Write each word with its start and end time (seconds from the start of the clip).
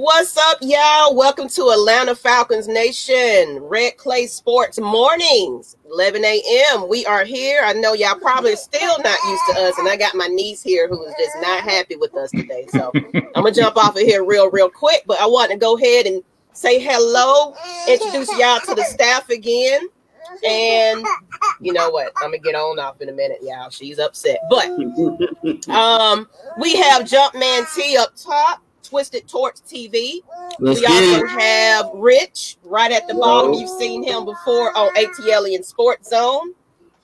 What's 0.00 0.36
up, 0.36 0.58
y'all? 0.60 1.16
Welcome 1.16 1.48
to 1.48 1.70
Atlanta 1.70 2.14
Falcons 2.14 2.68
Nation, 2.68 3.58
Red 3.58 3.96
Clay 3.96 4.28
Sports 4.28 4.78
Mornings, 4.78 5.76
11 5.90 6.24
a.m. 6.24 6.88
We 6.88 7.04
are 7.04 7.24
here. 7.24 7.62
I 7.64 7.72
know 7.72 7.94
y'all 7.94 8.16
probably 8.16 8.54
still 8.54 8.96
not 9.00 9.18
used 9.28 9.42
to 9.48 9.60
us, 9.60 9.76
and 9.76 9.88
I 9.88 9.96
got 9.96 10.14
my 10.14 10.28
niece 10.28 10.62
here 10.62 10.86
who 10.86 11.04
is 11.04 11.12
just 11.18 11.36
not 11.40 11.64
happy 11.64 11.96
with 11.96 12.14
us 12.14 12.30
today. 12.30 12.64
So 12.68 12.92
I'm 12.94 13.42
gonna 13.42 13.50
jump 13.50 13.76
off 13.76 13.96
of 13.96 14.02
here 14.02 14.24
real, 14.24 14.48
real 14.52 14.70
quick. 14.70 15.02
But 15.04 15.20
I 15.20 15.26
want 15.26 15.50
to 15.50 15.56
go 15.56 15.76
ahead 15.76 16.06
and 16.06 16.22
say 16.52 16.78
hello, 16.78 17.56
introduce 17.88 18.30
y'all 18.38 18.60
to 18.60 18.76
the 18.76 18.84
staff 18.84 19.28
again. 19.30 19.80
And 20.48 21.04
you 21.60 21.72
know 21.72 21.90
what? 21.90 22.12
I'm 22.18 22.28
gonna 22.28 22.38
get 22.38 22.54
on 22.54 22.78
off 22.78 23.00
in 23.00 23.08
a 23.08 23.12
minute, 23.12 23.38
y'all. 23.42 23.68
She's 23.70 23.98
upset, 23.98 24.38
but 24.48 24.68
um, 25.68 26.28
we 26.60 26.76
have 26.76 27.02
Jumpman 27.02 27.66
T 27.74 27.96
up 27.96 28.14
top. 28.14 28.62
Twisted 28.88 29.28
Torch 29.28 29.56
TV. 29.56 30.22
Let's 30.58 30.80
we 30.80 30.86
also 30.86 31.24
it. 31.24 31.28
have 31.28 31.90
Rich 31.94 32.56
right 32.64 32.90
at 32.90 33.06
the 33.06 33.14
bottom. 33.14 33.52
You've 33.52 33.68
seen 33.68 34.02
him 34.02 34.24
before 34.24 34.76
on 34.76 34.94
ATL 34.94 35.54
and 35.54 35.64
Sports 35.64 36.08
Zone, 36.08 36.54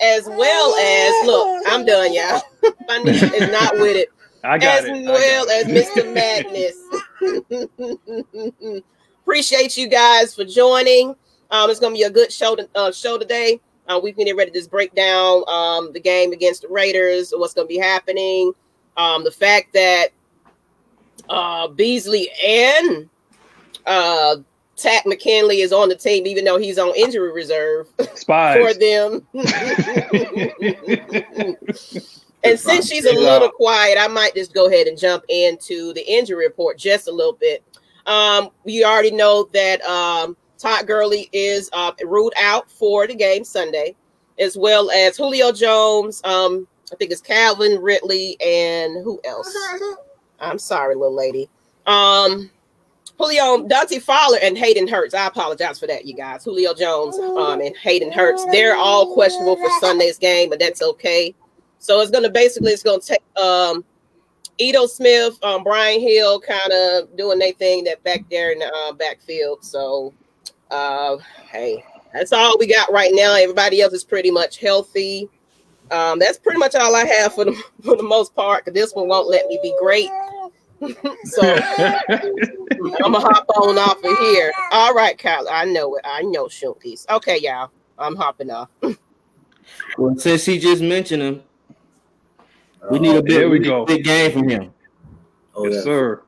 as 0.01 0.27
well 0.27 0.75
as 0.77 1.27
look, 1.27 1.63
I'm 1.69 1.85
done, 1.85 2.15
y'all. 2.15 2.43
My 2.89 2.99
niece 2.99 3.23
is 3.23 3.51
not 3.51 3.75
with 3.79 3.97
it. 3.97 4.09
I 4.43 4.59
got 4.59 4.81
as 4.81 4.85
it. 4.87 5.05
well 5.05 5.51
as 5.51 5.67
Mr. 5.67 6.13
Madness. 6.13 6.77
Appreciate 9.23 9.77
you 9.77 9.89
guys 9.89 10.35
for 10.35 10.45
joining. 10.45 11.15
Um, 11.51 11.71
it's 11.71 11.81
gonna 11.81 11.95
be 11.95 12.03
a 12.03 12.11
good 12.11 12.33
show 12.33 12.57
to, 12.57 12.69
uh, 12.75 12.93
show 12.93 13.19
today. 13.19 13.61
Uh, 13.87 14.01
we've 14.03 14.17
been 14.17 14.35
ready 14.35 14.51
to 14.51 14.59
just 14.59 14.71
break 14.71 14.95
down 14.95 15.43
um, 15.49 15.93
the 15.93 16.01
game 16.01 16.33
against 16.33 16.63
the 16.63 16.69
Raiders, 16.69 17.35
what's 17.37 17.53
going 17.53 17.69
to 17.69 17.73
be 17.73 17.79
happening, 17.79 18.53
um, 18.97 19.25
the 19.25 19.31
fact 19.31 19.75
that 19.75 20.09
uh, 21.29 21.69
Beasley 21.69 22.31
and 22.47 23.09
uh, 23.87 24.37
Takk 24.77 25.07
McKinley 25.07 25.61
is 25.61 25.73
on 25.73 25.89
the 25.89 25.95
team, 25.95 26.27
even 26.27 26.45
though 26.45 26.59
he's 26.59 26.79
on 26.79 26.93
injury 26.97 27.33
reserve 27.33 27.89
Spies. 28.15 28.59
for 28.59 28.75
them. 28.75 29.27
and 32.45 32.59
since 32.59 32.89
she's 32.89 33.07
a 33.07 33.13
little 33.13 33.51
quiet, 33.51 33.99
I 33.99 34.09
might 34.09 34.35
just 34.35 34.53
go 34.53 34.67
ahead 34.67 34.87
and 34.87 34.99
jump 34.99 35.25
into 35.29 35.93
the 35.95 36.05
injury 36.07 36.45
report 36.47 36.79
just 36.79 37.09
a 37.09 37.13
little 37.13 37.35
bit. 37.35 37.63
Um, 38.07 38.51
we 38.65 38.85
already 38.85 39.13
know 39.13 39.49
that 39.53 39.81
um, 39.83 40.37
Todd 40.59 40.87
Gurley 40.87 41.29
is 41.33 41.71
uh, 41.73 41.93
ruled 42.05 42.35
out 42.39 42.71
for 42.71 43.07
the 43.07 43.15
game 43.15 43.45
Sunday, 43.45 43.95
as 44.39 44.57
well 44.57 44.91
as 44.91 45.17
Julio 45.17 45.53
Jones. 45.53 46.21
Um, 46.25 46.67
I 46.93 46.97
think 46.97 47.11
it's 47.13 47.21
Calvin 47.21 47.81
Ridley 47.81 48.37
and 48.41 49.03
who 49.03 49.21
else? 49.25 49.55
I'm 50.41 50.59
sorry, 50.59 50.95
little 50.95 51.15
lady. 51.15 51.49
Um, 51.87 52.51
Julio, 53.19 53.67
Dante 53.67 53.99
Fowler, 53.99 54.39
and 54.43 54.59
Hayden 54.59 54.89
Hurst. 54.89 55.15
I 55.15 55.27
apologize 55.27 55.79
for 55.79 55.87
that, 55.87 56.05
you 56.05 56.15
guys. 56.15 56.45
Julio 56.45 56.75
Jones 56.75 57.17
um, 57.17 57.61
and 57.61 57.77
Hayden 57.77 58.11
Hurst. 58.11 58.47
They're 58.51 58.77
all 58.77 59.15
questionable 59.15 59.57
for 59.57 59.71
Sunday's 59.81 60.19
game, 60.19 60.51
but 60.51 60.59
that's 60.59 60.83
okay. 60.83 61.35
So 61.79 62.01
it's 62.01 62.11
gonna 62.11 62.31
basically 62.31 62.73
it's 62.73 62.83
gonna 62.83 63.01
take 63.01 63.23
um 63.37 63.85
Ito 64.59 64.87
Smith, 64.87 65.39
um, 65.43 65.63
Brian 65.65 66.01
Hill 66.01 66.41
kind 66.41 66.73
of 66.73 67.17
doing 67.17 67.39
their 67.39 67.53
thing 67.53 67.85
that 67.85 68.03
back 68.05 68.25
there 68.31 68.53
in 68.53 68.59
the 68.59 68.73
uh, 68.75 68.93
backfield. 68.93 69.65
So 69.65 70.13
uh 70.71 71.19
hey, 71.51 71.85
that's 72.13 72.33
all 72.33 72.57
we 72.59 72.67
got 72.67 72.91
right 72.91 73.11
now. 73.13 73.37
Everybody 73.37 73.81
else 73.83 73.93
is 73.93 74.05
pretty 74.05 74.31
much 74.31 74.59
healthy. 74.59 75.29
Um, 75.91 76.19
that's 76.19 76.39
pretty 76.39 76.59
much 76.59 76.75
all 76.75 76.95
I 76.95 77.05
have 77.05 77.35
for 77.35 77.45
the 77.45 77.53
for 77.83 77.97
the 77.97 78.03
most 78.03 78.35
part. 78.35 78.65
Cause 78.65 78.75
this 78.75 78.93
one 78.93 79.09
won't 79.09 79.29
let 79.29 79.47
me 79.47 79.59
be 79.63 79.75
great. 79.81 80.09
so 81.25 81.43
I'm 83.03 83.13
gonna 83.13 83.21
hop 83.21 83.47
on 83.57 83.79
off 83.79 84.03
of 84.03 84.19
here. 84.19 84.53
All 84.73 84.95
right, 84.95 85.17
Kyle. 85.17 85.47
I 85.51 85.65
know 85.65 85.95
it. 85.97 86.03
I 86.05 86.23
know 86.23 86.47
Shunkies. 86.47 87.09
Okay, 87.11 87.39
y'all. 87.41 87.71
I'm 87.99 88.17
hopping 88.17 88.51
off. 88.51 88.69
well, 89.97 90.17
since 90.19 90.45
he 90.45 90.59
just 90.59 90.83
mentioned 90.83 91.23
him, 91.23 91.43
we 92.91 92.99
need 92.99 93.17
a 93.17 93.23
big, 93.23 93.49
we 93.49 93.61
go. 93.61 93.85
big 93.85 94.05
game 94.05 94.33
from 94.33 94.49
him. 94.49 94.75
Oh, 95.55 95.67
yes, 95.67 95.85
sir. 95.85 96.23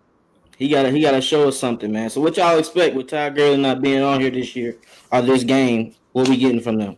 He 0.57 0.69
gotta 0.69 0.91
he 0.91 1.03
gotta 1.03 1.21
show 1.21 1.49
us 1.49 1.59
something, 1.59 1.93
man. 1.93 2.09
So 2.09 2.21
what 2.21 2.37
y'all 2.37 2.59
expect 2.59 2.95
with 2.95 3.09
Ty 3.09 3.31
Gurley 3.31 3.59
not 3.59 3.83
being 3.83 4.03
on 4.03 4.21
here 4.21 4.31
this 4.31 4.57
year 4.57 4.77
or 5.13 5.21
this 5.21 5.45
game? 5.45 5.95
What 6.13 6.29
we 6.29 6.37
getting 6.39 6.63
from 6.63 6.79
them? 6.79 6.97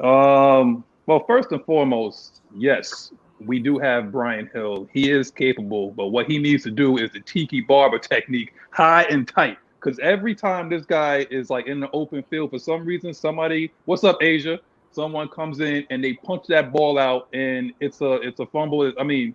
Um 0.00 0.84
well, 1.10 1.24
first 1.26 1.50
and 1.50 1.64
foremost, 1.64 2.40
yes, 2.56 3.10
we 3.44 3.58
do 3.58 3.78
have 3.78 4.12
Brian 4.12 4.48
Hill. 4.54 4.88
He 4.92 5.10
is 5.10 5.32
capable, 5.32 5.90
but 5.90 6.12
what 6.12 6.30
he 6.30 6.38
needs 6.38 6.62
to 6.62 6.70
do 6.70 6.98
is 6.98 7.10
the 7.10 7.18
tiki 7.18 7.60
barber 7.62 7.98
technique, 7.98 8.54
high 8.70 9.02
and 9.10 9.26
tight. 9.26 9.58
Because 9.80 9.98
every 9.98 10.36
time 10.36 10.68
this 10.68 10.86
guy 10.86 11.26
is 11.28 11.50
like 11.50 11.66
in 11.66 11.80
the 11.80 11.90
open 11.90 12.22
field, 12.30 12.50
for 12.50 12.60
some 12.60 12.84
reason, 12.84 13.12
somebody, 13.12 13.72
what's 13.86 14.04
up, 14.04 14.22
Asia? 14.22 14.60
Someone 14.92 15.26
comes 15.30 15.58
in 15.58 15.84
and 15.90 16.04
they 16.04 16.12
punch 16.12 16.46
that 16.46 16.72
ball 16.72 16.96
out, 16.96 17.26
and 17.32 17.72
it's 17.80 18.00
a 18.02 18.12
it's 18.20 18.38
a 18.38 18.46
fumble. 18.46 18.92
I 18.96 19.02
mean, 19.02 19.34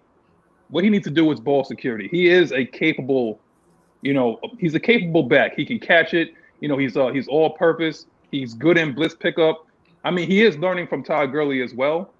what 0.69 0.85
he 0.85 0.89
needs 0.89 1.03
to 1.03 1.11
do 1.11 1.29
is 1.33 1.41
ball 1.41 1.65
security. 1.65 2.07
He 2.09 2.29
is 2.29 2.53
a 2.53 2.63
capable, 2.63 3.41
you 4.01 4.13
know, 4.13 4.39
he's 4.59 4.75
a 4.75 4.79
capable 4.79 5.23
back. 5.23 5.57
He 5.57 5.65
can 5.65 5.79
catch 5.81 6.13
it. 6.13 6.35
You 6.61 6.69
know, 6.69 6.77
he's 6.77 6.95
uh 6.95 7.09
he's 7.09 7.27
all 7.27 7.49
purpose. 7.49 8.05
He's 8.31 8.53
good 8.53 8.77
in 8.77 8.93
blitz 8.93 9.13
pickup. 9.13 9.65
I 10.05 10.11
mean, 10.11 10.29
he 10.29 10.43
is 10.43 10.57
learning 10.57 10.87
from 10.87 11.03
Todd 11.03 11.31
Gurley 11.31 11.61
as 11.61 11.73
well. 11.73 12.11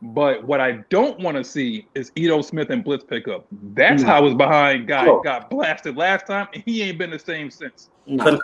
But 0.00 0.44
what 0.44 0.60
I 0.60 0.84
don't 0.90 1.18
want 1.20 1.36
to 1.36 1.44
see 1.44 1.86
is 1.94 2.12
Ito 2.16 2.42
Smith 2.42 2.70
and 2.70 2.82
blitz 2.84 3.04
pickup. 3.04 3.46
That's 3.74 4.02
no. 4.02 4.08
how 4.08 4.24
his 4.24 4.34
behind 4.34 4.86
guy 4.86 5.06
oh. 5.06 5.20
got 5.20 5.50
blasted 5.50 5.96
last 5.96 6.26
time, 6.26 6.48
and 6.54 6.62
he 6.64 6.82
ain't 6.82 6.98
been 6.98 7.10
the 7.10 7.18
same 7.18 7.50
since. 7.50 7.90
No. 8.06 8.40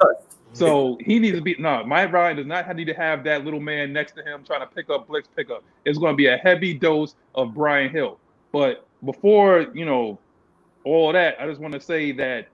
So 0.52 0.98
he 1.00 1.18
needs 1.18 1.36
to 1.36 1.42
be 1.42 1.56
no. 1.58 1.84
My 1.84 2.06
Ryan 2.06 2.36
does 2.36 2.46
not 2.46 2.74
need 2.76 2.86
to 2.86 2.94
have 2.94 3.24
that 3.24 3.44
little 3.44 3.60
man 3.60 3.92
next 3.92 4.12
to 4.12 4.22
him 4.22 4.44
trying 4.44 4.60
to 4.60 4.66
pick 4.66 4.90
up 4.90 5.08
blitz 5.08 5.28
pickup. 5.34 5.64
It's 5.84 5.98
going 5.98 6.12
to 6.12 6.16
be 6.16 6.26
a 6.26 6.36
heavy 6.36 6.74
dose 6.74 7.14
of 7.34 7.54
Brian 7.54 7.90
Hill. 7.90 8.18
But 8.52 8.86
before 9.04 9.66
you 9.74 9.84
know 9.84 10.18
all 10.84 11.12
that, 11.12 11.40
I 11.40 11.46
just 11.46 11.60
want 11.60 11.74
to 11.74 11.80
say 11.80 12.12
that 12.12 12.48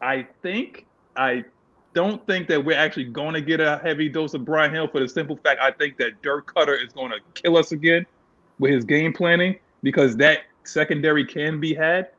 I 0.00 0.26
think 0.42 0.86
I 1.16 1.44
don't 1.94 2.24
think 2.26 2.48
that 2.48 2.64
we're 2.64 2.76
actually 2.76 3.04
going 3.04 3.34
to 3.34 3.40
get 3.40 3.60
a 3.60 3.78
heavy 3.82 4.08
dose 4.08 4.34
of 4.34 4.44
Brian 4.44 4.72
Hill 4.72 4.88
for 4.88 5.00
the 5.00 5.08
simple 5.08 5.36
fact 5.36 5.60
I 5.60 5.70
think 5.70 5.96
that 5.98 6.20
Dirk 6.22 6.52
Koetter 6.54 6.82
is 6.84 6.92
going 6.92 7.10
to 7.10 7.18
kill 7.34 7.56
us 7.56 7.72
again 7.72 8.06
with 8.58 8.72
his 8.72 8.84
game 8.84 9.12
planning 9.12 9.56
because 9.82 10.16
that 10.16 10.40
secondary 10.64 11.24
can 11.24 11.60
be 11.60 11.74
had. 11.74 12.10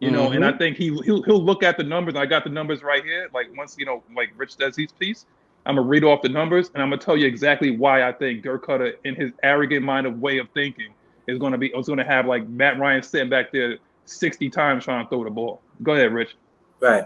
You 0.00 0.10
know, 0.10 0.24
mm-hmm. 0.24 0.34
and 0.36 0.44
I 0.44 0.48
mm-hmm. 0.48 0.58
think 0.58 0.76
he 0.76 0.86
he'll, 1.04 1.22
he'll 1.22 1.44
look 1.44 1.62
at 1.62 1.76
the 1.76 1.84
numbers. 1.84 2.16
I 2.16 2.26
got 2.26 2.42
the 2.42 2.50
numbers 2.50 2.82
right 2.82 3.04
here. 3.04 3.30
Like 3.32 3.56
once 3.56 3.76
you 3.78 3.86
know, 3.86 4.02
like 4.16 4.32
Rich 4.36 4.56
does 4.56 4.76
his 4.76 4.90
piece, 4.90 5.26
I'm 5.64 5.76
gonna 5.76 5.86
read 5.86 6.02
off 6.02 6.22
the 6.22 6.28
numbers 6.28 6.72
and 6.74 6.82
I'm 6.82 6.90
gonna 6.90 7.00
tell 7.00 7.16
you 7.16 7.28
exactly 7.28 7.76
why 7.76 8.02
I 8.02 8.10
think 8.10 8.42
Dirk 8.42 8.66
Koetter, 8.66 8.94
in 9.04 9.14
his 9.14 9.30
arrogant 9.44 9.84
mind 9.84 10.08
of 10.08 10.18
way 10.18 10.38
of 10.38 10.48
thinking, 10.54 10.92
is 11.28 11.38
gonna 11.38 11.56
be 11.56 11.68
is 11.68 11.86
gonna 11.86 12.04
have 12.04 12.26
like 12.26 12.48
Matt 12.48 12.80
Ryan 12.80 13.04
sitting 13.04 13.30
back 13.30 13.52
there 13.52 13.78
60 14.06 14.50
times 14.50 14.84
trying 14.84 15.04
to 15.04 15.08
throw 15.08 15.22
the 15.22 15.30
ball. 15.30 15.60
Go 15.84 15.92
ahead, 15.92 16.12
Rich. 16.12 16.34
Right. 16.80 17.04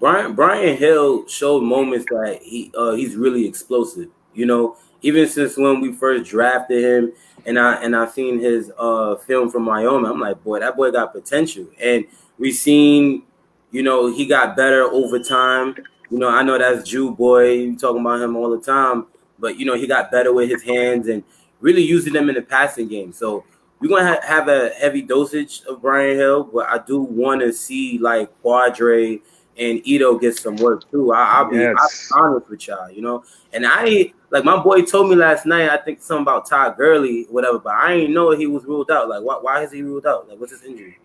Brian 0.00 0.34
Brian 0.34 0.76
Hill 0.76 1.26
showed 1.26 1.62
moments 1.62 2.06
that 2.10 2.40
he 2.42 2.72
uh, 2.76 2.92
he's 2.92 3.16
really 3.16 3.46
explosive. 3.46 4.08
You 4.34 4.46
know, 4.46 4.76
even 5.02 5.28
since 5.28 5.56
when 5.56 5.80
we 5.80 5.92
first 5.92 6.30
drafted 6.30 6.84
him, 6.84 7.12
and 7.46 7.58
I 7.58 7.74
and 7.82 7.96
I 7.96 8.06
seen 8.06 8.38
his 8.38 8.70
uh, 8.78 9.16
film 9.16 9.50
from 9.50 9.66
Wyoming, 9.66 10.10
I'm 10.10 10.20
like, 10.20 10.42
boy, 10.42 10.60
that 10.60 10.76
boy 10.76 10.90
got 10.90 11.12
potential. 11.12 11.66
And 11.80 12.04
we 12.38 12.52
seen, 12.52 13.24
you 13.70 13.82
know, 13.82 14.12
he 14.12 14.26
got 14.26 14.56
better 14.56 14.82
over 14.82 15.18
time. 15.18 15.74
You 16.10 16.18
know, 16.18 16.28
I 16.28 16.42
know 16.42 16.58
that's 16.58 16.88
Jew 16.88 17.10
boy. 17.10 17.52
You 17.52 17.76
talking 17.76 18.00
about 18.00 18.20
him 18.20 18.36
all 18.36 18.50
the 18.50 18.64
time, 18.64 19.06
but 19.38 19.58
you 19.58 19.66
know, 19.66 19.74
he 19.74 19.86
got 19.86 20.10
better 20.10 20.32
with 20.32 20.48
his 20.48 20.62
hands 20.62 21.08
and 21.08 21.24
really 21.60 21.82
using 21.82 22.12
them 22.12 22.28
in 22.28 22.36
the 22.36 22.42
passing 22.42 22.88
game. 22.88 23.12
So 23.12 23.44
we're 23.80 23.88
gonna 23.88 24.14
ha- 24.14 24.26
have 24.26 24.48
a 24.48 24.70
heavy 24.70 25.02
dosage 25.02 25.62
of 25.68 25.82
Brian 25.82 26.16
Hill, 26.16 26.44
but 26.44 26.68
I 26.68 26.78
do 26.78 27.00
want 27.00 27.40
to 27.42 27.52
see 27.52 27.98
like 27.98 28.30
Qadree 28.42 29.20
and 29.58 29.86
Ito 29.86 30.18
gets 30.18 30.40
some 30.40 30.56
work 30.56 30.88
too. 30.90 31.12
I, 31.12 31.42
will 31.42 31.50
be, 31.50 31.56
yes. 31.56 32.10
I'll 32.14 32.22
be 32.22 32.34
honest 32.34 32.50
with 32.50 32.68
y'all, 32.68 32.90
you 32.90 33.02
know. 33.02 33.24
And 33.52 33.64
I 33.66 34.12
like 34.30 34.44
my 34.44 34.62
boy 34.62 34.82
told 34.82 35.10
me 35.10 35.16
last 35.16 35.46
night. 35.46 35.68
I 35.68 35.76
think 35.78 36.00
something 36.00 36.22
about 36.22 36.46
Todd 36.48 36.76
Gurley, 36.76 37.26
whatever. 37.30 37.58
But 37.58 37.74
I 37.74 37.96
didn't 37.96 38.14
know 38.14 38.30
he 38.30 38.46
was 38.46 38.64
ruled 38.64 38.90
out. 38.90 39.08
Like, 39.08 39.22
why? 39.22 39.38
Why 39.40 39.62
is 39.62 39.72
he 39.72 39.82
ruled 39.82 40.06
out? 40.06 40.28
Like, 40.28 40.38
what's 40.38 40.52
his 40.52 40.62
injury? 40.62 40.98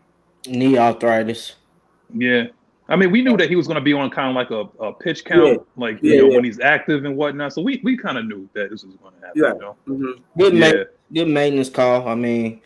Knee 0.47 0.77
arthritis. 0.77 1.55
Yeah. 2.13 2.47
I 2.89 2.97
mean, 2.97 3.11
we 3.11 3.21
knew 3.21 3.37
that 3.37 3.49
he 3.49 3.55
was 3.55 3.65
going 3.65 3.75
to 3.75 3.81
be 3.81 3.93
on 3.93 4.09
kind 4.09 4.29
of 4.29 4.35
like 4.35 4.51
a, 4.51 4.83
a 4.83 4.91
pitch 4.91 5.23
count, 5.23 5.45
yeah. 5.45 5.57
like 5.77 6.03
you 6.03 6.11
yeah, 6.11 6.19
know 6.19 6.27
yeah. 6.27 6.35
when 6.35 6.43
he's 6.43 6.59
active 6.59 7.05
and 7.05 7.15
whatnot. 7.15 7.53
So 7.53 7.61
we, 7.61 7.79
we 7.81 7.97
kind 7.97 8.17
of 8.17 8.25
knew 8.25 8.47
that 8.53 8.69
this 8.69 8.83
was 8.83 8.95
going 8.95 9.13
to 9.15 9.25
happen. 9.25 9.41
Yeah. 9.41 9.53
You 9.53 9.59
know? 9.59 9.75
mm-hmm. 9.87 10.39
Good, 10.39 10.53
yeah. 10.55 10.71
Ma- 10.71 10.83
good 11.13 11.27
maintenance 11.29 11.69
call. 11.69 12.07
I 12.09 12.15
mean, 12.15 12.61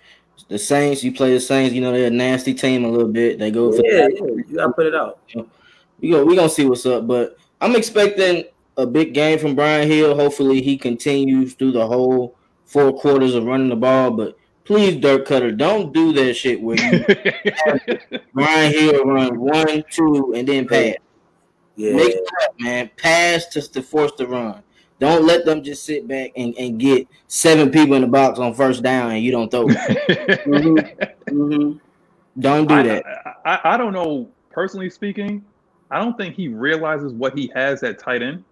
the 0.50 0.58
Saints. 0.58 1.04
You 1.04 1.14
play 1.14 1.34
the 1.34 1.40
Saints. 1.40 1.76
You 1.76 1.82
know 1.82 1.92
they're 1.92 2.08
a 2.08 2.10
nasty 2.10 2.56
team 2.56 2.84
a 2.84 2.90
little 2.90 3.08
bit. 3.08 3.38
They 3.38 3.52
go 3.52 3.72
for 3.72 3.86
yeah, 3.86 4.08
yeah. 4.12 4.26
You 4.26 4.46
gotta 4.56 4.74
put 4.74 4.88
it 4.88 4.96
out 4.96 5.20
we 6.00 6.12
go 6.12 6.26
we 6.26 6.36
gonna 6.36 6.50
see 6.50 6.66
what's 6.66 6.86
up. 6.86 7.08
But 7.08 7.38
I'm 7.62 7.76
expecting 7.76 8.46
a 8.78 8.86
big 8.86 9.14
game 9.14 9.40
from 9.40 9.56
Brian 9.56 9.88
Hill. 9.88 10.16
Hopefully 10.16 10.62
he 10.62 10.78
continues 10.78 11.54
through 11.54 11.72
the 11.72 11.88
whole 11.88 12.36
four 12.66 12.94
quarters 12.94 13.36
of 13.36 13.46
running 13.46 13.70
the 13.70 13.76
ball. 13.76 14.12
But 14.12 14.38
Please, 14.68 14.98
Dirk 14.98 15.26
Koetter, 15.26 15.58
don't 15.58 15.94
do 15.94 16.12
that 16.12 16.34
shit 16.34 16.62
where 16.62 16.76
you 16.78 18.20
Brian 18.34 18.74
Hill 18.74 19.06
run 19.06 19.40
one, 19.40 19.82
two, 19.90 20.34
and 20.36 20.46
then 20.46 20.68
pass. 20.68 20.96
Yeah, 21.78 21.94
Make 21.94 22.16
it 22.16 22.28
up, 22.44 22.54
man. 22.60 22.92
Pass 22.98 23.46
to, 23.54 23.62
to 23.62 23.82
force 23.82 24.12
the 24.18 24.28
run. 24.28 24.62
Don't 25.00 25.26
let 25.26 25.46
them 25.46 25.64
just 25.64 25.86
sit 25.86 26.06
back 26.06 26.32
and, 26.36 26.54
and 26.60 26.78
get 26.78 27.08
seven 27.28 27.72
people 27.72 27.96
in 27.96 28.02
the 28.02 28.10
box 28.10 28.40
on 28.40 28.54
first 28.54 28.84
down 28.84 29.12
and 29.12 29.24
you 29.24 29.32
don't 29.32 29.50
throw. 29.50 29.68
Mhm. 31.28 31.80
don't 32.38 32.68
do 32.68 32.76
I, 32.76 32.84
that. 32.84 33.06
I, 33.46 33.46
I, 33.46 33.74
I 33.74 33.78
don't 33.78 33.94
know. 33.94 34.28
Personally 34.52 34.90
speaking, 34.90 35.46
I 35.92 36.00
don't 36.00 36.18
think 36.18 36.36
he 36.36 36.48
realizes 36.48 37.14
what 37.14 37.38
he 37.38 37.52
has 37.56 37.84
at 37.84 38.00
tight 38.00 38.22
end. 38.22 38.44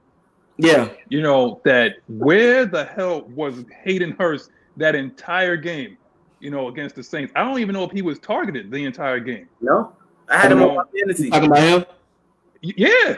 Yeah. 0.58 0.90
You 1.10 1.22
know 1.22 1.62
that 1.66 1.98
where 2.08 2.66
the 2.66 2.86
hell 2.86 3.24
was 3.36 3.66
Hayden 3.84 4.16
Hurst 4.18 4.52
that 4.78 4.96
entire 4.96 5.58
game? 5.58 5.98
You 6.40 6.52
know 6.52 6.68
against 6.68 6.96
the 6.96 7.04
Saints. 7.04 7.34
I 7.36 7.44
don't 7.44 7.60
even 7.60 7.74
know 7.74 7.84
if 7.84 7.92
he 7.92 8.02
was 8.02 8.20
targeted 8.20 8.70
the 8.72 8.86
entire 8.86 9.20
game. 9.20 9.48
no, 9.62 9.94
I 10.30 10.38
had 10.38 10.52
him 10.52 10.62
on 10.62 10.76
my 10.76 10.84
fantasy. 10.98 11.30
Talking 11.30 11.48
about 11.48 11.60
him? 11.64 11.86
Yeah, 12.62 13.18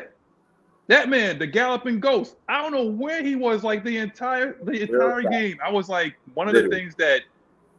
that 0.88 1.10
man, 1.10 1.38
the 1.38 1.48
galloping 1.48 2.00
ghost. 2.00 2.38
I 2.48 2.62
don't 2.62 2.72
know 2.72 2.86
where 2.86 3.24
he 3.24 3.36
was 3.36 3.63
like 3.63 3.84
the 3.84 3.98
entire 3.98 4.58
the 4.63 4.84
entire 4.84 5.24
fact. 5.24 5.31
game. 5.31 5.58
I 5.63 5.72
was 5.72 5.90
like 5.90 6.16
one 6.34 6.48
of 6.48 6.54
the 6.54 6.70
things 6.70 6.96
that, 6.96 7.24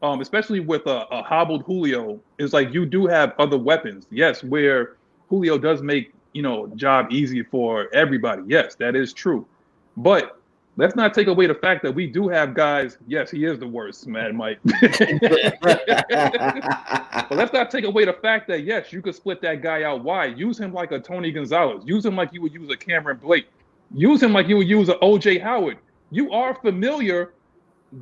um, 0.02 0.20
especially 0.20 0.60
with 0.60 0.86
a, 0.86 1.06
a 1.10 1.22
hobbled 1.22 1.62
Julio, 1.62 2.20
is 2.38 2.52
like 2.52 2.74
you 2.74 2.84
do 2.84 3.06
have 3.06 3.32
other 3.38 3.58
weapons. 3.58 4.06
Yes, 4.10 4.44
where 4.44 4.96
Julio 5.28 5.56
does 5.56 5.82
make 5.82 6.12
you 6.32 6.42
know 6.42 6.66
job 6.76 7.12
easy 7.12 7.42
for 7.42 7.92
everybody. 7.94 8.42
Yes, 8.46 8.74
that 8.76 8.96
is 8.96 9.12
true, 9.12 9.46
but. 9.96 10.34
Let's 10.80 10.94
not 10.94 11.12
take 11.12 11.26
away 11.26 11.48
the 11.48 11.56
fact 11.56 11.82
that 11.82 11.92
we 11.92 12.06
do 12.06 12.28
have 12.28 12.54
guys. 12.54 12.98
Yes, 13.08 13.32
he 13.32 13.44
is 13.44 13.58
the 13.58 13.66
worst, 13.66 14.06
Mad 14.06 14.32
Mike. 14.36 14.60
But 14.62 14.80
let's 17.32 17.52
not 17.52 17.70
take 17.70 17.84
away 17.84 18.04
the 18.04 18.12
fact 18.12 18.46
that 18.48 18.62
yes, 18.62 18.92
you 18.92 19.02
could 19.02 19.14
split 19.16 19.42
that 19.42 19.60
guy 19.60 19.82
out 19.82 20.04
wide. 20.04 20.38
Use 20.38 20.58
him 20.58 20.72
like 20.72 20.92
a 20.92 21.00
Tony 21.00 21.32
Gonzalez. 21.32 21.82
Use 21.84 22.06
him 22.06 22.14
like 22.16 22.32
you 22.32 22.40
would 22.42 22.54
use 22.54 22.70
a 22.70 22.76
Cameron 22.76 23.18
Brate. 23.18 23.46
Use 23.92 24.22
him 24.22 24.32
like 24.32 24.48
you 24.48 24.56
would 24.56 24.68
use 24.68 24.88
a 24.88 24.94
OJ 24.96 25.42
Howard. 25.42 25.78
You 26.10 26.30
are 26.32 26.54
familiar 26.54 27.32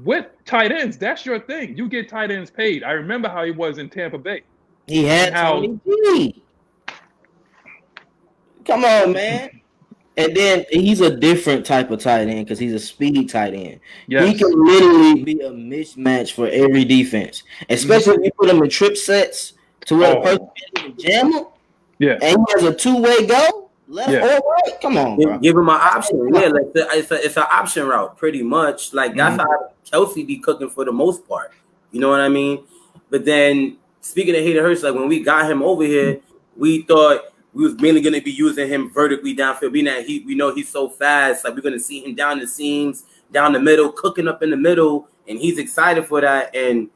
with 0.04 0.26
tight 0.44 0.72
ends. 0.72 0.98
That's 0.98 1.24
your 1.24 1.38
thing. 1.40 1.76
You 1.76 1.88
get 1.88 2.08
tight 2.08 2.30
ends 2.30 2.50
paid. 2.50 2.82
I 2.84 2.92
remember 2.92 3.28
how 3.28 3.44
he 3.44 3.52
was 3.52 3.78
in 3.78 3.88
Tampa 3.88 4.18
Bay. 4.18 4.42
he 4.86 5.04
had 5.04 5.32
How- 5.32 5.54
Tony 5.54 5.80
G. 5.86 6.42
Come 8.66 8.84
on, 8.84 9.12
man. 9.12 9.60
And 10.18 10.34
then 10.34 10.64
he's 10.70 11.02
a 11.02 11.14
different 11.14 11.66
type 11.66 11.90
of 11.90 12.00
tight 12.00 12.22
end 12.28 12.46
because 12.46 12.58
he's 12.58 12.72
a 12.72 12.78
speed 12.78 13.28
tight 13.28 13.52
end. 13.54 13.80
He 14.08 14.34
can 14.34 14.50
literally 14.64 15.22
be 15.22 15.40
a 15.40 15.50
mismatch 15.50 16.32
for 16.32 16.48
every 16.48 16.84
defense, 16.84 17.42
especially 17.68 18.14
if 18.16 18.24
you 18.24 18.30
put 18.38 18.48
him 18.48 18.62
in 18.62 18.70
trip 18.70 18.96
sets 18.96 19.52
to 19.84 19.96
where 19.96 20.14
the 20.14 20.18
Oh. 20.18 20.22
person 20.22 20.48
can 20.74 20.96
jam 20.98 21.32
him, 21.32 21.44
Yeah. 21.98 22.18
and 22.22 22.38
he 22.38 22.44
has 22.54 22.62
a 22.64 22.74
two 22.74 22.96
way 22.96 23.26
go, 23.26 23.68
left 23.88 24.10
Yeah. 24.10 24.24
or 24.24 24.40
right. 24.40 24.80
Come 24.80 24.96
on, 24.96 25.16
bro. 25.20 25.32
Give, 25.34 25.42
give 25.42 25.56
him 25.56 25.68
an 25.68 25.80
option. 25.80 26.34
Yeah, 26.34 26.48
like 26.48 26.72
the, 26.72 26.88
it's 26.92 27.10
a 27.10 27.24
it's 27.24 27.36
an 27.36 27.44
option 27.52 27.86
route, 27.86 28.16
pretty 28.16 28.42
much. 28.42 28.94
Like 28.94 29.14
that's 29.16 29.36
Mhm. 29.36 29.46
how 29.46 29.70
Kelce 30.06 30.26
be 30.26 30.38
cooking 30.38 30.70
for 30.70 30.86
the 30.86 30.92
most 30.92 31.28
part. 31.28 31.52
You 31.92 32.00
know 32.00 32.08
what 32.08 32.20
I 32.20 32.30
mean? 32.30 32.60
But 33.10 33.26
then 33.26 33.76
speaking 34.00 34.34
of 34.34 34.40
Hayden 34.40 34.64
Hurst, 34.64 34.82
like 34.82 34.94
when 34.94 35.08
we 35.08 35.20
got 35.20 35.48
him 35.50 35.62
over 35.62 35.84
here, 35.84 36.20
we 36.56 36.82
thought 36.82 37.20
we 37.56 37.64
was 37.64 37.74
mainly 37.80 38.02
gonna 38.02 38.20
be 38.20 38.30
using 38.30 38.68
him 38.68 38.90
vertically 38.90 39.34
downfield. 39.34 39.72
Being 39.72 39.86
that 39.86 40.04
he 40.04 40.20
we 40.26 40.34
know 40.34 40.54
he's 40.54 40.68
so 40.68 40.90
fast, 40.90 41.42
like 41.42 41.54
we're 41.54 41.62
gonna 41.62 41.80
see 41.80 42.04
him 42.04 42.14
down 42.14 42.38
the 42.38 42.46
seams, 42.46 43.04
down 43.32 43.54
the 43.54 43.58
middle, 43.58 43.90
cooking 43.90 44.28
up 44.28 44.42
in 44.42 44.50
the 44.50 44.58
middle, 44.58 45.08
and 45.26 45.38
he's 45.38 45.56
excited 45.56 46.04
for 46.04 46.20
that. 46.20 46.54
And 46.54 46.90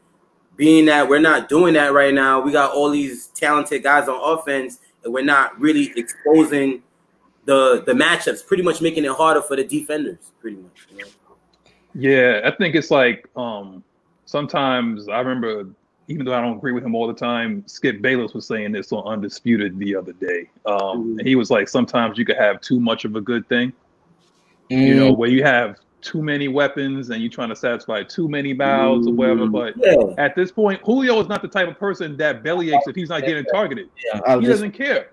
being 0.56 0.84
that 0.84 1.08
we're 1.08 1.18
not 1.18 1.48
doing 1.48 1.72
that 1.74 1.94
right 1.94 2.12
now, 2.12 2.42
we 2.42 2.52
got 2.52 2.72
all 2.72 2.90
these 2.90 3.28
talented 3.28 3.82
guys 3.82 4.06
on 4.06 4.20
offense, 4.38 4.80
and 5.02 5.14
we're 5.14 5.24
not 5.24 5.58
really 5.58 5.94
exposing 5.96 6.82
the 7.46 7.82
the 7.86 7.92
matchups, 7.92 8.46
pretty 8.46 8.62
much 8.62 8.82
making 8.82 9.06
it 9.06 9.12
harder 9.12 9.40
for 9.40 9.56
the 9.56 9.64
defenders, 9.64 10.32
pretty 10.42 10.58
much. 10.58 10.88
You 10.90 10.98
know? 10.98 11.10
Yeah, 11.94 12.42
I 12.44 12.50
think 12.50 12.74
it's 12.74 12.90
like 12.90 13.26
um 13.34 13.82
sometimes 14.26 15.08
I 15.08 15.20
remember 15.20 15.70
even 16.10 16.26
though 16.26 16.34
I 16.34 16.40
don't 16.40 16.56
agree 16.56 16.72
with 16.72 16.84
him 16.84 16.94
all 16.94 17.06
the 17.06 17.14
time, 17.14 17.62
Skip 17.66 18.02
Bayless 18.02 18.34
was 18.34 18.46
saying 18.46 18.72
this 18.72 18.92
on 18.92 19.06
Undisputed 19.06 19.78
the 19.78 19.94
other 19.94 20.12
day. 20.12 20.50
Um 20.66 21.16
and 21.18 21.26
he 21.26 21.36
was 21.36 21.50
like 21.50 21.68
sometimes 21.68 22.18
you 22.18 22.24
could 22.24 22.36
have 22.36 22.60
too 22.60 22.80
much 22.80 23.04
of 23.04 23.14
a 23.16 23.20
good 23.20 23.48
thing. 23.48 23.72
You 24.68 24.94
know, 24.94 25.12
where 25.12 25.28
you 25.28 25.42
have 25.42 25.76
too 26.00 26.22
many 26.22 26.48
weapons 26.48 27.10
and 27.10 27.20
you're 27.20 27.30
trying 27.30 27.48
to 27.48 27.56
satisfy 27.56 28.02
too 28.02 28.28
many 28.28 28.52
mouths 28.54 29.06
or 29.06 29.12
whatever. 29.12 29.46
But 29.46 29.74
Yeah, 29.76 29.94
at 30.18 30.34
this 30.34 30.50
point, 30.50 30.80
Julio 30.84 31.20
is 31.20 31.28
not 31.28 31.42
the 31.42 31.48
type 31.48 31.68
of 31.68 31.78
person 31.78 32.16
that 32.18 32.42
belly 32.42 32.72
aches 32.72 32.86
if 32.86 32.94
he's 32.94 33.08
not 33.08 33.24
getting 33.24 33.44
targeted. 33.44 33.90
Yeah, 34.04 34.36
He 34.36 34.46
just, 34.46 34.50
doesn't 34.50 34.72
care. 34.72 35.10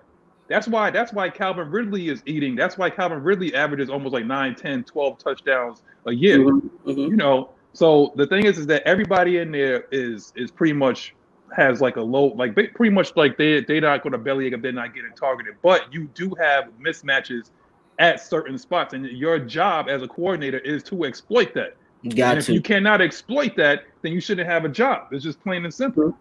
That's 0.48 0.66
why 0.66 0.90
that's 0.90 1.12
why 1.12 1.28
Calvin 1.28 1.70
Ridley 1.70 2.08
is 2.08 2.22
eating. 2.24 2.56
That's 2.56 2.78
why 2.78 2.88
Calvin 2.90 3.22
Ridley 3.22 3.54
averages 3.54 3.90
almost 3.90 4.14
like 4.14 4.24
9, 4.24 4.54
10, 4.54 4.84
12 4.84 5.18
touchdowns 5.18 5.82
a 6.06 6.12
year. 6.12 6.38
Mhm, 6.38 6.70
mhm. 6.86 7.10
You 7.10 7.16
know, 7.16 7.50
so 7.72 8.12
the 8.16 8.26
thing 8.26 8.46
is 8.46 8.58
is 8.58 8.66
that 8.66 8.82
everybody 8.86 9.38
in 9.38 9.52
there 9.52 9.84
is 9.92 10.32
is 10.36 10.50
pretty 10.50 10.72
much 10.72 11.14
has 11.56 11.80
like 11.80 11.96
a 11.96 12.02
low 12.02 12.26
like 12.36 12.54
they- 12.54 12.66
pretty 12.68 12.92
much 12.94 13.12
like 13.16 13.36
they 13.38 13.62
they're 13.62 13.80
not 13.80 14.02
going 14.02 14.12
to 14.12 14.18
bellyache 14.18 14.52
if 14.52 14.62
they're 14.62 14.72
not 14.72 14.94
getting 14.94 15.12
targeted. 15.18 15.54
But 15.62 15.92
you 15.92 16.08
do 16.14 16.34
have 16.40 16.64
mismatches 16.84 17.50
at 17.98 18.20
certain 18.20 18.58
spots, 18.58 18.94
and 18.94 19.06
your 19.06 19.38
job 19.38 19.88
as 19.88 20.02
a 20.02 20.08
coordinator 20.08 20.58
is 20.58 20.82
to 20.84 21.04
exploit 21.04 21.52
that. 21.54 21.76
got 22.14 22.32
and 22.32 22.38
if 22.38 22.48
you 22.48 22.60
cannot 22.62 23.00
exploit 23.00 23.56
that, 23.56 23.82
then 24.02 24.12
you 24.12 24.20
shouldn't 24.20 24.48
have 24.48 24.64
a 24.64 24.68
job. 24.68 25.08
It's 25.12 25.24
just 25.24 25.40
plain 25.42 25.64
and 25.64 25.74
simple. 25.74 26.16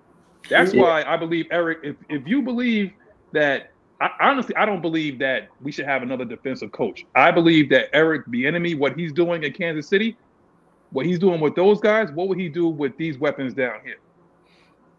That's 0.49 0.73
Yeah. 0.73 0.81
why 0.81 1.03
I 1.03 1.17
believe 1.17 1.45
Eric. 1.51 1.79
If 1.83 1.97
if 2.09 2.27
you 2.27 2.41
believe 2.41 2.91
that, 3.33 3.73
I, 4.01 4.09
honestly, 4.21 4.55
I 4.55 4.65
don't 4.65 4.81
believe 4.81 5.19
that 5.19 5.49
we 5.59 5.71
should 5.71 5.85
have 5.85 6.01
another 6.03 6.25
defensive 6.25 6.71
coach. 6.71 7.05
I 7.15 7.31
believe 7.31 7.69
that 7.71 7.89
Eric, 7.93 8.25
Bieniemy, 8.27 8.77
what 8.77 8.97
he's 8.97 9.11
doing 9.11 9.43
in 9.43 9.53
Kansas 9.53 9.89
City, 9.89 10.17
what 10.91 11.05
he's 11.05 11.19
doing 11.19 11.39
with 11.39 11.55
those 11.55 11.79
guys, 11.79 12.11
what 12.11 12.27
would 12.27 12.39
he 12.39 12.49
do 12.49 12.67
with 12.67 12.97
these 12.97 13.17
weapons 13.17 13.53
down 13.53 13.79
here? 13.83 13.97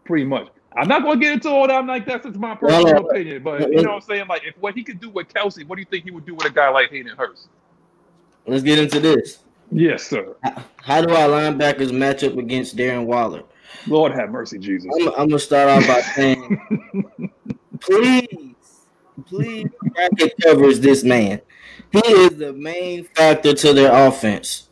Pretty 0.05 0.25
much. 0.25 0.47
I'm 0.75 0.87
not 0.87 1.01
going 1.01 1.19
to 1.19 1.25
get 1.25 1.33
into 1.33 1.49
all 1.49 1.67
that. 1.67 1.75
I'm 1.75 1.87
like 1.87 2.05
that's 2.05 2.25
just 2.25 2.37
my 2.37 2.55
personal 2.55 2.85
Well, 2.85 3.05
uh, 3.05 3.09
opinion, 3.09 3.43
but 3.43 3.61
you 3.61 3.81
know 3.81 3.93
what 3.93 3.95
I'm 3.95 4.01
saying. 4.01 4.27
Like, 4.27 4.43
if 4.45 4.55
what 4.59 4.75
he 4.75 4.83
could 4.83 4.99
do 4.99 5.09
with 5.09 5.27
Kelce, 5.27 5.67
what 5.67 5.75
do 5.75 5.81
you 5.81 5.87
think 5.89 6.03
he 6.03 6.11
would 6.11 6.25
do 6.25 6.35
with 6.35 6.45
a 6.45 6.51
guy 6.51 6.69
like 6.69 6.91
Hayden 6.91 7.15
Hurst? 7.17 7.49
Let's 8.45 8.63
get 8.63 8.79
into 8.79 8.99
this. 8.99 9.39
Yes, 9.71 10.03
sir. 10.03 10.35
How 10.77 11.01
do 11.01 11.13
our 11.13 11.27
linebackers 11.27 11.91
match 11.91 12.23
up 12.23 12.37
against 12.37 12.75
Darren 12.75 13.05
Waller? 13.05 13.43
Lord 13.87 14.11
have 14.13 14.29
mercy, 14.29 14.57
Jesus. 14.57 14.91
I'm, 14.99 15.07
I'm 15.09 15.27
gonna 15.27 15.39
start 15.39 15.69
off 15.69 15.87
by 15.87 16.01
saying, 16.01 17.31
please, 17.79 18.55
please 19.25 19.67
bracket 19.93 20.33
covers 20.41 20.79
this 20.79 21.03
man. 21.03 21.41
He 21.91 21.99
is 21.99 22.37
the 22.37 22.53
main 22.53 23.05
factor 23.05 23.53
to 23.53 23.73
their 23.73 24.07
offense. 24.07 24.68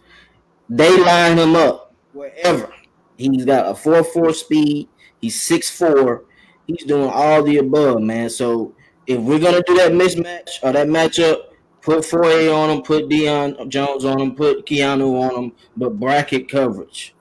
They 0.69 0.97
line 0.99 1.37
him 1.37 1.55
up 1.55 1.93
wherever. 2.13 2.73
He's 3.17 3.45
got 3.45 3.67
a 3.67 3.73
4-4 3.73 4.35
speed. 4.35 4.89
He's 5.21 5.39
six 5.39 5.69
four. 5.69 6.25
He's 6.67 6.83
doing 6.83 7.09
all 7.09 7.43
the 7.43 7.57
above, 7.57 8.01
man. 8.01 8.29
So 8.29 8.75
if 9.05 9.19
we're 9.19 9.39
gonna 9.39 9.63
do 9.65 9.75
that 9.77 9.91
mismatch 9.91 10.59
or 10.61 10.73
that 10.73 10.87
matchup, 10.87 11.53
put 11.81 12.05
Foye 12.05 12.53
on 12.53 12.69
him, 12.69 12.81
put 12.83 13.09
Deion 13.09 13.69
Jones 13.69 14.05
on 14.05 14.19
him, 14.19 14.35
put 14.35 14.65
Keanu 14.65 15.29
on 15.29 15.43
him, 15.43 15.51
but 15.75 15.99
bracket 15.99 16.49
coverage. 16.49 17.15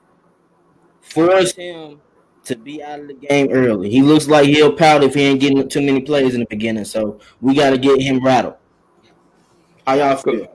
Force 1.01 1.53
him 1.53 2.01
to 2.43 2.55
be 2.55 2.83
out 2.83 2.99
of 2.99 3.07
the 3.07 3.13
game 3.13 3.47
early. 3.51 3.89
He 3.89 4.01
looks 4.01 4.27
like 4.27 4.47
he'll 4.47 4.73
pout 4.73 5.03
if 5.03 5.13
he 5.13 5.21
ain't 5.21 5.39
getting 5.39 5.67
too 5.67 5.81
many 5.81 6.01
plays 6.01 6.33
in 6.33 6.41
the 6.41 6.47
beginning. 6.47 6.85
So 6.85 7.19
we 7.41 7.55
got 7.55 7.71
to 7.71 7.77
get 7.77 8.01
him 8.01 8.23
rattled. 8.23 8.55
How 9.85 9.93
y'all 9.95 10.17
feel? 10.17 10.47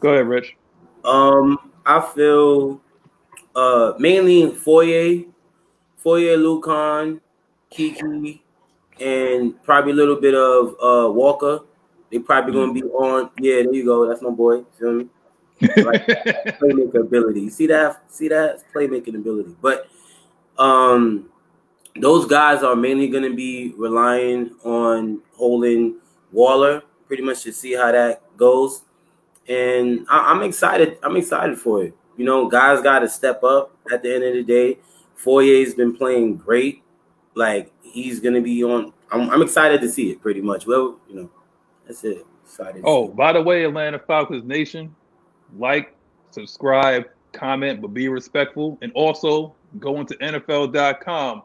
Go 0.00 0.10
ahead, 0.10 0.26
Rich. 0.26 0.56
Um, 1.04 1.58
I 1.86 2.00
feel 2.14 2.80
uh 3.54 3.92
mainly 3.98 4.50
Foye, 4.50 5.26
Foye, 5.96 6.36
Lucan, 6.36 7.20
Kiki, 7.70 8.42
and 9.00 9.62
probably 9.62 9.92
a 9.92 9.94
little 9.94 10.16
bit 10.20 10.34
of 10.34 10.76
uh 10.82 11.10
Walker. 11.10 11.60
They 12.10 12.18
probably 12.18 12.52
gonna 12.52 12.72
be 12.72 12.82
on. 12.82 13.30
Yeah, 13.40 13.62
there 13.62 13.74
you 13.74 13.84
go. 13.84 14.08
That's 14.08 14.22
my 14.22 14.30
boy. 14.30 14.64
Feel 14.78 14.92
me? 14.92 15.06
playmaking 15.60 17.00
ability. 17.00 17.40
You 17.42 17.50
see 17.50 17.66
that? 17.68 18.02
See 18.12 18.28
that? 18.28 18.54
It's 18.56 18.64
playmaking 18.74 19.16
ability. 19.16 19.56
But 19.60 19.88
um 20.58 21.28
those 21.96 22.26
guys 22.26 22.62
are 22.62 22.76
mainly 22.76 23.08
gonna 23.08 23.34
be 23.34 23.72
relying 23.76 24.50
on 24.64 25.20
holding 25.36 25.96
Waller 26.32 26.82
pretty 27.06 27.22
much 27.22 27.42
to 27.42 27.52
see 27.52 27.72
how 27.74 27.92
that 27.92 28.22
goes. 28.36 28.82
And 29.48 30.06
I, 30.08 30.32
I'm 30.32 30.42
excited. 30.42 30.98
I'm 31.02 31.16
excited 31.16 31.58
for 31.58 31.84
it. 31.84 31.94
You 32.16 32.24
know, 32.24 32.48
guys 32.48 32.80
gotta 32.82 33.08
step 33.08 33.42
up 33.42 33.76
at 33.92 34.02
the 34.02 34.14
end 34.14 34.24
of 34.24 34.34
the 34.34 34.42
day. 34.42 34.78
Foye's 35.16 35.74
been 35.74 35.96
playing 35.96 36.36
great. 36.36 36.82
Like 37.34 37.72
he's 37.82 38.20
gonna 38.20 38.40
be 38.40 38.62
on 38.62 38.92
I'm, 39.14 39.30
I'm 39.30 39.42
excited 39.42 39.80
to 39.80 39.88
see 39.88 40.10
it 40.10 40.20
pretty 40.20 40.40
much. 40.40 40.66
Well, 40.66 40.98
you 41.08 41.16
know, 41.16 41.30
that's 41.86 42.04
it. 42.04 42.26
Excited. 42.44 42.82
Oh, 42.84 43.08
by 43.08 43.32
the 43.32 43.40
way, 43.40 43.64
Atlanta 43.64 43.98
Falcons 43.98 44.44
Nation, 44.44 44.94
like, 45.56 45.96
subscribe, 46.30 47.04
comment, 47.32 47.80
but 47.80 47.88
be 47.88 48.08
respectful. 48.08 48.76
And 48.82 48.92
also, 48.92 49.54
go 49.78 50.00
into 50.00 50.14
NFL.com 50.14 51.42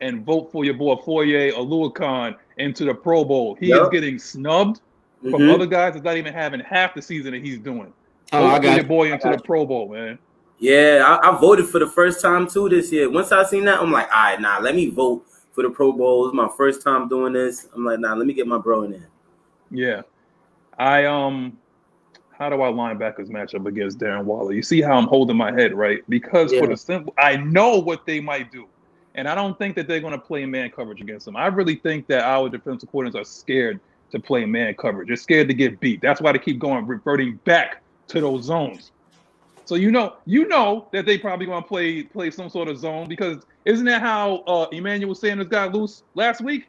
and 0.00 0.24
vote 0.24 0.50
for 0.52 0.64
your 0.64 0.74
boy 0.74 0.96
Foye 0.96 1.52
Oluokun 1.52 2.36
into 2.58 2.84
the 2.84 2.94
Pro 2.94 3.24
Bowl. 3.24 3.54
He 3.54 3.68
yep. 3.68 3.82
is 3.82 3.88
getting 3.90 4.18
snubbed 4.18 4.80
mm-hmm. 5.24 5.36
from 5.36 5.50
other 5.50 5.66
guys 5.66 5.94
that's 5.94 6.04
not 6.04 6.16
even 6.16 6.32
having 6.32 6.60
half 6.60 6.94
the 6.94 7.02
season 7.02 7.32
that 7.32 7.42
he's 7.42 7.58
doing. 7.58 7.92
Oh, 8.32 8.46
I 8.46 8.58
got 8.58 8.76
your 8.76 8.84
boy 8.84 9.12
into 9.12 9.28
the 9.28 9.38
Pro 9.38 9.66
Bowl, 9.66 9.88
man. 9.88 10.18
Yeah, 10.58 11.18
I, 11.22 11.30
I, 11.30 11.38
voted 11.38 11.66
for 11.68 11.78
the 11.78 11.86
first 11.86 12.20
time 12.22 12.48
too 12.48 12.68
this 12.68 12.90
year. 12.92 13.10
Once 13.10 13.32
I 13.32 13.44
seen 13.44 13.64
that, 13.64 13.80
I'm 13.80 13.92
like, 13.92 14.10
all 14.10 14.24
right, 14.24 14.40
nah, 14.40 14.58
let 14.58 14.74
me 14.74 14.88
vote 14.88 15.26
for 15.52 15.62
the 15.62 15.70
Pro 15.70 15.92
Bowl. 15.92 16.26
It's 16.26 16.34
my 16.34 16.48
first 16.56 16.82
time 16.82 17.08
doing 17.08 17.32
this. 17.32 17.68
I'm 17.74 17.84
like, 17.84 17.98
nah, 17.98 18.14
let 18.14 18.26
me 18.26 18.34
get 18.34 18.46
my 18.46 18.58
bro 18.58 18.84
in 18.84 18.92
there. 18.92 19.08
Yeah, 19.70 20.02
I 20.78 21.04
um, 21.06 21.58
how 22.36 22.48
do 22.48 22.62
I 22.62 22.68
linebackers 22.68 23.28
match 23.28 23.54
up 23.54 23.66
against 23.66 23.98
Darren 23.98 24.24
Waller? 24.24 24.52
You 24.52 24.62
see 24.62 24.80
how 24.80 24.96
I'm 24.96 25.06
holding 25.06 25.36
my 25.36 25.52
head, 25.52 25.74
right? 25.74 26.00
Because 26.08 26.52
yeah. 26.52 26.60
for 26.60 26.66
the 26.66 26.76
simple, 26.76 27.14
I 27.18 27.36
know 27.36 27.78
what 27.78 28.06
they 28.06 28.20
might 28.20 28.50
do. 28.50 28.66
And 29.16 29.28
I 29.28 29.34
don't 29.36 29.56
think 29.56 29.76
that 29.76 29.86
they're 29.86 30.00
going 30.00 30.12
to 30.12 30.18
play 30.18 30.44
man 30.44 30.70
coverage 30.70 31.00
against 31.00 31.26
them. 31.26 31.36
I 31.36 31.46
really 31.46 31.76
think 31.76 32.08
that 32.08 32.24
our 32.24 32.48
defensive 32.48 32.90
coordinators 32.90 33.14
are 33.14 33.24
scared 33.24 33.80
to 34.10 34.20
play 34.20 34.44
man 34.44 34.74
coverage. 34.74 35.08
They're 35.08 35.16
scared 35.16 35.48
to 35.48 35.54
get 35.54 35.80
beat. 35.80 36.00
That's 36.00 36.20
why 36.20 36.32
they 36.32 36.38
keep 36.38 36.58
going, 36.58 36.86
reverting 36.86 37.36
back 37.44 37.82
to 38.08 38.20
those 38.20 38.44
zones. 38.44 38.92
So 39.64 39.76
you 39.76 39.90
know, 39.90 40.16
you 40.26 40.46
know 40.46 40.88
that 40.92 41.06
they 41.06 41.18
probably 41.18 41.46
to 41.46 41.62
play 41.62 42.02
play 42.02 42.30
some 42.30 42.50
sort 42.50 42.68
of 42.68 42.78
zone 42.78 43.08
because 43.08 43.44
isn't 43.64 43.86
that 43.86 44.02
how 44.02 44.44
uh, 44.46 44.66
Emmanuel 44.72 45.14
Sanders 45.14 45.48
got 45.48 45.72
loose 45.72 46.02
last 46.14 46.42
week? 46.42 46.66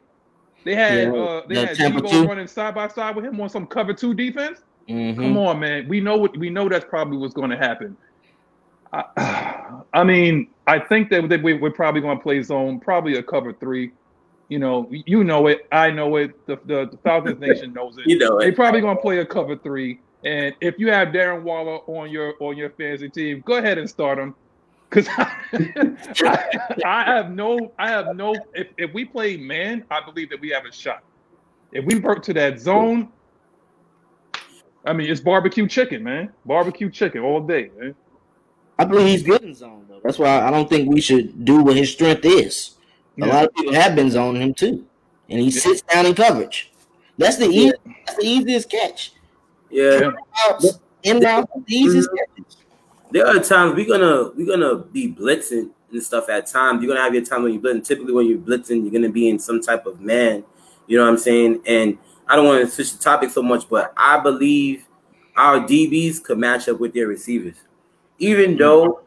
They 0.64 0.74
had 0.74 1.12
yeah, 1.14 1.20
uh, 1.20 1.46
they 1.46 1.66
had 1.66 1.76
Deebo 1.76 2.26
running 2.26 2.46
side 2.46 2.74
by 2.74 2.88
side 2.88 3.14
with 3.14 3.24
him 3.24 3.40
on 3.40 3.48
some 3.48 3.66
cover 3.66 3.92
two 3.92 4.14
defense. 4.14 4.60
Mm-hmm. 4.88 5.20
Come 5.20 5.38
on, 5.38 5.60
man. 5.60 5.88
We 5.88 6.00
know 6.00 6.16
what 6.16 6.36
we 6.36 6.50
know. 6.50 6.68
That's 6.68 6.84
probably 6.84 7.18
what's 7.18 7.34
going 7.34 7.50
to 7.50 7.56
happen. 7.56 7.96
I, 8.92 9.82
I 9.92 10.04
mean, 10.04 10.48
I 10.66 10.78
think 10.78 11.10
that 11.10 11.42
we, 11.42 11.54
we're 11.54 11.70
probably 11.70 12.00
going 12.00 12.16
to 12.16 12.22
play 12.22 12.42
zone, 12.42 12.80
probably 12.80 13.16
a 13.16 13.22
cover 13.22 13.52
three. 13.52 13.92
You 14.48 14.60
know, 14.60 14.88
you 14.90 15.24
know 15.24 15.48
it. 15.48 15.66
I 15.72 15.90
know 15.90 16.16
it. 16.16 16.46
The 16.46 16.56
the, 16.66 16.88
the 16.90 16.98
Falcons 17.02 17.40
Nation 17.40 17.72
knows 17.72 17.98
it. 17.98 18.06
you 18.06 18.18
know 18.18 18.38
it. 18.38 18.42
They're 18.42 18.52
probably 18.54 18.80
going 18.80 18.96
to 18.96 19.02
play 19.02 19.18
a 19.18 19.26
cover 19.26 19.56
three. 19.56 20.00
And 20.24 20.54
if 20.60 20.78
you 20.78 20.90
have 20.90 21.08
Darren 21.08 21.42
Waller 21.42 21.78
on 21.86 22.10
your 22.10 22.34
on 22.40 22.56
your 22.56 22.70
fantasy 22.70 23.08
team, 23.08 23.42
go 23.44 23.54
ahead 23.54 23.78
and 23.78 23.88
start 23.88 24.18
him. 24.18 24.34
Because 24.88 25.08
I, 25.16 25.36
I, 25.52 26.74
I, 26.84 27.04
have 27.04 27.30
no, 27.32 27.72
I 27.78 27.88
have 27.90 28.14
no. 28.14 28.36
If, 28.54 28.68
if 28.78 28.94
we 28.94 29.04
play 29.04 29.36
man, 29.36 29.84
I 29.90 30.00
believe 30.04 30.30
that 30.30 30.40
we 30.40 30.50
have 30.50 30.64
a 30.64 30.72
shot. 30.72 31.02
If 31.72 31.84
we 31.84 31.98
work 31.98 32.22
to 32.24 32.32
that 32.34 32.60
zone, 32.60 33.08
I 34.84 34.92
mean, 34.92 35.10
it's 35.10 35.20
barbecue 35.20 35.66
chicken, 35.66 36.04
man. 36.04 36.32
Barbecue 36.44 36.88
chicken 36.88 37.22
all 37.22 37.40
day, 37.40 37.70
man. 37.76 37.94
I 38.78 38.84
believe 38.84 39.08
he's 39.08 39.22
good 39.22 39.42
in 39.42 39.54
zone 39.54 39.86
though. 39.88 40.00
That's 40.04 40.18
why 40.18 40.40
I 40.40 40.50
don't 40.50 40.68
think 40.68 40.88
we 40.88 41.00
should 41.00 41.44
do 41.44 41.62
what 41.62 41.76
his 41.76 41.90
strength 41.90 42.24
is. 42.24 42.75
A 43.20 43.26
yeah. 43.26 43.32
lot 43.32 43.44
of 43.44 43.54
people 43.54 43.74
have 43.74 43.94
been 43.94 44.10
zoning 44.10 44.42
him 44.42 44.54
too, 44.54 44.86
and 45.28 45.40
he 45.40 45.50
sits 45.50 45.82
down 45.82 46.06
in 46.06 46.14
coverage. 46.14 46.72
That's 47.18 47.36
the 47.36 47.46
easy, 47.46 47.72
that's 48.06 48.18
the 48.18 48.26
easiest 48.26 48.70
catch. 48.70 49.12
Yeah, 49.70 50.10
in 51.02 51.20
route, 51.20 51.48
the 51.66 51.74
easiest 51.74 52.10
mm-hmm. 52.10 52.42
catch. 52.42 52.56
There 53.10 53.26
are 53.26 53.38
times 53.38 53.74
we're 53.74 53.86
gonna 53.86 54.30
we're 54.36 54.46
gonna 54.46 54.76
be 54.76 55.12
blitzing 55.12 55.70
and 55.90 56.02
stuff. 56.02 56.28
At 56.28 56.46
times, 56.46 56.82
you're 56.82 56.92
gonna 56.92 57.04
have 57.04 57.14
your 57.14 57.24
time 57.24 57.42
when 57.42 57.52
you're 57.52 57.62
blitzing. 57.62 57.84
Typically, 57.84 58.12
when 58.12 58.26
you're 58.26 58.38
blitzing, 58.38 58.82
you're 58.82 58.92
gonna 58.92 59.12
be 59.12 59.28
in 59.28 59.38
some 59.38 59.60
type 59.60 59.86
of 59.86 60.00
man. 60.00 60.44
You 60.86 60.98
know 60.98 61.04
what 61.04 61.10
I'm 61.10 61.18
saying? 61.18 61.62
And 61.66 61.98
I 62.28 62.36
don't 62.36 62.46
want 62.46 62.64
to 62.64 62.70
switch 62.70 62.92
the 62.92 63.02
topic 63.02 63.30
so 63.30 63.42
much, 63.42 63.68
but 63.68 63.92
I 63.96 64.18
believe 64.18 64.86
our 65.36 65.60
DBs 65.60 66.22
could 66.22 66.38
match 66.38 66.68
up 66.68 66.80
with 66.80 66.92
their 66.92 67.06
receivers 67.06 67.56
even 68.18 68.50
mm-hmm. 68.50 68.58
though 68.58 69.00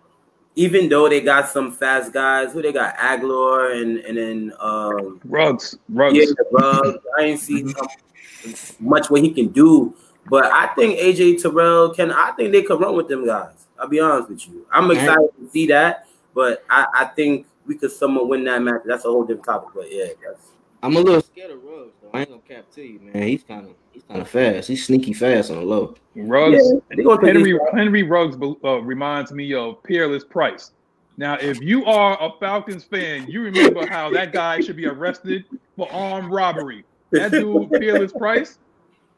even 0.60 0.90
though 0.90 1.08
they 1.08 1.22
got 1.22 1.48
some 1.48 1.72
fast 1.72 2.12
guys, 2.12 2.52
who 2.52 2.62
they 2.62 2.74
got 2.74 2.98
Agholor 2.98 3.82
and 3.82 3.98
and 4.00 4.18
then 4.18 4.54
um, 4.60 5.22
Ruggs, 5.24 5.78
Ruggs, 5.88 6.18
yeah, 6.18 6.26
Ruggs. 6.52 6.98
I 7.18 7.24
ain't 7.24 7.40
see 7.40 7.64
mm-hmm. 7.64 8.86
much 8.86 9.10
what 9.10 9.22
he 9.22 9.32
can 9.32 9.48
do, 9.48 9.96
but 10.30 10.46
I 10.46 10.68
think 10.76 11.00
AJ 11.00 11.42
Terrell 11.42 11.94
can. 11.94 12.12
I 12.12 12.32
think 12.32 12.52
they 12.52 12.62
could 12.62 12.82
run 12.82 12.98
with 12.98 13.08
them 13.08 13.26
guys. 13.26 13.68
I'll 13.80 13.88
be 13.88 14.02
honest 14.02 14.30
with 14.30 14.46
you. 14.50 14.68
I'm 14.70 14.92
excited 14.92 15.30
to 15.40 15.50
see 15.50 15.68
that, 15.68 16.08
but 16.36 16.66
I, 16.70 16.88
I 16.94 17.06
think 17.06 17.48
we 17.66 17.76
could 17.76 17.92
somewhat 17.92 18.28
win 18.28 18.44
that 18.44 18.62
match. 18.62 18.82
That's 18.84 19.06
a 19.06 19.08
whole 19.08 19.24
different 19.24 19.46
topic, 19.46 19.70
but 19.74 19.86
yeah, 19.90 20.08
that's. 20.22 20.52
I'm 20.82 20.96
a 20.96 21.00
little 21.00 21.22
scared 21.22 21.52
of 21.52 21.64
Ruggs 21.64 21.94
though. 22.02 22.10
I 22.14 22.22
ain't 22.22 22.30
gonna 22.30 22.42
cap 22.42 22.72
to 22.76 22.82
you, 22.82 23.00
man. 23.00 23.28
He's 23.28 23.44
kind 23.44 23.66
of 23.66 23.76
he's 23.92 24.04
kind 24.04 24.22
of 24.22 24.30
fast. 24.30 24.68
He's 24.68 24.86
sneaky 24.86 25.14
fast 25.14 25.52
on 25.52 25.58
the 25.58 25.64
low. 25.64 25.96
Ruggs, 26.16 26.64
yeah, 26.92 27.18
Henry 27.22 27.60
Henry 27.74 28.04
Ruggs 28.04 28.38
uh, 28.64 28.82
reminds 28.82 29.32
me 29.32 29.54
of 29.54 29.82
Peerless 29.84 30.24
Price. 30.24 30.72
Now, 31.18 31.36
if 31.36 31.60
you 31.60 31.84
are 31.84 32.18
a 32.22 32.32
Falcons 32.40 32.86
fan, 32.86 33.28
you 33.28 33.42
remember 33.42 33.86
how 33.86 34.10
that 34.12 34.32
guy 34.32 34.62
should 34.62 34.78
be 34.78 34.86
arrested 34.86 35.44
for 35.76 35.92
armed 35.92 36.32
robbery. 36.32 36.86
That 37.12 37.32
dude, 37.32 37.70
Peerless 37.72 38.14
Price, 38.14 38.58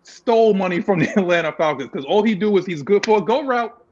stole 0.02 0.56
money 0.56 0.82
from 0.82 1.00
the 1.00 1.10
Atlanta 1.16 1.52
Falcons 1.52 1.90
because 1.92 2.06
all 2.06 2.24
he 2.24 2.34
do 2.34 2.58
is 2.58 2.66
he's 2.66 2.82
good 2.82 3.06
for 3.06 3.20
a 3.20 3.22
go 3.22 3.46
route. 3.46 3.86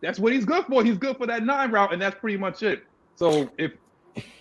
That's 0.00 0.20
what 0.20 0.32
he's 0.32 0.44
good 0.44 0.64
for. 0.66 0.84
He's 0.84 0.96
good 0.96 1.16
for 1.16 1.26
that 1.26 1.42
nine 1.42 1.72
route, 1.72 1.92
and 1.92 2.00
that's 2.00 2.18
pretty 2.20 2.36
much 2.36 2.62
it. 2.62 2.84
So 3.16 3.50
if 3.58 3.72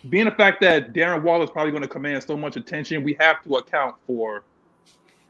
being 0.10 0.26
the 0.26 0.32
fact 0.32 0.62
that 0.62 0.94
Darren 0.94 1.24
Waller 1.24 1.44
is 1.44 1.50
probably 1.50 1.72
going 1.72 1.84
to 1.84 1.88
command 1.88 2.24
so 2.24 2.38
much 2.38 2.56
attention, 2.56 3.04
we 3.04 3.18
have 3.20 3.44
to 3.44 3.56
account 3.56 3.96
for, 4.06 4.44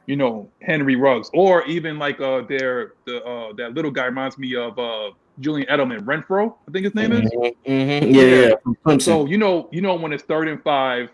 you 0.06 0.16
know, 0.16 0.50
Henry 0.62 0.96
Ruggs 0.96 1.30
or 1.34 1.64
even 1.66 1.98
like 1.98 2.20
uh 2.22 2.42
their 2.42 2.94
the 3.06 3.24
uh 3.24 3.54
that 3.54 3.74
little 3.74 3.92
guy 3.92 4.06
reminds 4.06 4.38
me 4.38 4.56
of 4.56 4.78
uh 4.78 5.12
Julian 5.40 5.68
Edelman 5.68 6.00
Renfrow, 6.02 6.56
I 6.68 6.72
think 6.72 6.86
his 6.86 6.96
name 6.96 7.12
is. 7.12 7.30
Mm-hmm. 7.32 7.72
mm-hmm. 7.72 8.14
Yeah, 8.14 8.56
yeah. 8.88 8.98
So 8.98 9.26
you 9.26 9.38
know, 9.38 9.68
you 9.72 9.82
know 9.82 9.96
when 9.96 10.14
it's 10.14 10.24
third 10.24 10.48
and 10.48 10.62
five, 10.64 11.10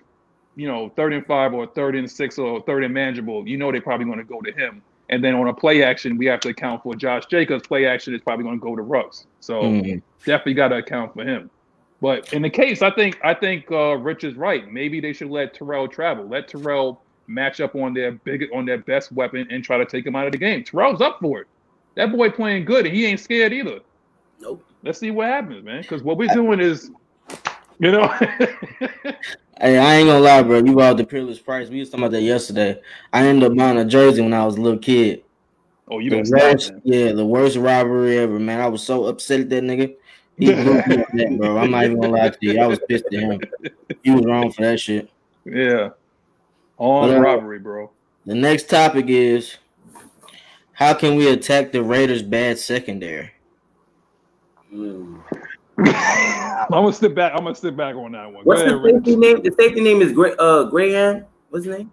you 0.55 0.67
know, 0.67 0.89
third 0.95 1.13
and 1.13 1.25
five 1.25 1.53
or 1.53 1.67
third 1.67 1.95
and 1.95 2.09
six 2.09 2.37
or 2.37 2.61
third 2.63 2.83
and 2.83 2.93
manageable, 2.93 3.47
you 3.47 3.57
know 3.57 3.71
they're 3.71 3.81
probably 3.81 4.05
going 4.05 4.19
to 4.19 4.23
go 4.23 4.41
to 4.41 4.51
him. 4.51 4.81
And 5.09 5.21
then 5.21 5.35
on 5.35 5.47
a 5.47 5.53
play 5.53 5.83
action, 5.83 6.17
we 6.17 6.25
have 6.27 6.39
to 6.41 6.49
account 6.49 6.83
for 6.83 6.95
Josh 6.95 7.25
Jacobs. 7.25 7.67
Play 7.67 7.85
action 7.85 8.15
is 8.15 8.21
probably 8.21 8.45
going 8.45 8.59
to 8.59 8.63
go 8.63 8.75
to 8.75 8.81
Ruggs. 8.81 9.25
So 9.41 9.61
mm-hmm. 9.61 9.99
definitely 10.25 10.53
got 10.53 10.69
to 10.69 10.77
account 10.77 11.13
for 11.13 11.25
him. 11.25 11.49
But 12.01 12.33
in 12.33 12.41
the 12.41 12.49
case, 12.49 12.81
I 12.81 12.89
think 12.89 13.19
I 13.23 13.33
think 13.33 13.71
uh, 13.71 13.95
Rich 13.95 14.23
is 14.23 14.35
right. 14.35 14.69
Maybe 14.71 14.99
they 14.99 15.13
should 15.13 15.29
let 15.29 15.53
Terrell 15.53 15.87
travel. 15.87 16.27
Let 16.27 16.47
Terrell 16.47 17.01
match 17.27 17.61
up 17.61 17.75
on 17.75 17.93
their 17.93 18.11
big 18.11 18.47
on 18.53 18.65
their 18.65 18.79
best 18.79 19.11
weapon 19.11 19.47
and 19.51 19.63
try 19.63 19.77
to 19.77 19.85
take 19.85 20.05
him 20.05 20.15
out 20.15 20.25
of 20.25 20.31
the 20.31 20.37
game. 20.39 20.63
Terrell's 20.63 20.99
up 20.99 21.19
for 21.21 21.41
it. 21.41 21.47
That 21.95 22.11
boy 22.11 22.31
playing 22.31 22.65
good 22.65 22.85
and 22.85 22.95
he 22.95 23.05
ain't 23.05 23.19
scared 23.19 23.53
either. 23.53 23.79
Nope. 24.39 24.63
Let's 24.83 24.99
see 24.99 25.11
what 25.11 25.27
happens, 25.27 25.63
man. 25.63 25.83
Because 25.83 26.01
what 26.01 26.17
we're 26.17 26.33
doing 26.33 26.59
is, 26.59 26.89
you 27.77 27.91
know. 27.91 28.07
hey, 29.59 29.77
I 29.77 29.95
ain't 29.95 30.07
gonna 30.07 30.19
lie, 30.19 30.41
bro. 30.41 30.57
You 30.57 30.75
bought 30.75 30.97
the 30.97 31.03
peerless 31.03 31.39
price. 31.39 31.69
We 31.69 31.79
was 31.79 31.89
talking 31.89 32.05
about 32.05 32.13
that 32.13 32.23
yesterday. 32.23 32.81
I 33.13 33.27
ended 33.27 33.51
up 33.51 33.55
buying 33.55 33.77
a 33.77 33.85
jersey 33.85 34.21
when 34.21 34.33
I 34.33 34.43
was 34.43 34.57
a 34.57 34.61
little 34.61 34.79
kid. 34.79 35.23
Oh, 35.87 35.99
you 35.99 36.09
the 36.09 36.31
worst, 36.31 36.71
Yeah, 36.83 37.11
the 37.11 37.25
worst 37.25 37.57
robbery 37.57 38.17
ever, 38.17 38.39
man. 38.39 38.59
I 38.59 38.67
was 38.67 38.81
so 38.81 39.05
upset 39.05 39.41
at 39.41 39.49
that 39.49 39.63
nigga. 39.63 39.95
He 40.37 40.53
blew 40.53 40.73
me 40.73 40.81
that, 41.13 41.37
bro. 41.37 41.57
I'm 41.57 41.71
not 41.71 41.85
even 41.85 41.99
gonna 41.99 42.13
lie 42.13 42.29
to 42.29 42.37
you. 42.41 42.59
I 42.59 42.67
was 42.67 42.79
pissed 42.87 43.05
at 43.05 43.13
him. 43.13 43.41
He 44.03 44.11
was 44.11 44.25
wrong 44.25 44.51
for 44.51 44.63
that 44.63 44.79
shit. 44.79 45.09
Yeah. 45.45 45.89
On 46.77 47.09
but, 47.09 47.17
uh, 47.17 47.19
robbery, 47.21 47.59
bro. 47.59 47.91
The 48.25 48.35
next 48.35 48.69
topic 48.69 49.05
is 49.07 49.57
how 50.73 50.93
can 50.93 51.15
we 51.15 51.27
attack 51.29 51.71
the 51.71 51.83
Raiders' 51.83 52.23
bad 52.23 52.57
secondary? 52.57 53.31
Mm. 54.73 55.21
I'm 55.77 56.69
gonna 56.69 56.93
sit 56.93 57.13
back. 57.13 57.33
I'm 57.35 57.43
gonna 57.43 57.55
sit 57.55 57.75
back 57.75 57.95
on 57.95 58.13
that 58.13 58.31
one. 58.31 58.43
What's 58.45 58.61
ahead, 58.61 58.81
the 58.81 58.91
safety 58.91 59.15
name? 59.15 59.41
The 59.43 59.51
safety 59.57 59.81
name 59.81 60.01
is 60.01 60.11
Gray, 60.11 60.33
uh, 60.39 60.63
Graham. 60.65 61.25
What's 61.49 61.65
his 61.65 61.77
name? 61.77 61.91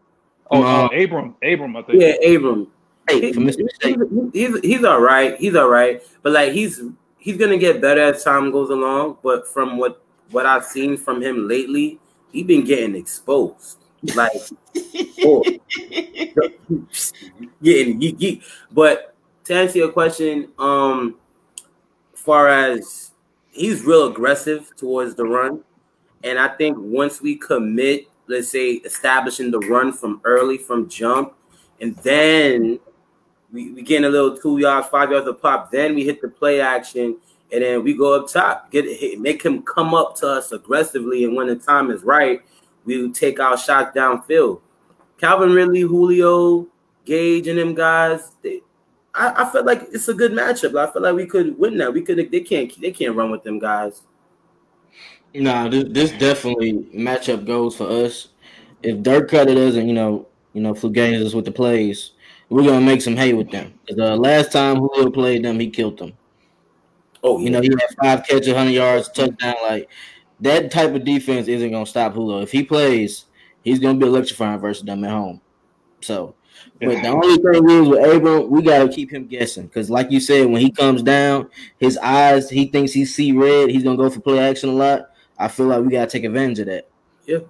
Oh, 0.50 0.62
uh, 0.62 0.88
Abram. 0.88 1.34
Abram, 1.42 1.76
I 1.76 1.82
think. 1.82 2.00
Yeah, 2.00 2.14
Abram. 2.34 2.68
Hey, 3.08 3.32
he's, 3.32 3.56
he's, 4.32 4.60
he's 4.60 4.84
all 4.84 5.00
right. 5.00 5.36
He's 5.38 5.54
all 5.54 5.68
right, 5.68 6.02
but 6.22 6.32
like 6.32 6.52
he's 6.52 6.80
he's 7.18 7.36
gonna 7.36 7.58
get 7.58 7.80
better 7.80 8.00
as 8.00 8.24
time 8.24 8.50
goes 8.50 8.70
along. 8.70 9.18
But 9.22 9.46
from 9.46 9.76
what 9.76 10.02
what 10.30 10.46
I've 10.46 10.64
seen 10.64 10.96
from 10.96 11.22
him 11.22 11.48
lately, 11.48 11.98
he's 12.32 12.46
been 12.46 12.64
getting 12.64 12.94
exposed. 12.94 13.78
Like, 14.14 14.32
oh, 15.24 15.42
getting 17.62 17.98
geek, 17.98 18.18
geek. 18.18 18.42
But 18.70 19.14
to 19.44 19.54
answer 19.54 19.78
your 19.78 19.92
question, 19.92 20.52
um, 20.58 21.16
far 22.14 22.48
as 22.48 23.12
he's 23.50 23.84
real 23.84 24.06
aggressive 24.06 24.70
towards 24.76 25.14
the 25.14 25.24
run, 25.24 25.64
and 26.22 26.38
I 26.38 26.48
think 26.48 26.76
once 26.78 27.20
we 27.20 27.36
commit, 27.36 28.08
let's 28.28 28.48
say 28.48 28.72
establishing 28.72 29.50
the 29.50 29.60
run 29.60 29.92
from 29.92 30.20
early 30.24 30.58
from 30.58 30.88
jump, 30.88 31.34
and 31.80 31.96
then 31.96 32.78
we, 33.52 33.72
we 33.72 33.82
getting 33.82 34.04
a 34.04 34.10
little 34.10 34.36
two 34.36 34.58
yards, 34.58 34.88
five 34.88 35.10
yards 35.10 35.26
of 35.26 35.40
pop. 35.40 35.70
Then 35.70 35.94
we 35.94 36.04
hit 36.04 36.20
the 36.20 36.28
play 36.28 36.60
action, 36.60 37.16
and 37.52 37.62
then 37.62 37.82
we 37.82 37.94
go 37.94 38.14
up 38.14 38.30
top, 38.30 38.70
get 38.70 38.84
it, 38.86 39.20
make 39.20 39.42
him 39.42 39.62
come 39.62 39.94
up 39.94 40.16
to 40.16 40.28
us 40.28 40.52
aggressively. 40.52 41.24
And 41.24 41.34
when 41.34 41.46
the 41.46 41.56
time 41.56 41.90
is 41.90 42.02
right, 42.02 42.40
we 42.84 43.10
take 43.12 43.40
our 43.40 43.56
shots 43.56 43.96
downfield. 43.96 44.60
Calvin 45.18 45.52
Ridley, 45.52 45.80
Julio, 45.80 46.66
Gage, 47.04 47.48
and 47.48 47.58
them 47.58 47.74
guys. 47.74 48.32
They, 48.42 48.60
I, 49.14 49.44
I 49.44 49.50
felt 49.50 49.66
like 49.66 49.88
it's 49.92 50.08
a 50.08 50.14
good 50.14 50.32
matchup. 50.32 50.78
I 50.78 50.92
feel 50.92 51.02
like 51.02 51.14
we 51.14 51.26
could 51.26 51.58
win 51.58 51.76
that. 51.78 51.92
We 51.92 52.02
could. 52.02 52.30
They 52.30 52.40
can't. 52.40 52.80
They 52.80 52.92
can't 52.92 53.16
run 53.16 53.30
with 53.30 53.42
them 53.42 53.58
guys. 53.58 54.02
Nah, 55.34 55.68
this, 55.68 55.84
this 55.88 56.10
definitely 56.12 56.74
matchup 56.94 57.46
goes 57.46 57.76
for 57.76 57.88
us. 57.88 58.28
If 58.82 59.02
Dirk 59.02 59.30
Koetter 59.30 59.54
doesn't, 59.54 59.86
you 59.86 59.94
know, 59.94 60.26
you 60.52 60.62
know, 60.62 60.72
Fluganis 60.72 61.24
us 61.24 61.34
with 61.34 61.44
the 61.44 61.52
plays, 61.52 62.12
we're 62.50 62.64
gonna 62.64 62.84
make 62.84 63.02
some 63.02 63.16
hay 63.16 63.34
with 63.34 63.50
them. 63.50 63.74
The 63.88 64.14
uh, 64.14 64.16
last 64.16 64.52
time 64.52 64.76
Julio 64.76 65.10
played 65.10 65.44
them, 65.44 65.60
he 65.60 65.70
killed 65.70 65.98
them. 65.98 66.14
Oh, 67.22 67.38
yeah. 67.38 67.44
you 67.44 67.50
know, 67.50 67.60
he 67.60 67.68
had 67.68 67.96
five 68.02 68.26
catches, 68.26 68.54
hundred 68.54 68.72
yards, 68.72 69.08
touchdown. 69.08 69.54
Like 69.62 69.88
that 70.40 70.70
type 70.70 70.94
of 70.94 71.04
defense 71.04 71.48
isn't 71.48 71.70
gonna 71.70 71.86
stop 71.86 72.14
Julio. 72.14 72.40
If 72.40 72.52
he 72.52 72.62
plays, 72.62 73.26
he's 73.62 73.78
gonna 73.78 73.98
be 73.98 74.06
electrifying 74.06 74.60
versus 74.60 74.84
them 74.84 75.04
at 75.04 75.10
home. 75.10 75.40
So, 76.00 76.34
but 76.80 77.02
the 77.02 77.08
only 77.08 77.36
thing 77.36 77.70
is 77.70 77.88
with 77.88 78.16
Abram, 78.16 78.50
we 78.50 78.62
gotta 78.62 78.88
keep 78.88 79.12
him 79.12 79.26
guessing 79.26 79.66
because, 79.66 79.90
like 79.90 80.10
you 80.10 80.20
said, 80.20 80.46
when 80.46 80.60
he 80.60 80.70
comes 80.70 81.02
down, 81.02 81.50
his 81.78 81.98
eyes, 81.98 82.48
he 82.48 82.66
thinks 82.66 82.92
he 82.92 83.04
see 83.04 83.32
red. 83.32 83.70
He's 83.70 83.82
gonna 83.82 83.96
go 83.96 84.08
for 84.08 84.20
play 84.20 84.38
action 84.38 84.70
a 84.70 84.72
lot. 84.72 85.10
I 85.38 85.48
feel 85.48 85.66
like 85.66 85.82
we 85.82 85.90
gotta 85.90 86.10
take 86.10 86.24
advantage 86.24 86.60
of 86.60 86.66
that. 86.66 86.88
Yeah, 87.26 87.40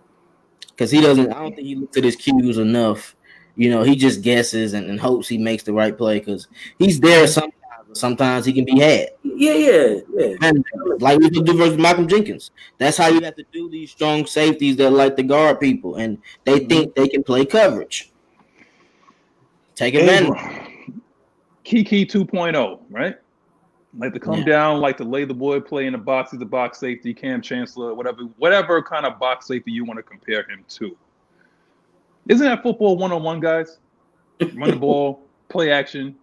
because 0.71 0.91
he 0.91 1.01
doesn't. 1.01 1.31
I 1.33 1.41
don't 1.41 1.55
think 1.55 1.69
he 1.69 1.75
looks 1.75 1.97
at 1.97 2.05
his 2.05 2.17
cues 2.17 2.59
enough. 2.59 3.15
You 3.59 3.71
know, 3.71 3.83
he 3.83 3.97
just 3.97 4.23
guesses 4.23 4.73
and, 4.73 4.89
and 4.89 5.01
hopes 5.01 5.27
he 5.27 5.37
makes 5.37 5.65
the 5.65 5.73
right 5.73 5.97
play 5.99 6.21
because 6.21 6.47
he's 6.79 7.01
there 7.01 7.27
sometimes. 7.27 7.55
Sometimes 7.93 8.45
he 8.45 8.53
can 8.53 8.65
be 8.65 8.79
had. 8.79 9.09
Yeah, 9.25 9.55
yeah, 9.55 9.95
yeah. 10.15 10.37
And 10.43 10.65
like 10.99 11.19
we 11.19 11.31
do 11.31 11.43
versus 11.57 11.77
Malcolm 11.77 12.07
Jenkins. 12.07 12.53
That's 12.77 12.97
how 12.97 13.09
you 13.09 13.21
have 13.23 13.35
to 13.35 13.45
do 13.51 13.69
these 13.69 13.91
strong 13.91 14.27
safeties 14.27 14.77
that 14.77 14.91
like 14.91 15.17
the 15.17 15.23
guard 15.25 15.59
people, 15.59 15.97
and 15.97 16.19
they 16.45 16.61
mm-hmm. 16.61 16.69
think 16.69 16.95
they 16.95 17.09
can 17.09 17.25
play 17.25 17.47
coverage. 17.47 18.13
Take 19.75 19.95
advantage. 19.95 20.39
Kiki 21.65 22.07
2.0, 22.07 22.81
right? 22.91 23.17
Like 23.97 24.13
to 24.13 24.21
come 24.21 24.41
yeah. 24.41 24.45
down, 24.45 24.81
like 24.81 24.97
to 24.99 25.05
lay 25.05 25.25
the 25.25 25.35
boy 25.35 25.61
play 25.61 25.87
in 25.87 25.93
the 25.93 25.99
box, 25.99 26.31
he's 26.31 26.41
a 26.43 26.47
box 26.47 26.79
safety, 26.79 27.13
Kam 27.13 27.41
Chancellor, 27.41 27.95
whatever, 27.95 28.23
whatever 28.37 28.83
kind 28.83 29.07
of 29.07 29.19
box 29.19 29.47
safety 29.47 29.73
you 29.73 29.85
want 29.85 29.99
to 29.99 30.03
compare 30.03 30.43
him 30.49 30.65
to. 30.69 30.97
Isn't 32.29 32.47
that 32.47 32.63
football 32.63 32.97
one 32.97 33.11
on 33.11 33.23
one, 33.23 33.41
guys? 33.41 33.79
Run 34.55 34.71
the 34.71 34.77
ball, 34.77 35.23
play 35.49 35.73
action, 35.73 36.15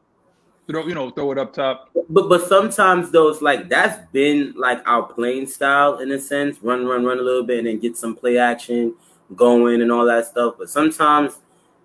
throw, 0.67 0.85
you 0.87 0.93
know, 0.93 1.09
throw 1.09 1.31
it 1.31 1.37
up 1.37 1.51
top. 1.51 1.89
But 2.09 2.29
but 2.29 2.47
sometimes 2.47 3.11
those 3.11 3.41
like 3.41 3.67
that's 3.67 4.07
been 4.11 4.53
like 4.55 4.87
our 4.87 5.03
playing 5.03 5.47
style 5.47 5.97
in 5.97 6.11
a 6.11 6.19
sense, 6.19 6.61
run, 6.61 6.85
run, 6.85 7.03
run 7.03 7.19
a 7.19 7.23
little 7.23 7.43
bit, 7.43 7.59
and 7.59 7.67
then 7.67 7.79
get 7.79 7.97
some 7.97 8.15
play 8.15 8.37
action 8.37 8.93
going 9.35 9.81
and 9.81 9.91
all 9.91 10.05
that 10.05 10.27
stuff. 10.27 10.55
But 10.59 10.69
sometimes 10.69 11.39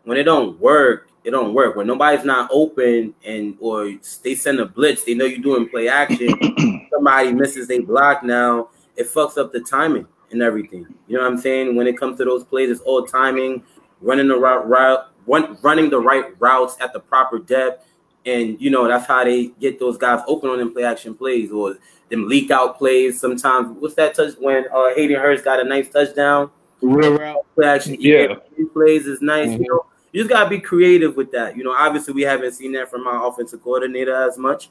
when 0.05 0.19
it 0.19 0.25
don't 0.25 0.61
work, 0.61 1.09
it 1.25 1.31
don't 1.31 1.55
work. 1.55 1.77
When 1.77 1.87
nobody's 1.87 2.25
not 2.25 2.51
open 2.53 3.15
and 3.25 3.57
or 3.59 3.93
they 4.23 4.35
send 4.35 4.61
a 4.61 4.67
blitz, 4.67 5.05
they 5.05 5.15
know 5.15 5.25
you're 5.25 5.39
doing 5.39 5.69
play 5.69 5.89
action. 5.89 6.89
somebody 6.93 7.33
misses 7.33 7.69
they 7.69 7.81
block 7.81 8.23
now, 8.23 8.69
it 8.97 9.09
fucks 9.09 9.39
up 9.39 9.53
the 9.53 9.61
timing 9.61 10.07
and 10.31 10.43
everything. 10.43 10.87
You 11.09 11.17
know 11.17 11.25
what 11.25 11.33
I'm 11.33 11.39
saying? 11.39 11.75
When 11.75 11.87
it 11.87 11.99
comes 11.99 12.19
to 12.19 12.25
those 12.25 12.45
plays, 12.45 12.71
it's 12.71 12.81
all 12.81 13.05
timing, 13.05 13.63
running 14.01 14.29
the 14.29 14.37
right 14.37 14.65
route, 14.67 15.11
run, 15.27 15.59
running 15.63 15.91
the 15.91 16.01
right 16.01 16.39
routes 16.41 16.77
at 16.81 16.93
the 16.93 17.01
proper 17.01 17.39
depth. 17.39 17.87
And 18.27 18.61
you 18.61 18.71
know, 18.71 18.87
that's 18.87 19.07
how 19.07 19.25
they 19.25 19.49
get 19.61 19.79
those 19.79 19.97
guys 19.97 20.23
open 20.27 20.51
on 20.51 20.59
them 20.59 20.73
play 20.73 20.85
action 20.85 21.15
plays 21.15 21.51
or 21.51 21.77
them 22.11 22.29
leak 22.29 22.51
out 22.51 22.79
plays. 22.79 23.21
Sometimes 23.21 23.77
what's 23.81 23.95
that 23.95 24.15
touch 24.15 24.35
when 24.39 24.65
uh 24.73 24.95
Hayden 24.95 25.19
Hurst 25.19 25.45
got 25.45 25.61
a 25.61 25.65
nice 25.65 25.89
touchdown? 25.89 26.51
Real 26.83 27.19
route 27.19 27.47
play 27.55 27.67
action 27.67 27.97
yeah. 27.99 28.35
plays 28.73 29.07
is 29.07 29.23
nice, 29.23 29.49
mm-hmm. 29.49 29.63
you 29.63 29.69
know. 29.71 29.87
You 30.13 30.23
just 30.23 30.31
gotta 30.31 30.51
be 30.51 30.59
creative 30.59 31.17
with 31.17 31.31
that. 31.33 31.57
You 31.57 31.65
know, 31.65 31.73
obviously 31.73 32.13
we 32.13 32.23
haven't 32.23 32.53
seen 32.53 32.73
that 32.73 32.91
from 32.91 33.07
our 33.07 33.27
offensive 33.27 33.63
coordinator 33.63 34.15
as 34.15 34.37
much, 34.37 34.69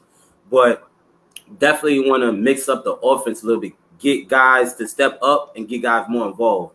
but 0.50 0.88
definitely 1.58 2.08
want 2.08 2.22
to 2.22 2.32
mix 2.32 2.68
up 2.68 2.84
the 2.84 2.92
offense 2.92 3.42
a 3.42 3.46
little 3.46 3.60
bit, 3.60 3.72
get 3.98 4.28
guys 4.28 4.74
to 4.74 4.86
step 4.86 5.18
up 5.22 5.56
and 5.56 5.66
get 5.66 5.82
guys 5.82 6.06
more 6.08 6.28
involved. 6.28 6.74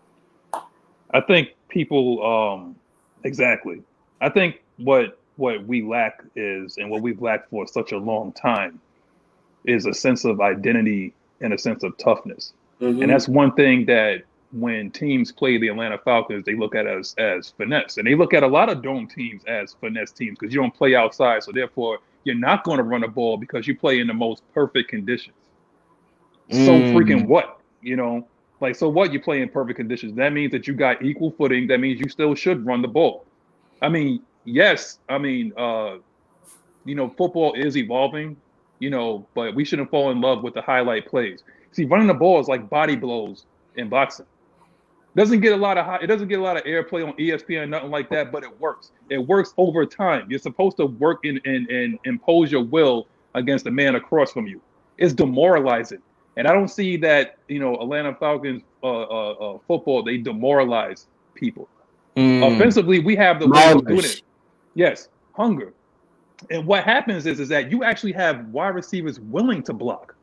I 1.15 1.21
think 1.21 1.55
people 1.69 2.25
um 2.25 2.75
exactly. 3.23 3.81
I 4.21 4.29
think 4.29 4.61
what 4.77 5.17
what 5.37 5.65
we 5.65 5.81
lack 5.81 6.23
is 6.35 6.77
and 6.77 6.89
what 6.89 7.01
we've 7.01 7.21
lacked 7.21 7.49
for 7.49 7.67
such 7.67 7.91
a 7.91 7.97
long 7.97 8.31
time 8.33 8.79
is 9.65 9.85
a 9.85 9.93
sense 9.93 10.25
of 10.25 10.41
identity 10.41 11.13
and 11.41 11.53
a 11.53 11.57
sense 11.57 11.83
of 11.83 11.97
toughness. 11.97 12.53
Mm-hmm. 12.81 13.01
And 13.01 13.11
that's 13.11 13.27
one 13.27 13.53
thing 13.53 13.85
that 13.85 14.23
when 14.51 14.91
teams 14.91 15.31
play 15.31 15.57
the 15.57 15.67
Atlanta 15.69 15.97
Falcons, 15.97 16.45
they 16.45 16.55
look 16.55 16.75
at 16.75 16.87
us 16.87 17.15
as 17.17 17.53
finesse. 17.57 17.97
And 17.97 18.07
they 18.07 18.15
look 18.15 18.33
at 18.33 18.43
a 18.43 18.47
lot 18.47 18.69
of 18.69 18.81
dome 18.81 19.07
teams 19.07 19.43
as 19.45 19.75
finesse 19.81 20.11
teams 20.11 20.37
because 20.39 20.53
you 20.53 20.61
don't 20.61 20.73
play 20.73 20.95
outside. 20.95 21.43
So 21.43 21.51
therefore, 21.51 21.99
you're 22.23 22.35
not 22.35 22.63
going 22.63 22.77
to 22.77 22.83
run 22.83 23.03
a 23.03 23.07
ball 23.07 23.37
because 23.37 23.67
you 23.67 23.77
play 23.77 23.99
in 23.99 24.07
the 24.07 24.13
most 24.13 24.43
perfect 24.53 24.89
conditions. 24.89 25.35
Mm. 26.51 26.65
So 26.65 26.71
freaking 26.97 27.27
what? 27.27 27.59
You 27.81 27.95
know, 27.95 28.27
like, 28.61 28.75
so 28.75 28.87
what? 28.87 29.11
You 29.11 29.19
play 29.19 29.41
in 29.41 29.49
perfect 29.49 29.77
conditions. 29.77 30.15
That 30.15 30.33
means 30.33 30.51
that 30.51 30.67
you 30.67 30.73
got 30.73 31.03
equal 31.03 31.31
footing. 31.31 31.67
That 31.67 31.79
means 31.79 31.99
you 31.99 32.09
still 32.09 32.35
should 32.35 32.65
run 32.65 32.81
the 32.81 32.87
ball. 32.87 33.25
I 33.81 33.89
mean, 33.89 34.21
yes, 34.45 34.99
I 35.09 35.17
mean, 35.17 35.53
uh, 35.57 35.97
you 36.85 36.95
know, 36.95 37.09
football 37.17 37.53
is 37.53 37.75
evolving, 37.75 38.37
you 38.79 38.89
know, 38.89 39.27
but 39.35 39.55
we 39.55 39.65
shouldn't 39.65 39.89
fall 39.89 40.11
in 40.11 40.21
love 40.21 40.43
with 40.43 40.53
the 40.53 40.61
highlight 40.61 41.07
plays. 41.07 41.43
See, 41.71 41.85
running 41.85 42.07
the 42.07 42.13
ball 42.13 42.39
is 42.39 42.47
like 42.47 42.69
body 42.69 42.95
blows 42.95 43.45
in 43.75 43.89
boxing. 43.89 44.25
Doesn't 45.15 45.39
get 45.39 45.53
a 45.53 45.57
lot 45.57 45.77
of 45.77 45.85
high, 45.85 45.99
it 46.01 46.07
doesn't 46.07 46.27
get 46.27 46.39
a 46.39 46.43
lot 46.43 46.57
of 46.57 46.63
airplay 46.63 47.05
on 47.05 47.13
ESPN, 47.13 47.69
nothing 47.69 47.89
like 47.89 48.09
that, 48.09 48.31
but 48.31 48.43
it 48.43 48.59
works. 48.59 48.91
It 49.09 49.17
works 49.17 49.53
over 49.57 49.85
time. 49.85 50.27
You're 50.29 50.39
supposed 50.39 50.77
to 50.77 50.87
work 50.87 51.23
and 51.23 51.39
and, 51.45 51.69
and 51.69 51.99
impose 52.03 52.51
your 52.51 52.63
will 52.63 53.07
against 53.33 53.63
the 53.63 53.71
man 53.71 53.95
across 53.95 54.31
from 54.31 54.45
you. 54.45 54.61
It's 54.97 55.13
demoralizing. 55.13 56.01
And 56.37 56.47
I 56.47 56.53
don't 56.53 56.67
see 56.67 56.97
that, 56.97 57.37
you 57.47 57.59
know, 57.59 57.75
Atlanta 57.75 58.13
Falcons 58.15 58.61
uh, 58.83 58.87
uh, 58.87 59.31
uh, 59.31 59.57
football, 59.67 60.03
they 60.03 60.17
demoralize 60.17 61.07
people. 61.33 61.69
Mm. 62.17 62.55
Offensively, 62.55 62.99
we 62.99 63.15
have 63.15 63.39
the 63.39 63.47
way 63.47 63.71
of 63.71 63.85
doing 63.87 63.99
it. 63.99 64.21
Yes, 64.73 65.09
hunger. 65.33 65.73
And 66.49 66.65
what 66.65 66.83
happens 66.83 67.25
is, 67.25 67.39
is 67.39 67.49
that 67.49 67.71
you 67.71 67.83
actually 67.83 68.11
have 68.13 68.47
wide 68.49 68.75
receivers 68.75 69.19
willing 69.19 69.63
to 69.63 69.73
block. 69.73 70.15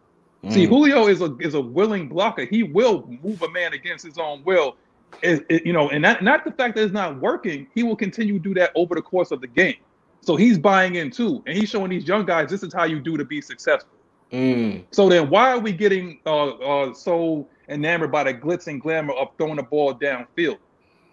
Mm. 0.44 0.52
See, 0.52 0.66
Julio 0.66 1.06
is 1.06 1.20
a 1.20 1.36
is 1.38 1.54
a 1.54 1.60
willing 1.60 2.08
blocker. 2.08 2.44
He 2.44 2.62
will 2.62 3.06
move 3.22 3.42
a 3.42 3.50
man 3.50 3.72
against 3.72 4.04
his 4.04 4.18
own 4.18 4.42
will. 4.44 4.76
It, 5.22 5.44
it, 5.48 5.66
you 5.66 5.72
know, 5.72 5.90
and 5.90 6.04
that, 6.04 6.22
not 6.22 6.44
the 6.44 6.52
fact 6.52 6.74
that 6.76 6.84
it's 6.84 6.92
not 6.92 7.20
working, 7.20 7.66
he 7.74 7.82
will 7.82 7.96
continue 7.96 8.34
to 8.34 8.38
do 8.38 8.54
that 8.54 8.72
over 8.74 8.94
the 8.94 9.02
course 9.02 9.30
of 9.30 9.40
the 9.40 9.46
game. 9.46 9.76
So 10.22 10.36
he's 10.36 10.58
buying 10.58 10.94
in 10.94 11.10
too, 11.10 11.42
and 11.46 11.56
he's 11.56 11.68
showing 11.68 11.90
these 11.90 12.06
young 12.06 12.24
guys 12.24 12.48
this 12.48 12.62
is 12.62 12.72
how 12.72 12.84
you 12.84 13.00
do 13.00 13.16
to 13.16 13.24
be 13.24 13.40
successful. 13.40 13.92
Mm. 14.32 14.84
So 14.90 15.08
then, 15.08 15.28
why 15.28 15.52
are 15.52 15.58
we 15.58 15.72
getting 15.72 16.20
uh, 16.24 16.48
uh, 16.48 16.94
so 16.94 17.46
enamored 17.68 18.10
by 18.10 18.24
the 18.24 18.34
glitz 18.34 18.66
and 18.66 18.80
glamour 18.80 19.12
of 19.14 19.28
throwing 19.36 19.56
the 19.56 19.62
ball 19.62 19.94
downfield? 19.94 20.58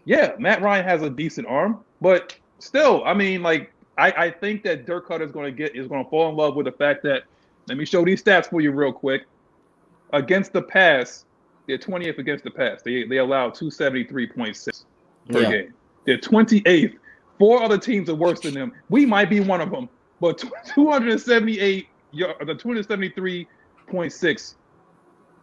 Yeah, 0.05 0.33
Matt 0.39 0.61
Ryan 0.61 0.85
has 0.85 1.01
a 1.01 1.09
decent 1.09 1.47
arm, 1.47 1.83
but 2.01 2.35
still, 2.59 3.03
I 3.05 3.13
mean, 3.13 3.43
like 3.43 3.73
I, 3.97 4.11
I 4.11 4.31
think 4.31 4.63
that 4.63 4.85
Dirk 4.85 5.09
Koetter 5.09 5.25
is 5.25 5.31
going 5.31 5.45
to 5.45 5.51
get 5.51 5.75
is 5.75 5.87
going 5.87 6.03
to 6.03 6.09
fall 6.09 6.29
in 6.29 6.35
love 6.35 6.55
with 6.55 6.65
the 6.65 6.71
fact 6.71 7.03
that 7.03 7.23
let 7.67 7.77
me 7.77 7.85
show 7.85 8.05
these 8.05 8.23
stats 8.23 8.49
for 8.49 8.61
you 8.61 8.71
real 8.71 8.93
quick. 8.93 9.25
Against 10.13 10.53
the 10.53 10.61
pass, 10.61 11.25
they're 11.67 11.77
20th 11.77 12.17
against 12.17 12.45
the 12.45 12.51
pass. 12.51 12.81
They 12.81 13.03
they 13.03 13.17
allow 13.17 13.49
273.6 13.49 14.85
per 15.29 15.41
yeah. 15.41 15.51
game. 15.51 15.73
They're 16.05 16.17
28th. 16.17 16.95
Four 17.37 17.61
other 17.61 17.77
teams 17.77 18.09
are 18.09 18.15
worse 18.15 18.39
than 18.39 18.53
them. 18.53 18.71
We 18.89 19.05
might 19.05 19.29
be 19.29 19.41
one 19.41 19.59
of 19.59 19.69
them, 19.69 19.89
but 20.21 20.37
278 20.73 21.88
the 22.11 22.55
273.6 22.55 24.55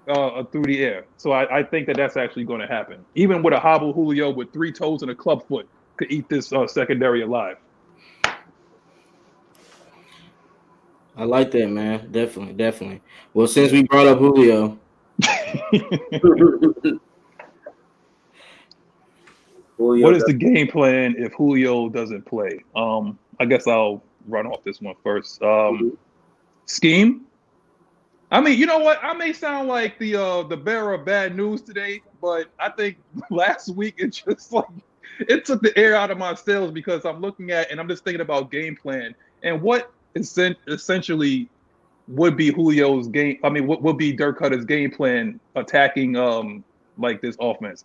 uh, 0.09 0.45
through 0.45 0.63
the 0.63 0.85
air. 0.85 1.05
So 1.17 1.33
I, 1.33 1.59
I, 1.59 1.63
think 1.63 1.87
that 1.89 1.97
that's 1.97 2.17
actually 2.17 2.45
going 2.45 2.61
to 2.61 2.67
happen. 2.67 3.05
Even 3.15 3.43
with 3.43 3.55
a 3.55 3.61
hobble 3.61 3.93
Julio 3.93 4.31
with 4.31 4.53
three 4.53 4.73
toes 4.73 5.03
and 5.03 5.11
a 5.11 5.15
club 5.15 5.47
foot 5.49 5.69
could 5.97 6.13
eat 6.13 6.29
this 6.29 6.53
uh, 6.53 6.67
secondary 6.67 7.23
alive. 7.23 7.57
I 11.17 11.25
like 11.25 11.51
that, 11.53 11.69
man. 11.69 12.13
Definitely, 12.13 12.55
definitely. 12.55 13.01
Well, 13.33 13.47
since 13.47 13.73
we 13.73 13.85
brought 13.85 14.07
up 14.07 14.19
Julio. 14.19 14.79
Julio 19.79 19.79
what 19.79 20.15
is 20.15 20.25
the 20.25 20.33
game 20.33 20.69
plan 20.69 21.15
if 21.19 21.33
Julio 21.35 21.89
doesn't 21.89 22.25
play? 22.25 22.61
Um, 22.75 23.19
I 23.41 23.45
guess 23.45 23.67
I'll 23.67 24.03
run 24.27 24.47
off 24.47 24.65
this 24.65 24.81
one 24.81 24.95
first. 25.03 25.43
Um, 25.43 25.99
scheme. 26.67 27.23
I 28.31 28.41
mean, 28.41 28.59
you 28.59 28.67
know 28.67 28.79
what? 28.79 29.03
I 29.03 29.15
may 29.15 29.33
sound 29.33 29.69
like 29.69 29.99
the 29.99 30.17
uh 30.17 30.43
the 30.43 30.57
bearer 30.57 30.95
of 30.95 31.05
bad 31.05 31.37
news 31.37 31.63
today, 31.63 32.03
but 32.21 32.49
I 32.59 32.71
think 32.71 32.99
last 33.31 33.69
week 33.71 33.95
it 33.99 34.09
just 34.09 34.53
like 34.53 34.67
it 35.21 35.45
took 35.45 35.63
the 35.63 35.77
air 35.79 35.95
out 35.95 36.11
of 36.11 36.19
my 36.19 36.35
sails 36.35 36.73
because 36.73 37.05
I'm 37.05 37.21
looking 37.21 37.51
at 37.51 37.71
and 37.71 37.81
I'm 37.81 37.89
just 37.89 38.05
thinking 38.05 38.21
about 38.21 38.51
game 38.51 38.77
plan 38.77 39.15
and 39.43 39.63
what 39.63 39.93
essentially 40.15 41.49
would 42.09 42.37
be 42.37 42.53
Julio's 42.53 43.09
game. 43.09 43.39
I 43.43 43.49
mean, 43.49 43.67
what 43.67 43.83
would 43.83 43.97
be 43.97 44.13
Dirk 44.13 44.39
Koetter's 44.39 44.65
game 44.65 44.91
plan 44.91 45.41
attacking 45.55 46.17
um 46.17 46.65
like 46.99 47.21
this 47.23 47.37
offense? 47.41 47.85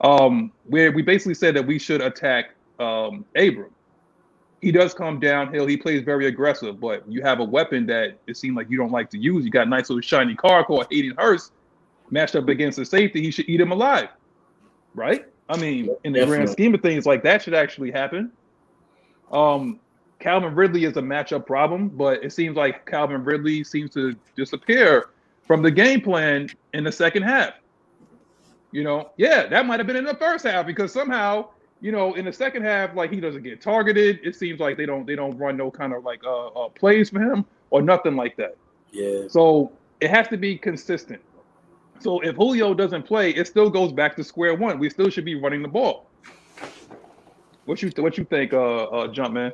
Um, 0.00 0.50
where 0.66 0.92
we 0.92 1.02
basically 1.02 1.34
said 1.34 1.54
that 1.56 1.66
we 1.66 1.78
should 1.78 2.00
attack 2.00 2.54
um 2.78 3.24
Abram 3.36 3.70
he 4.64 4.72
does 4.72 4.94
come 4.94 5.20
downhill. 5.20 5.66
He 5.66 5.76
plays 5.76 6.02
very 6.02 6.26
aggressive, 6.26 6.80
but 6.80 7.04
you 7.06 7.22
have 7.22 7.40
a 7.40 7.44
weapon 7.44 7.86
that 7.86 8.18
it 8.26 8.36
seems 8.36 8.56
like 8.56 8.70
you 8.70 8.78
don't 8.78 8.90
like 8.90 9.10
to 9.10 9.18
use. 9.18 9.44
You 9.44 9.50
got 9.50 9.66
a 9.66 9.70
nice 9.70 9.90
little 9.90 10.00
shiny 10.00 10.34
car 10.34 10.64
called 10.64 10.86
Hayden 10.90 11.14
Hurst. 11.18 11.52
matched 12.10 12.34
up 12.34 12.48
against 12.48 12.78
the 12.78 12.84
safety, 12.84 13.22
he 13.22 13.30
should 13.30 13.48
eat 13.48 13.60
him 13.60 13.72
alive, 13.72 14.08
right? 14.94 15.26
I 15.48 15.58
mean, 15.58 15.90
in 16.04 16.12
the 16.12 16.20
Definitely. 16.20 16.36
grand 16.36 16.50
scheme 16.50 16.74
of 16.74 16.80
things, 16.80 17.04
like 17.06 17.22
that 17.24 17.42
should 17.42 17.54
actually 17.54 17.90
happen. 17.90 18.32
Um, 19.30 19.80
Calvin 20.18 20.54
Ridley 20.54 20.84
is 20.84 20.96
a 20.96 21.02
matchup 21.02 21.46
problem, 21.46 21.88
but 21.90 22.24
it 22.24 22.32
seems 22.32 22.56
like 22.56 22.86
Calvin 22.86 23.22
Ridley 23.24 23.62
seems 23.64 23.90
to 23.92 24.14
disappear 24.36 25.10
from 25.46 25.60
the 25.60 25.70
game 25.70 26.00
plan 26.00 26.48
in 26.72 26.84
the 26.84 26.92
second 26.92 27.24
half. 27.24 27.54
You 28.72 28.84
know, 28.84 29.10
yeah, 29.18 29.46
that 29.46 29.66
might 29.66 29.78
have 29.80 29.86
been 29.86 29.96
in 29.96 30.04
the 30.04 30.16
first 30.16 30.44
half 30.46 30.66
because 30.66 30.92
somehow, 30.92 31.50
you 31.84 31.92
know, 31.92 32.14
in 32.14 32.24
the 32.24 32.32
second 32.32 32.62
half, 32.62 32.96
like 32.96 33.12
he 33.12 33.20
doesn't 33.20 33.42
get 33.42 33.60
targeted. 33.60 34.18
It 34.22 34.34
seems 34.34 34.58
like 34.58 34.78
they 34.78 34.86
don't 34.86 35.06
they 35.06 35.14
don't 35.14 35.36
run 35.36 35.58
no 35.58 35.70
kind 35.70 35.92
of 35.92 36.02
like 36.02 36.24
uh, 36.24 36.46
uh 36.46 36.70
plays 36.70 37.10
for 37.10 37.20
him 37.20 37.44
or 37.68 37.82
nothing 37.82 38.16
like 38.16 38.38
that. 38.38 38.56
Yeah. 38.90 39.28
So 39.28 39.70
it 40.00 40.08
has 40.08 40.26
to 40.28 40.38
be 40.38 40.56
consistent. 40.56 41.20
So 42.00 42.20
if 42.20 42.36
Julio 42.36 42.72
doesn't 42.72 43.02
play, 43.02 43.32
it 43.32 43.46
still 43.46 43.68
goes 43.68 43.92
back 43.92 44.16
to 44.16 44.24
square 44.24 44.54
one. 44.54 44.78
We 44.78 44.88
still 44.88 45.10
should 45.10 45.26
be 45.26 45.34
running 45.34 45.60
the 45.60 45.68
ball. 45.68 46.06
What 47.66 47.82
you 47.82 47.92
what 47.98 48.16
you 48.16 48.24
think, 48.24 48.54
uh, 48.54 48.84
uh 48.84 49.08
Jumpman? 49.08 49.52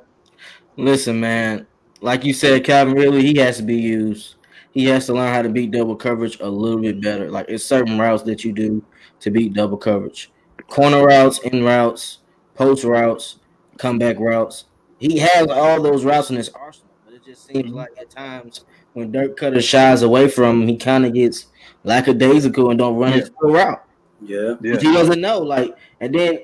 Listen, 0.77 1.19
man. 1.19 1.67
Like 2.01 2.25
you 2.25 2.33
said, 2.33 2.63
Calvin 2.63 2.95
Ridley 2.95 3.23
he 3.23 3.39
has 3.39 3.57
to 3.57 3.65
be 3.65 3.75
used. 3.75 4.37
He 4.71 4.85
has 4.85 5.07
to 5.07 5.15
learn 5.15 5.35
how 5.35 5.43
to 5.43 5.49
beat 5.49 5.73
double 5.73 5.97
coverage 5.97 6.39
a 6.39 6.49
little 6.49 6.81
bit 6.81 7.01
better. 7.01 7.29
Like 7.29 7.47
it's 7.49 7.65
certain 7.65 7.99
routes 7.99 8.23
that 8.23 8.45
you 8.45 8.53
do 8.53 8.85
to 9.19 9.33
beat 9.33 9.53
double 9.53 9.79
coverage. 9.79 10.31
Corner 10.69 11.05
routes, 11.05 11.41
in 11.41 11.65
routes, 11.65 12.20
post 12.61 12.85
routes, 12.85 13.39
comeback 13.79 14.19
routes. 14.19 14.67
He 14.99 15.19
has 15.19 15.49
all 15.49 15.81
those 15.81 16.05
routes 16.05 16.29
in 16.29 16.37
his 16.37 16.51
arsenal, 16.51 16.93
but 17.07 17.15
it 17.15 17.25
just 17.25 17.47
seems 17.47 17.65
mm-hmm. 17.65 17.75
like 17.75 17.89
at 17.99 18.11
times 18.11 18.67
when 18.93 19.11
Dirk 19.11 19.39
Koetter 19.39 19.63
shies 19.63 20.03
away 20.03 20.29
from 20.29 20.61
him, 20.63 20.69
he 20.69 20.77
kind 20.77 21.07
of 21.07 21.15
gets 21.15 21.47
lackadaisical 21.85 22.69
and 22.69 22.79
don't 22.79 22.97
run 22.97 23.13
his 23.13 23.31
full 23.31 23.55
route. 23.55 23.83
Yeah. 24.21 24.57
Yeah. 24.61 24.75
But 24.75 24.83
he 24.83 24.93
doesn't 24.93 25.23
know. 25.23 25.39
Like, 25.39 25.75
and 26.01 26.15
then 26.15 26.41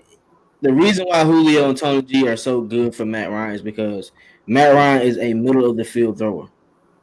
the 0.62 0.72
reason 0.72 1.04
why 1.06 1.22
Julio 1.22 1.68
and 1.68 1.76
Tony 1.76 2.00
G 2.00 2.26
are 2.26 2.36
so 2.36 2.62
good 2.62 2.94
for 2.94 3.04
Matt 3.04 3.30
Ryan 3.30 3.54
is 3.54 3.60
because 3.60 4.12
Matt 4.46 4.74
Ryan 4.74 5.02
is 5.02 5.18
a 5.18 5.34
middle 5.34 5.68
of 5.68 5.76
the 5.76 5.84
field 5.84 6.16
thrower. 6.16 6.48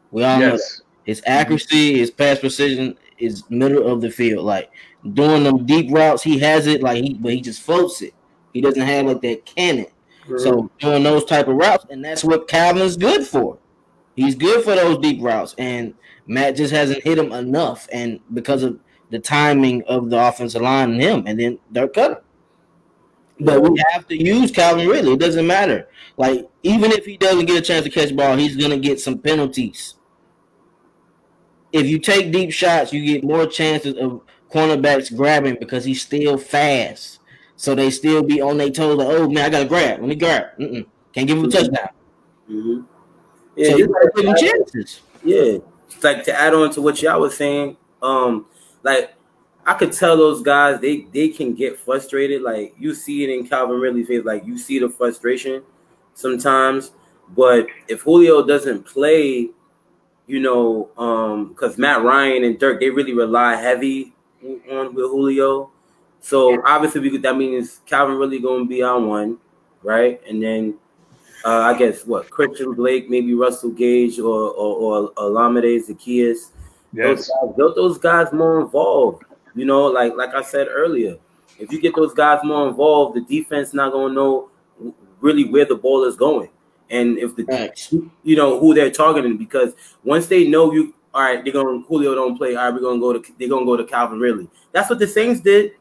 We 0.10 0.24
all 0.24 0.40
know 0.40 0.58
that. 0.58 0.82
His 1.04 1.22
accuracy, 1.28 2.00
his 2.00 2.10
pass 2.10 2.40
precision 2.40 2.98
is 3.20 3.48
middle 3.52 3.86
of 3.86 4.02
the 4.02 4.10
field. 4.10 4.44
Like 4.44 4.72
doing 5.14 5.44
them 5.44 5.68
deep 5.68 5.92
routes, 5.92 6.24
he 6.24 6.40
has 6.40 6.66
it. 6.66 6.82
Like 6.82 7.04
he, 7.04 7.14
but 7.14 7.34
he 7.34 7.42
just 7.42 7.62
floats 7.62 8.02
it. 8.02 8.16
He 8.54 8.62
doesn't 8.62 8.82
have 8.82 9.06
like 9.06 9.22
that 9.22 9.46
cannon. 9.46 9.88
So 10.38 10.70
doing 10.80 11.04
those 11.04 11.26
type 11.26 11.48
of 11.48 11.56
routes, 11.56 11.86
and 11.90 12.04
that's 12.04 12.24
what 12.24 12.48
Calvin's 12.48 12.96
good 12.96 13.26
for. 13.26 13.58
He's 14.16 14.36
good 14.36 14.64
for 14.64 14.76
those 14.76 15.00
deep 15.00 15.22
routes, 15.22 15.54
and 15.58 15.94
Matt 16.28 16.56
just 16.56 16.72
hasn't 16.72 17.04
hit 17.04 17.18
him 17.18 17.32
enough, 17.32 17.90
and 17.92 18.20
because 18.34 18.64
of 18.64 18.80
the 19.10 19.20
timing 19.20 19.84
of 19.84 20.10
the 20.10 20.18
offensive 20.18 20.62
line 20.62 20.92
and 20.92 21.02
him, 21.02 21.24
and 21.28 21.40
then 21.40 21.60
Dirk 21.72 21.94
Koetter. 21.94 22.22
But 23.40 23.62
we 23.62 23.82
have 23.92 24.08
to 24.08 24.16
use 24.16 24.52
Calvin 24.52 24.88
Ridley. 24.88 25.14
It 25.14 25.20
doesn't 25.20 25.46
matter. 25.46 25.90
Like 26.18 26.50
even 26.62 26.92
if 26.92 27.06
he 27.06 27.18
doesn't 27.18 27.46
get 27.46 27.58
a 27.58 27.62
chance 27.62 27.84
to 27.84 27.92
catch 27.92 28.16
ball, 28.16 28.38
he's 28.38 28.56
gonna 28.56 28.78
get 28.78 29.00
some 29.00 29.18
penalties. 29.18 29.96
If 31.72 31.88
you 31.88 32.00
take 32.00 32.32
deep 32.32 32.52
shots, 32.52 32.94
you 32.94 33.04
get 33.04 33.24
more 33.24 33.48
chances 33.48 33.98
of 33.98 34.22
cornerbacks 34.52 35.16
grabbing 35.16 35.58
because 35.60 35.84
he's 35.84 36.04
still 36.04 36.38
fast. 36.38 37.20
So 37.64 37.74
they 37.74 37.92
still 37.92 38.22
be 38.22 38.42
on 38.42 38.58
their 38.58 38.70
toes. 38.70 38.98
Like, 38.98 39.08
oh 39.08 39.30
man, 39.30 39.46
I 39.46 39.50
gotta 39.50 39.64
grab. 39.66 40.02
Let 40.02 40.10
me 40.10 40.16
grab. 40.16 40.48
Mm-mm. 40.60 40.86
Can't 41.14 41.26
give 41.26 41.38
him 41.38 41.46
a 41.46 41.48
touchdown. 41.48 41.88
hmm 42.46 42.82
Yeah, 43.56 43.70
so 43.70 43.78
you 43.78 43.86
you 43.86 43.88
gotta 43.94 44.12
take 44.18 44.26
gotta- 44.26 44.42
chances. 44.42 45.02
Yeah, 45.24 45.58
like 46.02 46.26
to 46.26 46.38
add 46.38 46.54
on 46.54 46.72
to 46.72 46.82
what 46.82 47.02
y'all 47.02 47.22
was 47.22 47.38
saying, 47.38 47.78
um, 48.02 48.48
like 48.84 49.14
I 49.66 49.76
could 49.76 49.94
tell 49.94 50.18
those 50.18 50.42
guys 50.42 50.82
they 50.82 51.08
they 51.14 51.30
can 51.30 51.54
get 51.54 51.80
frustrated. 51.80 52.42
Like 52.42 52.76
you 52.78 52.94
see 52.94 53.24
it 53.24 53.30
in 53.30 53.48
Calvin 53.48 53.80
Ridley's 53.80 54.10
face, 54.10 54.26
like 54.26 54.46
you 54.46 54.58
see 54.58 54.80
the 54.80 54.90
frustration 54.90 55.64
sometimes. 56.16 56.92
But 57.30 57.68
if 57.88 58.02
Julio 58.02 58.46
doesn't 58.46 58.84
play, 58.86 59.52
you 60.28 60.40
know, 60.42 60.90
um, 60.98 61.48
because 61.54 61.78
Matt 61.78 62.04
Ryan 62.04 62.44
and 62.44 62.60
Dirk 62.60 62.82
they 62.82 62.90
really 62.90 63.14
rely 63.14 63.56
heavy 63.56 64.14
on 64.70 64.94
with 64.94 65.06
Julio. 65.06 65.70
So 66.24 66.64
obviously, 66.66 67.02
we 67.02 67.12
could, 67.12 67.22
that 67.24 67.36
means 67.36 67.82
Calvin 67.86 68.16
Ridley 68.16 68.40
going 68.40 68.64
to 68.64 68.70
be 68.70 68.82
on 68.82 69.10
one, 69.10 69.38
right? 69.84 70.22
And 70.26 70.42
then 70.42 70.76
uh, 71.44 71.60
I 71.60 71.78
guess 71.78 72.06
what 72.06 72.30
Christian 72.30 72.74
Blake, 72.74 73.10
maybe 73.10 73.34
Russell 73.34 73.72
Gage 73.72 74.20
or 74.20 74.52
or, 74.52 75.10
or 75.10 75.12
Olamide 75.16 75.86
Zaccheaus. 75.86 76.52
Those 76.94 77.28
Yes. 77.28 77.30
guys, 77.30 77.56
those, 77.58 77.76
those 77.76 77.98
guys 77.98 78.32
more 78.32 78.62
involved. 78.62 79.24
You 79.54 79.66
know, 79.66 79.88
like 79.88 80.16
like 80.16 80.34
I 80.34 80.42
said 80.42 80.68
earlier, 80.70 81.18
if 81.60 81.74
you 81.74 81.82
get 81.82 81.94
those 81.94 82.14
guys 82.14 82.40
more 82.44 82.70
involved, 82.70 83.18
the 83.18 83.22
defense 83.22 83.74
not 83.74 83.92
gonna 83.92 84.14
know 84.14 84.50
really 85.20 85.44
where 85.44 85.66
the 85.66 85.76
ball 85.76 86.06
is 86.06 86.16
going, 86.16 86.50
and 86.90 87.18
if 87.18 87.36
the 87.36 87.44
Facts. 87.44 87.94
you 88.24 88.36
know 88.38 88.60
who 88.60 88.74
they're 88.74 88.92
targeting 88.92 89.36
because 89.38 89.74
once 90.06 90.28
they 90.28 90.48
know 90.48 90.72
you, 90.72 90.94
all 91.14 91.22
right, 91.22 91.44
they're 91.44 91.52
gonna 91.52 91.82
Julio 91.82 92.16
don't 92.16 92.38
play. 92.38 92.56
All 92.56 92.64
right, 92.64 92.74
we're 92.74 92.80
gonna 92.80 93.02
go 93.02 93.12
to 93.12 93.34
they're 93.38 93.50
gonna 93.50 93.66
go 93.66 93.76
to 93.76 93.84
Calvin 93.84 94.20
Ridley. 94.20 94.50
That's 94.72 94.90
what 94.90 95.00
the 95.00 95.08
Saints 95.08 95.42
did. 95.42 95.74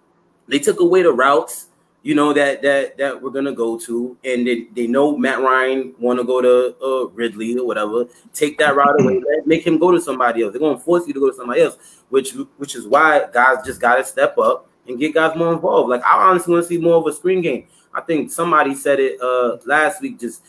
They 0.48 0.58
took 0.58 0.80
away 0.80 1.02
the 1.02 1.12
routes, 1.12 1.68
you 2.02 2.16
know 2.16 2.32
that 2.32 2.62
that 2.62 2.98
that 2.98 3.22
we're 3.22 3.30
gonna 3.30 3.52
go 3.52 3.78
to, 3.78 4.16
and 4.24 4.46
they, 4.46 4.64
they 4.74 4.86
know 4.88 5.16
Matt 5.16 5.40
Ryan 5.40 5.94
want 6.00 6.18
to 6.18 6.24
go 6.24 6.40
to 6.40 6.76
uh, 6.84 7.06
Ridley 7.10 7.56
or 7.56 7.64
whatever. 7.64 8.06
Take 8.34 8.58
that 8.58 8.74
route 8.74 9.00
away, 9.00 9.20
make 9.46 9.64
him 9.64 9.78
go 9.78 9.92
to 9.92 10.00
somebody 10.00 10.42
else. 10.42 10.52
They're 10.52 10.60
gonna 10.60 10.80
force 10.80 11.06
you 11.06 11.14
to 11.14 11.20
go 11.20 11.30
to 11.30 11.36
somebody 11.36 11.60
else, 11.62 11.78
which 12.08 12.32
which 12.56 12.74
is 12.74 12.86
why 12.88 13.26
guys 13.32 13.58
just 13.64 13.80
gotta 13.80 14.04
step 14.04 14.36
up 14.38 14.68
and 14.88 14.98
get 14.98 15.14
guys 15.14 15.36
more 15.36 15.52
involved. 15.52 15.90
Like 15.90 16.02
I 16.02 16.28
honestly 16.28 16.52
want 16.52 16.64
to 16.64 16.68
see 16.68 16.78
more 16.78 16.96
of 16.96 17.06
a 17.06 17.12
screen 17.12 17.40
game. 17.40 17.68
I 17.94 18.00
think 18.00 18.32
somebody 18.32 18.74
said 18.74 18.98
it 18.98 19.20
uh 19.20 19.58
last 19.64 20.02
week. 20.02 20.18
Just 20.18 20.42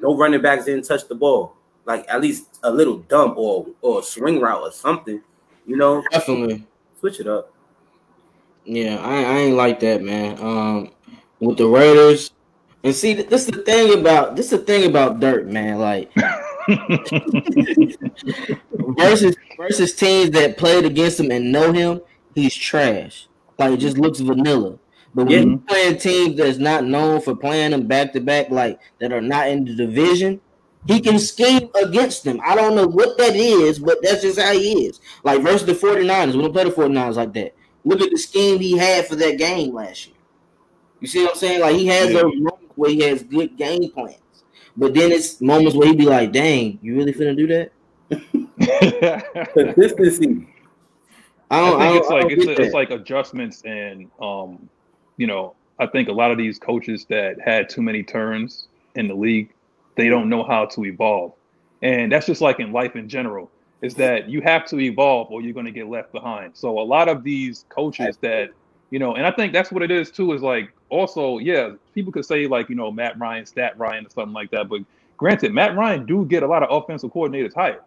no 0.00 0.16
running 0.16 0.42
backs 0.42 0.64
didn't 0.64 0.84
touch 0.84 1.06
the 1.06 1.14
ball. 1.14 1.54
Like 1.84 2.06
at 2.08 2.20
least 2.20 2.58
a 2.64 2.72
little 2.72 2.98
dump 2.98 3.36
or 3.36 3.68
or 3.82 4.00
a 4.00 4.02
swing 4.02 4.40
route 4.40 4.62
or 4.62 4.72
something. 4.72 5.22
You 5.64 5.76
know, 5.76 6.02
Definitely. 6.10 6.66
switch 6.98 7.20
it 7.20 7.28
up. 7.28 7.52
Yeah, 8.68 8.98
I, 8.98 9.24
I 9.24 9.38
ain't 9.40 9.56
like 9.56 9.80
that, 9.80 10.02
man. 10.02 10.38
Um, 10.40 10.90
with 11.40 11.58
the 11.58 11.68
Raiders, 11.68 12.32
and 12.84 12.94
see, 12.94 13.14
this 13.14 13.46
is 13.48 13.52
the 13.52 13.62
thing 13.62 13.98
about 13.98 14.36
this 14.36 14.52
is 14.52 14.60
the 14.60 14.66
thing 14.66 14.90
about 14.90 15.20
Dirt, 15.20 15.48
man. 15.48 15.78
Like 15.78 16.12
versus 18.98 19.36
versus 19.58 19.94
teams 19.94 20.30
that 20.32 20.58
played 20.58 20.84
against 20.84 21.20
him 21.20 21.30
and 21.30 21.52
know 21.52 21.72
him, 21.72 22.02
he's 22.34 22.54
trash. 22.54 23.28
Like 23.58 23.74
it 23.74 23.78
just 23.78 23.98
looks 23.98 24.20
vanilla. 24.20 24.78
But 25.14 25.26
when 25.26 25.28
Yeah. 25.28 25.40
you 25.42 25.64
playing 25.68 25.98
teams 25.98 26.36
that's 26.36 26.58
not 26.58 26.84
known 26.84 27.22
for 27.22 27.36
playing 27.36 27.72
them 27.72 27.88
back 27.88 28.12
to 28.14 28.20
back, 28.20 28.50
like 28.50 28.80
that 29.00 29.12
are 29.12 29.22
not 29.22 29.48
in 29.48 29.64
the 29.64 29.74
division, 29.74 30.40
he 30.86 31.00
can 31.00 31.18
scheme 31.18 31.70
against 31.82 32.24
them. 32.24 32.40
I 32.44 32.54
don't 32.54 32.76
know 32.76 32.86
what 32.86 33.18
that 33.18 33.34
is, 33.36 33.80
but 33.80 33.98
that's 34.02 34.22
just 34.22 34.40
how 34.40 34.52
he 34.52 34.86
is. 34.86 35.00
Like 35.24 35.42
versus 35.42 35.66
the 35.66 35.74
49ers, 35.74 36.34
we 36.36 36.42
don't 36.42 36.52
play 36.52 36.64
the 36.64 36.70
49ers 36.70 37.16
like 37.16 37.32
that. 37.34 37.54
Look 37.88 38.02
at 38.02 38.10
the 38.10 38.18
scheme 38.18 38.58
he 38.58 38.76
had 38.76 39.06
for 39.06 39.16
that 39.16 39.38
game 39.38 39.72
last 39.74 40.08
year. 40.08 40.16
You 41.00 41.08
see 41.08 41.22
what 41.22 41.30
I'm 41.30 41.36
saying? 41.38 41.60
Like 41.62 41.74
he 41.76 41.86
has 41.86 42.10
Yeah. 42.10 42.20
those 42.20 42.34
moments 42.34 42.72
where 42.76 42.90
he 42.90 43.00
has 43.00 43.22
good 43.22 43.56
game 43.56 43.90
plans. 43.92 44.18
But 44.76 44.92
then 44.92 45.10
it's 45.10 45.40
moments 45.40 45.74
where 45.74 45.88
he 45.88 45.96
be 45.96 46.04
like, 46.04 46.30
dang, 46.30 46.78
you 46.82 46.96
really 46.96 47.14
finna 47.14 47.34
do 47.34 47.46
that? 47.46 47.72
Consistency. 49.54 50.46
I 51.50 51.56
I 51.56 51.60
don't, 51.60 51.80
I 51.80 51.88
think 51.88 51.94
don't, 51.94 51.96
it's 51.96 52.10
like 52.10 52.30
it's, 52.30 52.44
get 52.44 52.60
it's 52.60 52.74
like 52.74 52.90
adjustments 52.90 53.62
and 53.64 54.10
um, 54.20 54.68
you 55.16 55.26
know, 55.26 55.54
I 55.78 55.86
think 55.86 56.10
a 56.10 56.12
lot 56.12 56.30
of 56.30 56.36
these 56.36 56.58
coaches 56.58 57.06
that 57.08 57.40
had 57.40 57.70
too 57.70 57.80
many 57.80 58.02
turns 58.02 58.68
in 58.96 59.08
the 59.08 59.14
league, 59.14 59.54
they 59.96 60.10
don't 60.10 60.28
know 60.28 60.44
how 60.44 60.66
to 60.66 60.84
evolve. 60.84 61.32
And 61.80 62.12
that's 62.12 62.26
just 62.26 62.42
like 62.42 62.60
in 62.60 62.70
life 62.70 62.96
in 62.96 63.08
general, 63.08 63.50
is 63.82 63.94
that 63.94 64.28
you 64.28 64.40
have 64.40 64.66
to 64.66 64.78
evolve 64.80 65.30
or 65.30 65.40
you're 65.40 65.52
gonna 65.52 65.70
get 65.70 65.88
left 65.88 66.12
behind. 66.12 66.56
So 66.56 66.78
a 66.78 66.82
lot 66.82 67.08
of 67.08 67.22
these 67.22 67.64
coaches 67.68 68.16
that, 68.22 68.50
you 68.90 68.98
know, 68.98 69.14
and 69.14 69.26
I 69.26 69.30
think 69.30 69.52
that's 69.52 69.70
what 69.70 69.82
it 69.82 69.90
is 69.90 70.10
too, 70.10 70.32
is 70.32 70.42
like 70.42 70.72
also, 70.88 71.38
yeah, 71.38 71.72
people 71.94 72.12
could 72.12 72.24
say 72.24 72.46
like, 72.46 72.68
you 72.68 72.74
know, 72.74 72.90
Matt 72.90 73.18
Ryan, 73.18 73.46
stat 73.46 73.78
Ryan 73.78 74.06
or 74.06 74.10
something 74.10 74.32
like 74.34 74.50
that. 74.50 74.68
But 74.68 74.80
granted, 75.16 75.52
Matt 75.52 75.76
Ryan 75.76 76.06
do 76.06 76.24
get 76.24 76.42
a 76.42 76.46
lot 76.46 76.62
of 76.62 76.70
offensive 76.70 77.12
coordinators 77.12 77.54
hired. 77.54 77.82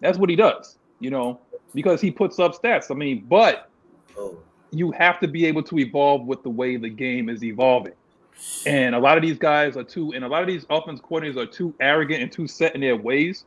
That's 0.00 0.18
what 0.18 0.28
he 0.28 0.36
does, 0.36 0.76
you 1.00 1.10
know, 1.10 1.40
because 1.74 2.00
he 2.00 2.10
puts 2.10 2.38
up 2.38 2.54
stats. 2.60 2.90
I 2.90 2.94
mean, 2.94 3.24
but 3.28 3.70
Oh, 4.16 4.38
you 4.70 4.90
have 4.92 5.20
to 5.20 5.28
be 5.28 5.46
able 5.46 5.62
to 5.64 5.78
evolve 5.78 6.26
with 6.26 6.42
the 6.42 6.50
way 6.50 6.76
the 6.76 6.88
game 6.88 7.28
is 7.28 7.44
evolving. 7.44 7.92
And 8.66 8.94
a 8.94 8.98
lot 8.98 9.16
of 9.16 9.22
these 9.22 9.38
guys 9.38 9.76
are 9.76 9.84
too, 9.84 10.12
and 10.12 10.24
a 10.24 10.28
lot 10.28 10.42
of 10.42 10.48
these 10.48 10.66
offense 10.68 11.00
coordinators 11.00 11.36
are 11.36 11.46
too 11.46 11.74
arrogant 11.80 12.22
and 12.22 12.30
too 12.30 12.46
set 12.46 12.74
in 12.74 12.80
their 12.80 12.96
ways 12.96 13.44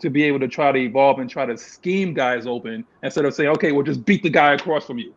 to 0.00 0.10
be 0.10 0.22
able 0.24 0.40
to 0.40 0.48
try 0.48 0.72
to 0.72 0.78
evolve 0.78 1.18
and 1.18 1.28
try 1.28 1.46
to 1.46 1.56
scheme 1.56 2.14
guys 2.14 2.46
open 2.46 2.84
instead 3.02 3.24
of 3.24 3.34
saying, 3.34 3.50
okay, 3.50 3.72
well, 3.72 3.82
just 3.82 4.04
beat 4.04 4.22
the 4.22 4.30
guy 4.30 4.54
across 4.54 4.86
from 4.86 4.98
you. 4.98 5.14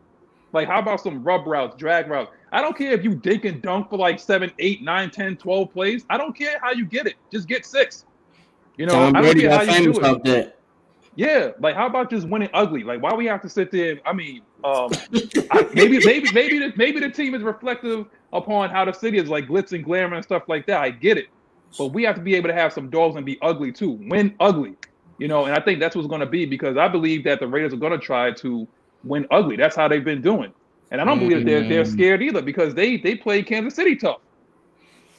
Like, 0.52 0.68
how 0.68 0.78
about 0.78 1.00
some 1.00 1.22
rub 1.24 1.46
routes, 1.46 1.76
drag 1.76 2.08
routes? 2.08 2.30
I 2.52 2.60
don't 2.60 2.76
care 2.76 2.92
if 2.92 3.02
you 3.02 3.14
dink 3.16 3.44
and 3.44 3.60
dunk 3.60 3.90
for 3.90 3.98
like 3.98 4.20
seven, 4.20 4.52
eight, 4.60 4.82
nine, 4.82 5.10
10, 5.10 5.36
12 5.36 5.72
plays. 5.72 6.04
I 6.08 6.16
don't 6.16 6.36
care 6.36 6.58
how 6.62 6.70
you 6.70 6.86
get 6.86 7.06
it. 7.06 7.14
Just 7.32 7.48
get 7.48 7.66
six. 7.66 8.04
You 8.76 8.86
know, 8.86 8.92
Tom 8.92 9.16
I 9.16 9.20
don't 9.20 9.32
Brady 9.32 9.48
care 9.48 9.66
how 9.66 9.76
you 9.78 9.92
do 9.92 10.00
it. 10.00 10.24
that. 10.24 10.58
Yeah, 11.16 11.50
like 11.60 11.76
how 11.76 11.86
about 11.86 12.10
just 12.10 12.28
winning 12.28 12.50
ugly? 12.52 12.82
Like 12.82 13.00
why 13.00 13.14
we 13.14 13.26
have 13.26 13.40
to 13.42 13.48
sit 13.48 13.70
there? 13.70 14.00
I 14.04 14.12
mean, 14.12 14.42
um, 14.64 14.90
I, 15.50 15.68
maybe 15.72 16.04
maybe 16.04 16.32
maybe 16.32 16.58
the, 16.58 16.72
maybe 16.76 16.98
the 16.98 17.10
team 17.10 17.34
is 17.34 17.42
reflective 17.42 18.06
upon 18.32 18.70
how 18.70 18.84
the 18.84 18.92
city 18.92 19.18
is 19.18 19.28
like 19.28 19.46
glitz 19.46 19.72
and 19.72 19.84
glamour 19.84 20.16
and 20.16 20.24
stuff 20.24 20.42
like 20.48 20.66
that. 20.66 20.80
I 20.80 20.90
get 20.90 21.16
it, 21.16 21.28
but 21.78 21.88
we 21.88 22.02
have 22.04 22.14
to 22.16 22.20
be 22.20 22.34
able 22.34 22.48
to 22.48 22.54
have 22.54 22.72
some 22.72 22.90
dogs 22.90 23.16
and 23.16 23.26
be 23.26 23.38
ugly 23.42 23.72
too. 23.72 23.98
Win 24.02 24.34
ugly, 24.40 24.74
you 25.18 25.28
know. 25.28 25.44
And 25.46 25.54
I 25.54 25.60
think 25.60 25.80
that's 25.80 25.96
what's 25.96 26.08
going 26.08 26.20
to 26.20 26.26
be 26.26 26.46
because 26.46 26.76
I 26.76 26.88
believe 26.88 27.24
that 27.24 27.40
the 27.40 27.46
Raiders 27.48 27.72
are 27.72 27.78
going 27.78 27.92
to 27.92 27.98
try 27.98 28.32
to 28.32 28.68
win 29.02 29.26
ugly. 29.30 29.56
That's 29.56 29.76
how 29.76 29.88
they've 29.88 30.04
been 30.04 30.22
doing, 30.22 30.52
and 30.90 31.00
I 31.00 31.04
don't 31.04 31.18
believe 31.18 31.38
that 31.38 31.46
they're 31.46 31.68
they're 31.68 31.84
Mm. 31.84 31.92
scared 31.92 32.22
either 32.22 32.42
because 32.42 32.74
they 32.74 32.96
they 32.96 33.14
played 33.14 33.46
Kansas 33.46 33.74
City 33.74 33.96
tough. 33.96 34.18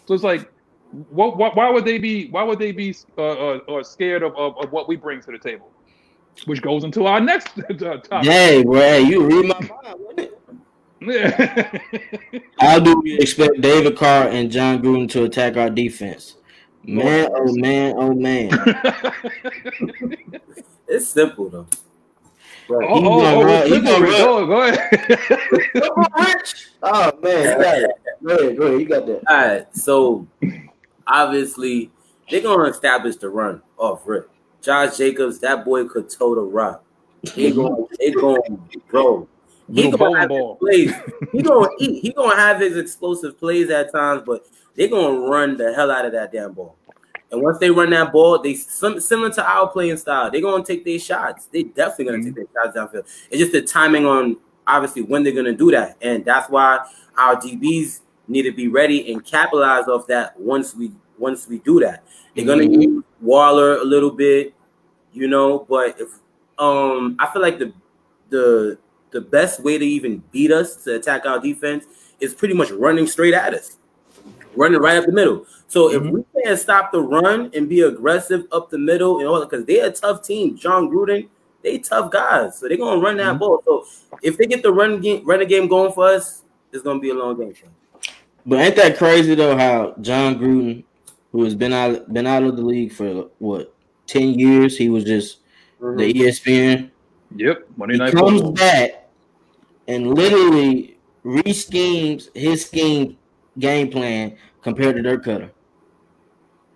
So 0.07 0.13
it's 0.13 0.23
like, 0.23 0.49
what, 0.91 1.37
what 1.37 1.55
why 1.55 1.69
would 1.69 1.85
they 1.85 1.97
be 1.97 2.29
why 2.29 2.43
would 2.43 2.59
they 2.59 2.71
be 2.71 2.95
uh, 3.17 3.21
uh, 3.21 3.59
uh, 3.69 3.83
scared 3.83 4.23
of, 4.23 4.35
of 4.37 4.57
of 4.57 4.71
what 4.71 4.87
we 4.87 4.95
bring 4.95 5.21
to 5.21 5.31
the 5.31 5.39
table? 5.39 5.71
Which 6.45 6.61
goes 6.61 6.83
into 6.83 7.05
our 7.05 7.19
next 7.19 7.57
uh, 7.69 7.97
topic. 7.97 8.29
Hey, 8.29 8.63
bro, 8.63 8.79
hey, 8.79 9.01
you 9.01 9.25
read 9.25 9.45
my 9.45 9.59
mind, 9.61 10.29
it? 11.01 12.51
How 12.59 12.79
do 12.79 12.99
we 13.01 13.17
expect 13.19 13.61
David 13.61 13.97
Carr 13.97 14.27
and 14.27 14.51
Jon 14.51 14.81
Gruden 14.81 15.09
to 15.11 15.23
attack 15.23 15.57
our 15.57 15.69
defense? 15.69 16.35
Oh, 16.87 16.91
man, 16.91 17.29
oh 17.33 17.53
man, 17.55 17.95
oh 17.97 18.13
man. 18.13 18.49
It's 20.87 21.07
simple 21.07 21.49
though. 21.49 21.67
Oh, 22.69 22.79
He 22.79 22.87
oh, 22.87 23.21
oh, 23.25 23.43
run- 23.43 23.83
gonna 23.83 24.07
go, 24.07 24.45
go 24.45 24.61
ahead. 24.61 25.19
Oh 26.87 27.11
man, 27.23 27.43
you 27.43 27.63
got 27.63 27.77
it. 27.77 27.91
Go 28.23 28.35
ahead, 28.35 28.57
go 28.57 28.63
ahead, 28.67 28.79
you 28.79 28.85
got 28.85 29.05
that. 29.07 29.23
All 29.27 29.35
right, 29.35 29.75
so 29.75 30.27
obviously 31.07 31.89
they're 32.29 32.41
gonna 32.41 32.69
establish 32.69 33.15
the 33.15 33.29
run 33.29 33.63
off 33.77 34.03
rip. 34.05 34.29
Josh 34.61 34.97
Jacobs, 34.97 35.39
that 35.39 35.65
boy 35.65 35.85
could 35.85 36.09
toe 36.09 36.35
the 36.35 36.41
rock. 36.41 36.83
He 37.33 37.51
mhm. 37.51 37.55
gonna, 37.55 37.85
he 37.99 38.11
gonna, 38.11 38.41
bro. 38.89 39.27
He 39.67 39.89
Little 39.89 39.97
gonna 39.97 40.19
have 40.19 40.29
his 40.29 40.57
plays. 40.59 40.93
He 41.31 41.41
gonna 41.41 41.67
eat. 41.79 42.01
He 42.03 42.13
gonna 42.13 42.35
have 42.35 42.59
his 42.59 42.77
explosive 42.77 43.39
plays 43.39 43.71
at 43.71 43.91
times, 43.91 44.21
but 44.23 44.45
they're 44.75 44.87
gonna 44.87 45.19
run 45.19 45.57
the 45.57 45.73
hell 45.73 45.91
out 45.91 46.05
of 46.05 46.11
that 46.13 46.31
damn 46.31 46.53
ball. 46.53 46.75
And 47.31 47.41
once 47.41 47.57
they 47.57 47.69
run 47.71 47.89
that 47.89 48.11
ball, 48.11 48.39
they 48.39 48.53
some, 48.53 48.99
similar 48.99 49.29
to 49.31 49.45
our 49.45 49.67
playing 49.67 49.97
style. 49.97 50.29
They're 50.29 50.41
gonna 50.41 50.63
take 50.63 50.85
their 50.85 50.99
shots. 50.99 51.47
They 51.47 51.63
definitely 51.63 52.05
gonna 52.05 52.23
take 52.23 52.35
their 52.35 52.45
shots 52.53 52.77
downfield. 52.77 53.05
It's 53.29 53.39
just 53.39 53.51
the 53.51 53.61
timing 53.61 54.05
on 54.05 54.37
obviously 54.67 55.01
when 55.03 55.23
they're 55.23 55.33
gonna 55.33 55.53
do 55.53 55.71
that, 55.71 55.97
and 56.01 56.23
that's 56.23 56.49
why 56.49 56.79
our 57.17 57.35
DBs 57.35 58.01
need 58.27 58.43
to 58.43 58.51
be 58.51 58.67
ready 58.67 59.11
and 59.11 59.23
capitalize 59.25 59.87
off 59.87 60.07
that 60.07 60.39
once 60.39 60.75
we 60.75 60.91
once 61.17 61.47
we 61.47 61.59
do 61.59 61.79
that. 61.79 62.03
They're 62.35 62.45
gonna 62.45 62.63
Mhm. 62.63 62.81
use 62.81 63.03
Waller 63.21 63.77
a 63.77 63.83
little 63.83 64.11
bit, 64.11 64.53
you 65.13 65.27
know, 65.27 65.65
but 65.69 65.99
if 65.99 66.09
um 66.57 67.15
I 67.19 67.27
feel 67.31 67.41
like 67.41 67.59
the 67.59 67.73
the 68.29 68.77
the 69.11 69.21
best 69.21 69.61
way 69.61 69.77
to 69.77 69.85
even 69.85 70.21
beat 70.31 70.51
us 70.51 70.83
to 70.83 70.95
attack 70.95 71.25
our 71.25 71.39
defense 71.39 71.85
is 72.19 72.33
pretty 72.33 72.53
much 72.53 72.69
running 72.71 73.07
straight 73.07 73.33
at 73.33 73.53
us, 73.53 73.77
running 74.55 74.79
right 74.79 74.97
up 74.97 75.05
the 75.05 75.11
middle. 75.11 75.45
So 75.67 75.91
if 75.91 76.01
we 76.03 76.23
can't 76.43 76.59
stop 76.59 76.91
the 76.91 77.01
run 77.01 77.49
and 77.53 77.67
be 77.67 77.81
aggressive 77.81 78.45
up 78.51 78.69
the 78.69 78.77
middle 78.77 79.19
and 79.19 79.27
all 79.27 79.39
that, 79.39 79.49
because 79.49 79.65
they're 79.65 79.87
a 79.87 79.91
tough 79.91 80.21
team. 80.23 80.57
Jon 80.57 80.89
Gruden, 80.89 81.27
they 81.63 81.79
tough 81.79 82.11
guys, 82.11 82.57
so 82.59 82.67
they're 82.67 82.77
gonna 82.77 83.01
run 83.01 83.17
that 83.17 83.35
Mhm. 83.35 83.39
ball. 83.39 83.61
So 83.65 83.85
if 84.21 84.37
they 84.37 84.45
get 84.45 84.63
the 84.63 84.71
run 84.71 85.01
game, 85.01 85.25
run 85.25 85.45
game 85.47 85.67
going 85.67 85.91
for 85.91 86.05
us, 86.07 86.43
it's 86.71 86.83
gonna 86.83 86.99
be 86.99 87.09
a 87.09 87.15
long 87.15 87.37
game. 87.37 87.53
But 88.45 88.59
ain't 88.59 88.75
that 88.75 88.97
crazy 88.97 89.33
though? 89.33 89.55
How 89.57 89.95
Jon 90.01 90.37
Gruden, 90.39 90.83
who 91.31 91.43
has 91.43 91.55
been 91.55 91.73
out 91.73 92.13
been 92.13 92.27
out 92.27 92.43
of 92.43 92.55
the 92.55 92.61
league 92.61 92.91
for 92.93 93.27
what 93.39 93.73
ten 94.05 94.37
years, 94.37 94.77
he 94.77 94.89
was 94.89 95.03
just 95.03 95.39
Mm-hmm. 95.81 95.97
the 95.97 96.13
ESPN. 96.13 96.91
Yep, 97.35 97.67
Monday 97.75 97.95
He 97.95 97.99
night 97.99 98.13
comes 98.13 98.31
football. 98.33 98.51
back 98.53 99.09
and 99.87 100.13
literally 100.13 100.97
reschemes 101.25 102.29
his 102.35 102.65
scheme 102.65 103.17
game 103.59 103.89
plan 103.89 104.35
compared 104.61 104.95
to 104.95 105.01
Dirk 105.01 105.23
Koetter. 105.25 105.49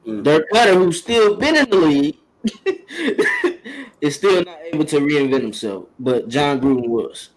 Mhm. 0.05 0.23
Dirk 0.23 0.49
Koetter, 0.51 0.73
who's 0.75 1.01
still 1.01 1.35
been 1.35 1.55
in 1.55 1.69
the 1.69 1.75
league, 1.77 2.17
is 4.01 4.15
still 4.15 4.43
not 4.43 4.59
able 4.71 4.85
to 4.85 4.97
reinvent 4.99 5.41
himself. 5.41 5.85
But 5.99 6.27
Jon 6.29 6.59
Gruden 6.61 6.87
was. 6.87 7.29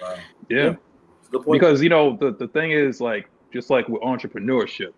Wow. 0.00 0.14
Yeah, 0.48 0.74
Good 1.30 1.42
point. 1.44 1.60
because 1.60 1.82
you 1.82 1.88
know 1.88 2.16
the 2.16 2.32
the 2.32 2.48
thing 2.48 2.70
is 2.72 3.00
like 3.00 3.28
just 3.52 3.70
like 3.70 3.88
with 3.88 4.02
entrepreneurship, 4.02 4.92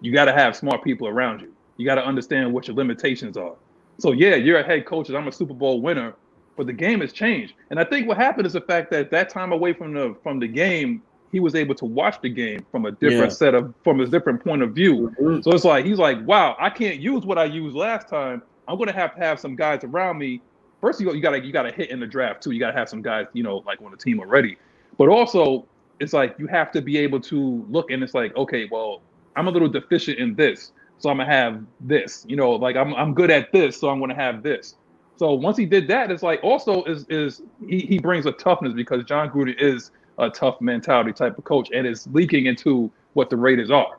you 0.00 0.12
got 0.12 0.26
to 0.26 0.32
have 0.32 0.56
smart 0.56 0.82
people 0.84 1.08
around 1.08 1.40
you. 1.40 1.52
You 1.76 1.86
got 1.86 1.96
to 1.96 2.04
understand 2.04 2.52
what 2.52 2.66
your 2.68 2.76
limitations 2.76 3.36
are. 3.36 3.54
So 3.98 4.12
yeah, 4.12 4.34
you're 4.36 4.58
a 4.58 4.62
head 4.66 4.86
coach, 4.86 5.08
and 5.08 5.16
I'm 5.18 5.28
a 5.28 5.32
Super 5.32 5.54
Bowl 5.54 5.80
winner, 5.82 6.14
but 6.56 6.66
the 6.66 6.72
game 6.72 7.00
has 7.00 7.12
changed. 7.12 7.54
And 7.70 7.78
I 7.80 7.84
think 7.84 8.08
what 8.08 8.16
happened 8.16 8.46
is 8.46 8.52
the 8.52 8.60
fact 8.60 8.90
that 8.92 9.10
that 9.10 9.28
time 9.30 9.52
away 9.52 9.72
from 9.72 9.92
the 9.94 10.16
from 10.22 10.38
the 10.38 10.48
game, 10.48 11.02
he 11.32 11.40
was 11.40 11.54
able 11.54 11.74
to 11.74 11.86
watch 11.86 12.20
the 12.20 12.28
game 12.28 12.64
from 12.70 12.84
a 12.84 12.92
different 12.92 13.22
Yeah. 13.24 13.28
set 13.30 13.54
of 13.54 13.74
from 13.82 14.00
a 14.00 14.06
different 14.06 14.44
point 14.44 14.62
of 14.62 14.74
view. 14.74 15.10
Mhm. 15.18 15.42
So 15.42 15.52
it's 15.52 15.64
like 15.64 15.84
he's 15.84 15.98
like, 15.98 16.18
wow, 16.26 16.54
I 16.60 16.70
can't 16.70 17.00
use 17.00 17.24
what 17.24 17.38
I 17.38 17.44
used 17.44 17.74
last 17.74 18.08
time. 18.08 18.42
I'm 18.68 18.78
gonna 18.78 18.92
have 18.92 19.14
to 19.14 19.20
have 19.20 19.40
some 19.40 19.56
guys 19.56 19.82
around 19.82 20.18
me. 20.18 20.40
First, 20.80 21.00
you 21.00 21.06
got 21.06 21.14
you 21.16 21.22
gotta 21.22 21.44
you 21.44 21.52
gotta 21.52 21.72
hit 21.72 21.90
in 21.90 21.98
the 22.00 22.06
draft 22.06 22.42
too. 22.42 22.50
You 22.52 22.60
gotta 22.60 22.76
have 22.76 22.88
some 22.88 23.00
guys, 23.02 23.26
you 23.32 23.42
know, 23.42 23.62
like 23.66 23.80
on 23.82 23.90
the 23.90 23.96
team 23.96 24.20
already. 24.20 24.58
But 24.98 25.08
also, 25.08 25.64
it's 26.00 26.12
like 26.12 26.34
you 26.38 26.46
have 26.48 26.70
to 26.72 26.82
be 26.82 26.98
able 26.98 27.20
to 27.20 27.64
look 27.70 27.90
and 27.90 28.02
it's 28.02 28.14
like, 28.14 28.36
okay, 28.36 28.68
well, 28.70 29.00
I'm 29.34 29.48
a 29.48 29.50
little 29.50 29.68
deficient 29.68 30.18
in 30.18 30.34
this, 30.34 30.72
so 30.98 31.08
I'm 31.08 31.16
gonna 31.16 31.30
have 31.30 31.62
this. 31.80 32.26
You 32.28 32.36
know, 32.36 32.52
like 32.52 32.76
I'm 32.76 32.94
I'm 32.94 33.14
good 33.14 33.30
at 33.30 33.52
this, 33.52 33.78
so 33.78 33.88
I'm 33.88 34.00
gonna 34.00 34.14
have 34.14 34.42
this. 34.42 34.76
So 35.16 35.32
once 35.32 35.56
he 35.56 35.64
did 35.64 35.88
that, 35.88 36.10
it's 36.10 36.22
like 36.22 36.40
also 36.42 36.82
is 36.84 37.06
is 37.08 37.42
he, 37.66 37.80
he 37.80 37.98
brings 37.98 38.26
a 38.26 38.32
toughness 38.32 38.74
because 38.74 39.04
Jon 39.04 39.30
Gruden 39.30 39.54
is 39.58 39.92
a 40.18 40.30
tough 40.30 40.60
mentality 40.60 41.12
type 41.12 41.38
of 41.38 41.44
coach 41.44 41.68
and 41.74 41.86
is 41.86 42.06
leaking 42.12 42.46
into 42.46 42.90
what 43.14 43.30
the 43.30 43.36
Raiders 43.36 43.70
are, 43.70 43.98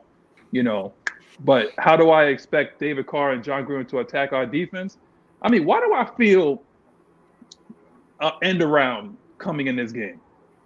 you 0.52 0.62
know. 0.62 0.92
But 1.40 1.70
how 1.78 1.96
do 1.96 2.10
I 2.10 2.26
expect 2.26 2.78
David 2.78 3.06
Carr 3.06 3.32
and 3.32 3.42
Jon 3.42 3.64
Gruden 3.66 3.88
to 3.88 3.98
attack 3.98 4.32
our 4.32 4.46
defense? 4.46 4.98
I 5.42 5.48
mean, 5.50 5.64
why 5.64 5.80
do 5.80 5.92
I 5.92 6.08
feel 6.16 6.62
a 8.20 8.32
end 8.42 8.62
around 8.62 9.16
coming 9.38 9.66
in 9.66 9.76
this 9.76 9.92
game? 9.92 10.20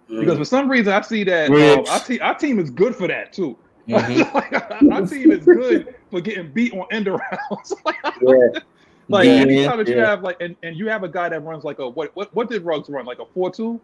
Mm-hmm. 0.09 0.19
Because 0.21 0.37
for 0.37 0.45
some 0.45 0.69
reason 0.69 0.93
I 0.93 1.01
see 1.01 1.23
that 1.23 1.49
um, 1.49 1.85
our, 1.89 1.99
te- 1.99 2.19
our 2.19 2.35
team 2.35 2.59
is 2.59 2.69
good 2.69 2.95
for 2.95 3.07
that 3.07 3.33
too. 3.33 3.57
Mhm. 3.89 4.91
our 4.93 5.07
team 5.07 5.31
is 5.31 5.43
good 5.43 5.95
for 6.11 6.21
getting 6.21 6.51
beat 6.51 6.73
on 6.73 6.85
end 6.91 7.07
arounds. 7.07 7.73
Yeah. 8.21 8.59
Like 9.07 9.25
Yeah, 9.25 9.31
anytime 9.31 9.77
that 9.79 9.87
you 9.87 9.97
have 9.97 10.21
like 10.21 10.37
and, 10.39 10.55
and 10.61 10.77
you 10.77 10.87
have 10.89 11.03
a 11.03 11.09
guy 11.09 11.29
that 11.29 11.43
runs 11.43 11.63
like 11.63 11.79
a 11.79 11.89
what 11.89 12.15
what 12.15 12.33
what 12.35 12.49
did 12.49 12.63
Ruggs 12.63 12.87
run? 12.89 13.05
Like 13.05 13.17
a 13.17 13.25
four 13.33 13.49
two? 13.49 13.81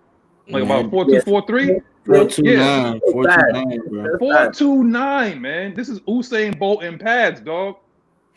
Like 0.47 0.63
about 0.63 0.89
four 0.89 1.05
two 1.05 1.13
Yes. 1.13 1.23
four 1.23 1.45
three? 1.47 1.79
Four 2.05 2.25
two 2.25 2.43
Yeah. 2.45 2.57
nine, 2.57 3.01
four 3.11 3.23
two 3.23 3.51
nine, 3.51 3.81
bro. 3.89 4.03
That's 4.03 4.17
Four 4.19 4.33
bad. 4.33 4.53
two 4.53 4.83
nine, 4.83 5.41
man. 5.41 5.73
This 5.73 5.89
is 5.89 5.99
Usain 6.01 6.57
Bolt 6.57 6.83
in 6.83 6.97
pads, 6.99 7.41
dog. 7.41 7.77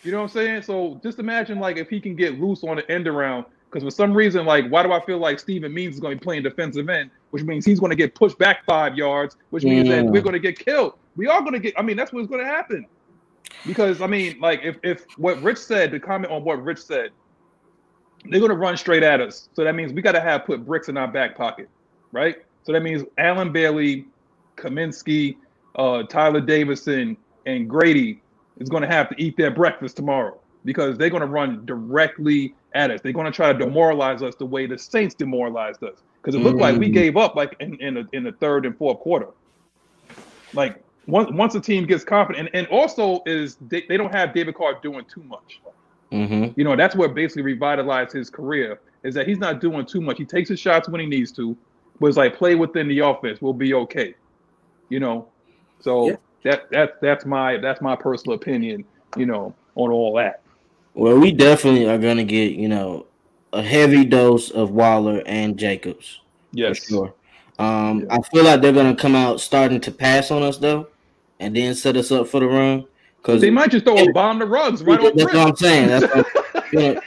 You 0.03 0.13
know 0.13 0.19
what 0.19 0.23
I'm 0.25 0.29
saying? 0.31 0.63
So 0.63 1.01
just 1.03 1.19
imagine 1.19 1.59
like 1.59 1.77
if 1.77 1.89
he 1.89 2.01
can 2.01 2.15
get 2.15 2.41
loose 2.41 2.65
on 2.65 2.77
the 2.77 2.91
end 2.91 3.07
around, 3.09 3.45
because 3.71 3.83
for 3.83 3.91
some 3.91 4.15
reason, 4.15 4.47
like 4.47 4.69
why 4.69 4.83
do 4.83 4.93
I 4.93 5.05
feel 5.05 5.19
like 5.19 5.39
Steven 5.39 5.73
Means 5.75 5.95
is 5.97 6.01
going 6.01 6.17
to 6.17 6.21
be 6.21 6.25
playing 6.25 6.45
defensive 6.45 6.89
end, 6.89 7.11
which 7.31 7.43
means 7.43 7.67
he's 7.67 7.81
going 7.81 7.91
to 7.91 7.97
get 7.97 8.15
pushed 8.15 8.39
back 8.39 8.65
five 8.65 8.97
yards, 8.97 9.37
which 9.51 9.65
means 9.65 9.89
that 9.89 10.05
we're 10.07 10.23
going 10.23 10.33
to 10.35 10.39
get 10.39 10.59
killed. 10.59 10.95
We 11.17 11.27
are 11.27 11.41
going 11.41 11.53
to 11.53 11.59
get. 11.59 11.75
I 11.79 11.83
mean, 11.83 11.97
that's 11.97 12.13
what's 12.13 12.29
going 12.29 12.41
to 12.41 12.47
happen. 12.51 12.87
Because 13.67 14.01
I 14.01 14.07
mean, 14.07 14.39
like 14.41 14.61
if 14.63 14.79
if 14.83 15.05
what 15.17 15.43
Rich 15.43 15.59
said, 15.59 15.91
the 15.91 16.01
comment 16.01 16.33
on 16.33 16.45
what 16.45 16.63
Rich 16.63 16.79
said, 16.79 17.11
they're 18.25 18.41
going 18.41 18.53
to 18.53 18.57
run 18.57 18.77
straight 18.77 19.03
at 19.03 19.21
us. 19.21 19.49
So 19.53 19.65
that 19.65 19.75
means 19.75 19.93
we 19.93 20.01
got 20.01 20.13
to 20.13 20.21
have 20.21 20.45
put 20.47 20.65
bricks 20.65 20.89
in 20.89 20.97
our 20.97 21.09
back 21.09 21.37
pocket, 21.37 21.69
right? 22.13 22.37
So 22.65 22.73
that 22.73 22.83
means 22.83 23.05
Allen 23.19 23.53
Bailey, 23.53 24.07
Cominsky, 24.57 25.37
uh, 25.77 26.03
Tyeler 26.09 26.45
Davison, 26.45 27.17
and 27.47 27.69
Grady 27.69 28.21
is 28.59 28.69
going 28.69 28.83
to 28.83 28.89
have 28.89 29.09
to 29.11 29.23
eat 29.23 29.37
their 29.37 29.51
breakfast 29.51 29.97
tomorrow 29.97 30.39
because 30.65 30.99
they're 30.99 31.11
going 31.11 31.23
to 31.23 31.27
run 31.29 31.65
directly 31.65 32.55
at 32.75 32.91
us. 32.91 33.01
They're 33.01 33.13
going 33.13 33.27
to 33.27 33.33
try 33.33 33.53
to 33.53 33.59
demoralize 33.59 34.23
us 34.23 34.35
the 34.35 34.45
way 34.45 34.67
the 34.67 34.77
Saints 34.79 35.15
demoralized 35.15 35.83
us 35.85 36.03
because 36.21 36.35
it 36.35 36.41
looked 36.41 36.59
like 36.59 36.77
we 36.79 36.89
Mhm. 36.91 36.95
gave 36.95 37.17
up 37.17 37.37
like 37.37 37.57
in 37.61 37.77
in 37.81 37.95
the, 37.95 38.09
in 38.13 38.25
the 38.25 38.33
third 38.33 38.67
and 38.67 38.77
fourth 38.77 38.99
quarter. 38.99 39.29
Like 40.53 40.83
once 41.07 41.31
once 41.33 41.55
a 41.55 41.61
team 41.61 41.87
gets 41.87 42.05
confident, 42.05 42.49
and, 42.49 42.57
and 42.57 42.67
also 42.69 43.23
is 43.27 43.57
they, 43.69 43.85
they 43.89 43.97
don't 43.97 44.13
have 44.15 44.35
David 44.35 44.55
Carr 44.57 44.79
doing 44.83 45.05
too 45.13 45.23
much. 45.23 45.61
Mm-hmm. 46.13 46.59
You 46.59 46.65
know, 46.65 46.75
that's 46.77 46.97
what 46.97 47.15
basically 47.15 47.43
revitalized 47.43 48.13
his 48.13 48.31
career 48.31 48.81
is 49.05 49.15
that 49.15 49.29
he's 49.29 49.39
not 49.39 49.61
doing 49.61 49.87
too 49.87 50.01
much. 50.01 50.19
He 50.19 50.25
takes 50.25 50.49
his 50.49 50.59
shots 50.59 50.89
when 50.89 51.01
he 51.01 51.07
needs 51.07 51.31
to, 51.33 51.57
it's 52.07 52.17
like 52.17 52.37
play 52.37 52.55
within 52.55 52.87
the 52.89 53.01
offense. 53.01 53.41
We'll 53.43 53.53
be 53.53 53.75
okay. 53.75 54.15
You 54.89 55.01
know, 55.01 55.29
so 55.81 56.09
Yeah. 56.11 56.17
that 56.45 56.71
that 56.71 57.01
that's 57.01 57.27
my 57.27 57.57
that's 57.59 57.81
my 57.81 57.97
personal 57.97 58.37
opinion. 58.37 58.85
You 59.17 59.27
know, 59.27 59.55
on 59.75 59.91
all 59.91 60.15
that. 60.17 60.43
Well, 60.95 61.19
we 61.19 61.33
definitely 61.33 61.89
are 61.89 61.99
gonna 61.99 62.25
get 62.25 62.53
you 62.53 62.69
know 62.69 63.07
a 63.53 63.63
heavy 63.63 64.05
dose 64.05 64.51
of 64.51 64.71
Waller 64.71 65.23
and 65.27 65.57
Jacobs 65.59 66.21
Yes. 66.53 66.79
for 66.85 66.89
sure. 66.89 67.15
Um, 67.59 68.01
Yeah. 68.01 68.17
I 68.17 68.23
feel 68.31 68.45
like 68.45 68.61
they're 68.61 68.73
gonna 68.73 68.95
come 68.97 69.15
out 69.15 69.41
starting 69.41 69.81
to 69.81 69.91
pass 69.91 70.31
on 70.31 70.43
us 70.43 70.59
though, 70.59 70.89
and 71.41 71.57
then 71.57 71.75
set 71.75 71.97
us 71.97 72.13
up 72.13 72.29
for 72.29 72.41
the 72.41 72.47
run. 72.47 72.85
Because 73.17 73.41
They 73.41 73.51
might 73.51 73.71
just 73.71 73.85
throw 73.85 73.97
a 73.99 74.13
bomb 74.13 74.39
to 74.39 74.47
Ruggs 74.47 74.83
right 74.85 75.01
on 75.01 75.17
that's 75.17 75.35
what 75.35 75.37
I'm 75.49 75.57
saying. 75.57 75.89
That's 75.89 76.07
what 76.15 76.27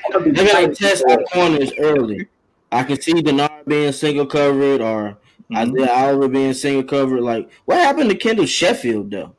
I'm, 0.15 0.33
They're 0.33 0.53
gonna 0.53 0.75
test 0.75 1.03
our 1.09 1.19
corners 1.31 1.71
early. 1.79 2.27
I 2.71 2.83
can 2.83 3.01
see 3.01 3.13
Dennard 3.13 3.65
being 3.67 3.91
single 3.91 4.25
covered 4.25 4.81
or 4.81 5.17
mm-hmm. 5.51 5.55
Isaiah 5.55 5.93
Oliver 5.93 6.27
being 6.27 6.53
single 6.53 6.83
covered. 6.83 7.21
Like, 7.21 7.49
what 7.65 7.77
happened 7.77 8.09
to 8.09 8.15
Kendall 8.15 8.45
Sheffield 8.45 9.11
though? 9.11 9.35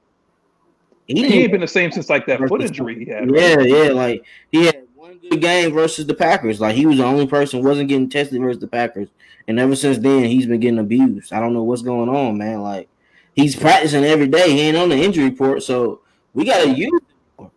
He, 1.06 1.26
he 1.26 1.42
ain't 1.42 1.52
been 1.52 1.60
the 1.60 1.68
same 1.68 1.90
since 1.90 2.08
like 2.08 2.26
that 2.26 2.40
foot 2.48 2.62
injury 2.62 3.04
he 3.04 3.10
had. 3.10 3.30
Yeah, 3.30 3.54
right? 3.54 3.68
yeah. 3.68 3.88
Like 3.88 4.24
he 4.50 4.66
had 4.66 4.86
one 4.94 5.18
good 5.18 5.40
game 5.40 5.72
versus 5.72 6.06
the 6.06 6.14
Packers. 6.14 6.60
Like 6.60 6.76
he 6.76 6.86
was 6.86 6.98
the 6.98 7.04
only 7.04 7.26
person 7.26 7.64
wasn't 7.64 7.88
getting 7.88 8.08
tested 8.08 8.40
versus 8.40 8.60
the 8.60 8.68
Packers, 8.68 9.08
and 9.48 9.58
ever 9.58 9.74
since 9.74 9.98
then 9.98 10.24
he's 10.24 10.46
been 10.46 10.60
getting 10.60 10.78
abused. 10.78 11.32
I 11.32 11.40
don't 11.40 11.54
know 11.54 11.64
what's 11.64 11.82
going 11.82 12.08
on, 12.08 12.38
man. 12.38 12.62
Like 12.62 12.88
he's 13.34 13.56
practicing 13.56 14.04
every 14.04 14.28
day. 14.28 14.52
He 14.52 14.60
ain't 14.60 14.76
on 14.76 14.90
the 14.90 14.96
injury 14.96 15.24
report, 15.24 15.62
so 15.62 16.00
we 16.34 16.44
gotta 16.44 16.70
use. 16.70 17.00
Him. 17.38 17.50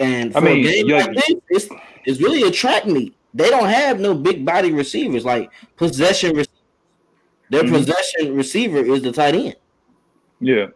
And 0.00 0.32
for 0.32 0.38
I 0.38 0.42
mean, 0.42 0.66
a 0.66 0.82
game 0.82 0.88
like 0.88 1.14
this, 1.14 1.36
it's, 1.48 1.68
it's 2.04 2.20
really 2.20 2.42
a 2.42 2.50
track 2.50 2.86
meet. 2.86 3.14
They 3.34 3.50
don't 3.50 3.68
have 3.68 3.98
no 3.98 4.14
big 4.14 4.44
body 4.44 4.72
receivers 4.72 5.24
like 5.24 5.50
possession. 5.76 6.36
Receivers. 6.36 6.48
Their 7.50 7.64
mm-hmm. 7.64 7.74
possession 7.74 8.36
receiver 8.36 8.78
is 8.78 9.02
the 9.02 9.12
tight 9.12 9.34
end. 9.34 9.56
Yeah, 10.40 10.66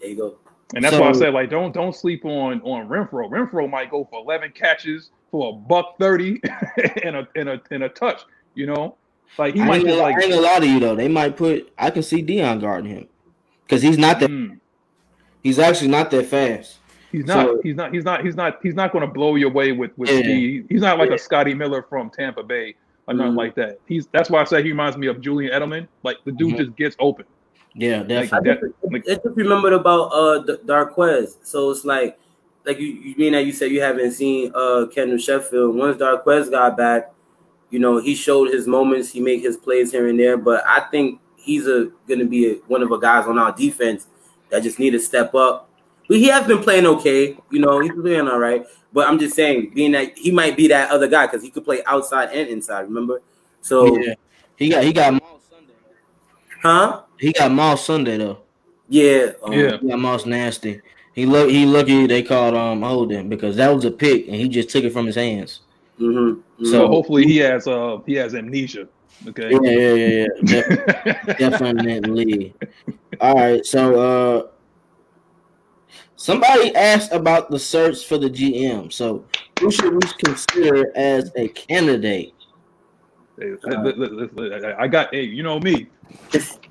there 0.00 0.10
you 0.10 0.16
go. 0.16 0.36
And 0.74 0.84
that's 0.84 0.94
so, 0.94 1.00
why 1.00 1.08
I 1.08 1.12
said 1.12 1.34
like 1.34 1.50
don't 1.50 1.72
don't 1.72 1.94
sleep 1.94 2.24
on 2.24 2.60
on 2.62 2.88
Renfrow. 2.88 3.30
Renfrow 3.30 3.70
might 3.70 3.90
go 3.90 4.06
for 4.10 4.20
eleven 4.20 4.52
catches 4.52 5.10
for 5.30 5.50
a 5.50 5.52
buck 5.52 5.98
thirty 5.98 6.40
and 7.04 7.16
a 7.16 7.28
and 7.36 7.48
a 7.48 7.60
and 7.70 7.84
a 7.84 7.88
touch. 7.88 8.22
You 8.54 8.66
know, 8.66 8.96
like 9.38 9.54
he 9.54 9.60
I 9.60 9.66
might 9.66 9.84
get 9.84 9.98
like. 9.98 10.16
I 10.16 10.22
ain't 10.22 10.30
gonna 10.30 10.42
lie 10.42 10.60
to 10.60 10.66
you 10.66 10.80
though. 10.80 10.96
They 10.96 11.08
might 11.08 11.36
put. 11.36 11.72
I 11.78 11.90
can 11.90 12.02
see 12.02 12.22
Deion 12.22 12.60
guarding 12.60 12.90
him 12.90 13.08
because 13.64 13.82
he's 13.82 13.98
not 13.98 14.20
that. 14.20 14.30
Mm. 14.30 14.58
He's 15.42 15.58
actually 15.58 15.88
not 15.88 16.10
that 16.10 16.26
fast. 16.26 16.79
He's 17.12 17.24
not. 17.24 17.46
So, 17.46 17.60
he's 17.62 17.76
not. 17.76 17.92
He's 17.92 18.04
not. 18.04 18.24
He's 18.24 18.36
not. 18.36 18.58
He's 18.62 18.74
not 18.74 18.92
going 18.92 19.06
to 19.06 19.12
blow 19.12 19.34
you 19.34 19.48
away 19.48 19.72
with 19.72 19.90
with 19.96 20.10
yeah. 20.10 20.20
speed. 20.20 20.66
He's 20.68 20.80
not 20.80 20.98
like 20.98 21.10
yeah. 21.10 21.16
a 21.16 21.18
Scotty 21.18 21.54
Miller 21.54 21.82
from 21.82 22.10
Tampa 22.10 22.42
Bay 22.42 22.76
or 23.06 23.14
nothing 23.14 23.32
mm 23.32 23.36
like 23.36 23.54
that. 23.56 23.78
He's. 23.86 24.06
That's 24.08 24.30
why 24.30 24.40
I 24.40 24.44
say 24.44 24.62
he 24.62 24.70
reminds 24.70 24.96
me 24.96 25.08
of 25.08 25.20
Julian 25.20 25.52
Edelman. 25.52 25.88
Like 26.02 26.18
the 26.24 26.32
dude 26.32 26.54
mm-hmm. 26.54 26.64
just 26.64 26.76
gets 26.76 26.96
open. 26.98 27.26
Yeah, 27.74 28.02
definitely. 28.02 28.18
Like, 28.28 28.32
I, 28.32 28.98
just, 28.98 29.08
I 29.08 29.14
just 29.14 29.36
remembered 29.36 29.72
about 29.72 30.06
uh 30.08 30.44
Darqueze. 30.66 31.36
So 31.42 31.70
it's 31.70 31.84
like, 31.84 32.18
like 32.64 32.78
you, 32.78 32.88
you 32.88 33.14
mean 33.16 33.32
that 33.32 33.46
you 33.46 33.52
said 33.52 33.70
you 33.70 33.80
haven't 33.80 34.12
seen 34.12 34.52
uh 34.54 34.86
Kendall 34.92 35.18
Sheffield. 35.18 35.76
Once 35.76 35.96
Darqueze 35.96 36.50
got 36.50 36.76
back, 36.76 37.12
you 37.70 37.78
know 37.78 37.98
he 37.98 38.14
showed 38.14 38.52
his 38.52 38.66
moments. 38.66 39.10
He 39.10 39.20
made 39.20 39.40
his 39.40 39.56
plays 39.56 39.92
here 39.92 40.08
and 40.08 40.18
there, 40.18 40.36
but 40.36 40.64
I 40.66 40.80
think 40.90 41.20
he's 41.36 41.66
a 41.66 41.90
going 42.06 42.20
to 42.20 42.26
be 42.26 42.50
a, 42.50 42.54
one 42.66 42.82
of 42.82 42.88
the 42.88 42.98
guys 42.98 43.26
on 43.26 43.38
our 43.38 43.52
defense 43.52 44.06
that 44.50 44.62
just 44.62 44.78
need 44.78 44.90
to 44.90 45.00
step 45.00 45.34
up. 45.34 45.69
But 46.10 46.18
he 46.18 46.26
has 46.26 46.44
been 46.44 46.58
playing 46.58 46.86
okay. 46.86 47.36
You 47.52 47.60
know, 47.60 47.78
he's 47.78 47.92
playing 47.92 48.26
all 48.26 48.40
right. 48.40 48.66
But 48.92 49.08
I'm 49.08 49.16
just 49.16 49.36
saying, 49.36 49.70
being 49.76 49.92
that 49.92 50.18
he 50.18 50.32
might 50.32 50.56
be 50.56 50.66
that 50.66 50.90
other 50.90 51.06
guy 51.06 51.26
because 51.26 51.40
he 51.40 51.50
could 51.50 51.64
play 51.64 51.84
outside 51.86 52.30
and 52.32 52.48
inside. 52.48 52.80
Remember? 52.80 53.22
So 53.60 53.96
yeah. 53.96 54.14
he 54.56 54.70
got 54.70 54.82
he 54.82 54.92
got 54.92 55.12
Moss 55.12 55.40
Sunday. 55.48 55.72
Huh? 56.60 57.02
He 57.16 57.32
got 57.32 57.52
Moss 57.52 57.84
Sunday 57.84 58.16
though. 58.16 58.40
Yeah. 58.88 59.34
Um, 59.44 59.52
yeah. 59.52 59.76
He 59.76 59.86
got 59.86 60.00
Moss 60.00 60.26
nasty. 60.26 60.80
He 61.14 61.26
look 61.26 61.48
he 61.48 61.64
lucky 61.64 62.08
they 62.08 62.24
called 62.24 62.56
um 62.56 62.82
holding 62.82 63.28
because 63.28 63.54
that 63.54 63.72
was 63.72 63.84
a 63.84 63.92
pick 63.92 64.26
and 64.26 64.34
he 64.34 64.48
just 64.48 64.68
took 64.68 64.82
it 64.82 64.92
from 64.92 65.06
his 65.06 65.14
hands. 65.14 65.60
Mm-hmm. 66.00 66.18
Mm-hmm. 66.18 66.64
So 66.64 66.88
hopefully 66.88 67.24
he 67.24 67.36
has 67.36 67.68
uh 67.68 67.98
he 68.04 68.14
has 68.14 68.34
amnesia. 68.34 68.88
Okay. 69.28 69.50
Yeah, 69.52 69.70
yeah, 69.70 70.26
yeah, 70.42 70.62
yeah. 71.04 71.34
definitely. 71.38 72.52
All 73.20 73.34
right. 73.36 73.64
So 73.64 73.94
uh 73.94 74.48
somebody 76.20 76.74
asked 76.74 77.12
about 77.12 77.50
the 77.50 77.58
search 77.58 78.04
for 78.04 78.18
the 78.18 78.28
GM. 78.28 78.92
So 78.92 79.24
who 79.58 79.70
should 79.70 79.94
we 79.94 80.00
consider 80.24 80.94
as 80.96 81.32
a 81.36 81.48
candidate? 81.48 82.34
Hey, 83.38 83.54
uh, 83.64 84.74
I 84.78 84.86
got 84.86 85.14
hey, 85.14 85.22
you 85.22 85.42
know 85.42 85.58
me. 85.58 85.86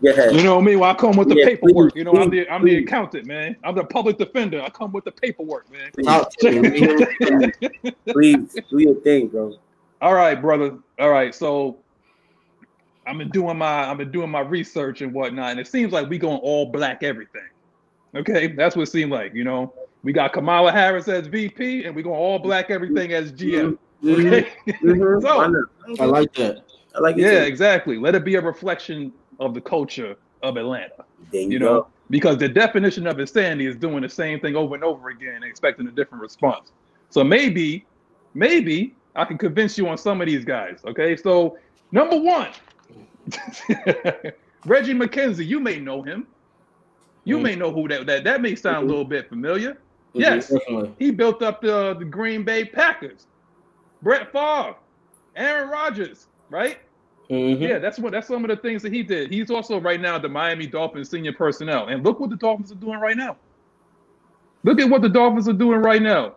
Yeah. 0.02 0.30
You 0.30 0.44
know 0.44 0.62
me. 0.62 0.76
Well, 0.76 0.92
I 0.92 0.94
come 0.94 1.18
with 1.18 1.30
the 1.30 1.38
yeah, 1.38 1.46
paperwork. 1.46 1.94
Please, 1.94 1.98
you 1.98 2.04
know, 2.04 2.12
please, 2.12 2.22
I'm 2.22 2.30
the 2.30 2.48
I'm 2.50 2.64
the 2.64 2.78
accountant, 2.78 3.26
man. 3.26 3.56
I'm 3.64 3.74
the 3.74 3.86
public 3.86 4.20
defender. 4.20 4.62
I 4.62 4.70
come 4.70 4.92
with 4.92 5.04
the 5.04 5.12
paperwork, 5.12 5.66
man. 5.72 5.90
Please, 8.08 8.56
do 8.70 8.78
your 8.78 9.02
thing, 9.02 9.30
bro. 9.30 9.56
All 10.00 10.14
right, 10.14 10.40
brother. 10.40 10.78
All 11.00 11.10
right. 11.10 11.34
So 11.34 11.80
I've 13.08 13.18
been 13.18 13.30
doing 13.30 13.58
my 13.58 13.90
I've 13.90 13.98
been 13.98 14.12
doing 14.12 14.30
my 14.30 14.42
research 14.42 15.02
and 15.02 15.12
whatnot, 15.12 15.50
and 15.52 15.60
it 15.60 15.68
seems 15.68 15.92
like 15.92 16.08
we 16.08 16.20
going 16.20 16.38
all 16.38 16.68
black 16.68 17.02
everything. 17.02 17.50
Okay, 18.16 18.48
that's 18.48 18.76
what 18.76 18.84
it 18.84 18.92
seemed 18.92 19.12
like. 19.12 19.34
You 19.34 19.44
know, 19.44 19.74
we 20.04 20.14
got 20.14 20.34
Kamala 20.34 20.72
Harris 20.72 21.08
as 21.08 21.28
VP, 21.28 21.86
and 21.86 21.96
we're 21.96 22.02
going 22.02 22.20
all 22.20 22.40
black 22.40 22.70
everything 22.70 23.14
as 23.14 23.32
GM. 23.32 23.78
Mm-hmm. 24.04 24.28
Okay, 24.28 24.50
mm-hmm. 24.68 25.22
so 25.98 26.04
I 26.04 26.06
like 26.06 26.34
that. 26.34 26.64
I 26.96 27.00
like 27.00 27.18
it. 27.18 27.22
Yeah, 27.22 27.42
too. 27.42 27.46
exactly. 27.46 27.98
Let 27.98 28.16
it 28.16 28.24
be 28.24 28.36
a 28.36 28.42
reflection 28.42 29.12
of 29.40 29.54
the 29.54 29.62
culture 29.62 30.16
of 30.42 30.58
Atlanta. 30.58 31.06
You, 31.32 31.42
you 31.42 31.60
know, 31.60 31.88
because 32.10 32.38
the 32.38 32.50
definition 32.50 33.08
of 33.08 33.20
insanity 33.20 33.68
is 33.68 33.76
doing 33.76 34.02
the 34.02 34.10
same 34.10 34.40
thing 34.40 34.56
over 34.56 34.76
and 34.76 34.84
over 34.84 35.10
again 35.10 35.36
and 35.36 35.46
expecting 35.46 35.88
a 35.88 35.92
different 35.92 36.22
response. 36.22 36.72
So 37.10 37.24
maybe, 37.24 37.86
maybe 38.34 38.96
I 39.16 39.26
can 39.26 39.38
convince 39.38 39.78
you 39.78 39.88
on 39.88 39.98
some 39.98 40.22
of 40.22 40.28
these 40.28 40.46
guys. 40.46 40.80
Okay, 40.86 41.16
so 41.16 41.58
number 41.92 42.20
one, 42.20 42.50
Reggie 44.66 44.94
McKenzie, 44.94 45.46
you 45.46 45.60
may 45.60 45.80
know 45.80 46.02
him. 46.02 46.28
You 47.30 47.38
mm 47.38 47.44
may 47.44 47.56
know 47.56 47.72
who 47.72 47.88
that 47.88 48.06
that 48.08 48.24
that 48.24 48.42
may 48.42 48.56
sound 48.56 48.86
a 48.86 48.90
little 48.90 49.06
bit 49.06 49.30
familiar. 49.30 49.74
Mm-hmm. 50.16 50.22
Yes, 50.22 50.52
he 50.98 51.12
built 51.12 51.42
up 51.44 51.62
the 51.62 51.96
the 51.98 52.06
Green 52.06 52.44
Bay 52.44 52.66
Packers. 52.66 53.28
Brett 54.02 54.32
Favre, 54.32 54.76
Aaron 55.36 55.70
Rodgers, 55.70 56.28
right? 56.50 56.80
Mm-hmm. 57.30 57.62
Yeah, 57.62 57.78
that's 57.78 58.00
what 58.00 58.12
that's 58.12 58.28
some 58.28 58.44
of 58.44 58.50
the 58.50 58.58
things 58.58 58.82
that 58.82 58.92
he 58.92 59.04
did. 59.04 59.32
He's 59.32 59.52
also 59.52 59.80
right 59.80 60.02
now 60.02 60.18
the 60.18 60.30
Miami 60.30 60.66
Dolphins 60.66 61.10
senior 61.10 61.34
personnel, 61.34 61.88
and 61.88 62.04
look 62.04 62.20
what 62.20 62.32
the 62.32 62.36
Dolphins 62.36 62.72
are 62.72 62.76
doing 62.76 63.00
right 63.00 63.18
now. 63.18 63.38
Look 64.64 64.80
at 64.80 64.90
what 64.90 65.02
the 65.02 65.10
Dolphins 65.10 65.48
are 65.48 65.54
doing 65.54 65.80
right 65.80 66.02
now. 66.02 66.36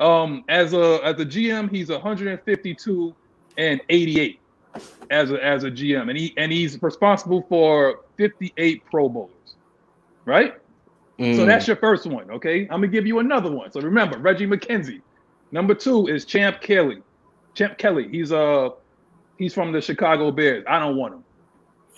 Um, 0.00 0.44
as 0.48 0.72
a 0.72 1.00
as 1.04 1.20
a 1.20 1.24
GM, 1.24 1.70
he's 1.70 1.88
152 1.88 3.14
and 3.56 3.80
88 3.88 4.40
as 5.10 5.30
a 5.30 5.44
as 5.44 5.62
a 5.62 5.70
GM, 5.70 6.08
and 6.08 6.18
he 6.18 6.34
and 6.36 6.50
he's 6.50 6.82
responsible 6.82 7.46
for 7.48 8.00
58 8.16 8.84
Pro 8.90 9.08
Bowlers, 9.08 9.30
right? 10.24 10.54
Mm. 11.18 11.36
So 11.36 11.46
that's 11.46 11.66
your 11.66 11.76
first 11.76 12.06
one. 12.06 12.30
Okay, 12.30 12.62
I'm 12.62 12.80
gonna 12.80 12.88
give 12.88 13.06
you 13.06 13.18
another 13.18 13.50
one. 13.50 13.70
So 13.70 13.80
remember 13.80 14.18
Reggie 14.18 14.46
McKenzie. 14.46 15.00
Number 15.52 15.74
two 15.74 16.08
is 16.08 16.24
Champ 16.24 16.60
Kelly. 16.60 17.02
Champ 17.54 17.78
Kelly. 17.78 18.08
He's 18.08 18.32
uh 18.32 18.70
he's 19.38 19.54
from 19.54 19.72
the 19.72 19.80
Chicago 19.80 20.30
Bears. 20.30 20.64
I 20.66 20.78
don't 20.78 20.96
want 20.96 21.14
him. 21.14 21.24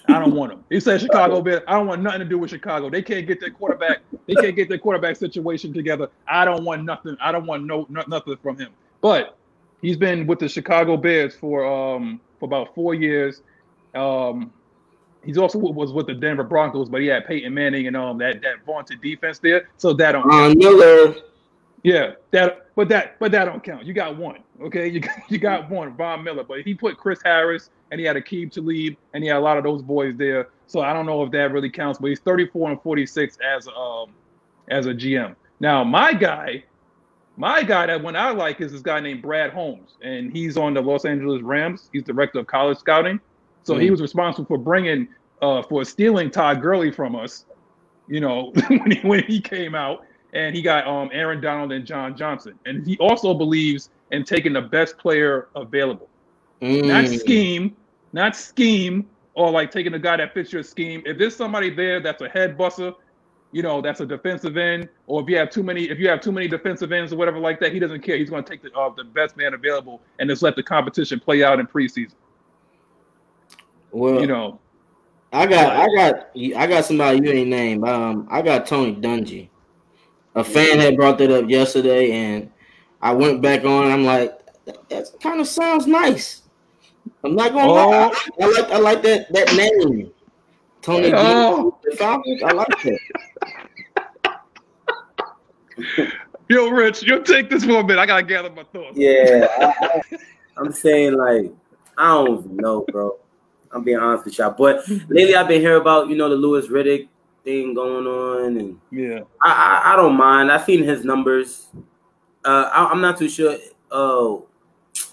I 0.09 0.21
don't 0.21 0.35
want 0.35 0.53
him. 0.53 0.65
He 0.71 0.79
said 0.79 1.01
Chicago 1.01 1.41
Bears. 1.41 1.63
I 1.67 1.73
don't 1.73 1.87
want 1.87 2.03
nothing 2.03 2.21
to 2.21 2.25
do 2.27 2.39
with 2.39 2.51
Chicago. 2.51 2.91
They 2.91 3.03
can't 3.03 3.27
get 3.27 3.41
their 3.41 3.51
quarterback. 3.51 4.01
They 4.27 4.35
can't 4.35 4.55
get 4.55 4.69
their 4.69 4.79
quarterback 4.79 5.17
situation 5.17 5.73
together. 5.73 6.11
I 6.29 6.45
don't 6.45 6.65
want 6.65 6.85
nothing. 6.85 7.17
I 7.21 7.33
don't 7.33 7.47
want 7.47 7.65
no, 7.65 7.87
no 7.89 8.05
nothing 8.07 8.37
from 8.43 8.59
him. 8.59 8.71
But 9.01 9.37
he's 9.83 9.97
been 9.97 10.27
with 10.27 10.39
the 10.39 10.49
Chicago 10.49 10.97
Bears 10.97 11.35
for 11.35 11.67
um 11.67 12.21
for 12.39 12.45
about 12.45 12.75
four 12.75 12.95
years. 12.95 13.43
Um, 13.95 14.53
he's 15.27 15.37
also 15.39 15.59
was 15.59 15.93
with 15.93 16.07
the 16.07 16.15
Denver 16.15 16.45
Broncos, 16.45 16.89
but 16.89 17.01
he 17.01 17.09
had 17.09 17.27
Peyton 17.27 17.53
Manning 17.53 17.87
and 17.87 17.97
um 17.97 18.19
that 18.19 18.41
that 18.43 18.65
vaunted 18.65 19.01
defense 19.01 19.39
there. 19.39 19.69
So 19.77 19.93
that 19.95 20.13
don't 20.13 20.29
count. 20.31 20.59
Miller. 20.59 21.15
Yeah, 21.83 22.13
that 22.31 22.75
but 22.75 22.89
that 22.89 23.19
but 23.19 23.33
that 23.33 23.45
don't 23.45 23.63
count. 23.63 23.85
You 23.85 23.93
got 23.93 24.17
one. 24.17 24.39
Okay, 24.63 24.89
you 24.89 25.01
got, 25.01 25.17
you 25.31 25.39
got 25.39 25.69
one, 25.69 25.95
Von 25.97 26.25
Miller. 26.25 26.45
But 26.45 26.63
he 26.63 26.75
put 26.75 26.97
Chris 26.97 27.21
Harris 27.25 27.71
and 27.91 28.01
he 28.01 28.07
had 28.07 28.17
Aqib 28.17 28.51
Talib 28.53 28.97
and 29.13 29.23
he 29.23 29.29
had 29.29 29.37
a 29.37 29.41
lot 29.41 29.59
of 29.59 29.65
those 29.65 29.83
boys 29.83 30.17
there. 30.17 30.49
So 30.67 30.81
I 30.81 30.93
don't 30.93 31.07
know 31.07 31.23
if 31.23 31.31
that 31.33 31.53
really 31.53 31.71
counts. 31.71 31.99
But 31.99 32.09
he's 32.09 32.21
34 32.21 32.71
and 32.71 32.83
46 32.83 33.39
as 33.45 33.69
um 33.69 34.11
as 34.69 34.87
a 34.87 34.95
GM. 34.95 35.35
Now 35.61 35.85
my 35.85 36.13
guy 36.13 36.65
my 37.37 37.63
guy 37.63 37.87
that 37.87 38.03
one 38.03 38.17
I 38.17 38.31
like 38.31 38.61
is 38.61 38.73
this 38.73 38.81
guy 38.81 38.99
named 39.01 39.23
Brad 39.23 39.53
Holmes, 39.53 39.97
and 40.03 40.33
he's 40.33 40.57
on 40.57 40.75
the 40.75 40.81
Los 40.81 41.05
Angeles 41.05 41.43
Rams. 41.43 41.91
He's 41.93 42.03
director 42.03 42.39
of 42.39 42.47
college 42.47 42.79
scouting. 42.79 43.21
So 43.67 43.75
mm-hmm. 43.75 43.83
he 43.83 43.91
was 43.91 44.01
responsible 44.01 44.47
for 44.47 44.59
bringing, 44.59 45.09
uh, 45.43 45.61
for 45.61 45.85
stealing 45.85 46.31
Todd 46.31 46.63
Gurley 46.63 46.93
from 46.93 47.17
us, 47.17 47.47
you 48.07 48.21
know, 48.21 48.53
when 48.69 48.93
he, 48.93 49.01
when 49.01 49.25
he 49.25 49.41
came 49.41 49.75
out. 49.75 50.07
And 50.33 50.55
he 50.55 50.63
got 50.63 50.87
um, 50.87 51.11
Aaron 51.13 51.41
Donald 51.41 51.73
and 51.73 51.85
John 51.85 52.17
Johnson. 52.17 52.59
And 52.65 52.87
he 52.87 52.97
also 52.99 53.35
believes 53.35 53.91
in 54.13 54.23
taking 54.23 54.53
the 54.53 54.61
best 54.61 54.99
player 54.99 55.49
available. 55.57 56.09
Mm. 56.63 56.87
Not 56.87 57.09
scheme, 57.09 57.75
not 58.13 58.37
scheme, 58.37 59.09
or 59.35 59.51
like 59.51 59.73
taking 59.73 59.95
a 59.95 59.99
guy 59.99 60.17
that 60.19 60.33
fits 60.33 60.53
your 60.53 60.63
scheme. 60.63 61.03
If 61.05 61.19
there's 61.19 61.35
somebody 61.35 61.71
there 61.71 61.99
that's 61.99 62.23
a 62.23 62.29
head 62.29 62.57
buster, 62.57 62.93
you 63.51 63.63
know, 63.63 63.81
that's 63.81 64.01
a 64.01 64.07
defensive 64.07 64.57
end, 64.57 64.89
or 65.07 65.23
if 65.23 65.29
you 65.29 65.39
have 65.39 65.51
too 65.51 65.63
many, 65.63 65.85
if 65.85 65.99
you 65.99 66.09
have 66.09 66.21
too 66.21 66.33
many 66.33 66.47
defensive 66.47 66.93
ends 66.93 67.13
or 67.13 67.17
whatever 67.17 67.39
like 67.39 67.59
that, 67.61 67.73
he 67.73 67.79
doesn't 67.79 68.03
care. 68.03 68.17
He's 68.17 68.31
going 68.31 68.45
to 68.45 68.51
take 68.51 68.63
the 68.63 68.73
uh, 68.73 68.91
the 68.91 69.05
best 69.05 69.37
man 69.37 69.55
available 69.55 70.03
and 70.19 70.29
just 70.29 70.43
let 70.43 70.55
the 70.55 70.63
competition 70.63 71.19
play 71.19 71.43
out 71.43 71.59
in 71.59 71.67
preseason. 71.67 72.15
Well, 73.97 74.21
you 74.21 74.27
know, 74.27 74.61
I 75.33 75.47
got, 75.47 75.75
I 75.75 75.87
got, 75.97 76.29
I 76.37 76.67
got 76.67 76.85
somebody 76.85 77.17
you 77.17 77.33
ain't 77.33 77.49
named. 77.49 77.89
Um, 77.89 78.29
I 78.31 78.43
got 78.43 78.67
Tony 78.67 78.95
Dungy. 78.95 79.49
A 80.35 80.45
fan 80.45 80.79
had 80.79 80.97
brought 80.97 81.17
that 81.17 81.31
up 81.31 81.49
yesterday, 81.49 82.13
and 82.13 82.51
I 83.01 83.15
went 83.15 83.41
back 83.41 83.65
on. 83.65 83.91
I'm 83.91 84.05
like, 84.05 84.39
that, 84.67 84.87
that 84.91 85.07
kind 85.23 85.41
of 85.41 85.49
sounds 85.49 85.87
nice. 85.87 86.43
I'm 87.25 87.35
not 87.35 87.53
gonna 87.53 87.73
oh. 87.73 87.89
lie. 87.89 88.15
I, 88.39 88.45
I, 88.45 88.47
like 88.47 88.71
I 88.71 88.77
like 88.77 89.03
that 89.05 89.33
that 89.33 89.55
name. 89.57 90.11
Tony 90.83 91.11
oh. 91.15 91.79
G. 91.91 91.99
I 91.99 92.53
like 92.53 92.69
that. 92.83 92.99
Yo, 96.51 96.69
Rich, 96.69 97.03
you'll 97.03 97.23
take 97.23 97.49
this 97.49 97.65
for 97.65 97.81
a 97.81 97.83
minute. 97.83 97.99
I 97.99 98.05
gotta 98.05 98.23
gather 98.25 98.51
my 98.51 98.65
thoughts. 98.65 98.95
Yeah, 98.95 99.49
I, 99.59 100.03
am 100.61 100.71
saying 100.71 101.15
like 101.15 101.51
I 101.97 102.09
don't 102.09 102.53
know, 102.53 102.85
bro. 102.93 103.19
I'm 103.77 103.85
being 103.85 103.99
honest 103.99 104.25
with 104.25 104.39
y'all, 104.39 104.55
but 104.57 104.89
lately 105.09 105.37
I've 105.37 105.49
been 105.49 105.61
hearing 105.61 105.81
about 105.81 106.09
you 106.09 106.17
know 106.17 106.29
the 106.29 106.37
Louis 106.37 106.67
Riddick 106.69 107.09
thing 107.45 107.75
going 107.75 108.07
on, 108.07 108.57
and 108.57 108.81
yeah, 108.91 109.21
I 109.43 109.83
I, 109.85 109.93
I 109.93 109.97
don't 109.97 110.17
mind. 110.17 110.51
I've 110.51 110.65
seen 110.65 110.83
his 110.83 111.05
numbers. 111.05 111.67
Uh, 112.45 112.71
I, 112.73 112.93
am 112.93 113.01
not 113.01 113.19
too 113.19 113.29
sure 113.29 113.57
uh 113.91 114.37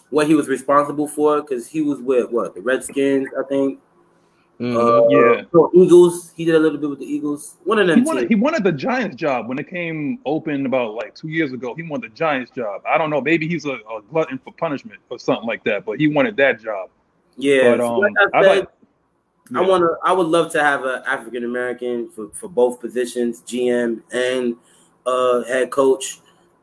what 0.09 0.27
he 0.27 0.35
was 0.35 0.47
responsible 0.47 1.07
for 1.07 1.41
because 1.41 1.67
he 1.67 1.81
was 1.81 1.99
with 1.99 2.29
what 2.29 2.55
the 2.55 2.61
Redskins, 2.61 3.27
I 3.37 3.43
think. 3.43 3.79
Mm, 4.59 4.77
uh, 4.77 5.09
yeah. 5.09 5.43
So 5.51 5.71
Eagles. 5.73 6.31
He 6.35 6.45
did 6.45 6.55
a 6.55 6.59
little 6.59 6.77
bit 6.77 6.89
with 6.89 6.99
the 6.99 7.05
Eagles. 7.05 7.57
One 7.63 7.79
of 7.79 7.87
them. 7.87 7.99
He 7.99 8.05
wanted, 8.05 8.29
he 8.29 8.35
wanted, 8.35 8.63
the 8.63 8.71
Giants 8.71 9.15
job 9.15 9.49
when 9.49 9.57
it 9.57 9.67
came 9.67 10.19
open 10.25 10.65
about 10.65 10.93
like 10.93 11.15
two 11.15 11.29
years 11.29 11.51
ago. 11.51 11.73
He 11.75 11.83
wanted 11.83 12.11
the 12.11 12.15
Giants 12.15 12.51
job. 12.51 12.81
I 12.87 12.97
don't 12.97 13.09
know. 13.09 13.19
Maybe 13.19 13.47
he's 13.47 13.65
a, 13.65 13.73
a 13.73 14.01
glutton 14.09 14.37
for 14.37 14.53
punishment 14.53 15.01
or 15.09 15.17
something 15.17 15.47
like 15.47 15.63
that. 15.63 15.85
But 15.85 15.99
he 15.99 16.07
wanted 16.07 16.37
that 16.37 16.61
job. 16.61 16.89
Yeah. 17.37 17.75
But, 17.75 17.81
um, 17.81 17.99
like 17.99 18.13
I, 18.19 18.41
said, 18.41 18.57
like, 18.57 18.69
yeah. 19.51 19.59
I 19.59 19.61
want 19.61 19.81
to. 19.81 19.97
I 20.03 20.13
would 20.13 20.27
love 20.27 20.51
to 20.53 20.63
have 20.63 20.83
an 20.85 21.03
African 21.05 21.43
American 21.43 22.09
for, 22.09 22.29
for 22.29 22.47
both 22.47 22.79
positions, 22.79 23.41
GM 23.41 24.01
and 24.11 24.55
uh, 25.05 25.43
head 25.43 25.69
coach. 25.69 26.19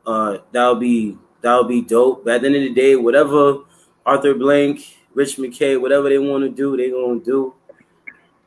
Uh, 0.06 0.38
that 0.52 0.68
would 0.68 0.80
be 0.80 1.18
that 1.42 1.56
would 1.56 1.68
be 1.68 1.82
dope. 1.82 2.24
But 2.24 2.36
at 2.36 2.40
the 2.42 2.46
end 2.48 2.56
of 2.56 2.62
the 2.62 2.74
day, 2.74 2.96
whatever 2.96 3.58
Arthur 4.06 4.34
Blank, 4.34 4.98
Rich 5.14 5.36
McKay, 5.36 5.80
whatever 5.80 6.08
they 6.08 6.18
want 6.18 6.44
to 6.44 6.50
do, 6.50 6.76
they're 6.76 6.90
gonna 6.90 7.20
do. 7.20 7.54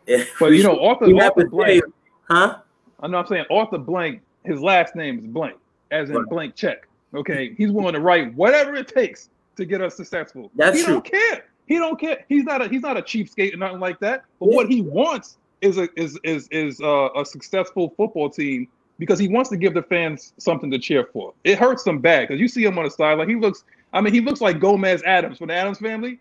but 0.39 0.47
you 0.47 0.63
know, 0.63 0.79
Arthur, 0.79 1.15
Arthur 1.21 1.47
Blank, 1.47 1.83
huh? 2.29 2.59
I 2.99 3.07
know 3.07 3.17
I'm 3.17 3.27
saying 3.27 3.45
Arthur 3.51 3.77
Blank, 3.77 4.21
his 4.43 4.59
last 4.61 4.95
name 4.95 5.19
is 5.19 5.27
Blank, 5.27 5.57
as 5.91 6.09
in 6.09 6.15
right. 6.15 6.25
blank 6.27 6.55
check. 6.55 6.87
Okay, 7.13 7.53
he's 7.55 7.71
willing 7.71 7.93
to 7.93 7.99
write 7.99 8.33
whatever 8.33 8.75
it 8.75 8.87
takes 8.87 9.29
to 9.55 9.65
get 9.65 9.81
us 9.81 9.95
successful. 9.95 10.49
That's 10.55 10.77
he 10.77 10.83
true. 10.83 10.93
don't 10.95 11.05
care. 11.05 11.45
He 11.67 11.77
don't 11.77 11.99
care. 11.99 12.25
He's 12.27 12.43
not 12.43 12.61
a 12.61 12.67
he's 12.67 12.81
not 12.81 12.97
a 12.97 13.01
cheapskate 13.01 13.53
or 13.53 13.57
nothing 13.57 13.79
like 13.79 13.99
that. 13.99 14.25
But 14.39 14.49
what 14.49 14.69
he 14.69 14.81
wants 14.81 15.37
is 15.61 15.77
a 15.77 15.87
is 15.95 16.19
is 16.23 16.47
is 16.51 16.81
uh, 16.81 17.09
a 17.15 17.25
successful 17.25 17.93
football 17.95 18.29
team 18.29 18.67
because 18.99 19.17
he 19.19 19.27
wants 19.27 19.49
to 19.49 19.57
give 19.57 19.73
the 19.73 19.83
fans 19.83 20.33
something 20.37 20.69
to 20.71 20.79
cheer 20.79 21.07
for. 21.11 21.33
It 21.43 21.57
hurts 21.57 21.83
them 21.83 21.99
bad 21.99 22.27
because 22.27 22.39
you 22.39 22.47
see 22.47 22.63
him 22.63 22.77
on 22.77 22.85
the 22.85 22.91
sideline. 22.91 23.29
He 23.29 23.35
looks. 23.35 23.63
I 23.93 24.01
mean, 24.01 24.13
he 24.13 24.21
looks 24.21 24.41
like 24.41 24.59
Gomez 24.59 25.03
Addams 25.03 25.37
from 25.37 25.47
the 25.47 25.53
Addams 25.53 25.79
family. 25.79 26.19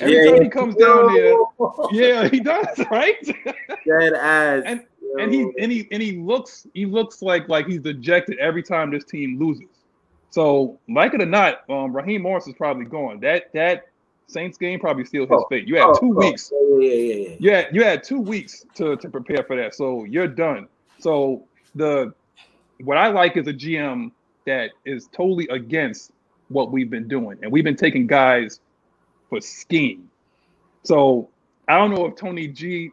Every 0.00 0.16
yeah, 0.16 0.30
time 0.30 0.42
he 0.42 0.48
comes 0.48 0.74
down 0.76 1.12
there, 1.12 1.34
yeah, 1.92 2.28
he 2.28 2.40
does, 2.40 2.66
right? 2.90 3.22
Dead 3.86 4.14
ass. 4.14 4.62
And 4.64 4.84
and 5.18 5.32
he 5.32 5.52
and 5.58 5.70
he 5.70 5.88
and 5.90 6.02
he 6.02 6.18
looks 6.18 6.66
he 6.74 6.86
looks 6.86 7.22
like 7.22 7.48
like 7.48 7.66
he's 7.66 7.80
dejected 7.80 8.38
every 8.38 8.62
time 8.62 8.90
this 8.90 9.04
team 9.04 9.38
loses. 9.38 9.68
So, 10.30 10.78
like 10.88 11.14
it 11.14 11.22
or 11.22 11.26
not, 11.26 11.68
um, 11.70 11.94
Raheem 11.94 12.22
Morris 12.22 12.48
is 12.48 12.54
probably 12.54 12.86
gone. 12.86 13.20
That 13.20 13.52
that 13.52 13.84
Saints 14.26 14.58
game 14.58 14.80
probably 14.80 15.04
sealed 15.04 15.30
his 15.30 15.40
oh, 15.40 15.46
fate. 15.48 15.68
You 15.68 15.76
had 15.76 15.84
oh, 15.86 15.94
two 15.94 16.12
oh, 16.12 16.26
weeks. 16.26 16.50
Yeah, 16.52 16.78
yeah, 16.78 16.94
yeah, 16.94 17.14
yeah. 17.14 17.36
Yeah, 17.38 17.68
you 17.72 17.84
had 17.84 18.02
two 18.02 18.20
weeks 18.20 18.64
to 18.74 18.96
to 18.96 19.08
prepare 19.08 19.44
for 19.44 19.56
that. 19.56 19.74
So 19.74 20.04
you're 20.04 20.28
done. 20.28 20.68
So 20.98 21.44
the 21.74 22.14
what 22.82 22.96
I 22.96 23.08
like 23.08 23.36
is 23.36 23.46
a 23.46 23.52
GM 23.52 24.10
that 24.46 24.70
is 24.84 25.08
totally 25.12 25.48
against 25.48 26.12
what 26.48 26.72
we've 26.72 26.90
been 26.90 27.08
doing, 27.08 27.38
and 27.42 27.50
we've 27.50 27.64
been 27.64 27.76
taking 27.76 28.06
guys 28.06 28.60
for 29.28 29.40
scheme. 29.40 30.10
So 30.82 31.28
I 31.68 31.78
don't 31.78 31.90
know 31.90 32.06
if 32.06 32.16
Tony 32.16 32.48
G, 32.48 32.90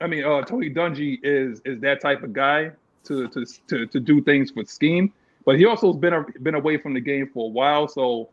I 0.00 0.06
mean 0.06 0.24
uh, 0.24 0.42
Tony 0.42 0.70
Dungy 0.70 1.18
is 1.22 1.60
is 1.64 1.80
that 1.80 2.00
type 2.00 2.22
of 2.22 2.32
guy 2.32 2.70
to 3.04 3.28
to 3.28 3.46
to, 3.68 3.86
to 3.86 4.00
do 4.00 4.22
things 4.22 4.50
for 4.50 4.64
scheme, 4.64 5.12
but 5.44 5.58
he 5.58 5.66
also 5.66 5.88
has 5.88 5.96
been 5.96 6.12
a, 6.12 6.24
been 6.42 6.54
away 6.54 6.76
from 6.76 6.94
the 6.94 7.00
game 7.00 7.30
for 7.32 7.46
a 7.46 7.50
while, 7.50 7.88
so. 7.88 8.28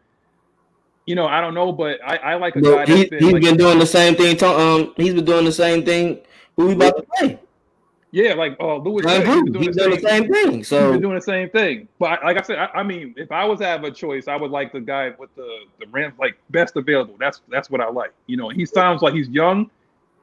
You 1.12 1.16
know, 1.16 1.28
I 1.28 1.41
don't 1.41 1.53
know, 1.53 1.74
but 1.74 1.99
I, 2.05 2.16
I 2.16 2.36
like 2.36 2.55
a 2.55 2.62
guy. 2.62 2.86
He, 2.86 3.05
been, 3.05 3.20
he's 3.22 3.34
like, 3.34 3.43
been 3.43 3.57
doing 3.57 3.80
the 3.80 3.86
same 3.86 4.16
thing. 4.16 4.41
Um, 4.45 4.93
he's 4.95 5.14
been 5.14 5.26
doing 5.26 5.43
the 5.43 5.51
same 5.51 5.84
thing. 5.84 6.22
Who 6.55 6.68
we 6.68 6.74
about 6.74 6.95
to 6.95 7.03
play? 7.03 7.38
Yeah, 8.12 8.36
like 8.36 8.55
uh, 8.62 8.78
Louis. 8.78 9.03
He's, 9.03 9.26
doing, 9.26 9.53
he's 9.55 9.76
the, 9.76 9.84
doing 9.84 10.01
the 10.01 10.09
same 10.09 10.32
thing. 10.32 10.64
So 10.64 10.93
he's 10.93 11.01
doing 11.01 11.16
the 11.16 11.22
same 11.22 11.49
thing. 11.49 11.89
But 11.99 12.24
like 12.24 12.38
I 12.38 12.41
said, 12.43 12.59
I, 12.59 12.68
I, 12.76 12.84
mean, 12.84 13.14
if 13.18 13.30
I 13.30 13.43
was 13.43 13.59
to 13.59 13.66
have 13.66 13.84
a 13.84 13.91
choice, 13.91 14.30
I 14.30 14.38
would 14.38 14.51
like 14.51 14.72
the 14.72 14.80
guy 14.80 15.12
with 15.20 15.36
the 15.36 15.66
the 15.82 15.88
ramp, 15.88 16.16
like 16.18 16.38
best 16.49 16.78
available. 16.78 17.18
That's 17.20 17.41
that's 17.49 17.70
what 17.70 17.82
I 17.82 17.89
like. 17.89 18.14
You 18.28 18.38
know, 18.38 18.47
he 18.47 18.66
sounds 18.66 19.01
like 19.01 19.14
he's 19.14 19.28
young, 19.28 19.70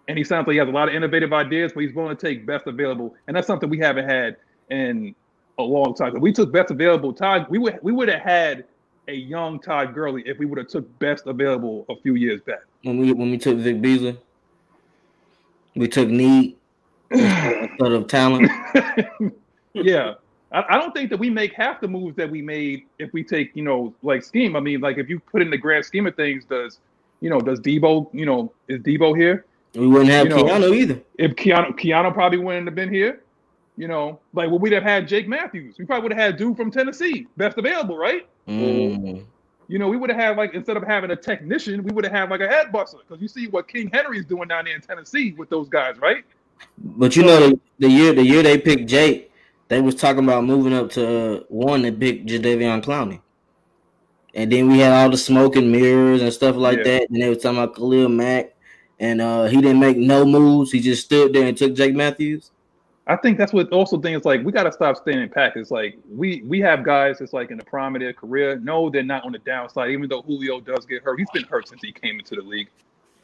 and 0.09 0.17
he 0.17 0.25
sounds 0.25 0.47
like 0.47 0.55
he 0.55 0.59
has 0.59 0.71
a 0.71 0.73
lot 0.73 0.89
of 0.89 0.95
innovative 0.95 1.35
ideas, 1.35 1.73
but 1.75 1.81
he's 1.81 1.95
willing 1.95 2.17
to 2.17 2.27
take 2.27 2.47
best 2.47 2.67
available, 2.67 3.15
and 3.27 3.37
that's 3.37 3.47
something 3.47 3.69
we 3.69 3.79
haven't 3.79 4.09
had 4.09 4.39
in 4.71 5.15
a 5.59 5.63
long 5.63 5.95
time. 5.95 6.17
If 6.17 6.23
we 6.23 6.33
took 6.33 6.51
best 6.51 6.71
available, 6.71 7.13
Todd, 7.13 7.47
we 7.51 7.59
would 7.59 7.79
we 7.83 7.93
would 7.93 8.09
have 8.09 8.23
had 8.23 8.65
a 9.09 9.15
young 9.15 9.59
Todd 9.59 9.95
Gurley 9.95 10.23
if 10.27 10.39
we 10.39 10.47
would 10.47 10.59
have 10.59 10.69
took 10.69 10.99
best 10.99 11.27
available 11.27 11.85
a 11.89 11.97
few 11.97 12.15
years 12.15 12.41
back. 12.43 12.61
When 12.83 12.99
we 12.99 13.13
when 13.13 13.31
we 13.31 13.39
took 13.39 13.57
Vic 13.57 13.81
Beasley, 13.81 14.19
we 15.75 15.89
took 15.89 16.09
Need 16.09 16.57
instead 17.11 17.93
of 17.93 18.07
talent. 18.07 18.51
yeah. 19.73 20.15
I, 20.53 20.65
I 20.71 20.79
don't 20.79 20.95
think 20.95 21.11
that 21.11 21.19
we 21.19 21.31
make 21.31 21.53
half 21.53 21.81
the 21.81 21.89
moves 21.89 22.17
that 22.17 22.31
we 22.31 22.41
made 22.41 22.85
if 22.99 23.13
we 23.13 23.25
take, 23.25 23.55
you 23.55 23.63
know, 23.63 23.95
like 24.03 24.23
scheme. 24.23 24.57
I 24.57 24.61
mean, 24.61 24.81
like 24.81 24.99
if 24.99 25.09
you 25.09 25.21
put 25.21 25.43
in 25.43 25.51
the 25.51 25.59
grand 25.59 25.85
scheme 25.85 26.07
of 26.07 26.15
things, 26.15 26.45
does 26.45 26.79
you 27.21 27.31
know, 27.31 27.41
does 27.41 27.61
Debo, 27.61 28.09
you 28.13 28.27
know, 28.27 28.53
is 28.69 28.81
Debo 28.81 29.17
here? 29.17 29.45
We 29.75 29.87
wouldn't 29.87 30.11
have 30.11 30.29
you 30.29 30.31
know, 30.31 30.45
Keanu 30.45 30.77
either. 30.77 31.01
If 31.19 31.33
Keanu 31.33 31.79
Keanu 31.79 32.13
probably 32.13 32.39
wouldn't 32.39 32.67
have 32.67 32.75
been 32.75 32.93
here. 32.93 33.23
You 33.79 33.87
know, 33.87 34.19
like 34.33 34.51
well, 34.51 34.59
we'd 34.59 34.73
have 34.73 34.83
had 34.83 35.07
Jake 35.07 35.29
Matthews. 35.29 35.77
We 35.79 35.85
probably 35.85 36.09
would 36.09 36.13
have 36.13 36.21
had 36.21 36.37
dude 36.37 36.57
from 36.57 36.69
Tennessee, 36.69 37.29
best 37.37 37.57
available, 37.59 37.97
right? 37.97 38.29
Mm. 38.49 39.25
You 39.69 39.79
know, 39.79 39.87
we 39.87 39.97
would 39.97 40.11
have 40.11 40.19
had 40.19 40.37
like 40.37 40.53
instead 40.53 40.77
of 40.77 40.83
having 40.83 41.13
a 41.13 41.17
technician, 41.17 41.85
we 41.85 41.93
would 41.93 42.03
have 42.05 42.13
had 42.13 42.29
like 42.29 42.41
a 42.41 42.49
head 42.49 42.73
buster 42.73 42.99
because 43.07 43.23
you 43.23 43.29
see 43.29 43.47
what 43.47 43.69
King 43.69 43.89
Henry's 43.93 44.25
doing 44.25 44.49
down 44.49 44.65
there 44.65 44.75
in 44.75 44.81
Tennessee 44.81 45.31
with 45.39 45.49
those 45.49 45.69
guys, 45.69 45.97
right? 45.99 46.25
But 46.77 47.15
you 47.15 47.23
know, 47.23 47.39
the, 47.39 47.61
the, 47.79 47.89
year 47.89 48.13
the 48.13 48.25
year 48.25 48.43
they 48.43 48.59
picked 48.59 48.89
Jake, 48.89 49.31
they 49.69 49.81
was 49.81 49.95
talking 49.95 50.25
about 50.25 50.43
moving 50.43 50.73
up 50.73 50.91
to 50.93 51.47
one 51.49 51.85
and 51.85 52.01
pick 52.01 52.27
Jadeveon 52.27 52.83
Clowney. 52.83 53.21
And 54.35 54.51
then 54.51 54.69
we 54.69 54.81
had 54.81 54.93
all 54.93 55.09
the 55.09 55.17
smoke 55.17 55.55
and 55.55 55.71
mirrors 55.71 56.21
and 56.21 56.33
stuff 56.33 56.57
like 56.57 56.79
yeah. 56.79 56.85
that. 56.85 57.11
And 57.11 57.23
they 57.23 57.29
was 57.29 57.39
talking 57.39 57.59
about 57.59 57.77
Khalil 57.77 58.09
Mack, 58.09 58.57
and 58.99 59.21
uh, 59.21 59.45
he 59.45 59.61
didn't 59.61 59.79
make 59.79 59.97
no 59.97 60.25
moves. 60.25 60.73
He 60.73 60.81
just 60.81 61.05
stood 61.05 61.33
there 61.33 61.47
and 61.47 61.57
took 61.57 61.75
Jake 61.75 61.95
Matthews. 61.95 62.51
I 63.09 63.17
think 63.17 63.39
that's 63.39 63.55
what 63.55 63.73
also 63.73 63.99
thing 63.99 64.15
is 64.15 64.27
like 64.27 64.45
we 64.45 64.53
got 64.53 64.65
to 64.65 64.73
stop 64.73 64.99
staying 64.99 65.21
in 65.21 65.31
pack. 65.31 65.57
It's 65.57 65.71
like 65.71 65.99
we 66.11 66.43
we 66.43 66.61
have 66.61 66.85
guys 66.85 67.19
that's 67.19 67.33
like 67.33 67.51
in 67.51 67.57
the 67.57 67.65
prime 67.65 67.97
of 67.97 68.01
their 68.01 68.13
career. 68.13 68.59
No, 68.59 68.91
they're 68.91 69.03
not 69.03 69.25
on 69.25 69.33
the 69.33 69.39
downside. 69.39 69.91
Even 69.91 70.09
though 70.11 70.21
Julio 70.23 70.61
does 70.61 70.85
get 70.85 71.03
hurt, 71.03 71.19
he's 71.19 71.31
been 71.31 71.45
hurt 71.45 71.69
since 71.69 71.81
he 71.81 71.91
came 71.91 72.19
into 72.19 72.35
the 72.35 72.43
league. 72.43 72.69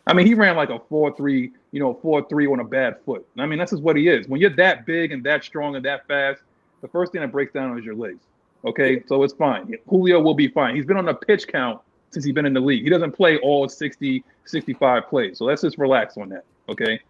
I 0.07 0.15
mean, 0.15 0.27
he 0.27 0.35
ran 0.35 0.57
like 0.57 0.71
a 0.71 0.79
four-three, 0.79 1.51
you 1.73 1.81
know, 1.81 1.95
four-three 2.03 2.47
on 2.47 2.61
a 2.61 2.65
bad 2.65 2.97
foot. 3.07 3.27
I 3.39 3.47
mean, 3.47 3.59
that's 3.59 3.71
just 3.71 3.83
what 3.83 3.97
he 3.97 4.09
is. 4.09 4.29
When 4.29 4.41
you're 4.41 4.55
that 4.57 4.85
big 4.85 5.13
and 5.13 5.23
that 5.25 5.45
strong 5.45 5.77
and 5.77 5.85
that 5.85 6.07
fast, 6.07 6.43
the 6.83 6.89
first 6.89 7.13
thing 7.13 7.23
that 7.23 7.33
breaks 7.33 7.53
down 7.53 7.79
is 7.79 7.85
your 7.85 7.95
legs. 7.95 8.21
Okay, 8.67 9.03
so 9.07 9.23
it's 9.23 9.35
fine. 9.35 9.75
Julio 9.89 10.21
will 10.21 10.35
be 10.35 10.49
fine. 10.49 10.77
He's 10.77 10.87
been 10.87 10.97
on 10.97 11.09
a 11.09 11.15
pitch 11.15 11.47
count 11.49 11.81
since 12.11 12.25
he's 12.25 12.35
been 12.35 12.47
in 12.47 12.55
the 12.55 12.61
league. 12.61 12.83
He 12.83 12.89
doesn't 12.89 13.13
play 13.13 13.39
all 13.39 13.69
60, 13.69 14.25
65 14.45 15.09
plays. 15.09 15.39
So 15.39 15.45
let's 15.45 15.63
just 15.63 15.77
relax 15.77 16.17
on 16.17 16.31
that. 16.31 16.45
Okay. 16.69 17.01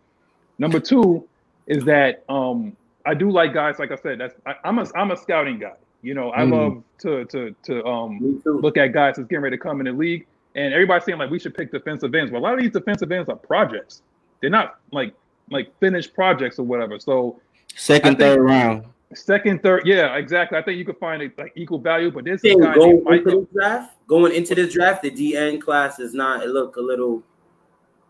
Number 0.59 0.81
two 0.81 1.29
is 1.67 1.85
that 1.85 2.25
um, 2.29 2.77
I 3.07 3.15
do 3.15 3.31
like 3.31 3.55
guys, 3.55 3.79
like 3.79 3.93
I 3.93 3.97
said, 3.97 4.21
that's 4.21 4.35
I, 4.47 4.55
am 4.65 4.79
a 4.79 4.87
I'm 4.95 5.11
a 5.11 5.17
scouting 5.17 5.59
guy. 5.59 5.75
You 6.03 6.15
know, 6.15 6.33
I 6.33 6.41
mm. 6.41 6.53
love 6.53 6.83
to 6.99 7.25
to 7.27 7.55
to 7.65 7.85
um 7.85 8.43
look 8.45 8.77
at 8.77 8.89
guys 8.89 9.17
that's 9.17 9.29
getting 9.29 9.43
ready 9.43 9.57
to 9.57 9.63
come 9.63 9.81
in 9.81 9.87
the 9.87 9.93
league 9.93 10.27
and 10.55 10.73
everybody's 10.73 11.05
saying 11.05 11.19
like 11.19 11.31
we 11.31 11.39
should 11.39 11.55
pick 11.55 11.73
defensive 11.73 12.15
ends. 12.15 12.31
Well, 12.31 12.41
a 12.41 12.45
lot 12.45 12.55
of 12.55 12.61
these 12.61 12.71
defensive 12.71 13.11
ends 13.11 13.29
are 13.29 13.37
projects. 13.37 14.03
They're 14.41 14.51
not 14.51 14.79
like 14.93 15.15
like 15.51 15.77
finished 15.81 16.15
projects 16.15 16.59
or 16.59 16.65
whatever. 16.65 16.99
So 16.99 17.41
second, 17.75 18.19
third 18.19 18.41
round. 18.41 18.85
Second, 19.15 19.63
third, 19.63 19.83
yeah, 19.85 20.17
exactly. 20.17 20.59
I 20.59 20.63
think 20.63 20.79
you 20.79 20.85
could 20.85 20.99
find 20.99 21.23
it 21.23 21.37
like 21.39 21.53
equal 21.55 21.79
value, 21.79 22.11
but 22.11 22.25
this 22.25 22.43
is 22.45 22.55
going 22.57 23.05
into 23.07 23.31
this 23.31 23.47
draft. 23.53 23.97
Going 24.07 24.35
into 24.35 24.55
this 24.55 24.73
draft, 24.73 25.03
the 25.03 25.11
DN 25.11 25.61
class 25.61 25.99
is 25.99 26.15
not. 26.15 26.43
It 26.43 26.49
look 26.49 26.77
a 26.77 26.81
little. 26.81 27.23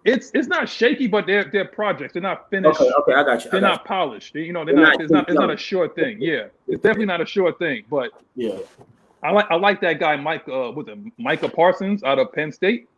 It's 0.04 0.30
it's 0.34 0.48
not 0.48 0.68
shaky, 0.68 1.06
but 1.06 1.26
they're 1.26 1.44
they're 1.50 1.64
projects. 1.64 2.12
They're 2.12 2.22
not 2.22 2.50
finished. 2.50 2.78
Okay, 2.78 2.90
okay, 3.00 3.12
I 3.14 3.24
got 3.24 3.44
you. 3.44 3.50
They're 3.50 3.60
got 3.60 3.68
not 3.68 3.80
you. 3.80 3.86
polished. 3.86 4.34
They, 4.34 4.42
you 4.42 4.52
know, 4.52 4.64
they're, 4.64 4.74
they're 4.74 4.84
not. 4.84 4.92
not 4.92 5.02
it's 5.02 5.10
not. 5.10 5.28
It's 5.28 5.38
not 5.38 5.50
a 5.50 5.56
sure 5.56 5.88
thing. 5.88 6.18
Yeah, 6.20 6.48
it's 6.68 6.82
definitely 6.82 7.06
not 7.06 7.22
a 7.22 7.26
sure 7.26 7.52
thing. 7.54 7.84
But 7.88 8.10
yeah, 8.36 8.58
I 9.22 9.30
like 9.30 9.46
I 9.50 9.54
like 9.54 9.80
that 9.80 9.98
guy 9.98 10.16
Mike 10.16 10.46
uh 10.46 10.72
with 10.72 10.90
Micah 11.16 11.48
Parsons 11.48 12.02
out 12.04 12.18
of 12.18 12.32
Penn 12.32 12.52
State. 12.52 12.88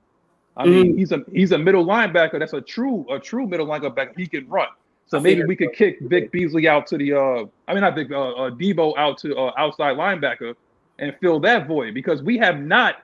I 0.57 0.67
mm 0.67 0.71
mean, 0.71 0.99
he's 0.99 1.13
a 1.13 1.25
he's 1.33 1.53
a 1.53 1.59
middle 1.59 1.87
linebacker. 1.87 2.41
That's 2.41 2.55
a 2.55 2.61
true 2.61 3.07
a 3.09 3.21
true 3.21 3.47
middle 3.47 3.67
linebacker. 3.67 4.17
He 4.17 4.27
can 4.27 4.49
run. 4.49 4.69
So 5.07 5.21
maybe 5.21 5.45
we 5.45 5.55
could 5.55 5.73
kick 5.73 6.01
Vic 6.01 6.33
Beasley 6.33 6.67
out 6.67 6.89
to 6.89 6.99
the 6.99 7.13
uh 7.13 7.45
I 7.69 7.75
mean 7.75 7.83
not 7.83 7.95
Vic 7.95 8.11
uh, 8.11 8.33
uh 8.33 8.51
Deebo 8.51 8.97
out 8.97 9.19
to 9.19 9.37
uh, 9.37 9.53
outside 9.57 9.97
linebacker 9.97 10.55
and 10.99 11.15
fill 11.21 11.39
that 11.41 11.69
void 11.69 11.95
because 11.95 12.23
we 12.23 12.37
have 12.39 12.59
not 12.59 12.97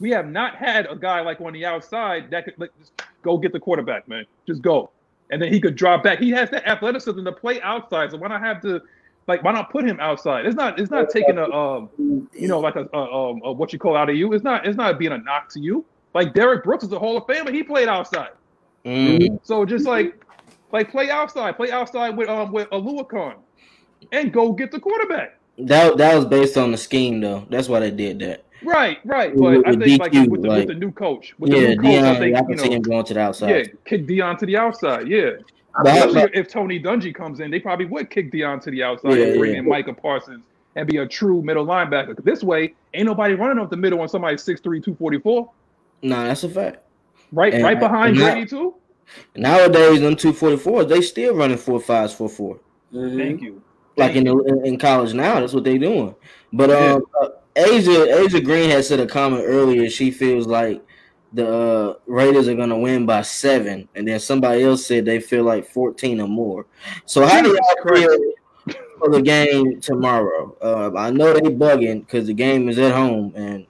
We 0.00 0.10
have 0.10 0.26
not 0.26 0.56
had 0.56 0.86
a 0.86 0.96
guy 0.96 1.20
like 1.20 1.40
on 1.40 1.52
the 1.52 1.64
outside 1.64 2.30
that 2.30 2.44
could 2.44 2.54
like, 2.58 2.70
just 2.78 2.92
go 3.22 3.38
get 3.38 3.52
the 3.52 3.60
quarterback, 3.60 4.08
man. 4.08 4.24
Just 4.46 4.62
go, 4.62 4.90
and 5.30 5.40
then 5.40 5.52
he 5.52 5.60
could 5.60 5.76
drop 5.76 6.02
back. 6.02 6.18
He 6.18 6.30
has 6.30 6.50
that 6.50 6.66
athleticism 6.66 7.24
to 7.24 7.32
play 7.32 7.60
outside. 7.62 8.10
So 8.10 8.16
why 8.16 8.28
not 8.28 8.40
have 8.40 8.60
to, 8.62 8.80
like, 9.26 9.42
why 9.42 9.52
not 9.52 9.70
put 9.70 9.84
him 9.84 9.98
outside? 10.00 10.46
It's 10.46 10.56
not. 10.56 10.78
It's 10.78 10.90
not 10.90 11.10
taking 11.10 11.38
a, 11.38 11.44
um, 11.50 11.90
you 12.32 12.48
know, 12.48 12.60
like 12.60 12.76
a, 12.76 12.88
a, 12.92 12.98
a, 12.98 13.40
a 13.44 13.52
what 13.52 13.72
you 13.72 13.78
call 13.78 13.96
out 13.96 14.08
of 14.08 14.16
you. 14.16 14.32
It's 14.32 14.44
not. 14.44 14.66
It's 14.66 14.76
not 14.76 14.98
being 14.98 15.12
a 15.12 15.18
knock 15.18 15.48
to 15.50 15.60
you. 15.60 15.84
Like 16.14 16.32
Derrick 16.32 16.64
Brooks 16.64 16.84
is 16.84 16.92
a 16.92 16.98
Hall 16.98 17.16
of 17.16 17.24
Famer. 17.24 17.52
He 17.52 17.62
played 17.62 17.88
outside. 17.88 18.30
Mm. 18.86 19.38
So 19.42 19.66
just 19.66 19.84
like, 19.84 20.24
like 20.72 20.90
play 20.90 21.10
outside, 21.10 21.56
play 21.56 21.70
outside 21.70 22.16
with 22.16 22.28
um 22.28 22.52
with 22.52 22.70
Oluokun, 22.70 23.34
and 24.12 24.32
go 24.32 24.52
get 24.52 24.70
the 24.70 24.80
quarterback. 24.80 25.38
That 25.58 25.96
that 25.98 26.14
was 26.14 26.24
based 26.24 26.56
on 26.56 26.70
the 26.70 26.78
scheme 26.78 27.20
though. 27.20 27.46
That's 27.50 27.68
why 27.68 27.80
they 27.80 27.90
did 27.90 28.20
that. 28.20 28.44
Right, 28.64 28.98
right. 29.04 29.34
With- 29.34 29.40
But 29.62 29.66
I 29.66 29.70
with 29.70 29.82
think 29.84 30.00
like 30.00 30.12
with 30.30 30.42
the, 30.42 30.48
like- 30.48 30.58
with 30.60 30.68
the 30.68 30.74
new 30.74 30.92
coach, 30.92 31.34
with 31.38 31.50
the 31.50 31.58
yeah, 31.60 31.68
new 31.68 31.76
coach, 31.76 31.84
I 31.84 31.88
Deion, 31.88 32.18
think 32.18 32.36
I 32.36 32.40
you 32.40 32.46
can 32.46 32.58
see 32.58 32.72
him 32.72 32.82
going 32.82 33.04
to 33.04 33.14
the 33.14 33.20
outside. 33.20 33.50
yeah, 33.50 33.62
kick 33.84 34.06
Deion 34.06 34.38
to 34.38 34.46
the 34.46 34.56
outside. 34.56 35.08
Yeah, 35.08 35.30
But 35.82 35.90
how- 35.92 36.08
especially 36.08 36.38
if 36.38 36.48
Tony 36.48 36.80
Dungy 36.80 37.14
comes 37.14 37.40
in, 37.40 37.50
they 37.50 37.60
probably 37.60 37.86
would 37.86 38.10
kick 38.10 38.32
Deion 38.32 38.60
to 38.62 38.70
the 38.70 38.82
outside 38.82 39.18
Yeah, 39.18 39.24
and 39.26 39.38
bring 39.38 39.52
yeah. 39.52 39.58
in 39.58 39.68
Micah 39.68 39.92
Parsons 39.94 40.42
and 40.74 40.86
be 40.88 40.98
a 40.98 41.06
true 41.06 41.42
middle 41.42 41.64
linebacker. 41.66 42.22
This 42.24 42.42
way, 42.42 42.74
ain't 42.94 43.06
nobody 43.06 43.34
running 43.34 43.62
up 43.62 43.70
the 43.70 43.76
middle 43.76 44.00
on 44.00 44.08
somebody 44.08 44.36
6'3", 44.36 44.62
244. 44.82 45.50
nah, 46.02 46.24
that's 46.24 46.44
a 46.44 46.48
fact. 46.48 46.78
Right, 47.32 47.54
And- 47.54 47.62
right 47.64 47.78
behind 47.78 48.16
and 48.16 48.20
that- 48.26 48.32
Grady 48.34 48.46
too. 48.48 48.74
Nowadays, 49.36 50.00
them 50.00 50.16
two 50.16 50.32
forty 50.32 50.56
fours, 50.56 50.86
they 50.86 51.00
still 51.00 51.34
running 51.36 51.56
four 51.58 51.78
fives, 51.80 52.12
four 52.12 52.28
four. 52.28 52.58
Mhm. 52.92 53.16
Thank 53.16 53.40
you. 53.42 53.62
Like 53.96 54.16
in, 54.16 54.24
the, 54.24 54.36
in 54.38 54.66
in 54.66 54.78
college 54.78 55.14
now, 55.14 55.38
that's 55.40 55.52
what 55.52 55.62
they 55.64 55.78
doing. 55.78 56.14
But 56.52 56.70
um, 56.70 57.04
uh, 57.20 57.28
Asia 57.56 58.20
Asia 58.20 58.40
Green 58.40 58.70
had 58.70 58.84
said 58.84 59.00
a 59.00 59.06
comment 59.06 59.44
earlier. 59.46 59.88
She 59.88 60.10
feels 60.10 60.46
like 60.46 60.82
the 61.32 61.48
uh, 61.48 61.94
Raiders 62.06 62.48
are 62.48 62.54
gonna 62.54 62.78
win 62.78 63.06
by 63.06 63.22
seven, 63.22 63.88
and 63.94 64.06
then 64.06 64.20
somebody 64.20 64.62
else 64.62 64.86
said 64.86 65.04
they 65.04 65.20
feel 65.20 65.44
like 65.44 65.66
fourteen 65.66 66.20
or 66.20 66.28
more. 66.28 66.66
So 67.06 67.26
how 67.26 67.42
do 67.42 67.48
Jesus 67.48 67.60
y'all 67.84 67.94
feel 67.94 68.32
for 68.98 69.10
the 69.10 69.22
game 69.22 69.80
tomorrow? 69.80 70.56
Uh, 70.60 70.96
I 70.96 71.10
know 71.10 71.32
they 71.32 71.40
bugging 71.40 72.00
because 72.00 72.26
the 72.26 72.34
game 72.34 72.68
is 72.68 72.78
at 72.78 72.94
home, 72.94 73.32
and 73.34 73.66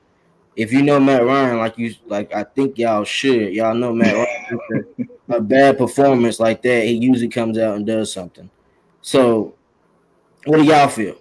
if 0.57 0.73
you 0.73 0.83
know 0.83 0.99
Matt 0.99 1.25
Ryan, 1.25 1.59
like 1.59 1.79
you 1.79 1.95
like, 2.07 2.35
I 2.35 2.45
think 2.45 2.79
y'all 2.79 3.05
should. 3.05 3.53
Y'all 3.55 3.75
know 3.75 3.93
Matt 3.93 4.15
Ryan. 4.15 4.87
a 5.29 5.41
bad 5.41 5.79
performance 5.79 6.41
like 6.41 6.63
that, 6.63 6.85
he 6.85 6.93
usually 6.93 7.29
comes 7.29 7.59
out 7.59 7.77
and 7.77 7.87
does 7.87 8.13
something. 8.13 8.49
So, 9.03 9.55
what 10.45 10.59
do 10.59 10.65
y'all 10.65 10.89
feel? 10.89 11.17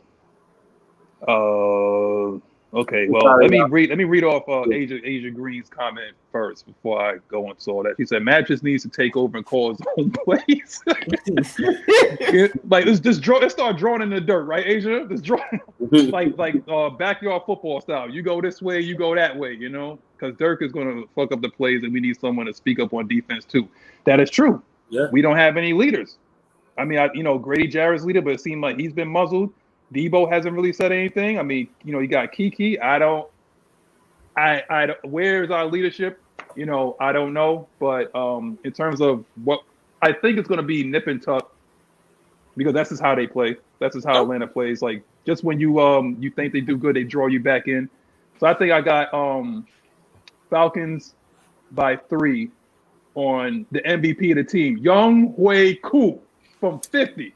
Uh, 1.27 2.39
okay. 2.75 3.07
Well, 3.09 3.37
let 3.37 3.49
me 3.49 3.61
read. 3.61 3.89
Let 3.89 3.97
me 3.97 4.03
read 4.03 4.23
off 4.23 4.47
uh, 4.47 4.69
Asia 4.71 4.99
Asia 5.03 5.31
Green's 5.31 5.69
comment 5.69 6.15
first 6.31 6.65
before 6.65 7.01
I 7.01 7.17
go 7.27 7.49
into 7.49 7.71
all 7.71 7.83
that. 7.83 7.95
She 7.97 8.05
said, 8.05 8.23
"Matt 8.23 8.47
just 8.47 8.63
needs 8.63 8.83
to 8.83 8.89
take 8.89 9.15
over 9.17 9.37
and 9.37 9.45
call 9.45 9.71
his 9.71 9.81
own 9.97 10.11
plays. 10.25 10.83
Like 12.69 12.85
let's 12.85 12.99
just 12.99 13.21
draw. 13.21 13.37
Let's 13.37 13.53
start 13.53 13.77
drawing 13.77 14.01
in 14.01 14.09
the 14.09 14.21
dirt, 14.21 14.43
right, 14.43 14.65
Asia? 14.65 15.05
Let's 15.09 15.21
draw 15.21 15.41
like 15.79 16.37
like 16.37 16.55
uh, 16.67 16.89
backyard 16.89 17.43
football 17.45 17.81
style. 17.81 18.09
You 18.09 18.21
go 18.21 18.41
this 18.41 18.61
way, 18.61 18.79
you 18.79 18.95
go 18.95 19.15
that 19.15 19.35
way. 19.35 19.53
You 19.53 19.69
know, 19.69 19.99
because 20.17 20.35
Dirk 20.37 20.61
is 20.61 20.71
going 20.71 20.87
to 20.87 21.09
fuck 21.15 21.31
up 21.31 21.41
the 21.41 21.49
plays, 21.49 21.83
and 21.83 21.93
we 21.93 21.99
need 21.99 22.19
someone 22.19 22.45
to 22.45 22.53
speak 22.53 22.79
up 22.79 22.93
on 22.93 23.07
defense 23.07 23.45
too. 23.45 23.67
That 24.05 24.19
is 24.19 24.29
true. 24.29 24.61
Yeah. 24.89 25.07
We 25.11 25.21
don't 25.21 25.37
have 25.37 25.57
any 25.57 25.73
leaders. 25.73 26.17
I 26.77 26.83
mean, 26.83 26.99
I, 26.99 27.09
you 27.13 27.23
know, 27.23 27.37
Grady 27.37 27.67
Jarrett's 27.67 28.03
leader, 28.03 28.21
but 28.21 28.33
it 28.33 28.41
seemed 28.41 28.61
like 28.61 28.77
he's 28.77 28.93
been 28.93 29.07
muzzled. 29.07 29.53
Debo 29.93 30.31
hasn't 30.31 30.55
really 30.55 30.73
said 30.73 30.91
anything. 30.91 31.39
I 31.39 31.43
mean, 31.43 31.67
you 31.83 31.93
know, 31.93 31.99
you 31.99 32.07
got 32.07 32.31
Kiki. 32.31 32.79
I 32.79 32.99
don't. 32.99 33.27
I 34.35 34.63
I 34.69 34.95
where 35.03 35.43
is 35.43 35.51
our 35.51 35.65
leadership? 35.65 36.21
You 36.55 36.65
know, 36.65 36.95
I 36.99 37.11
don't 37.11 37.33
know. 37.33 37.67
But 37.79 38.13
um, 38.15 38.57
in 38.63 38.71
terms 38.71 39.01
of 39.01 39.25
what 39.43 39.61
I 40.01 40.11
think 40.13 40.37
it's 40.37 40.47
going 40.47 40.59
to 40.59 40.63
be 40.63 40.83
nip 40.83 41.07
and 41.07 41.21
tuck 41.21 41.55
because 42.57 42.73
that's 42.73 42.89
just 42.89 43.01
how 43.01 43.15
they 43.15 43.27
play. 43.27 43.57
That's 43.79 43.95
just 43.95 44.07
how 44.07 44.21
Atlanta 44.21 44.47
plays. 44.47 44.81
Like 44.81 45.03
just 45.25 45.43
when 45.43 45.59
you 45.59 45.79
um 45.79 46.17
you 46.19 46.29
think 46.31 46.53
they 46.53 46.61
do 46.61 46.77
good, 46.77 46.95
they 46.95 47.03
draw 47.03 47.27
you 47.27 47.39
back 47.39 47.67
in. 47.67 47.89
So 48.39 48.47
I 48.47 48.53
think 48.53 48.71
I 48.71 48.81
got 48.81 49.13
um 49.13 49.67
Falcons 50.49 51.15
by 51.71 51.97
three 51.97 52.49
on 53.15 53.65
the 53.71 53.81
MVP 53.81 54.31
of 54.31 54.37
the 54.37 54.43
team, 54.43 54.79
Younghoe 54.79 55.81
Koo 55.81 56.19
from 56.59 56.79
50. 56.79 57.33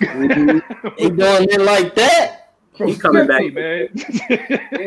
He 0.00 1.10
doing 1.10 1.48
it 1.50 1.60
like 1.60 1.94
that? 1.94 2.34
He 2.74 2.96
coming 2.96 3.26
back. 3.26 3.52
man. 3.52 3.88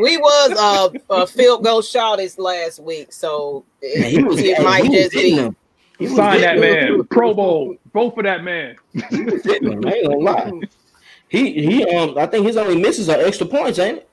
We 0.01 0.17
was 0.17 0.51
uh, 0.57 0.89
a 1.09 1.27
field 1.27 1.63
goal 1.63 1.81
shot 1.81 2.17
this 2.17 2.37
last 2.37 2.79
week, 2.79 3.11
so 3.11 3.65
Man, 3.81 3.91
it, 4.03 4.09
he 4.11 4.23
was, 4.23 4.39
it 4.39 4.57
hey, 4.57 4.63
might 4.63 4.81
was 4.83 4.91
just 4.91 5.13
hitting 5.13 5.35
be. 5.35 5.41
them. 5.41 5.55
He 5.99 6.05
was 6.07 6.15
Sign 6.15 6.41
that 6.41 6.59
man. 6.59 7.03
Pro 7.05 7.33
Bowl. 7.33 7.75
Vote 7.93 8.15
for 8.15 8.23
that 8.23 8.43
man. 8.43 8.75
He 9.09 9.23
was 9.23 9.43
hitting 9.43 9.69
them. 9.81 9.85
I 9.85 9.91
ain't 9.93 10.07
gonna 10.07 10.17
lie. 10.19 10.61
He 11.27 11.53
he 11.65 11.85
um 11.85 12.17
I 12.17 12.25
think 12.27 12.45
his 12.45 12.57
only 12.57 12.79
misses 12.81 13.07
are 13.09 13.19
extra 13.19 13.45
points, 13.45 13.77
ain't 13.79 13.99
it? 13.99 14.09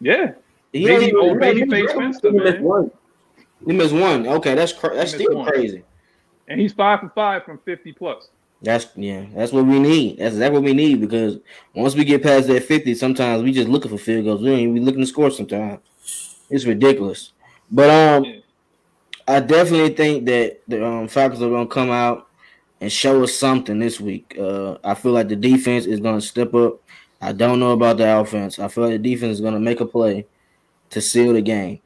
Yeah. 0.00 0.32
He 0.72 0.84
Baby, 0.86 1.12
only- 1.14 1.28
old 1.30 1.40
baby 1.40 1.68
face 1.68 1.90
Finster, 1.92 2.30
He 2.30 2.38
missed 2.38 2.54
man. 2.56 2.62
one. 2.64 2.90
He 3.66 3.72
missed 3.72 3.94
one. 3.94 4.26
Okay, 4.26 4.54
that's 4.54 4.72
cra- 4.72 4.94
that's 4.94 5.12
still 5.14 5.36
one. 5.36 5.46
crazy. 5.50 5.82
And 6.48 6.60
he's 6.60 6.72
five 6.72 7.00
for 7.00 7.08
five 7.10 7.44
from 7.44 7.58
50 7.64 7.92
plus. 7.92 8.28
That's 8.62 8.88
yeah, 8.94 9.24
that's 9.34 9.52
what 9.52 9.64
we 9.66 9.78
need. 9.78 10.18
That's 10.18 10.34
exactly 10.34 10.58
what 10.58 10.64
we 10.64 10.74
need 10.74 11.00
because 11.00 11.38
once 11.74 11.94
we 11.94 12.04
get 12.04 12.22
past 12.22 12.46
that 12.48 12.64
50, 12.64 12.94
sometimes 12.94 13.42
we 13.42 13.52
just 13.52 13.68
looking 13.68 13.90
for 13.90 13.96
field 13.98 14.26
goals. 14.26 14.42
We 14.42 14.50
don't 14.50 14.58
even 14.58 14.74
be 14.74 14.80
looking 14.80 15.00
to 15.00 15.06
score 15.06 15.30
sometimes. 15.30 15.80
It's 16.50 16.64
ridiculous. 16.64 17.32
But 17.70 17.90
um. 17.90 18.42
I 19.30 19.38
definitely 19.38 19.90
think 19.90 20.24
that 20.26 20.60
the 20.66 20.84
um, 20.84 21.06
Falcons 21.06 21.40
are 21.40 21.48
gonna 21.50 21.68
come 21.68 21.90
out 21.90 22.26
and 22.80 22.90
show 22.90 23.22
us 23.22 23.32
something 23.32 23.78
this 23.78 24.00
week. 24.00 24.36
Uh 24.36 24.78
I 24.82 24.94
feel 24.94 25.12
like 25.12 25.28
the 25.28 25.36
defense 25.36 25.86
is 25.86 26.00
gonna 26.00 26.20
step 26.20 26.52
up. 26.52 26.80
I 27.20 27.32
don't 27.32 27.60
know 27.60 27.70
about 27.70 27.98
the 27.98 28.18
offense. 28.18 28.58
I 28.58 28.66
feel 28.66 28.84
like 28.84 29.00
the 29.00 29.10
defense 29.10 29.34
is 29.34 29.40
gonna 29.40 29.60
make 29.60 29.80
a 29.80 29.86
play 29.86 30.26
to 30.90 31.00
seal 31.00 31.34
the 31.34 31.42
game. 31.42 31.78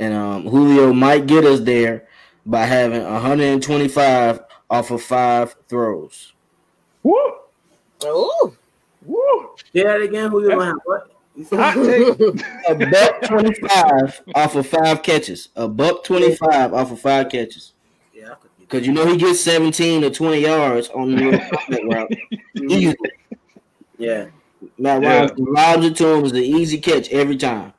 And 0.00 0.12
um 0.12 0.42
Julio 0.48 0.92
might 0.92 1.26
get 1.26 1.44
us 1.44 1.60
there 1.60 2.08
by 2.44 2.64
having 2.64 3.04
125 3.04 4.40
off 4.70 4.90
of 4.90 5.02
five 5.02 5.54
throws. 5.68 6.32
Woo! 7.02 7.14
Ooh, 8.04 8.56
Woo! 9.04 9.50
Say 9.72 9.82
that 9.82 10.02
again. 10.02 10.30
Who 10.30 10.42
you 10.42 10.50
gonna 10.50 10.66
have? 10.66 10.76
What? 10.84 11.10
Hot 11.50 11.74
take. 11.74 12.18
A 12.68 12.74
buck 12.74 13.22
25 13.22 14.22
off 14.34 14.56
of 14.56 14.66
five 14.66 15.02
catches. 15.02 15.48
A 15.56 15.68
buck 15.68 16.04
25 16.04 16.74
off 16.74 16.90
of 16.90 17.00
five 17.00 17.28
catches. 17.28 17.74
Yeah, 18.12 18.32
I 18.32 18.34
could 18.34 18.50
get 18.58 18.60
Because 18.60 18.86
you 18.86 18.92
know 18.92 19.06
he 19.06 19.16
gets 19.16 19.40
17 19.40 20.04
or 20.04 20.10
20 20.10 20.40
yards 20.40 20.88
on 20.90 21.14
the 21.14 21.50
little 21.68 21.88
route. 21.88 22.10
Easily. 22.56 22.96
Yeah. 23.98 24.26
Matt 24.78 25.02
Yeah. 25.02 25.20
Ryan 25.20 25.30
lobs 25.38 25.86
it 25.86 25.96
to 25.96 26.08
him 26.08 26.24
is 26.24 26.32
an 26.32 26.38
easy 26.38 26.78
catch 26.78 27.08
every 27.10 27.36
time. 27.36 27.72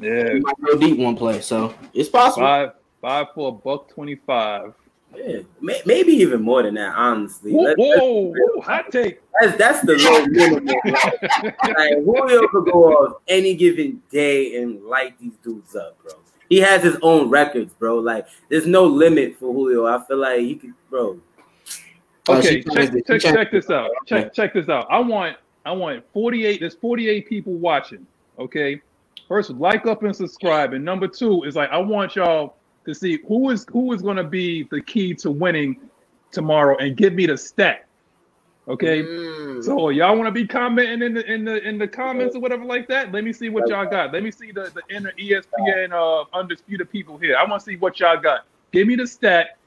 Yeah. 0.00 0.32
He 0.32 0.40
might 0.40 0.60
go 0.64 0.78
deep 0.78 0.98
one 0.98 1.16
play, 1.16 1.40
so 1.40 1.74
it's 1.92 2.08
possible. 2.08 2.46
Five 2.46 2.72
five 3.00 3.26
for 3.34 3.48
a 3.48 3.52
buck 3.52 3.88
25. 3.90 4.74
Yeah. 5.14 5.40
May- 5.60 5.82
Maybe 5.86 6.12
even 6.12 6.42
more 6.42 6.62
than 6.62 6.74
that, 6.74 6.94
honestly. 6.96 7.52
Whoa, 7.52 7.62
Let's- 7.64 7.78
whoa, 7.78 8.32
whoa, 8.36 8.60
hot 8.60 8.90
take. 8.90 9.20
That's 9.40 9.56
that's 9.58 9.80
the 9.86 9.94
low 9.96 10.26
minimum. 10.26 10.66
like 11.76 12.04
Julio 12.04 12.46
could 12.48 12.64
go 12.72 12.92
off 12.92 13.20
any 13.28 13.54
given 13.54 14.02
day 14.10 14.62
and 14.62 14.82
light 14.84 15.18
these 15.18 15.36
dudes 15.42 15.74
up, 15.76 15.96
bro. 16.02 16.12
He 16.48 16.58
has 16.60 16.82
his 16.82 16.96
own 17.02 17.30
records, 17.30 17.72
bro. 17.74 17.96
Like 17.98 18.26
there's 18.50 18.66
no 18.66 18.84
limit 18.84 19.36
for 19.38 19.52
Julio. 19.52 19.86
I 19.86 20.04
feel 20.06 20.18
like 20.18 20.40
he 20.40 20.54
could, 20.56 20.74
bro. 20.90 21.18
Oh, 22.28 22.38
Okay, 22.38 22.62
she 22.62 22.62
check, 22.62 22.92
check, 23.06 23.20
check 23.20 23.50
this 23.50 23.70
out. 23.70 23.90
Check 24.06 24.32
check 24.34 24.54
this 24.54 24.68
out. 24.68 24.86
I 24.90 24.98
want 25.00 25.36
I 25.64 25.72
want 25.72 26.04
48. 26.12 26.60
There's 26.60 26.74
48 26.74 27.28
people 27.28 27.54
watching. 27.54 28.06
Okay. 28.38 28.80
First, 29.28 29.50
like 29.50 29.86
up 29.86 30.02
and 30.02 30.14
subscribe. 30.14 30.72
And 30.74 30.84
number 30.84 31.08
two 31.08 31.42
is 31.44 31.56
like 31.56 31.70
I 31.70 31.78
want 31.78 32.16
y'all 32.16 32.56
to 32.86 32.94
see 32.94 33.18
who 33.26 33.50
is 33.50 33.66
who 33.70 33.92
is 33.92 34.02
gonna 34.02 34.24
be 34.24 34.64
the 34.64 34.80
key 34.80 35.14
to 35.14 35.30
winning 35.30 35.80
tomorrow 36.30 36.76
and 36.78 36.96
give 36.96 37.12
me 37.12 37.26
the 37.26 37.36
stat. 37.36 37.86
Okay. 38.68 39.02
Mm. 39.02 39.64
So 39.64 39.88
y'all 39.88 40.16
want 40.16 40.28
to 40.28 40.32
be 40.32 40.46
commenting 40.46 41.02
in 41.02 41.14
the 41.14 41.32
in 41.32 41.44
the 41.44 41.66
in 41.66 41.78
the 41.78 41.88
comments 41.88 42.36
or 42.36 42.40
whatever 42.40 42.64
like 42.64 42.86
that? 42.88 43.12
Let 43.12 43.24
me 43.24 43.32
see 43.32 43.48
what 43.48 43.68
y'all 43.68 43.86
got. 43.86 44.12
Let 44.12 44.22
me 44.22 44.30
see 44.30 44.52
the 44.52 44.72
the 44.74 44.94
inner 44.94 45.12
ESPN 45.18 45.92
uh, 45.92 46.24
undisputed 46.32 46.90
people 46.90 47.18
here. 47.18 47.36
I 47.36 47.44
want 47.44 47.62
to 47.62 47.70
see 47.70 47.76
what 47.76 47.98
y'all 47.98 48.20
got. 48.20 48.46
Give 48.70 48.86
me 48.86 48.96
the 48.96 49.06
stat. 49.06 49.58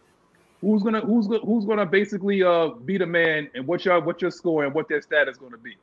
Who's 0.62 0.82
gonna 0.82 1.02
who's 1.02 1.28
gonna 1.28 1.42
who's 1.42 1.66
gonna 1.66 1.86
basically 1.86 2.42
uh 2.42 2.70
be 2.70 2.98
the 2.98 3.06
man 3.06 3.50
and 3.54 3.68
what 3.68 3.84
y'all 3.84 4.02
what 4.02 4.22
your 4.22 4.32
score 4.32 4.64
and 4.64 4.74
what 4.74 4.88
their 4.88 5.02
stat 5.02 5.28
is 5.28 5.38
gonna 5.38 5.58
be. 5.58 5.76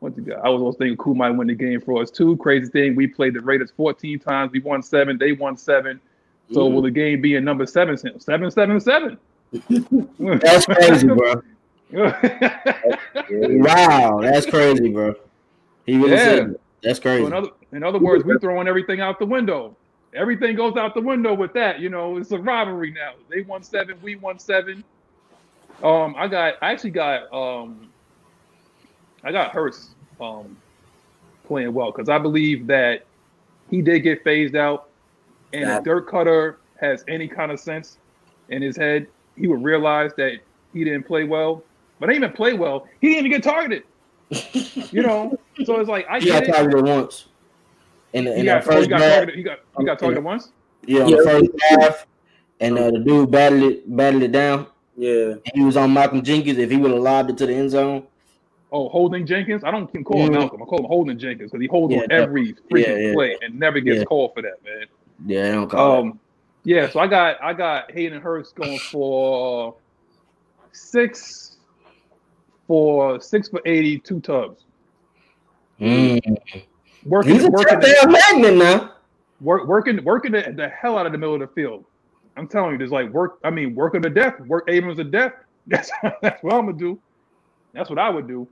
What 0.00 0.16
you 0.16 0.22
got? 0.22 0.44
I 0.44 0.50
was 0.50 0.60
also 0.60 0.78
thinking 0.78 0.96
Koo 0.98 1.14
might 1.14 1.30
win 1.30 1.48
the 1.48 1.54
game 1.54 1.80
for 1.80 2.02
us 2.02 2.10
too. 2.10 2.36
Crazy 2.36 2.68
thing, 2.70 2.94
we 2.94 3.06
played 3.06 3.34
the 3.34 3.40
Raiders 3.40 3.72
14 3.76 4.18
times. 4.18 4.52
We 4.52 4.60
won 4.60 4.82
seven. 4.82 5.16
They 5.16 5.32
won 5.32 5.56
seven. 5.56 6.00
So 6.52 6.68
Mhm. 6.68 6.74
will 6.74 6.82
the 6.82 6.90
game 6.90 7.20
be 7.20 7.34
in 7.36 7.44
number 7.44 7.66
seven? 7.66 7.96
Seven 7.96 8.50
seven 8.50 8.80
seven. 8.80 9.18
That's 10.18 10.66
crazy, 10.66 11.08
bro. 11.08 11.34
Wow, 13.30 14.20
that's 14.22 14.46
crazy, 14.46 14.88
bro. 14.90 15.14
He 15.84 15.96
really 15.96 16.12
Yeah. 16.12 16.16
said. 16.24 16.56
That's 16.82 16.98
So 16.98 17.02
crazy. 17.02 17.26
in 17.26 17.32
other 17.32 17.48
In 17.72 17.82
other 17.82 17.98
words, 17.98 18.24
we're 18.24 18.38
throwing 18.38 18.66
everything 18.68 19.00
out 19.00 19.18
the 19.18 19.26
window. 19.26 19.76
Everything 20.14 20.56
goes 20.56 20.76
out 20.76 20.94
the 20.94 21.00
window 21.00 21.32
with 21.34 21.52
that. 21.54 21.80
You 21.80 21.88
know, 21.88 22.16
it's 22.18 22.32
a 22.32 22.38
rivalry 22.38 22.90
now. 22.90 23.12
They 23.30 23.42
won 23.42 23.62
seven, 23.62 23.96
we 24.02 24.16
won 24.16 24.38
seven. 24.38 24.84
Um, 25.82 26.14
I 26.16 26.28
got, 26.28 26.54
I 26.62 26.72
actually 26.72 26.90
got, 26.90 27.32
um, 27.32 27.88
I 29.24 29.32
got 29.32 29.52
Hurst 29.52 29.90
um, 30.20 30.56
playing 31.46 31.72
well 31.72 31.92
because 31.92 32.08
I 32.08 32.18
believe 32.18 32.66
that 32.68 33.06
he 33.70 33.80
did 33.82 34.00
get 34.00 34.22
phased 34.22 34.54
out, 34.54 34.88
and 35.52 35.62
Yeah. 35.62 35.78
if 35.78 35.84
Dirk 35.84 36.10
Koetter 36.10 36.56
has 36.80 37.04
any 37.08 37.28
kind 37.28 37.52
of 37.52 37.60
sense 37.60 37.98
in 38.48 38.62
his 38.62 38.76
head, 38.76 39.06
he 39.36 39.46
would 39.46 39.62
realize 39.62 40.12
that 40.16 40.38
he 40.72 40.84
didn't 40.84 41.04
play 41.04 41.24
well. 41.24 41.62
But 42.00 42.08
he 42.08 42.14
didn't 42.14 42.24
even 42.24 42.36
play 42.36 42.52
well. 42.54 42.86
He 43.00 43.08
didn't 43.14 43.26
even 43.26 43.32
get 43.40 43.42
targeted. 43.42 43.84
You 44.92 45.02
know, 45.02 45.38
so 45.64 45.78
it's 45.80 45.88
like 45.88 46.06
I 46.08 46.18
He 46.20 46.26
got 46.26 46.40
get 46.44 46.48
it. 46.48 46.52
targeted 46.54 46.84
once. 46.86 47.26
In 48.12 48.24
the, 48.26 48.34
He 48.34 48.40
in 48.40 48.46
got, 48.46 48.64
the 48.64 48.70
he 48.70 48.76
first 48.76 48.90
got 48.90 49.00
half, 49.00 49.12
targeted. 49.14 49.36
He 49.36 49.42
got 49.42 49.58
he 49.78 49.84
got 49.84 49.98
targeted 49.98 50.24
once. 50.24 50.52
yeah, 50.86 51.06
Yeah. 51.06 51.16
the 51.16 51.22
first 51.22 51.50
half, 51.62 52.06
and 52.60 52.78
uh, 52.78 52.90
the 52.90 52.98
dude 52.98 53.30
battled 53.30 53.62
it, 53.62 53.96
battled 53.96 54.22
it 54.22 54.32
down. 54.32 54.66
Yeah. 54.96 55.32
And 55.32 55.40
he 55.54 55.64
was 55.64 55.76
on 55.76 55.92
Malcolm 55.94 56.22
Jenkins. 56.22 56.58
If 56.58 56.70
he 56.70 56.76
would 56.76 56.90
have 56.90 57.00
lobbed 57.00 57.30
it 57.30 57.38
to 57.38 57.46
the 57.46 57.54
end 57.54 57.70
zone, 57.70 58.06
Oh, 58.74 58.88
Holding 58.88 59.26
Jenkins. 59.26 59.64
I 59.64 59.70
don't 59.70 59.86
call 60.04 60.22
him 60.24 60.30
Mhm. 60.32 60.38
Malcolm. 60.38 60.62
I 60.62 60.64
call 60.66 60.78
him 60.78 60.86
Holding 60.86 61.18
Jenkins 61.18 61.50
because 61.50 61.60
he 61.62 61.68
holds 61.68 61.94
Yeah, 61.94 62.00
on 62.02 62.12
every 62.12 62.54
freaking 62.70 62.86
yeah, 62.86 62.96
yeah. 63.08 63.12
play 63.12 63.36
and 63.42 63.58
never 63.58 63.80
gets 63.80 63.98
Yeah. 63.98 64.04
called 64.04 64.32
for 64.34 64.40
that, 64.42 64.62
man. 64.64 64.86
Yeah, 65.26 65.42
they 65.42 65.52
don't 65.52 65.68
call 65.70 65.94
it. 65.94 66.00
Um, 66.00 66.20
yeah. 66.64 66.88
So 66.90 67.00
I 67.00 67.06
got 67.06 67.42
I 67.42 67.52
got 67.52 67.90
Hayden 67.90 68.20
Hurst 68.20 68.54
going 68.54 68.78
for 68.78 69.76
six 70.72 71.56
for 72.66 73.20
six 73.20 73.48
for 73.48 73.60
80, 73.66 73.98
two 74.00 74.20
tubs. 74.20 74.64
Mm. 75.80 76.40
Working, 77.04 77.32
He's 77.32 77.44
a 77.44 77.50
working, 77.50 77.80
touchdown 77.80 78.12
magnet 78.12 78.54
now. 78.56 78.92
work, 79.40 79.66
working, 79.66 80.02
working 80.04 80.32
the, 80.32 80.52
the 80.56 80.68
hell 80.68 80.96
out 80.96 81.06
of 81.06 81.12
the 81.12 81.18
middle 81.18 81.34
of 81.34 81.40
the 81.40 81.48
field. 81.48 81.84
I'm 82.36 82.46
telling 82.46 82.72
you, 82.72 82.78
there's 82.78 82.92
like 82.92 83.10
work. 83.10 83.38
I 83.44 83.50
mean, 83.50 83.74
working 83.74 84.00
to 84.02 84.10
death. 84.10 84.38
Work 84.40 84.64
Abrams 84.68 84.98
to 84.98 85.04
death. 85.04 85.32
That's 85.68 85.90
that's 86.22 86.42
what 86.42 86.54
I'm 86.54 86.66
gonna 86.66 86.76
do. 86.76 86.98
That's 87.72 87.88
what 87.88 87.98
I 87.98 88.10
would 88.10 88.26
do. 88.26 88.48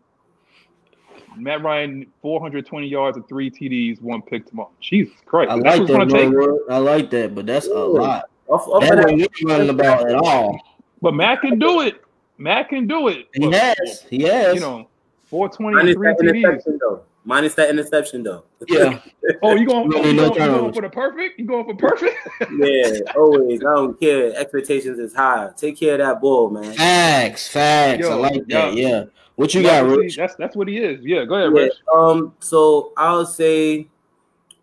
Matt 1.36 1.62
Ryan, 1.62 2.06
420 2.22 2.86
yards 2.86 3.16
and 3.16 3.26
three 3.28 3.50
TDs, 3.50 4.00
one 4.02 4.22
pick 4.22 4.46
tomorrow. 4.46 4.70
Jesus 4.80 5.14
Christ, 5.26 5.50
I 5.50 5.54
like 5.54 5.86
that. 5.86 5.88
gonna 5.88 6.06
take. 6.06 6.34
I 6.70 6.78
like 6.78 7.10
that, 7.10 7.34
but 7.34 7.46
that's 7.46 7.66
a 7.66 7.72
lot. 7.74 8.24
Off, 8.48 8.66
off 8.68 8.82
That 8.82 8.96
that, 8.96 9.10
ain't 9.10 9.30
running 9.44 9.66
the 9.68 9.74
ball 9.74 10.06
at 10.06 10.14
all. 10.16 10.60
But 11.00 11.14
Matt 11.14 11.40
can 11.40 11.58
do 11.58 11.80
it. 11.82 12.02
Matt 12.36 12.68
can 12.68 12.86
do 12.86 13.08
it. 13.08 13.28
He 13.34 13.44
But, 13.46 13.54
has. 13.54 14.02
He 14.10 14.22
has. 14.24 14.54
You 14.54 14.60
know, 14.60 14.88
420 15.26 15.76
minus 15.76 15.94
and 15.94 16.18
three 16.18 16.42
that 16.42 16.64
TDs. 16.64 17.00
Minus 17.22 17.54
that 17.54 17.68
interception 17.70 18.22
though. 18.22 18.44
yeah. 18.68 18.98
Oh, 19.42 19.54
you 19.54 19.66
going? 19.66 19.88
No, 19.88 20.02
you, 20.02 20.12
no 20.14 20.30
going 20.30 20.40
you 20.40 20.58
going 20.58 20.72
for 20.72 20.82
the 20.82 20.88
perfect? 20.88 21.38
You 21.38 21.44
going 21.46 21.64
for 21.64 21.74
perfect? 21.76 22.16
yeah, 22.58 22.98
always. 23.14 23.60
I 23.60 23.74
don't 23.74 23.98
care. 24.00 24.34
Expectations 24.36 24.98
is 24.98 25.14
high. 25.14 25.50
Take 25.56 25.78
care 25.78 25.92
of 25.94 25.98
that 26.00 26.20
ball, 26.20 26.50
man. 26.50 26.72
Facts. 26.74 27.46
Facts. 27.48 28.04
I 28.04 28.08
Yo, 28.10 28.18
like 28.20 28.44
that. 28.48 28.74
yeah. 28.74 29.04
What 29.40 29.54
you 29.54 29.62
Yeah, 29.62 29.80
got, 29.80 29.96
Rich? 29.96 30.16
That's 30.18 30.34
that's 30.34 30.54
what 30.54 30.68
he 30.68 30.76
is. 30.76 31.02
Yeah, 31.02 31.24
go 31.24 31.36
ahead, 31.36 31.50
Yeah, 31.56 31.62
Rich. 31.62 31.72
um, 31.94 32.34
so 32.40 32.92
I'll 32.98 33.24
say 33.24 33.88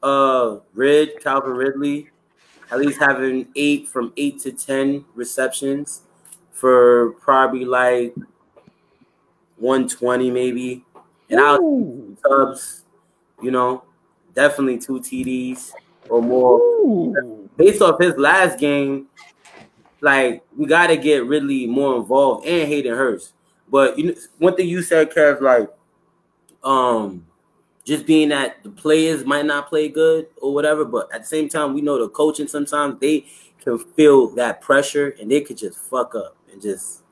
uh 0.03 0.57
Red 0.75 1.19
Calvin 1.19 1.53
Ridley, 1.53 2.11
at 2.69 2.78
least 2.78 2.99
having 2.99 3.47
eight 3.55 3.88
from 3.89 4.13
eight 4.17 4.39
to 4.41 4.51
ten 4.51 5.03
receptions 5.15 6.03
for 6.51 7.13
probably 7.13 7.65
like 7.65 8.13
120 9.55 10.30
maybe. 10.30 10.86
And 11.32 11.39
I'll. 11.39 12.15
Tubbs, 12.21 12.84
you 13.41 13.49
know, 13.49 13.84
definitely 14.36 14.78
two 14.78 14.99
TDs 14.99 15.71
or 16.07 16.21
more. 16.21 16.59
Ooh. 16.59 17.49
Based 17.57 17.82
off 17.82 17.99
his 17.99 18.15
last 18.15 18.59
game, 18.59 19.07
like 20.01 20.43
we 20.55 20.67
got 20.67 20.88
to 20.88 20.97
get 20.97 21.25
Ridley 21.25 21.65
more 21.65 21.95
involved 21.97 22.45
and 22.45 22.67
Hayden 22.67 22.95
Hurst. 22.95 23.34
But 23.70 23.97
you 23.97 24.05
know, 24.07 24.15
one 24.38 24.55
thing 24.55 24.68
you 24.68 24.82
said, 24.82 25.11
Kev, 25.11 25.41
like, 25.41 25.70
um, 26.63 27.26
just 27.84 28.05
being 28.05 28.30
that 28.30 28.63
the 28.63 28.70
players 28.70 29.26
might 29.26 29.45
not 29.45 29.70
play 29.70 29.89
good 29.89 30.28
or 30.41 30.53
whatever, 30.53 30.86
but 30.86 31.13
at 31.13 31.22
the 31.22 31.28
same 31.28 31.49
time, 31.49 31.74
we 31.74 31.82
know 31.82 31.99
the 31.99 32.09
coaching 32.09 32.47
sometimes 32.47 32.99
they 32.99 33.26
can 33.61 33.78
feel 33.78 34.28
that 34.36 34.61
pressure 34.61 35.15
and 35.20 35.32
they 35.32 35.41
could 35.41 35.57
just 35.57 35.80
fuck 35.80 36.15
up 36.15 36.36
and 36.51 36.61
just, 36.61 37.03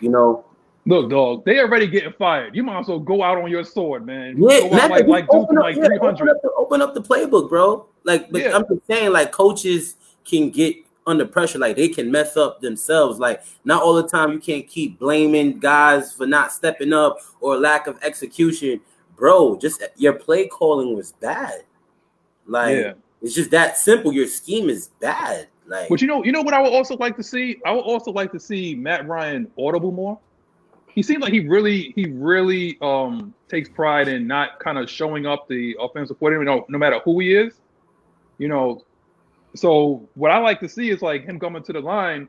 you 0.00 0.08
know, 0.08 0.44
Look, 0.88 1.10
dog, 1.10 1.44
they 1.44 1.58
already 1.58 1.88
getting 1.88 2.12
fired. 2.12 2.54
You 2.54 2.62
might 2.62 2.78
as 2.78 2.86
well 2.86 3.00
go 3.00 3.20
out 3.20 3.38
on 3.38 3.50
your 3.50 3.64
sword, 3.64 4.06
man. 4.06 4.36
Yeah, 4.40 4.60
go 4.60 4.74
out 4.74 4.90
like 4.90 5.06
like 5.08 5.26
open 5.30 5.58
up, 5.58 5.64
like 5.64 5.76
yeah, 5.76 5.88
open, 6.00 6.28
up 6.28 6.40
the, 6.42 6.50
open 6.56 6.80
up 6.80 6.94
the 6.94 7.02
playbook, 7.02 7.48
bro. 7.48 7.86
Like, 8.04 8.30
but 8.30 8.40
Yeah. 8.40 8.54
I'm 8.54 8.64
just 8.68 8.86
saying, 8.86 9.12
like, 9.12 9.32
coaches 9.32 9.96
can 10.24 10.50
get 10.50 10.76
under 11.06 11.24
pressure, 11.24 11.58
like 11.58 11.76
they 11.76 11.88
can 11.88 12.10
mess 12.10 12.36
up 12.36 12.60
themselves. 12.60 13.18
Like, 13.18 13.42
not 13.64 13.82
all 13.82 13.94
the 13.94 14.06
time 14.08 14.32
you 14.32 14.38
can't 14.40 14.66
keep 14.66 14.98
blaming 14.98 15.58
guys 15.58 16.12
for 16.12 16.26
not 16.26 16.52
stepping 16.52 16.92
up 16.92 17.18
or 17.40 17.56
lack 17.56 17.86
of 17.86 17.98
execution, 18.02 18.80
bro. 19.16 19.56
Just 19.56 19.82
your 19.96 20.14
play 20.14 20.48
calling 20.48 20.96
was 20.96 21.12
bad. 21.12 21.62
Like, 22.46 22.76
Yeah. 22.76 22.92
it's 23.22 23.34
just 23.34 23.50
that 23.52 23.78
simple. 23.78 24.12
Your 24.12 24.26
scheme 24.26 24.68
is 24.68 24.88
bad. 25.00 25.48
Like, 25.66 25.88
But 25.88 26.00
you 26.00 26.08
know, 26.08 26.24
you 26.24 26.32
know 26.32 26.42
what 26.42 26.54
I 26.54 26.62
would 26.62 26.72
also 26.72 26.96
like 26.96 27.16
to 27.16 27.22
see? 27.22 27.58
I 27.64 27.72
would 27.72 27.80
also 27.80 28.12
like 28.12 28.32
to 28.32 28.40
see 28.40 28.74
Matt 28.74 29.06
Ryan 29.08 29.50
audible 29.58 29.92
more. 29.92 30.18
He 30.88 31.02
seems 31.02 31.22
like 31.22 31.32
he 31.32 31.40
really, 31.46 31.92
he 31.94 32.06
really 32.10 32.78
um 32.80 33.34
takes 33.48 33.68
pride 33.68 34.08
in 34.08 34.26
not 34.26 34.58
kind 34.60 34.78
of 34.78 34.88
showing 34.88 35.26
up 35.26 35.46
the 35.46 35.76
offensive 35.78 36.18
coordinator, 36.18 36.44
no, 36.44 36.64
no 36.68 36.78
matter 36.78 37.00
who 37.04 37.18
he 37.20 37.34
is. 37.34 37.60
You 38.38 38.48
know, 38.48 38.82
so 39.58 40.08
what 40.14 40.30
I 40.30 40.38
like 40.38 40.60
to 40.60 40.68
see 40.68 40.90
is 40.90 41.02
like 41.02 41.24
him 41.24 41.38
coming 41.38 41.62
to 41.64 41.72
the 41.72 41.80
line, 41.80 42.28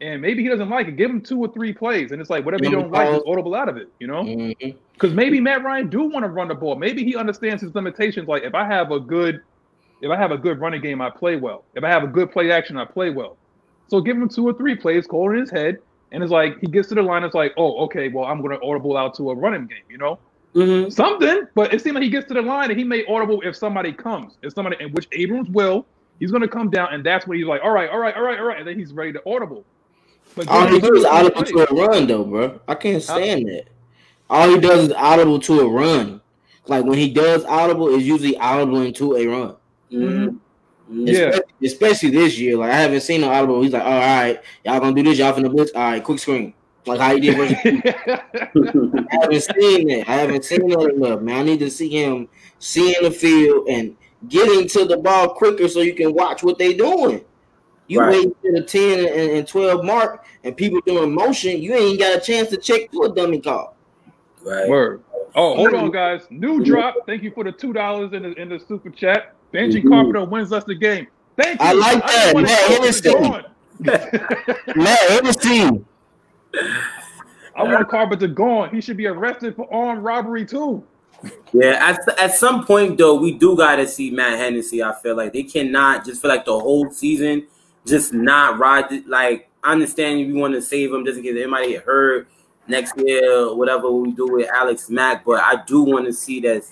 and 0.00 0.20
maybe 0.20 0.42
he 0.42 0.48
doesn't 0.48 0.68
like 0.68 0.88
it. 0.88 0.96
Give 0.96 1.10
him 1.10 1.20
two 1.20 1.38
or 1.40 1.52
three 1.52 1.72
plays, 1.72 2.12
and 2.12 2.20
it's 2.20 2.30
like 2.30 2.44
whatever 2.44 2.64
you 2.64 2.70
don't 2.70 2.90
like, 2.90 3.08
just 3.10 3.24
audible 3.26 3.54
out 3.54 3.68
of 3.68 3.76
it. 3.76 3.88
You 3.98 4.06
know, 4.06 4.24
Mhm. 4.24 4.76
because 4.92 5.14
maybe 5.14 5.40
Matt 5.40 5.64
Ryan 5.64 5.88
do 5.88 6.02
want 6.04 6.24
to 6.24 6.28
run 6.30 6.48
the 6.48 6.54
ball. 6.54 6.76
Maybe 6.76 7.04
he 7.04 7.16
understands 7.16 7.62
his 7.62 7.74
limitations. 7.74 8.28
Like 8.28 8.42
if 8.42 8.54
I 8.54 8.64
have 8.66 8.90
a 8.92 9.00
good, 9.00 9.40
if 10.02 10.10
I 10.10 10.16
have 10.16 10.32
a 10.32 10.38
good 10.38 10.60
running 10.60 10.82
game, 10.82 11.00
I 11.00 11.10
play 11.10 11.36
well. 11.36 11.64
If 11.74 11.84
I 11.84 11.88
have 11.88 12.04
a 12.04 12.08
good 12.08 12.30
play 12.30 12.50
action, 12.50 12.76
I 12.76 12.84
play 12.84 13.10
well. 13.10 13.38
So 13.88 14.00
give 14.00 14.16
him 14.16 14.28
two 14.28 14.46
or 14.46 14.52
three 14.52 14.74
plays, 14.74 15.06
call 15.06 15.30
in 15.32 15.38
his 15.38 15.50
head, 15.50 15.76
and 16.12 16.22
it's 16.22 16.32
like 16.32 16.58
he 16.60 16.66
gets 16.66 16.88
to 16.88 16.94
the 16.94 17.02
line. 17.02 17.22
It's 17.24 17.34
like, 17.34 17.52
oh, 17.56 17.84
okay, 17.84 18.08
well 18.08 18.24
I'm 18.24 18.42
going 18.42 18.58
to 18.58 18.64
audible 18.66 18.96
out 18.96 19.14
to 19.16 19.30
a 19.30 19.34
running 19.34 19.66
game. 19.66 19.84
You 19.88 19.98
know, 19.98 20.18
Mhm. 20.54 20.92
something. 20.92 21.46
But 21.54 21.72
it 21.72 21.80
seems 21.80 21.94
like 21.94 22.02
he 22.04 22.10
gets 22.10 22.26
to 22.28 22.34
the 22.34 22.42
line 22.42 22.70
and 22.70 22.78
he 22.78 22.84
may 22.84 23.04
audible 23.06 23.40
if 23.42 23.56
somebody 23.56 23.92
comes. 23.92 24.36
If 24.42 24.52
somebody, 24.54 24.76
in 24.80 24.90
which 24.92 25.06
Abrams 25.12 25.48
will, 25.50 25.86
he's 26.18 26.30
going 26.30 26.42
to 26.42 26.48
come 26.48 26.70
down, 26.70 26.92
and 26.92 27.04
that's 27.04 27.26
when 27.26 27.38
he's 27.38 27.46
like, 27.46 27.62
all 27.62 27.70
right, 27.70 27.88
all 27.90 27.98
right, 27.98 28.14
all 28.14 28.22
right, 28.22 28.38
all 28.38 28.46
right, 28.46 28.58
and 28.58 28.66
then 28.66 28.78
he's 28.78 28.92
ready 28.92 29.12
to 29.12 29.22
audible. 29.26 29.64
But 30.34 30.48
All 30.48 30.62
give 30.62 30.70
he 30.70 30.76
him 30.76 30.94
does 30.94 30.98
is 31.00 31.04
audible 31.04 31.42
to 31.44 31.70
a 31.70 31.74
run, 31.74 32.06
though, 32.06 32.24
bro. 32.24 32.60
I 32.68 32.74
can't 32.74 33.02
stand 33.02 33.48
that. 33.48 33.64
All 34.28 34.48
he 34.48 34.58
does 34.58 34.88
is 34.88 34.92
audible 34.92 35.38
to 35.40 35.60
a 35.60 35.68
run. 35.68 36.20
Like 36.66 36.84
when 36.84 36.98
he 36.98 37.10
does 37.12 37.44
audible, 37.44 37.94
it's 37.94 38.04
usually 38.04 38.36
audible 38.36 38.82
into 38.82 39.16
a 39.16 39.26
run. 39.26 39.54
Mhm. 39.92 40.38
Mhm. 40.90 41.08
Yeah. 41.08 41.12
Especially, 41.28 41.42
especially 41.62 42.10
this 42.10 42.38
year. 42.38 42.56
Like 42.56 42.72
I 42.72 42.76
haven't 42.76 43.02
seen 43.02 43.20
no 43.20 43.30
audible. 43.30 43.62
He's 43.62 43.72
like, 43.72 43.84
all 43.84 43.98
right, 44.00 44.40
y'all 44.64 44.80
gonna 44.80 44.94
do 44.94 45.04
this, 45.04 45.18
y'all 45.18 45.32
finna 45.32 45.50
blitz. 45.50 45.72
All 45.74 45.82
right, 45.82 46.02
quick 46.02 46.18
screen. 46.18 46.54
Like 46.86 47.00
how 47.00 47.14
he 47.14 47.20
did 47.20 47.36
versus 47.36 47.56
I 47.64 49.18
haven't 49.20 49.42
seen 49.42 49.88
that. 49.88 50.04
I 50.08 50.12
haven't 50.14 50.44
seen 50.44 50.68
that 50.68 50.92
enough, 50.94 51.20
man. 51.20 51.38
I 51.38 51.42
need 51.42 51.60
to 51.60 51.70
see 51.70 51.88
him 51.88 52.28
seeing 52.58 53.02
the 53.02 53.10
field 53.10 53.68
and 53.68 53.96
getting 54.28 54.66
to 54.68 54.84
the 54.84 54.96
ball 54.96 55.28
quicker 55.30 55.68
so 55.68 55.80
you 55.80 55.94
can 55.94 56.12
watch 56.14 56.42
what 56.42 56.58
they 56.58 56.74
doing. 56.74 57.24
You 57.88 58.00
Right. 58.00 58.24
wait 58.24 58.42
to 58.42 58.52
the 58.52 58.62
10 58.62 58.98
and, 58.98 59.30
and 59.38 59.46
12 59.48 59.84
mark 59.84 60.24
and 60.42 60.56
people 60.56 60.80
doing 60.86 61.14
motion, 61.14 61.62
you 61.62 61.74
ain't 61.74 61.98
got 62.00 62.16
a 62.16 62.20
chance 62.20 62.48
to 62.50 62.56
check 62.56 62.90
for 62.92 63.06
a 63.06 63.08
dummy 63.10 63.40
call. 63.40 63.76
right. 64.44 64.68
Word. 64.68 65.02
Oh, 65.34 65.54
hold 65.54 65.74
on, 65.74 65.90
guys. 65.90 66.22
New 66.30 66.64
drop. 66.64 66.94
Thank 67.06 67.22
you 67.22 67.30
for 67.30 67.44
the 67.44 67.52
two 67.52 67.72
dollars 67.72 68.12
in 68.14 68.22
the 68.22 68.32
in 68.40 68.48
the 68.48 68.58
super 68.58 68.88
chat. 68.90 69.34
Benji 69.52 69.82
Mhm. 69.82 69.88
Carpenter 69.90 70.24
wins 70.24 70.50
us 70.52 70.64
the 70.64 70.74
game. 70.74 71.06
Thank 71.36 71.60
you. 71.60 71.66
I 71.66 71.72
like 71.74 72.06
that. 72.06 72.34
wanted 72.34 72.46
Matt 72.48 72.58
Carpenter 72.60 73.12
Henderson. 73.12 73.22
gone. 73.22 74.76
Man, 74.76 74.96
every 75.10 75.32
team. 75.34 75.86
I 77.54 77.62
want 77.62 77.88
Carpenter 77.88 78.28
gone. 78.28 78.70
He 78.74 78.80
should 78.80 78.96
be 78.96 79.06
arrested 79.06 79.54
for 79.56 79.72
armed 79.72 80.02
robbery 80.02 80.44
too. 80.46 80.82
Yeah, 81.52 81.96
at, 82.06 82.18
at 82.18 82.34
some 82.34 82.66
point 82.66 82.98
though, 82.98 83.14
we 83.14 83.32
do 83.32 83.56
got 83.56 83.76
to 83.76 83.86
see 83.88 84.10
Matt 84.10 84.38
Hennessy. 84.38 84.82
I 84.82 84.92
feel 85.00 85.16
like 85.16 85.32
they 85.32 85.42
cannot 85.42 86.04
just 86.04 86.20
feel 86.20 86.30
like 86.30 86.44
the 86.44 86.58
whole 86.58 86.90
season 86.90 87.46
just 87.86 88.12
not 88.12 88.58
ride. 88.58 88.90
it. 88.92 89.08
Like 89.08 89.48
I 89.64 89.72
understand 89.72 90.20
if 90.20 90.28
you 90.28 90.34
want 90.36 90.54
to 90.54 90.62
save 90.62 90.92
him 90.92 91.04
just 91.04 91.18
in 91.18 91.24
case 91.24 91.32
anybody 91.36 91.72
get 91.72 91.84
hurt 91.84 92.28
next 92.68 92.94
year 92.98 93.54
whatever 93.54 93.90
we 93.90 94.12
do 94.12 94.26
with 94.30 94.48
Alex 94.50 94.90
Mack, 94.90 95.24
but 95.24 95.40
I 95.40 95.62
do 95.66 95.82
want 95.82 96.06
to 96.06 96.12
see 96.12 96.40
that, 96.40 96.64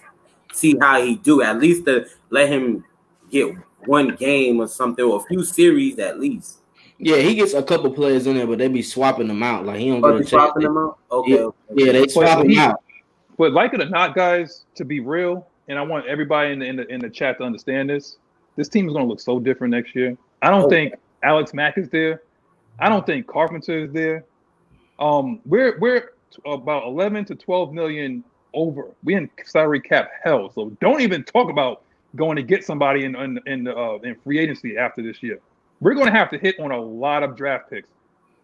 see 0.52 0.76
how 0.80 1.00
he 1.00 1.16
do. 1.16 1.40
At 1.42 1.58
least 1.58 1.86
to 1.86 2.06
let 2.30 2.48
him 2.48 2.84
get 3.30 3.54
one 3.86 4.14
game 4.16 4.60
or 4.60 4.68
something 4.68 5.04
or 5.04 5.20
a 5.20 5.24
few 5.24 5.44
series 5.44 5.98
at 5.98 6.18
least. 6.20 6.58
Yeah, 6.98 7.16
he 7.16 7.34
gets 7.34 7.54
a 7.54 7.62
couple 7.62 7.90
players 7.90 8.26
in 8.26 8.36
there, 8.36 8.46
but 8.46 8.58
they 8.58 8.68
be 8.68 8.82
swapping 8.82 9.28
them 9.28 9.42
out. 9.42 9.66
Like 9.66 9.78
he 9.80 9.88
don't 9.88 10.04
Oh, 10.04 10.08
get 10.12 10.14
a 10.14 10.18
you 10.18 10.24
chance. 10.24 10.30
swapping 10.30 10.62
them 10.62 10.76
out? 10.78 10.98
Okay. 11.10 11.30
Yeah, 11.32 11.38
okay. 11.38 11.54
yeah, 11.74 11.92
they 11.92 12.06
swap 12.08 12.38
But 12.38 12.50
him 12.50 12.58
out. 12.58 12.83
But 13.36 13.52
like 13.52 13.74
it 13.74 13.80
or 13.80 13.88
not, 13.88 14.14
guys, 14.14 14.64
to 14.76 14.84
be 14.84 15.00
real, 15.00 15.46
and 15.68 15.78
I 15.78 15.82
want 15.82 16.06
everybody 16.06 16.52
in 16.52 16.58
the, 16.60 16.66
in 16.66 16.76
the 16.76 16.86
in 16.86 17.00
the 17.00 17.10
chat 17.10 17.38
to 17.38 17.44
understand 17.44 17.90
this. 17.90 18.18
This 18.56 18.68
team 18.68 18.86
is 18.86 18.92
going 18.92 19.04
to 19.04 19.08
look 19.08 19.20
so 19.20 19.40
different 19.40 19.72
next 19.72 19.94
year. 19.96 20.16
I 20.42 20.50
don't 20.50 20.68
think 20.68 20.94
Alex 21.22 21.52
Mack 21.54 21.78
is 21.78 21.88
there. 21.88 22.22
I 22.78 22.88
don't 22.88 23.04
think 23.04 23.26
Carpenter 23.26 23.84
is 23.84 23.92
there. 23.92 24.24
Um, 24.98 25.40
we're 25.44 25.78
we're 25.78 26.10
about 26.46 26.84
11 26.84 27.24
to 27.26 27.34
12 27.34 27.72
million 27.72 28.24
over. 28.52 28.90
We 29.02 29.14
in 29.14 29.30
salary 29.44 29.80
cap 29.80 30.10
hell. 30.22 30.50
So 30.50 30.70
don't 30.80 31.00
even 31.00 31.24
talk 31.24 31.50
about 31.50 31.82
going 32.16 32.36
to 32.36 32.42
get 32.42 32.64
somebody 32.64 33.04
in 33.04 33.16
in 33.16 33.40
in, 33.46 33.68
uh, 33.68 33.94
in 34.02 34.16
free 34.16 34.38
agency 34.38 34.76
after 34.76 35.02
this 35.02 35.22
year. 35.22 35.40
We're 35.80 35.94
going 35.94 36.06
to 36.06 36.12
have 36.12 36.30
to 36.30 36.38
hit 36.38 36.58
on 36.60 36.70
a 36.70 36.80
lot 36.80 37.22
of 37.22 37.36
draft 37.36 37.70
picks. 37.70 37.88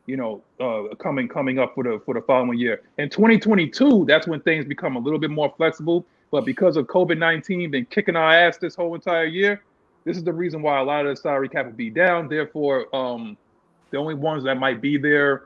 You 0.06 0.16
know, 0.16 0.42
uh, 0.58 0.94
coming 0.96 1.28
coming 1.28 1.58
up 1.58 1.74
for 1.74 1.84
the 1.84 2.00
for 2.04 2.14
the 2.14 2.22
following 2.22 2.58
year. 2.58 2.82
In 2.98 3.08
2022, 3.10 4.06
that's 4.06 4.26
when 4.26 4.40
things 4.40 4.64
become 4.64 4.96
a 4.96 4.98
little 4.98 5.18
bit 5.18 5.30
more 5.30 5.52
flexible. 5.56 6.04
But 6.30 6.44
because 6.44 6.76
of 6.76 6.86
COVID 6.86 7.18
19 7.18 7.70
been 7.70 7.86
kicking 7.86 8.16
our 8.16 8.32
ass 8.32 8.56
this 8.56 8.74
whole 8.74 8.94
entire 8.94 9.24
year, 9.24 9.62
this 10.04 10.16
is 10.16 10.24
the 10.24 10.32
reason 10.32 10.62
why 10.62 10.78
a 10.78 10.84
lot 10.84 11.06
of 11.06 11.16
the 11.16 11.20
salary 11.20 11.48
cap 11.48 11.66
will 11.66 11.72
be 11.72 11.90
down. 11.90 12.28
Therefore, 12.28 12.94
um, 12.94 13.36
the 13.90 13.98
only 13.98 14.14
ones 14.14 14.44
that 14.44 14.56
might 14.56 14.80
be 14.80 14.96
there 14.96 15.44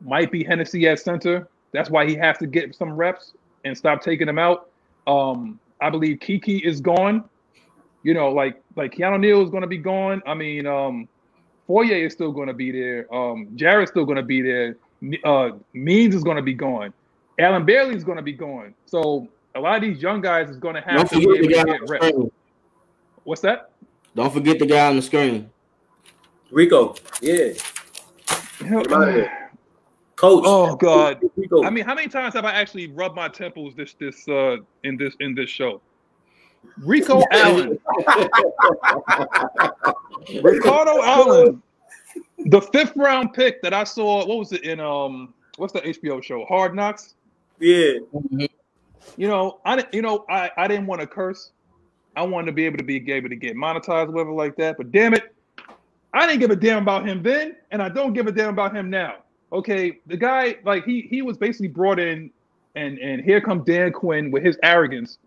might 0.00 0.30
be 0.30 0.44
Hennessy 0.44 0.86
at 0.88 1.00
center. 1.00 1.48
That's 1.72 1.90
why 1.90 2.06
he 2.06 2.14
has 2.14 2.38
to 2.38 2.46
get 2.46 2.74
some 2.74 2.92
reps 2.92 3.32
and 3.64 3.76
stop 3.76 4.00
taking 4.00 4.26
them 4.26 4.38
out. 4.38 4.70
Um, 5.06 5.58
I 5.80 5.90
believe 5.90 6.20
Kiki 6.20 6.58
is 6.58 6.80
gone. 6.80 7.24
You 8.02 8.14
know, 8.14 8.30
like 8.30 8.62
like 8.76 8.94
Keanu 8.94 9.20
Neal 9.20 9.42
is 9.42 9.50
going 9.50 9.62
to 9.62 9.66
be 9.66 9.78
gone. 9.78 10.22
I 10.26 10.34
mean, 10.34 10.66
um, 10.66 11.08
Foye 11.66 12.04
is 12.04 12.12
still 12.12 12.32
going 12.32 12.48
to 12.48 12.54
be 12.54 12.70
there. 12.70 13.12
Um, 13.14 13.48
Jarrett's 13.56 13.90
still 13.90 14.04
going 14.04 14.16
to 14.16 14.22
be 14.22 14.42
there. 14.42 14.76
Uh, 15.24 15.50
Means 15.72 16.14
is 16.14 16.22
going 16.22 16.36
to 16.36 16.42
be 16.42 16.54
gone. 16.54 16.92
Allen 17.38 17.64
Bailey 17.64 17.94
is 17.94 18.04
going 18.04 18.16
to 18.16 18.22
be 18.22 18.32
gone. 18.32 18.74
So 18.86 19.28
a 19.54 19.60
lot 19.60 19.76
of 19.76 19.82
these 19.82 20.00
young 20.00 20.20
guys 20.20 20.48
is 20.48 20.56
going 20.56 20.74
to 20.74 20.80
have 20.80 21.08
Don't 21.08 21.10
to 21.10 21.18
be 21.18 21.38
able 21.38 21.48
to 21.48 21.64
get 21.64 21.88
reps. 21.88 22.16
What's 23.24 23.40
that? 23.42 23.70
Don't 24.14 24.32
forget 24.32 24.58
the 24.58 24.66
guy 24.66 24.88
on 24.88 24.96
the 24.96 25.02
screen. 25.02 25.50
Rico. 26.50 26.94
Yeah. 27.20 27.52
Coach. 30.16 30.44
Oh 30.46 30.76
God. 30.76 31.20
Rico. 31.36 31.64
I 31.64 31.70
mean, 31.70 31.84
how 31.84 31.94
many 31.94 32.08
times 32.08 32.34
have 32.34 32.44
I 32.44 32.52
actually 32.52 32.86
rubbed 32.86 33.16
my 33.16 33.28
temples 33.28 33.74
this 33.74 33.94
this 33.94 34.26
uh 34.28 34.56
in 34.84 34.96
this 34.96 35.14
in 35.20 35.34
this 35.34 35.50
show? 35.50 35.82
Rico 36.78 37.22
Allen. 37.30 37.78
Ricardo 40.42 41.02
Allen. 41.02 41.62
The 42.46 42.60
fifth 42.60 42.96
round 42.96 43.32
pick 43.32 43.62
that 43.62 43.72
I 43.72 43.84
saw, 43.84 44.26
what 44.26 44.38
was 44.38 44.52
it 44.52 44.64
in 44.64 44.80
um 44.80 45.34
what's 45.56 45.72
the 45.72 45.80
HBO 45.80 46.22
show? 46.22 46.44
Hard 46.46 46.74
Knocks? 46.74 47.14
Yeah. 47.58 47.94
You 49.16 49.28
know, 49.28 49.60
I 49.64 49.84
you 49.92 50.02
know, 50.02 50.24
I, 50.28 50.50
I 50.56 50.68
didn't 50.68 50.86
want 50.86 51.00
to 51.00 51.06
curse, 51.06 51.52
I 52.16 52.22
wanted 52.22 52.46
to 52.46 52.52
be 52.52 52.64
able 52.64 52.78
to 52.78 52.84
be 52.84 53.12
able 53.12 53.28
to 53.28 53.36
get 53.36 53.56
monetized, 53.56 54.08
whatever 54.08 54.32
like 54.32 54.56
that. 54.56 54.76
But 54.78 54.90
damn 54.90 55.14
it, 55.14 55.34
I 56.12 56.26
didn't 56.26 56.40
give 56.40 56.50
a 56.50 56.56
damn 56.56 56.82
about 56.82 57.06
him 57.06 57.22
then, 57.22 57.56
and 57.70 57.82
I 57.82 57.88
don't 57.88 58.14
give 58.14 58.26
a 58.26 58.32
damn 58.32 58.48
about 58.48 58.74
him 58.74 58.88
now. 58.88 59.16
Okay, 59.52 60.00
the 60.06 60.16
guy 60.16 60.56
like 60.64 60.84
he 60.84 61.02
he 61.02 61.22
was 61.22 61.36
basically 61.36 61.68
brought 61.68 62.00
in, 62.00 62.30
and 62.74 62.98
and 62.98 63.22
here 63.22 63.40
come 63.40 63.64
Dan 63.64 63.92
Quinn 63.92 64.30
with 64.30 64.42
his 64.42 64.58
arrogance. 64.62 65.18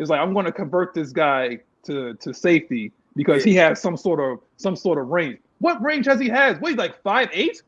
It's 0.00 0.08
like 0.08 0.18
I'm 0.18 0.32
going 0.32 0.46
to 0.46 0.52
convert 0.52 0.94
this 0.94 1.12
guy 1.12 1.58
to 1.84 2.14
to 2.14 2.32
safety 2.32 2.90
because 3.16 3.44
he 3.44 3.54
has 3.56 3.80
some 3.80 3.96
sort 3.96 4.18
of 4.18 4.40
some 4.56 4.74
sort 4.74 4.98
of 4.98 5.08
range. 5.08 5.38
What 5.58 5.80
range 5.82 6.06
has 6.06 6.18
he 6.18 6.28
has? 6.30 6.58
What 6.58 6.70
he's 6.70 6.78
like 6.78 7.00
five 7.02 7.28
eight? 7.32 7.62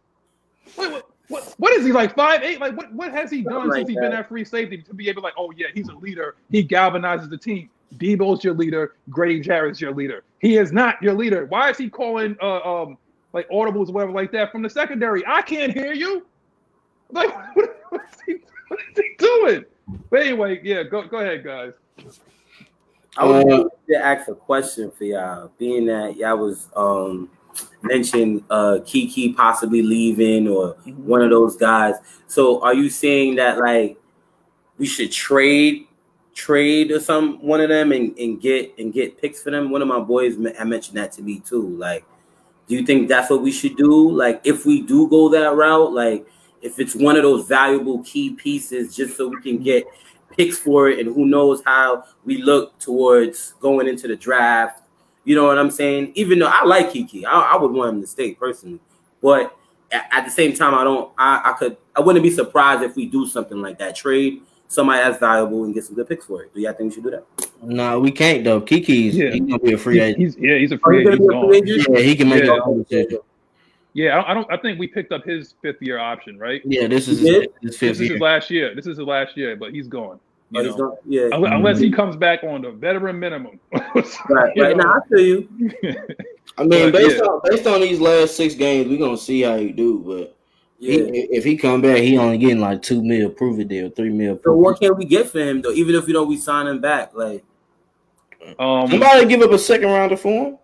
Wait, 0.78 0.90
what, 0.90 1.10
what 1.28 1.54
what 1.58 1.72
is 1.74 1.84
he 1.84 1.92
like 1.92 2.16
five 2.16 2.42
eight? 2.42 2.58
Like 2.58 2.74
what 2.74 2.90
what 2.94 3.12
has 3.12 3.30
he 3.30 3.42
done 3.42 3.68
like 3.68 3.80
since 3.80 3.90
he's 3.90 3.98
been 3.98 4.14
at 4.14 4.28
free 4.28 4.46
safety 4.46 4.78
to 4.78 4.94
be 4.94 5.10
able 5.10 5.20
to 5.20 5.26
like 5.26 5.34
oh 5.36 5.52
yeah 5.54 5.66
he's 5.74 5.88
a 5.88 5.94
leader 5.94 6.36
he 6.50 6.66
galvanizes 6.66 7.28
the 7.28 7.36
team. 7.36 7.68
Deebo's 7.96 8.42
your 8.42 8.54
leader. 8.54 8.94
Grady 9.10 9.38
Jarrett's 9.38 9.78
your 9.78 9.92
leader. 9.92 10.24
He 10.38 10.56
is 10.56 10.72
not 10.72 11.02
your 11.02 11.12
leader. 11.12 11.44
Why 11.44 11.68
is 11.68 11.76
he 11.76 11.90
calling 11.90 12.34
uh, 12.40 12.60
um 12.60 12.96
like 13.34 13.46
audibles 13.50 13.90
or 13.90 13.92
whatever 13.92 14.12
like 14.12 14.32
that 14.32 14.50
from 14.50 14.62
the 14.62 14.70
secondary? 14.70 15.22
I 15.26 15.42
can't 15.42 15.74
hear 15.74 15.92
you. 15.92 16.24
Like 17.10 17.34
what, 17.54 17.78
what, 17.90 18.00
is, 18.10 18.20
he, 18.24 18.36
what 18.68 18.80
is 18.90 18.96
he 18.96 19.14
doing? 19.18 19.64
But 20.10 20.20
anyway, 20.20 20.60
yeah, 20.62 20.82
go 20.82 21.06
go 21.06 21.18
ahead, 21.18 21.44
guys. 21.44 21.72
I 23.16 23.26
would 23.26 23.50
uh, 23.50 23.68
to 23.88 23.96
ask 23.96 24.28
a 24.28 24.34
question 24.34 24.90
for 24.90 25.04
y'all, 25.04 25.50
being 25.58 25.86
that 25.86 26.16
y'all 26.16 26.38
was 26.38 26.68
um 26.74 27.30
mentioned 27.82 28.42
uh 28.48 28.78
Kiki 28.86 29.32
possibly 29.32 29.82
leaving 29.82 30.48
or 30.48 30.74
mm-hmm. 30.74 31.06
one 31.06 31.22
of 31.22 31.30
those 31.30 31.56
guys. 31.56 31.96
So 32.26 32.62
are 32.62 32.74
you 32.74 32.88
saying 32.88 33.36
that 33.36 33.58
like 33.58 33.98
we 34.78 34.86
should 34.86 35.12
trade 35.12 35.86
trade 36.34 36.90
or 36.90 37.00
some 37.00 37.44
one 37.44 37.60
of 37.60 37.68
them 37.68 37.92
and, 37.92 38.16
and 38.18 38.40
get 38.40 38.74
and 38.78 38.92
get 38.92 39.20
picks 39.20 39.42
for 39.42 39.50
them. 39.50 39.70
One 39.70 39.82
of 39.82 39.88
my 39.88 40.00
boys 40.00 40.36
I 40.58 40.64
mentioned 40.64 40.96
that 40.96 41.12
to 41.12 41.22
me 41.22 41.40
too. 41.40 41.68
Like, 41.76 42.04
do 42.66 42.74
you 42.74 42.84
think 42.84 43.08
that's 43.08 43.30
what 43.30 43.42
we 43.42 43.52
should 43.52 43.76
do? 43.76 44.10
Like, 44.10 44.40
if 44.44 44.64
we 44.64 44.82
do 44.82 45.08
go 45.08 45.28
that 45.30 45.54
route, 45.54 45.92
like 45.92 46.26
if 46.62 46.78
it's 46.78 46.94
one 46.94 47.16
of 47.16 47.22
those 47.22 47.46
valuable 47.46 48.02
key 48.02 48.34
pieces, 48.34 48.94
just 48.96 49.16
so 49.16 49.28
we 49.28 49.40
can 49.42 49.62
get 49.62 49.86
picks 50.36 50.58
for 50.58 50.88
it, 50.88 50.98
and 50.98 51.14
who 51.14 51.26
knows 51.26 51.62
how 51.64 52.04
we 52.24 52.38
look 52.42 52.78
towards 52.78 53.52
going 53.60 53.88
into 53.88 54.08
the 54.08 54.16
draft. 54.16 54.82
You 55.24 55.36
know 55.36 55.44
what 55.44 55.58
I'm 55.58 55.70
saying? 55.70 56.12
Even 56.14 56.38
though 56.38 56.50
I 56.50 56.64
like 56.64 56.92
Kiki, 56.92 57.26
I, 57.26 57.32
I 57.32 57.56
would 57.56 57.72
want 57.72 57.96
him 57.96 58.00
to 58.00 58.06
stay 58.06 58.34
personally, 58.34 58.80
but 59.20 59.56
at, 59.90 60.08
at 60.10 60.24
the 60.24 60.30
same 60.30 60.54
time, 60.54 60.74
I 60.74 60.84
don't. 60.84 61.12
I, 61.18 61.50
I 61.50 61.52
could. 61.52 61.76
I 61.94 62.00
wouldn't 62.00 62.22
be 62.22 62.30
surprised 62.30 62.82
if 62.82 62.96
we 62.96 63.06
do 63.06 63.26
something 63.26 63.60
like 63.60 63.78
that 63.78 63.94
trade 63.94 64.42
somebody 64.72 65.02
that's 65.02 65.18
valuable 65.18 65.64
and 65.64 65.74
get 65.74 65.84
some 65.84 65.94
good 65.94 66.08
picks 66.08 66.26
for 66.26 66.42
it. 66.42 66.54
Do 66.54 66.60
y'all 66.60 66.72
think 66.72 66.90
we 66.90 66.94
should 66.94 67.04
do 67.04 67.10
that? 67.10 67.26
No, 67.62 68.00
we 68.00 68.10
can't 68.10 68.42
though. 68.42 68.60
Kiki's 68.60 69.16
yeah. 69.16 69.30
he's 69.30 69.40
gonna 69.40 69.58
be 69.58 69.72
a 69.72 69.78
free 69.78 70.00
agent. 70.00 70.18
He's, 70.18 70.36
yeah, 70.36 70.56
he's 70.56 70.72
a 70.72 70.78
free, 70.78 71.02
agent. 71.02 71.20
A 71.20 71.46
free 71.46 71.56
agent. 71.58 71.88
Yeah, 71.90 72.00
he 72.00 72.16
can 72.16 72.28
make 72.28 72.44
yeah. 72.44 72.58
all 72.58 72.78
decision. 72.78 73.18
Yeah, 73.95 74.22
I 74.26 74.32
don't. 74.32 74.51
I 74.51 74.57
think 74.57 74.78
we 74.78 74.86
picked 74.86 75.12
up 75.12 75.24
his 75.24 75.55
fifth 75.61 75.82
year 75.82 75.99
option, 75.99 76.38
right? 76.38 76.62
Yeah, 76.64 76.86
this 76.86 77.09
is 77.09 77.20
his, 77.20 77.47
his 77.61 77.76
fifth. 77.76 77.99
This 77.99 78.01
is 78.01 78.11
his 78.12 78.20
last 78.20 78.51
year. 78.51 78.74
This 78.74 78.86
is 78.86 78.97
his 78.97 79.07
last 79.07 79.36
year, 79.36 79.55
but 79.55 79.72
he's 79.72 79.86
gone. 79.86 80.18
You 80.51 80.61
oh, 80.61 80.76
know? 80.76 80.99
yeah. 81.07 81.28
Unless 81.32 81.78
he 81.78 81.90
comes 81.90 82.16
back 82.16 82.45
on 82.45 82.62
the 82.62 82.70
veteran 82.70 83.18
minimum. 83.18 83.59
right. 83.72 84.53
Right. 84.57 84.76
Now 84.76 84.95
I 84.95 85.09
feel 85.09 85.20
you. 85.20 85.49
I 86.59 86.64
mean, 86.64 86.90
but, 86.90 86.93
based 86.93 87.16
yeah. 87.16 87.22
on 87.22 87.40
based 87.45 87.66
on 87.66 87.80
these 87.80 88.01
last 88.01 88.36
six 88.36 88.55
games, 88.55 88.88
we're 88.88 88.99
gonna 88.99 89.16
see 89.16 89.43
how 89.43 89.57
he 89.57 89.72
do, 89.72 89.99
but 89.99 90.36
yeah. 90.78 91.05
He, 91.05 91.20
if 91.30 91.45
he 91.45 91.57
come 91.57 91.80
back, 91.80 91.99
he 91.99 92.18
only 92.18 92.38
getting 92.38 92.61
like 92.61 92.82
two 92.82 93.03
mil 93.03 93.30
prove 93.30 93.61
it 93.61 93.68
deal, 93.68 93.90
three 93.90 94.11
mil. 94.11 94.40
So 94.45 94.53
what 94.55 94.80
can 94.80 94.97
we 94.97 95.05
get 95.05 95.30
for 95.30 95.38
him 95.38 95.62
though? 95.62 95.72
Even 95.72 95.95
if 95.95 96.07
we 96.07 96.12
don't 96.12 96.28
we 96.28 96.36
sign 96.36 96.66
him 96.66 96.80
back, 96.80 97.14
like 97.14 97.45
um, 98.59 98.90
somebody 98.90 99.26
give 99.26 99.40
up 99.40 99.53
a 99.53 99.59
second 99.59 99.88
rounder 99.88 100.16
for 100.16 100.47
him. 100.47 100.59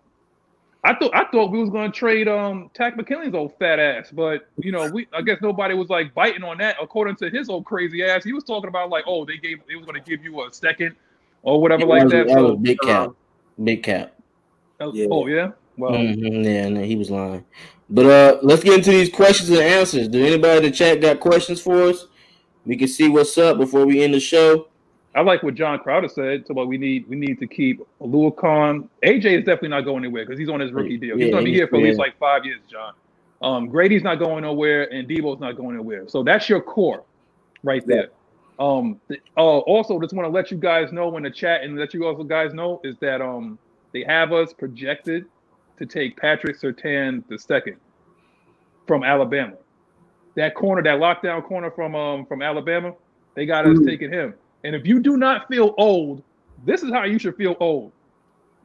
I 0.83 0.95
thought 0.95 1.11
I 1.13 1.25
thought 1.25 1.51
we 1.51 1.59
was 1.59 1.69
gonna 1.69 1.91
trade 1.91 2.27
um 2.29 2.71
Takk 2.73 2.95
McKinley's 2.95 3.33
old 3.33 3.57
fat 3.59 3.79
ass, 3.79 4.11
but 4.11 4.47
you 4.57 4.71
know 4.71 4.89
we 4.89 5.07
I 5.13 5.21
guess 5.21 5.37
nobody 5.41 5.73
was 5.73 5.89
like 5.89 6.13
biting 6.13 6.43
on 6.43 6.57
that. 6.59 6.77
According 6.81 7.17
to 7.17 7.29
his 7.29 7.49
old 7.49 7.65
crazy 7.65 8.03
ass, 8.03 8.23
he 8.23 8.31
was 8.31 8.45
talking 8.45 8.69
about 8.69 8.89
like 8.89 9.03
oh 9.05 9.25
they 9.25 9.37
gave 9.37 9.59
they 9.67 9.75
was 9.75 9.85
gonna 9.85 9.99
give 9.99 10.23
you 10.23 10.45
a 10.45 10.53
second 10.53 10.95
or 11.43 11.61
whatever 11.61 11.85
like 11.85 12.07
that. 12.09 12.27
that 12.27 12.33
so, 12.33 12.55
big 12.55 12.77
cap, 12.79 13.09
uh, 13.09 13.13
big 13.61 13.83
cap. 13.83 14.13
Was, 14.79 14.95
yeah. 14.95 15.07
Oh 15.11 15.27
yeah, 15.27 15.51
well 15.77 15.91
mm-hmm, 15.91 16.43
yeah, 16.43 16.69
no, 16.69 16.81
he 16.83 16.95
was 16.95 17.11
lying. 17.11 17.43
But 17.89 18.05
uh, 18.05 18.39
let's 18.41 18.63
get 18.63 18.75
into 18.75 18.91
these 18.91 19.09
questions 19.09 19.49
and 19.49 19.59
answers. 19.59 20.07
Do 20.07 20.25
anybody 20.25 20.57
in 20.59 20.63
the 20.63 20.71
chat 20.71 21.01
got 21.01 21.19
questions 21.19 21.59
for 21.59 21.83
us? 21.83 22.07
We 22.65 22.77
can 22.77 22.87
see 22.87 23.09
what's 23.09 23.37
up 23.37 23.57
before 23.57 23.85
we 23.85 24.01
end 24.01 24.13
the 24.13 24.19
show. 24.19 24.68
I 25.19 25.21
like 25.21 25.43
what 25.43 25.55
John 25.55 25.79
Crowder 25.79 26.07
said. 26.07 26.47
So 26.47 26.53
what 26.53 26.69
we 26.69 26.77
need 26.77 27.05
we 27.09 27.17
need 27.17 27.39
to 27.39 27.47
keep 27.47 27.81
Oluokun. 27.99 28.87
AJ 29.03 29.39
is 29.39 29.39
definitely 29.39 29.67
not 29.67 29.81
going 29.81 30.05
anywhere 30.05 30.25
because 30.25 30.39
he's 30.39 30.47
on 30.47 30.61
his 30.61 30.71
rookie 30.71 30.95
deal. 30.97 31.17
He's 31.17 31.25
yeah, 31.25 31.31
gonna 31.33 31.43
be 31.43 31.53
here 31.53 31.67
for 31.67 31.75
at 31.75 31.83
least 31.83 31.99
like 31.99 32.17
five 32.17 32.45
years, 32.45 32.61
John. 32.71 32.93
Um, 33.41 33.67
Grady's 33.67 34.01
not 34.01 34.15
going 34.15 34.43
nowhere, 34.43 34.83
and 34.93 35.09
Debo's 35.09 35.41
not 35.41 35.57
going 35.57 35.75
nowhere. 35.75 36.07
So 36.07 36.23
that's 36.23 36.47
your 36.47 36.61
core, 36.61 37.03
right 37.63 37.85
there. 37.85 38.11
Um, 38.59 39.01
uh, 39.35 39.41
also, 39.41 39.99
just 39.99 40.13
want 40.13 40.25
to 40.25 40.29
let 40.29 40.51
you 40.51 40.57
guys 40.57 40.93
know 40.93 41.17
in 41.17 41.23
the 41.23 41.31
chat 41.31 41.63
and 41.63 41.77
let 41.77 41.93
you 41.93 42.05
also 42.05 42.23
guys 42.23 42.53
know 42.53 42.79
is 42.85 42.95
that 43.01 43.21
um 43.21 43.59
they 43.91 44.05
have 44.05 44.31
us 44.31 44.53
projected 44.53 45.25
to 45.79 45.85
take 45.85 46.15
Patrick 46.15 46.57
Surtain 46.61 47.27
the 47.27 47.37
second 47.37 47.75
from 48.87 49.03
Alabama. 49.03 49.57
That 50.35 50.55
corner, 50.55 50.81
that 50.81 50.97
lockdown 50.97 51.43
corner 51.43 51.71
from 51.71 51.93
um 51.93 52.25
from 52.25 52.41
Alabama, 52.41 52.93
they 53.35 53.45
got 53.45 53.67
us 53.67 53.79
mm. 53.79 53.85
taking 53.85 54.13
him. 54.13 54.33
And 54.63 54.75
if 54.75 54.85
you 54.85 54.99
do 54.99 55.17
not 55.17 55.47
feel 55.47 55.73
old, 55.77 56.23
this 56.65 56.83
is 56.83 56.91
how 56.91 57.03
you 57.03 57.19
should 57.19 57.35
feel 57.35 57.55
old. 57.59 57.91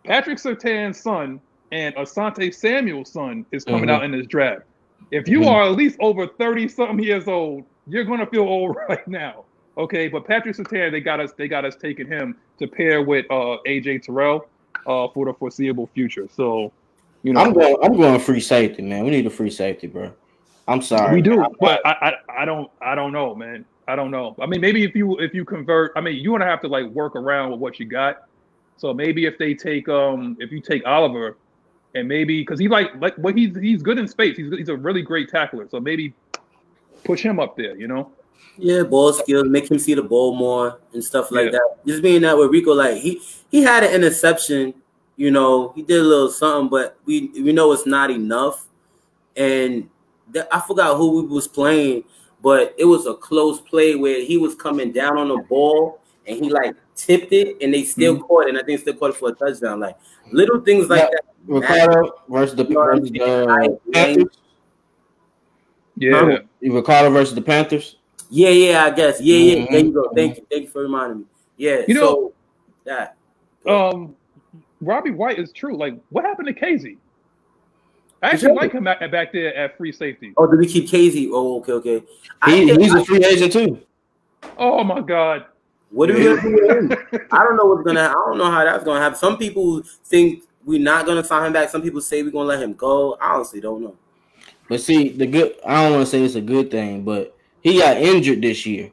Patrick 0.04 0.38
Surtain's 0.38 1.00
son 1.00 1.40
and 1.72 1.94
Asante 1.94 2.54
Samuel's 2.54 3.10
son 3.10 3.46
is 3.52 3.64
coming 3.64 3.82
mm-hmm. 3.82 3.90
out 3.90 4.04
in 4.04 4.12
this 4.12 4.26
draft. 4.26 4.62
If 5.10 5.28
you 5.28 5.40
mm-hmm. 5.40 5.48
are 5.48 5.62
at 5.64 5.72
least 5.72 5.96
over 6.00 6.26
30 6.26 6.68
something 6.68 6.98
years 6.98 7.28
old, 7.28 7.64
you're 7.86 8.04
gonna 8.04 8.26
feel 8.26 8.42
old 8.42 8.76
right 8.88 9.06
now. 9.06 9.44
Okay, 9.76 10.08
but 10.08 10.24
Patrick 10.26 10.56
Surtain, 10.56 10.92
they 10.92 11.00
got 11.00 11.20
us, 11.20 11.32
they 11.36 11.48
got 11.48 11.64
us 11.64 11.74
taking 11.76 12.06
him 12.06 12.36
to 12.58 12.66
pair 12.66 13.02
with 13.02 13.26
uh 13.30 13.58
AJ 13.66 14.02
Terrell 14.02 14.46
uh 14.86 15.08
for 15.08 15.26
the 15.26 15.34
foreseeable 15.34 15.88
future. 15.94 16.28
So 16.34 16.72
you 17.24 17.32
know, 17.32 17.40
I'm 17.40 17.54
going. 17.54 17.76
I'm 17.82 17.96
going 17.96 18.20
free 18.20 18.38
safety, 18.38 18.82
man. 18.82 19.02
We 19.04 19.10
need 19.10 19.26
a 19.26 19.30
free 19.30 19.50
safety, 19.50 19.86
bro. 19.86 20.12
I'm 20.68 20.82
sorry. 20.82 21.14
We 21.14 21.22
do, 21.22 21.44
but 21.58 21.84
I, 21.84 21.90
I, 21.90 22.42
I 22.42 22.44
don't, 22.44 22.70
I 22.80 22.94
don't 22.94 23.12
know, 23.12 23.34
man. 23.34 23.64
I 23.86 23.96
don't 23.96 24.10
know. 24.10 24.34
I 24.40 24.46
mean, 24.46 24.60
maybe 24.60 24.82
if 24.84 24.94
you 24.94 25.18
if 25.18 25.34
you 25.34 25.44
convert, 25.44 25.92
I 25.96 26.00
mean, 26.00 26.16
you're 26.16 26.38
gonna 26.38 26.50
have 26.50 26.60
to 26.62 26.68
like 26.68 26.86
work 26.86 27.16
around 27.16 27.50
with 27.50 27.60
what 27.60 27.78
you 27.78 27.86
got. 27.86 28.22
So 28.76 28.92
maybe 28.94 29.26
if 29.26 29.38
they 29.38 29.54
take 29.54 29.88
um 29.88 30.36
if 30.40 30.50
you 30.50 30.60
take 30.60 30.86
Oliver, 30.86 31.36
and 31.94 32.08
maybe 32.08 32.40
because 32.40 32.58
he 32.58 32.68
like 32.68 32.94
like 33.00 33.14
well 33.18 33.34
he's 33.34 33.56
he's 33.56 33.82
good 33.82 33.98
in 33.98 34.08
space. 34.08 34.36
He's 34.36 34.50
he's 34.56 34.68
a 34.68 34.76
really 34.76 35.02
great 35.02 35.28
tackler. 35.28 35.68
So 35.68 35.80
maybe 35.80 36.14
push 37.04 37.22
him 37.22 37.38
up 37.38 37.56
there. 37.56 37.76
You 37.76 37.88
know. 37.88 38.10
Yeah, 38.56 38.84
ball 38.84 39.12
skills, 39.12 39.48
make 39.48 39.68
him 39.68 39.78
see 39.80 39.94
the 39.94 40.02
ball 40.02 40.36
more 40.36 40.78
and 40.92 41.02
stuff 41.02 41.32
like 41.32 41.46
Yeah. 41.46 41.52
that. 41.52 41.86
Just 41.86 42.02
being 42.02 42.22
that 42.22 42.38
with 42.38 42.50
Rico, 42.50 42.72
like 42.72 42.96
he 42.98 43.20
he 43.50 43.62
had 43.62 43.82
an 43.82 43.92
interception, 43.92 44.74
you 45.16 45.30
know, 45.32 45.72
he 45.74 45.82
did 45.82 45.98
a 45.98 46.02
little 46.04 46.30
something, 46.30 46.68
but 46.68 46.96
we 47.04 47.30
we 47.34 47.52
know 47.52 47.72
it's 47.72 47.86
not 47.86 48.10
enough. 48.10 48.66
And 49.36 49.88
th- 50.32 50.46
I 50.52 50.60
forgot 50.60 50.96
who 50.96 51.22
we 51.22 51.28
was 51.28 51.48
playing, 51.48 52.04
but 52.44 52.74
it 52.78 52.84
was 52.84 53.06
a 53.06 53.14
close 53.14 53.58
play 53.60 53.94
where 53.96 54.20
he 54.22 54.36
was 54.36 54.54
coming 54.54 54.92
down 54.92 55.16
on 55.18 55.28
the 55.28 55.38
ball 55.48 55.98
and 56.26 56.36
he 56.44 56.50
like 56.50 56.76
tipped 56.94 57.32
it 57.32 57.56
and 57.62 57.72
they 57.72 57.82
still 57.84 58.20
caught 58.20 58.46
it, 58.46 58.50
and 58.50 58.58
I 58.58 58.62
think 58.62 58.80
still 58.80 58.94
caught 58.94 59.10
it 59.10 59.16
for 59.16 59.30
a 59.30 59.32
touchdown. 59.32 59.80
Like 59.80 59.96
little 60.30 60.60
things 60.60 60.88
like 60.88 61.00
Yeah. 61.00 61.08
that. 61.10 61.24
Ricardo 61.46 62.12
versus 62.28 62.54
the 62.56 62.64
You 62.64 62.70
know 62.74 62.80
what 62.80 62.90
I'm 62.90 63.00
versus 63.00 63.10
the 63.12 63.92
Panthers. 63.92 64.38
Yeah. 65.96 66.38
Ricardo 66.60 67.10
versus 67.10 67.34
the 67.34 67.42
Panthers. 67.42 67.96
Yeah, 68.30 68.50
yeah, 68.50 68.84
I 68.84 68.90
guess. 68.90 69.20
Yeah, 69.20 69.36
yeah. 69.36 69.66
There 69.70 69.80
you 69.84 69.92
go. 69.92 70.02
Mhm. 70.04 70.14
Thank 70.14 70.36
you. 70.38 70.46
Thank 70.50 70.62
you 70.64 70.68
for 70.70 70.82
reminding 70.82 71.18
me. 71.20 71.24
Yeah. 71.56 71.82
You 71.88 71.94
know- 71.94 72.00
so 72.00 72.32
that 72.84 73.16
Um, 73.66 74.14
Robbie 74.82 75.12
White 75.12 75.38
is 75.38 75.50
true. 75.52 75.76
Like, 75.76 75.98
what 76.10 76.24
happened 76.24 76.48
to 76.48 76.54
Kazee? 76.54 76.98
I 78.24 78.28
actually 78.30 78.48
Sure. 78.48 78.54
like 78.56 78.72
him 78.72 78.84
back, 78.84 79.10
back 79.10 79.32
there 79.32 79.54
at 79.54 79.76
free 79.76 79.92
safety. 79.92 80.32
Oh, 80.38 80.46
did 80.46 80.58
we 80.58 80.66
keep 80.66 80.86
Kazee? 80.88 81.28
Oh, 81.30 81.58
okay, 81.58 81.72
okay. 81.72 82.02
He, 82.46 82.66
think- 82.66 82.80
he's 82.80 82.94
a 82.94 83.04
free 83.04 83.22
agent 83.22 83.52
too. 83.52 83.78
Oh 84.58 84.82
my 84.82 85.00
God. 85.00 85.44
what 85.90 86.10
are 86.10 86.14
we 86.14 86.24
gonna 86.24 86.40
do 86.40 86.52
with 86.52 86.70
him? 86.70 87.26
I 87.32 87.38
don't 87.44 87.56
know 87.56 87.66
what's 87.66 87.84
gonna. 87.84 88.08
I 88.08 88.12
don't 88.12 88.38
know 88.38 88.50
how 88.50 88.64
that's 88.64 88.82
gonna 88.82 89.00
happen. 89.00 89.18
Some 89.18 89.36
people 89.36 89.82
think 90.04 90.44
we're 90.64 90.80
not 90.80 91.04
gonna 91.06 91.22
sign 91.22 91.46
him 91.46 91.52
back. 91.52 91.68
Some 91.68 91.82
people 91.82 92.00
say 92.00 92.22
we're 92.22 92.30
gonna 92.30 92.48
let 92.48 92.62
him 92.62 92.72
go. 92.72 93.16
I 93.20 93.34
honestly 93.34 93.60
don't 93.60 93.82
know. 93.82 93.94
But 94.68 94.80
see, 94.80 95.10
the 95.10 95.26
good 95.26 95.56
I 95.66 95.82
don't 95.82 95.92
want 95.92 96.06
to 96.06 96.10
say 96.10 96.22
it's 96.22 96.34
a 96.34 96.40
good 96.40 96.70
thing, 96.70 97.04
but 97.04 97.36
he 97.60 97.78
got 97.78 97.98
injured 97.98 98.40
this 98.40 98.64
year. 98.64 98.90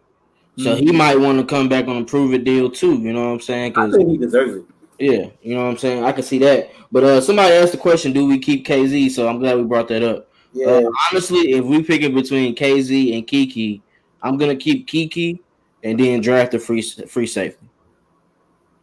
So 0.57 0.75
he 0.75 0.87
mm-hmm. 0.87 0.97
might 0.97 1.19
want 1.19 1.39
to 1.39 1.45
come 1.45 1.69
back 1.69 1.87
on 1.87 1.97
a 2.01 2.03
prove 2.03 2.33
it 2.33 2.43
deal 2.43 2.69
too. 2.69 2.97
You 2.97 3.13
know 3.13 3.27
what 3.27 3.33
I'm 3.33 3.39
saying? 3.39 3.77
I 3.77 3.85
Because 3.85 3.95
think 3.95 4.09
he 4.09 4.17
deserves 4.17 4.55
it. 4.57 4.63
Yeah, 5.01 5.29
you 5.41 5.55
know 5.55 5.63
what 5.63 5.71
I'm 5.71 5.77
saying. 5.79 6.03
I 6.03 6.11
can 6.11 6.21
see 6.21 6.37
that. 6.39 6.69
But 6.91 7.03
uh, 7.03 7.21
somebody 7.21 7.55
asked 7.55 7.71
the 7.71 7.77
question: 7.79 8.13
Do 8.13 8.27
we 8.27 8.37
keep 8.37 8.65
Kazee? 8.67 9.09
So 9.09 9.27
I'm 9.27 9.39
glad 9.39 9.57
we 9.57 9.63
brought 9.63 9.87
that 9.87 10.03
up. 10.03 10.27
Yeah, 10.53 10.67
Uh, 10.67 10.91
honestly, 11.11 11.53
if 11.53 11.65
we 11.65 11.81
pick 11.81 12.03
it 12.03 12.13
between 12.13 12.55
Kazee 12.55 13.17
and 13.17 13.25
Kiki, 13.25 13.81
I'm 14.21 14.37
gonna 14.37 14.55
keep 14.55 14.85
Kiki 14.85 15.41
and 15.83 15.99
then 15.99 16.21
draft 16.21 16.53
a 16.53 16.59
free 16.59 16.83
free 16.83 17.25
safety. 17.25 17.67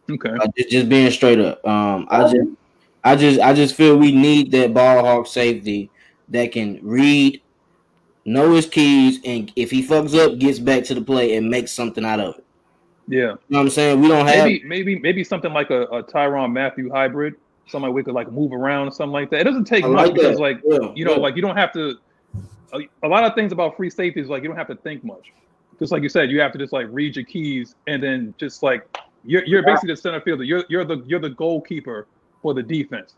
Okay. 0.09 0.29
Uh, 0.29 0.47
just, 0.57 0.69
just 0.69 0.89
being 0.89 1.09
straight 1.11 1.39
up. 1.39 1.65
Um, 1.65 2.07
I 2.09 2.23
just, 2.23 2.49
I 3.03 3.15
just, 3.15 3.39
I 3.39 3.53
just 3.53 3.75
feel 3.75 3.95
we 3.95 4.11
need 4.11 4.51
that 4.51 4.73
ball 4.73 5.05
hawk 5.05 5.27
safety 5.27 5.89
that 6.29 6.51
can 6.51 6.79
read, 6.81 7.41
know 8.25 8.51
his 8.53 8.65
keys, 8.65 9.19
and 9.23 9.53
if 9.55 9.71
he 9.71 9.87
fucks 9.87 10.17
up, 10.17 10.37
gets 10.39 10.59
back 10.59 10.83
to 10.85 10.95
the 10.95 11.01
play 11.01 11.35
and 11.37 11.49
makes 11.49 11.71
something 11.71 12.03
out 12.03 12.19
of 12.19 12.39
it. 12.39 12.45
Yeah. 13.09 13.21
You 13.21 13.25
know 13.25 13.37
what 13.47 13.59
I'm 13.61 13.69
saying? 13.71 14.01
We 14.01 14.07
don't 14.07 14.27
have. 14.27 14.45
Maybe 14.45 14.63
maybe 14.65 14.99
maybe 14.99 15.23
something 15.23 15.51
like 15.51 15.71
a, 15.71 15.83
a 15.85 16.03
Tyrann 16.03 16.53
Mathieu 16.53 16.91
hybrid. 16.91 17.35
Somebody 17.67 17.91
we 17.91 18.03
could 18.03 18.13
like 18.13 18.31
move 18.31 18.53
around 18.53 18.87
or 18.87 18.91
something 18.91 19.13
like 19.13 19.31
that. 19.31 19.41
It 19.41 19.43
doesn't 19.45 19.65
take 19.65 19.83
much 19.83 20.07
like 20.07 20.13
because 20.13 20.39
like 20.39 20.61
Yeah, 20.63 20.91
you 20.95 21.05
know 21.05 21.15
yeah. 21.15 21.17
like 21.17 21.35
you 21.35 21.41
don't 21.41 21.57
have 21.57 21.73
to. 21.73 21.97
A, 22.71 22.81
a 23.01 23.07
lot 23.07 23.23
of 23.23 23.33
things 23.33 23.51
about 23.51 23.75
free 23.75 23.89
safety 23.89 24.21
is 24.21 24.29
like 24.29 24.43
you 24.43 24.47
don't 24.47 24.57
have 24.57 24.67
to 24.67 24.75
think 24.75 25.03
much. 25.03 25.33
Just 25.79 25.91
like 25.91 26.03
you 26.03 26.09
said, 26.09 26.29
you 26.29 26.39
have 26.39 26.51
to 26.51 26.59
just 26.59 26.71
like 26.71 26.85
read 26.91 27.15
your 27.15 27.25
keys 27.25 27.75
and 27.87 28.01
then 28.03 28.35
just 28.37 28.61
like 28.61 28.87
you're 29.25 29.43
you're 29.45 29.63
basically 29.63 29.93
the 29.93 29.97
center 29.97 30.21
fielder. 30.21 30.43
You're 30.43 30.63
you're 30.69 30.85
the 30.85 31.03
you're 31.07 31.19
the 31.19 31.31
goalkeeper 31.31 32.07
for 32.43 32.53
the 32.53 32.61
defense. 32.61 33.15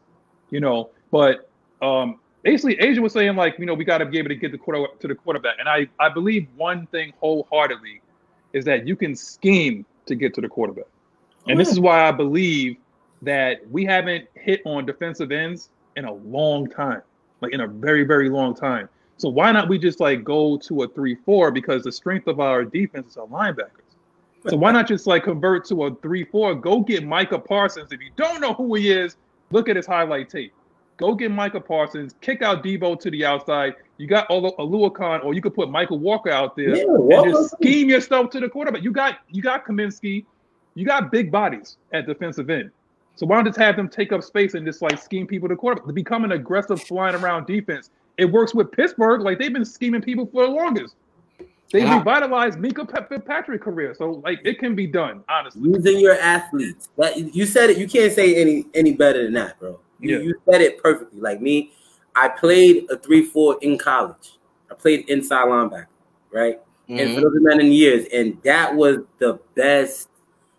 You 0.51 0.61
know, 0.61 0.91
but 1.11 1.49
um 1.81 2.19
basically 2.43 2.79
Asia 2.79 3.01
was 3.01 3.11
saying 3.11 3.35
like 3.35 3.59
you 3.59 3.65
know 3.65 3.73
we 3.73 3.83
got 3.83 3.97
to 3.97 4.05
be 4.05 4.19
able 4.19 4.29
to 4.29 4.35
get 4.35 4.53
the 4.53 4.57
quarter 4.57 4.87
to 5.01 5.07
the 5.07 5.15
quarterback, 5.15 5.55
and 5.59 5.67
I 5.67 5.89
I 5.99 6.07
believe 6.07 6.47
one 6.55 6.87
thing 6.87 7.11
wholeheartedly 7.19 8.01
is 8.53 8.65
that 8.65 8.87
you 8.87 8.95
can 8.95 9.15
scheme 9.15 9.85
to 10.05 10.15
get 10.15 10.33
to 10.35 10.41
the 10.41 10.49
quarterback, 10.49 10.85
and 11.47 11.59
this 11.59 11.69
is 11.69 11.79
why 11.79 12.07
I 12.07 12.11
believe 12.11 12.77
that 13.21 13.61
we 13.69 13.85
haven't 13.85 14.27
hit 14.33 14.61
on 14.65 14.85
defensive 14.85 15.31
ends 15.31 15.69
in 15.95 16.05
a 16.05 16.13
long 16.13 16.69
time, 16.69 17.01
like 17.41 17.53
in 17.53 17.61
a 17.61 17.67
very 17.67 18.03
very 18.03 18.29
long 18.29 18.55
time. 18.55 18.89
So 19.17 19.29
why 19.29 19.51
not 19.51 19.69
we 19.69 19.77
just 19.77 19.99
like 19.99 20.23
go 20.23 20.57
to 20.57 20.83
a 20.83 20.87
three 20.87 21.15
four 21.15 21.51
because 21.51 21.83
the 21.83 21.91
strength 21.91 22.27
of 22.27 22.39
our 22.39 22.63
defense 22.63 23.11
is 23.11 23.17
our 23.17 23.27
linebackers. 23.27 23.81
So 24.49 24.57
why 24.57 24.71
not 24.71 24.87
just 24.87 25.05
like 25.05 25.23
convert 25.23 25.65
to 25.65 25.83
a 25.85 25.95
three 25.95 26.23
four? 26.23 26.55
Go 26.55 26.79
get 26.79 27.05
Micah 27.05 27.37
Parsons. 27.37 27.91
If 27.91 28.01
you 28.01 28.09
don't 28.15 28.41
know 28.41 28.53
who 28.53 28.73
he 28.73 28.91
is, 28.91 29.17
look 29.51 29.69
at 29.69 29.75
his 29.75 29.85
highlight 29.85 30.29
tape. 30.29 30.53
Go 31.01 31.15
get 31.15 31.31
Micah 31.31 31.59
Parsons, 31.59 32.13
kick 32.21 32.43
out 32.43 32.63
Debo 32.63 32.99
to 32.99 33.09
the 33.09 33.25
outside. 33.25 33.73
You 33.97 34.05
got 34.05 34.29
Olu- 34.29 34.55
Oluokun, 34.57 35.25
or 35.25 35.33
you 35.33 35.41
could 35.41 35.55
put 35.55 35.69
Michael 35.71 35.97
Walker 35.97 36.29
out 36.29 36.55
there 36.55 36.75
Yeah, 36.75 36.83
and 36.83 37.03
Walker. 37.03 37.29
just 37.31 37.51
scheme 37.53 37.89
yourself 37.89 38.29
to 38.31 38.39
the 38.39 38.47
quarterback. 38.47 38.83
You 38.83 38.91
got 38.91 39.17
you 39.29 39.41
got 39.41 39.65
Cominsky, 39.65 40.25
you 40.75 40.85
got 40.85 41.11
big 41.11 41.31
bodies 41.31 41.77
at 41.91 42.05
defensive 42.05 42.51
end. 42.51 42.69
So 43.15 43.25
why 43.25 43.37
don't 43.37 43.45
just 43.47 43.57
have 43.57 43.75
them 43.75 43.89
take 43.89 44.11
up 44.11 44.21
space 44.23 44.53
and 44.53 44.63
just 44.65 44.81
like 44.83 45.01
scheme 45.01 45.25
people 45.25 45.49
to 45.49 45.55
quarterback 45.55 45.87
to 45.87 45.93
become 45.93 46.23
an 46.23 46.33
aggressive 46.33 46.81
flying 46.83 47.15
around 47.15 47.47
defense? 47.47 47.89
It 48.17 48.25
works 48.25 48.53
with 48.53 48.71
Pittsburgh, 48.71 49.21
like 49.21 49.39
they've 49.39 49.51
been 49.51 49.65
scheming 49.65 50.01
people 50.03 50.27
for 50.27 50.43
the 50.43 50.51
longest. 50.51 50.93
They 51.71 51.79
Yeah. 51.81 51.97
revitalized 51.97 52.59
Minkah 52.59 53.07
Fitzpatrick 53.09 53.61
career, 53.61 53.95
so 53.95 54.21
like 54.23 54.39
it 54.43 54.59
can 54.59 54.75
be 54.75 54.85
done, 54.85 55.23
honestly. 55.29 55.61
using 55.63 55.99
your 55.99 56.13
athletes. 56.19 56.89
That 56.97 57.33
you 57.35 57.45
said 57.47 57.71
it. 57.71 57.77
You 57.79 57.87
can't 57.87 58.13
say 58.13 58.35
any 58.35 58.65
any 58.75 58.93
better 58.93 59.23
than 59.23 59.33
that, 59.33 59.59
bro. 59.59 59.79
You, 60.01 60.17
Yeah. 60.17 60.23
you 60.23 60.35
said 60.49 60.61
it 60.61 60.81
perfectly. 60.81 61.19
Like 61.19 61.41
me, 61.41 61.71
I 62.15 62.27
played 62.27 62.89
a 62.89 62.97
three 62.97 63.23
four 63.23 63.57
in 63.61 63.77
college. 63.77 64.37
I 64.69 64.73
played 64.73 65.09
inside 65.09 65.47
linebacker, 65.47 65.87
right? 66.33 66.59
And 66.89 67.09
Mhm. 67.09 67.13
for 67.15 67.21
those 67.21 67.33
many 67.41 67.69
years, 67.71 68.05
and 68.13 68.37
that 68.43 68.75
was 68.75 68.99
the 69.19 69.39
best. 69.55 70.09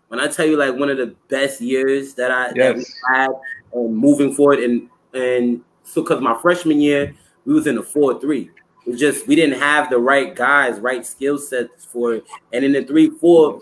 When 0.07 0.19
I 0.19 0.27
tell 0.27 0.45
you, 0.45 0.57
like 0.57 0.75
one 0.75 0.89
of 0.89 0.97
the 0.97 1.15
best 1.27 1.61
years 1.61 2.13
that 2.15 2.31
I 2.31 2.53
that 2.53 2.75
we 2.77 2.85
had, 3.13 3.29
um, 3.75 3.93
moving 3.95 4.33
forward, 4.33 4.59
and 4.59 4.89
and 5.13 5.61
so 5.83 6.01
because 6.01 6.21
my 6.21 6.35
freshman 6.41 6.79
year 6.81 7.13
we 7.45 7.53
was 7.53 7.67
in 7.67 7.77
a 7.77 7.83
four 7.83 8.19
three. 8.19 8.49
It 8.85 8.89
was 8.91 8.99
just 8.99 9.27
we 9.27 9.35
didn't 9.35 9.59
have 9.59 9.89
the 9.89 9.97
right 9.97 10.35
guys, 10.35 10.79
right 10.79 11.05
skill 11.05 11.37
sets 11.37 11.85
for 11.85 12.15
it, 12.15 12.25
and 12.51 12.65
in 12.65 12.73
the 12.73 12.83
three 12.83 13.09
four, 13.09 13.61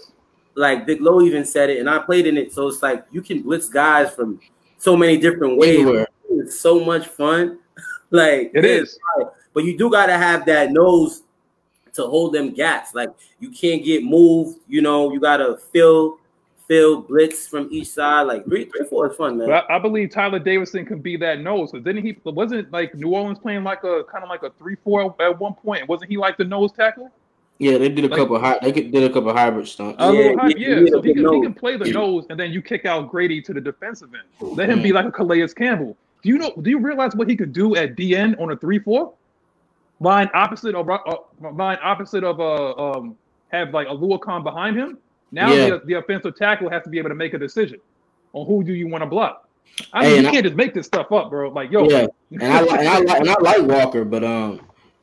like 0.55 0.85
Big 0.85 1.01
Low 1.01 1.21
even 1.21 1.45
said 1.45 1.69
it, 1.69 1.79
and 1.79 1.89
I 1.89 1.99
played 1.99 2.25
in 2.27 2.37
it. 2.37 2.53
So 2.53 2.67
it's 2.67 2.81
like 2.81 3.05
you 3.11 3.21
can 3.21 3.41
blitz 3.41 3.69
guys 3.69 4.13
from 4.13 4.39
so 4.81 4.97
many 4.97 5.15
different 5.15 5.57
ways. 5.57 5.79
Anywhere. 5.79 6.07
It's 6.31 6.59
so 6.59 6.83
much 6.83 7.07
fun. 7.07 7.59
like 8.09 8.51
It 8.55 8.65
is. 8.65 8.97
but 9.53 9.63
you 9.63 9.77
do 9.77 9.91
gotta 9.91 10.17
have 10.17 10.45
that 10.47 10.71
nose 10.71 11.21
to 11.93 12.07
hold 12.07 12.33
them 12.33 12.51
gaps. 12.51 12.95
Like 12.95 13.09
you 13.39 13.51
can't 13.51 13.83
get 13.83 14.03
moved. 14.03 14.57
You 14.67 14.81
know, 14.81 15.13
you 15.13 15.19
gotta 15.19 15.57
fill, 15.71 16.17
fill 16.67 17.01
blitz 17.01 17.47
from 17.47 17.67
each 17.71 17.89
side. 17.89 18.23
Like 18.23 18.43
three, 18.45 18.65
three, 18.65 18.87
four 18.87 19.11
is 19.11 19.15
fun, 19.15 19.37
man. 19.37 19.51
I, 19.51 19.63
I 19.69 19.77
believe 19.77 20.09
Tyeler 20.09 20.43
Davison 20.43 20.83
can 20.83 20.99
be 20.99 21.15
that 21.17 21.41
nose. 21.41 21.69
So 21.71 21.79
didn't 21.79 22.03
he? 22.03 22.17
Wasn't 22.23 22.71
like 22.71 22.95
New 22.95 23.13
Orleans 23.13 23.37
playing 23.37 23.63
like 23.63 23.83
a 23.83 24.03
kind 24.11 24.23
of 24.23 24.29
like 24.29 24.41
a 24.41 24.49
three 24.57 24.77
four 24.83 25.15
at 25.21 25.39
one 25.39 25.53
point? 25.53 25.87
Wasn't 25.87 26.09
he 26.09 26.17
like 26.17 26.37
the 26.37 26.45
nose 26.45 26.71
tackle? 26.71 27.11
Yeah, 27.59 27.77
they 27.77 27.89
did 27.89 28.05
a 28.05 28.07
Like- 28.07 28.17
couple. 28.19 28.39
Hy- 28.39 28.57
they 28.61 28.71
did 28.71 29.03
a 29.03 29.09
couple 29.13 29.31
hybrid 29.33 29.67
stunts. 29.67 29.95
A 29.99 30.11
Yeah, 30.11 30.19
yeah, 30.21 30.29
yeah. 30.31 30.55
yeah, 30.57 30.85
So 30.89 31.01
he 31.01 31.13
the 31.13 31.21
can, 31.23 31.33
he 31.35 31.41
can 31.41 31.53
play 31.53 31.77
the 31.77 31.91
nose, 31.91 32.25
and 32.29 32.39
then 32.39 32.51
you 32.51 32.61
kick 32.61 32.85
out 32.85 33.09
Grady 33.11 33.39
to 33.43 33.53
the 33.53 33.61
defensive 33.61 34.09
end. 34.13 34.23
Let 34.57 34.69
him 34.69 34.81
be 34.81 34.91
like 34.91 35.05
a 35.05 35.11
Calais 35.11 35.47
Campbell. 35.49 35.95
Do 36.23 36.29
you 36.29 36.37
know? 36.37 36.51
Do 36.61 36.69
you 36.69 36.79
realize 36.79 37.15
what 37.15 37.29
he 37.29 37.35
could 37.35 37.53
do 37.53 37.75
at 37.75 37.95
DN 37.95 38.39
on 38.39 38.51
a 38.51 38.55
three 38.55 38.79
four? 38.79 39.13
Line 39.99 40.29
opposite 40.33 40.73
of 40.73 40.89
uh, 40.89 40.99
line 41.53 41.77
opposite 41.83 42.23
of 42.23 42.39
uh 42.39 42.73
um 42.75 43.15
have 43.49 43.71
like 43.73 43.87
a 43.87 43.91
Oluokun 43.91 44.43
behind 44.43 44.75
him. 44.75 44.97
Now 45.31 45.51
Yeah. 45.53 45.69
the, 45.71 45.81
the 45.85 45.93
offensive 45.95 46.35
tackle 46.35 46.69
has 46.69 46.83
to 46.83 46.89
be 46.89 46.97
able 46.97 47.09
to 47.09 47.15
make 47.15 47.33
a 47.35 47.37
decision 47.37 47.79
on 48.33 48.45
who 48.47 48.63
do 48.63 48.73
you 48.73 48.87
want 48.87 49.03
to 49.03 49.05
block. 49.05 49.47
I 49.93 50.01
mean, 50.03 50.17
and 50.17 50.25
you 50.25 50.31
can't 50.31 50.43
just 50.43 50.55
make 50.57 50.73
this 50.73 50.85
stuff 50.87 51.11
up, 51.11 51.29
bro. 51.29 51.49
Like, 51.49 51.71
yo, 51.71 51.87
Yeah, 51.87 52.07
and 52.31 52.43
I, 52.43 52.59
and 52.59 53.09
I 53.09 53.17
and 53.17 53.29
I 53.29 53.35
like 53.41 53.61
Walker, 53.61 54.03
but 54.03 54.23
um, 54.23 54.59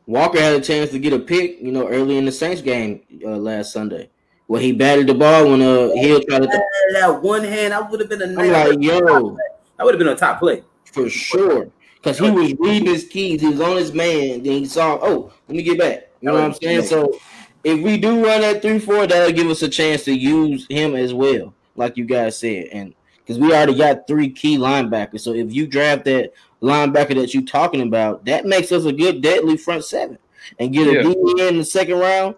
Walker 0.08 0.40
had 0.40 0.54
a 0.54 0.60
chance 0.60 0.90
to 0.90 0.98
get 0.98 1.12
a 1.12 1.18
pick, 1.18 1.60
you 1.60 1.70
know, 1.70 1.86
early 1.86 2.16
in 2.16 2.24
the 2.24 2.32
Saints 2.32 2.62
game 2.62 3.02
uh, 3.24 3.36
last 3.36 3.72
Sunday, 3.74 4.08
where 4.46 4.58
he 4.60 4.72
batted 4.72 5.06
the 5.06 5.12
ball 5.14 5.50
when 5.50 5.60
uh 5.60 5.90
Hill 5.90 6.22
tried 6.26 6.42
to. 6.42 6.48
Yeah, 6.50 7.00
that 7.12 7.22
one 7.22 7.44
hand, 7.44 7.74
I 7.74 7.80
would 7.82 8.00
have 8.00 8.08
been 8.08 8.22
a 8.22 8.24
I'm 8.24 8.34
nice. 8.34 8.68
like, 8.70 8.82
yo, 8.82 9.36
That 9.76 9.84
would 9.84 9.94
have 9.94 9.98
been 9.98 10.08
a 10.08 10.16
top 10.16 10.38
play. 10.38 10.64
for 10.90 11.10
sure, 11.10 11.68
because 11.96 12.18
he 12.18 12.30
was 12.30 12.54
reading 12.58 12.86
his 12.86 13.04
keys, 13.04 13.42
he 13.42 13.48
was 13.48 13.60
on 13.60 13.76
his 13.76 13.92
man, 13.92 14.42
then 14.42 14.52
he 14.60 14.64
saw, 14.64 14.98
oh, 15.02 15.30
let 15.46 15.56
me 15.56 15.62
get 15.62 15.78
back. 15.78 16.08
You 16.22 16.28
know 16.28 16.34
what 16.34 16.42
I'm 16.44 16.54
saying? 16.54 16.86
So 16.86 17.18
if 17.62 17.78
we 17.82 17.98
do 17.98 18.24
run 18.24 18.40
that 18.40 18.62
three 18.62 18.78
four, 18.78 19.06
that'll 19.06 19.32
give 19.36 19.48
us 19.48 19.60
a 19.62 19.68
chance 19.68 20.04
to 20.04 20.12
use 20.12 20.66
him 20.70 20.96
as 20.96 21.12
well, 21.12 21.52
like 21.76 21.98
you 21.98 22.06
guys 22.06 22.38
said, 22.38 22.68
and 22.72 22.94
because 23.18 23.38
we 23.38 23.52
already 23.52 23.74
got 23.74 24.06
three 24.06 24.30
key 24.30 24.56
linebackers. 24.56 25.20
So 25.20 25.34
if 25.34 25.52
you 25.52 25.66
draft 25.66 26.06
that 26.06 26.32
linebacker 26.62 27.14
that 27.14 27.34
you're 27.34 27.42
talking 27.42 27.82
about, 27.82 28.24
that 28.26 28.46
makes 28.46 28.72
us 28.72 28.84
a 28.84 28.92
good 28.92 29.20
deadly 29.22 29.56
front 29.56 29.84
seven, 29.84 30.18
and 30.58 30.72
get 30.72 30.88
a 30.88 30.92
Yeah. 30.94 31.02
DN 31.02 31.48
in 31.50 31.58
the 31.58 31.64
second 31.64 31.98
round. 31.98 32.34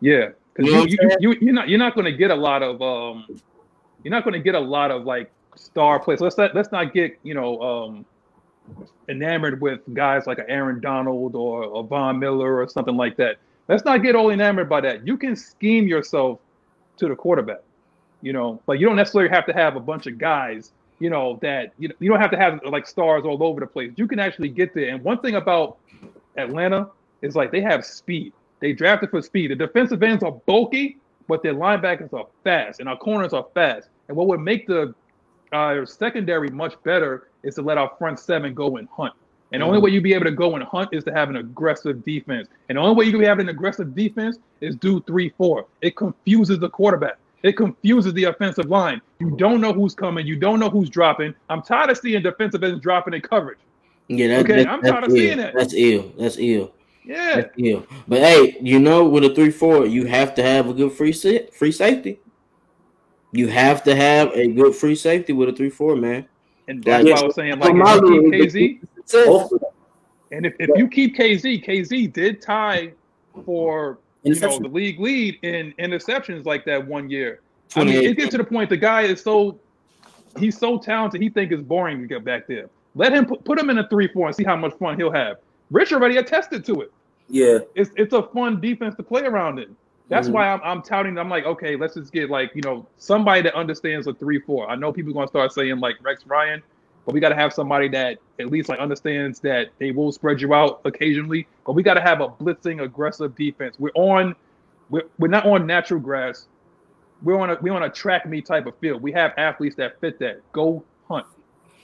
yeah. 0.00 0.30
because 0.54 0.72
you, 0.72 0.98
you, 0.98 1.10
you, 1.20 1.36
you, 1.40 1.50
are 1.50 1.52
not 1.52 1.68
you're 1.68 1.78
not 1.78 1.94
going 1.94 2.04
to 2.04 2.12
get 2.12 2.30
a 2.30 2.34
lot 2.34 2.62
of 2.62 2.80
um, 2.82 3.26
you're 4.02 4.10
not 4.12 4.24
going 4.24 4.34
to 4.34 4.40
get 4.40 4.54
a 4.54 4.60
lot 4.60 4.90
of 4.90 5.04
like 5.04 5.30
star 5.56 5.98
players. 6.00 6.20
Let's 6.20 6.38
not, 6.38 6.54
let's 6.54 6.72
not 6.72 6.92
get 6.92 7.18
you 7.22 7.34
know 7.34 7.60
um, 7.60 8.04
enamored 9.08 9.60
with 9.60 9.80
guys 9.94 10.26
like 10.26 10.38
Aaron 10.48 10.80
Donald 10.80 11.34
or, 11.34 11.64
or 11.64 11.84
Von 11.84 12.18
Miller 12.18 12.56
or 12.60 12.68
something 12.68 12.96
like 12.96 13.16
that. 13.16 13.36
Let's 13.68 13.84
not 13.84 14.02
get 14.02 14.14
all 14.16 14.30
enamored 14.30 14.68
by 14.68 14.80
that. 14.82 15.06
You 15.06 15.16
can 15.16 15.36
scheme 15.36 15.86
yourself 15.86 16.40
to 16.96 17.08
the 17.08 17.14
quarterback, 17.14 17.62
you 18.20 18.32
know, 18.32 18.60
but 18.66 18.78
you 18.80 18.86
don't 18.86 18.96
necessarily 18.96 19.30
have 19.30 19.46
to 19.46 19.52
have 19.52 19.76
a 19.76 19.80
bunch 19.80 20.06
of 20.06 20.18
guys, 20.18 20.72
you 21.00 21.10
know, 21.10 21.38
that 21.42 21.72
you 21.78 21.88
know, 21.88 21.94
you 21.98 22.08
don't 22.08 22.20
have 22.20 22.30
to 22.30 22.36
have 22.36 22.60
like 22.64 22.86
stars 22.86 23.24
all 23.24 23.42
over 23.42 23.58
the 23.58 23.66
place. 23.66 23.92
You 23.96 24.06
can 24.06 24.20
actually 24.20 24.50
get 24.50 24.72
there. 24.74 24.90
And 24.90 25.02
one 25.02 25.18
thing 25.18 25.34
about 25.34 25.78
Atlanta 26.36 26.88
is 27.22 27.34
like 27.34 27.50
they 27.50 27.62
have 27.62 27.84
speed. 27.84 28.32
They 28.60 28.72
drafted 28.72 29.10
for 29.10 29.22
speed. 29.22 29.50
The 29.50 29.56
defensive 29.56 30.02
ends 30.02 30.22
are 30.22 30.32
bulky, 30.32 30.98
but 31.26 31.42
their 31.42 31.54
linebackers 31.54 32.12
are 32.12 32.26
fast 32.44 32.78
and 32.78 32.88
our 32.88 32.96
corners 32.96 33.32
are 33.32 33.46
fast. 33.54 33.88
And 34.08 34.16
what 34.16 34.28
would 34.28 34.40
make 34.40 34.66
the 34.66 34.94
uh, 35.52 35.84
secondary 35.86 36.50
much 36.50 36.74
better 36.84 37.28
is 37.42 37.54
to 37.54 37.62
let 37.62 37.78
our 37.78 37.90
front 37.98 38.20
seven 38.20 38.54
go 38.54 38.76
and 38.76 38.86
hunt. 38.88 39.14
And 39.52 39.62
the 39.62 39.66
only 39.66 39.78
mm-hmm. 39.78 39.84
way 39.86 39.90
you'd 39.90 40.04
be 40.04 40.14
able 40.14 40.26
to 40.26 40.30
go 40.30 40.54
and 40.54 40.62
hunt 40.62 40.90
is 40.92 41.02
to 41.04 41.12
have 41.12 41.28
an 41.28 41.36
aggressive 41.36 42.04
defense. 42.04 42.48
And 42.68 42.76
the 42.76 42.82
only 42.82 42.94
way 42.94 43.04
you 43.06 43.12
can 43.12 43.22
have 43.22 43.40
an 43.40 43.48
aggressive 43.48 43.96
defense 43.96 44.38
is 44.60 44.76
do 44.76 45.00
three, 45.02 45.30
four. 45.36 45.66
It 45.80 45.96
confuses 45.96 46.60
the 46.60 46.68
quarterback. 46.68 47.18
It 47.42 47.52
confuses 47.56 48.12
the 48.12 48.24
offensive 48.24 48.66
line. 48.66 49.00
You 49.18 49.30
don't 49.36 49.60
know 49.60 49.72
who's 49.72 49.94
coming. 49.94 50.26
You 50.26 50.36
don't 50.36 50.60
know 50.60 50.68
who's 50.68 50.90
dropping. 50.90 51.34
I'm 51.48 51.62
tired 51.62 51.90
of 51.90 51.98
seeing 51.98 52.22
defensive 52.22 52.62
ends 52.62 52.80
dropping 52.80 53.14
in 53.14 53.22
coverage. 53.22 53.58
Yeah, 54.08 54.28
that, 54.28 54.40
okay, 54.40 54.64
that, 54.64 54.68
I'm 54.68 54.82
tired 54.82 55.04
of 55.04 55.12
seeing 55.12 55.38
that. 55.38 55.54
That's 55.54 55.72
ill. 55.72 56.12
That's 56.18 56.36
ill. 56.38 56.72
Yeah. 57.04 57.36
That's 57.36 57.54
ill. 57.56 57.86
But 58.06 58.18
hey, 58.20 58.58
you 58.60 58.78
know, 58.78 59.08
with 59.08 59.24
a 59.24 59.34
three 59.34 59.50
four, 59.50 59.86
you 59.86 60.04
have 60.06 60.34
to 60.34 60.42
have 60.42 60.68
a 60.68 60.74
good 60.74 60.92
free 60.92 61.12
sit, 61.12 61.54
free 61.54 61.72
safety. 61.72 62.20
You 63.32 63.48
have 63.48 63.82
to 63.84 63.94
have 63.94 64.32
a 64.34 64.48
good 64.48 64.74
free 64.74 64.96
safety 64.96 65.32
with 65.32 65.48
a 65.48 65.52
three 65.52 65.70
four, 65.70 65.96
man. 65.96 66.26
And 66.68 66.84
that's 66.84 67.04
why 67.04 67.12
I 67.12 67.22
was 67.24 67.34
saying, 67.34 67.58
like, 67.58 67.74
if 67.74 68.02
you 68.02 68.30
keep 68.30 68.80
Kazee, 69.12 69.60
and 70.30 70.46
if, 70.46 70.54
if 70.58 70.70
you 70.76 70.88
keep 70.88 71.16
Kazee, 71.16 71.64
Kazee 71.64 72.12
did 72.12 72.42
tie 72.42 72.92
for 73.44 73.98
you 74.22 74.34
know 74.34 74.58
the 74.58 74.68
league 74.68 75.00
lead 75.00 75.38
in 75.42 75.72
interceptions 75.78 76.44
like 76.44 76.64
that 76.66 76.86
one 76.86 77.08
year. 77.08 77.40
I 77.76 77.84
mean, 77.84 77.94
it 77.94 78.16
gets 78.16 78.30
to 78.30 78.38
the 78.38 78.44
point 78.44 78.68
the 78.68 78.76
guy 78.76 79.02
is 79.02 79.22
so 79.22 79.58
he's 80.38 80.58
so 80.58 80.78
talented. 80.78 81.22
He 81.22 81.28
think 81.28 81.52
it's 81.52 81.62
boring 81.62 82.00
to 82.00 82.06
get 82.06 82.24
back 82.24 82.46
there. 82.46 82.68
Let 82.94 83.12
him 83.12 83.26
put, 83.26 83.44
put 83.44 83.58
him 83.58 83.70
in 83.70 83.78
a 83.78 83.88
three 83.88 84.08
four 84.08 84.26
and 84.26 84.36
see 84.36 84.44
how 84.44 84.56
much 84.56 84.74
fun 84.74 84.96
he'll 84.96 85.12
have. 85.12 85.38
Rich 85.70 85.92
already 85.92 86.16
attested 86.16 86.64
to 86.66 86.82
it. 86.82 86.92
Yeah, 87.28 87.58
it's 87.74 87.90
it's 87.96 88.12
a 88.12 88.22
fun 88.22 88.60
defense 88.60 88.96
to 88.96 89.02
play 89.02 89.22
around 89.22 89.58
in. 89.58 89.76
That's 90.08 90.26
mm-hmm. 90.26 90.34
why 90.34 90.48
I'm, 90.48 90.60
I'm 90.64 90.82
touting. 90.82 91.16
I'm 91.16 91.28
like, 91.28 91.44
okay, 91.44 91.76
let's 91.76 91.94
just 91.94 92.12
get 92.12 92.28
like 92.28 92.50
you 92.54 92.62
know 92.62 92.86
somebody 92.98 93.42
that 93.42 93.54
understands 93.54 94.06
a 94.06 94.14
three 94.14 94.40
four. 94.40 94.68
I 94.68 94.74
know 94.74 94.92
people 94.92 95.12
are 95.12 95.14
gonna 95.14 95.28
start 95.28 95.52
saying 95.52 95.78
like 95.78 95.96
Rex 96.02 96.26
Ryan, 96.26 96.62
but 97.06 97.14
we 97.14 97.20
got 97.20 97.30
to 97.30 97.36
have 97.36 97.52
somebody 97.52 97.88
that 97.88 98.18
at 98.38 98.46
least 98.50 98.68
like 98.68 98.80
understands 98.80 99.40
that 99.40 99.68
they 99.78 99.92
will 99.92 100.12
spread 100.12 100.40
you 100.40 100.52
out 100.52 100.80
occasionally. 100.84 101.46
But 101.70 101.76
we 101.76 101.84
got 101.84 101.94
to 101.94 102.00
have 102.00 102.20
a 102.20 102.26
blitzing, 102.26 102.82
aggressive 102.82 103.36
defense. 103.36 103.78
We're 103.78 103.92
on, 103.94 104.34
we're, 104.88 105.04
we're 105.20 105.28
not 105.28 105.46
on 105.46 105.68
natural 105.68 106.00
grass. 106.00 106.48
We're 107.22 107.38
on 107.38 107.50
a 107.50 107.58
we're 107.62 107.74
on 107.74 107.84
a 107.84 107.88
track 107.88 108.26
meet 108.26 108.44
type 108.44 108.66
of 108.66 108.76
field. 108.78 109.00
We 109.00 109.12
have 109.12 109.34
athletes 109.36 109.76
that 109.76 110.00
fit 110.00 110.18
that. 110.18 110.40
Go 110.50 110.82
hunt. 111.06 111.26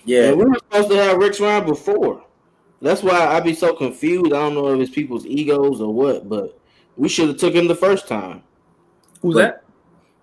Yeah, 0.05 0.33
we 0.33 0.45
were 0.45 0.57
supposed 0.57 0.91
to 0.91 0.97
have 0.97 1.19
Rex 1.19 1.39
Ryan 1.39 1.67
before. 1.67 2.25
That's 2.83 3.05
why 3.05 3.29
I 3.29 3.39
be 3.39 3.55
so 3.55 3.77
confused. 3.77 4.33
I 4.33 4.41
don't 4.41 4.55
know 4.55 4.75
if 4.75 4.81
it's 4.81 4.91
people's 4.91 5.25
egos 5.25 5.81
or 5.81 5.95
what, 5.95 6.29
but 6.29 6.59
we 6.97 7.09
should 7.09 7.29
have 7.29 7.37
took 7.37 7.55
him 7.55 7.69
the 7.69 7.77
first 7.77 8.09
time. 8.09 8.43
Who's 9.23 9.37
but 9.37 9.41
that? 9.41 9.65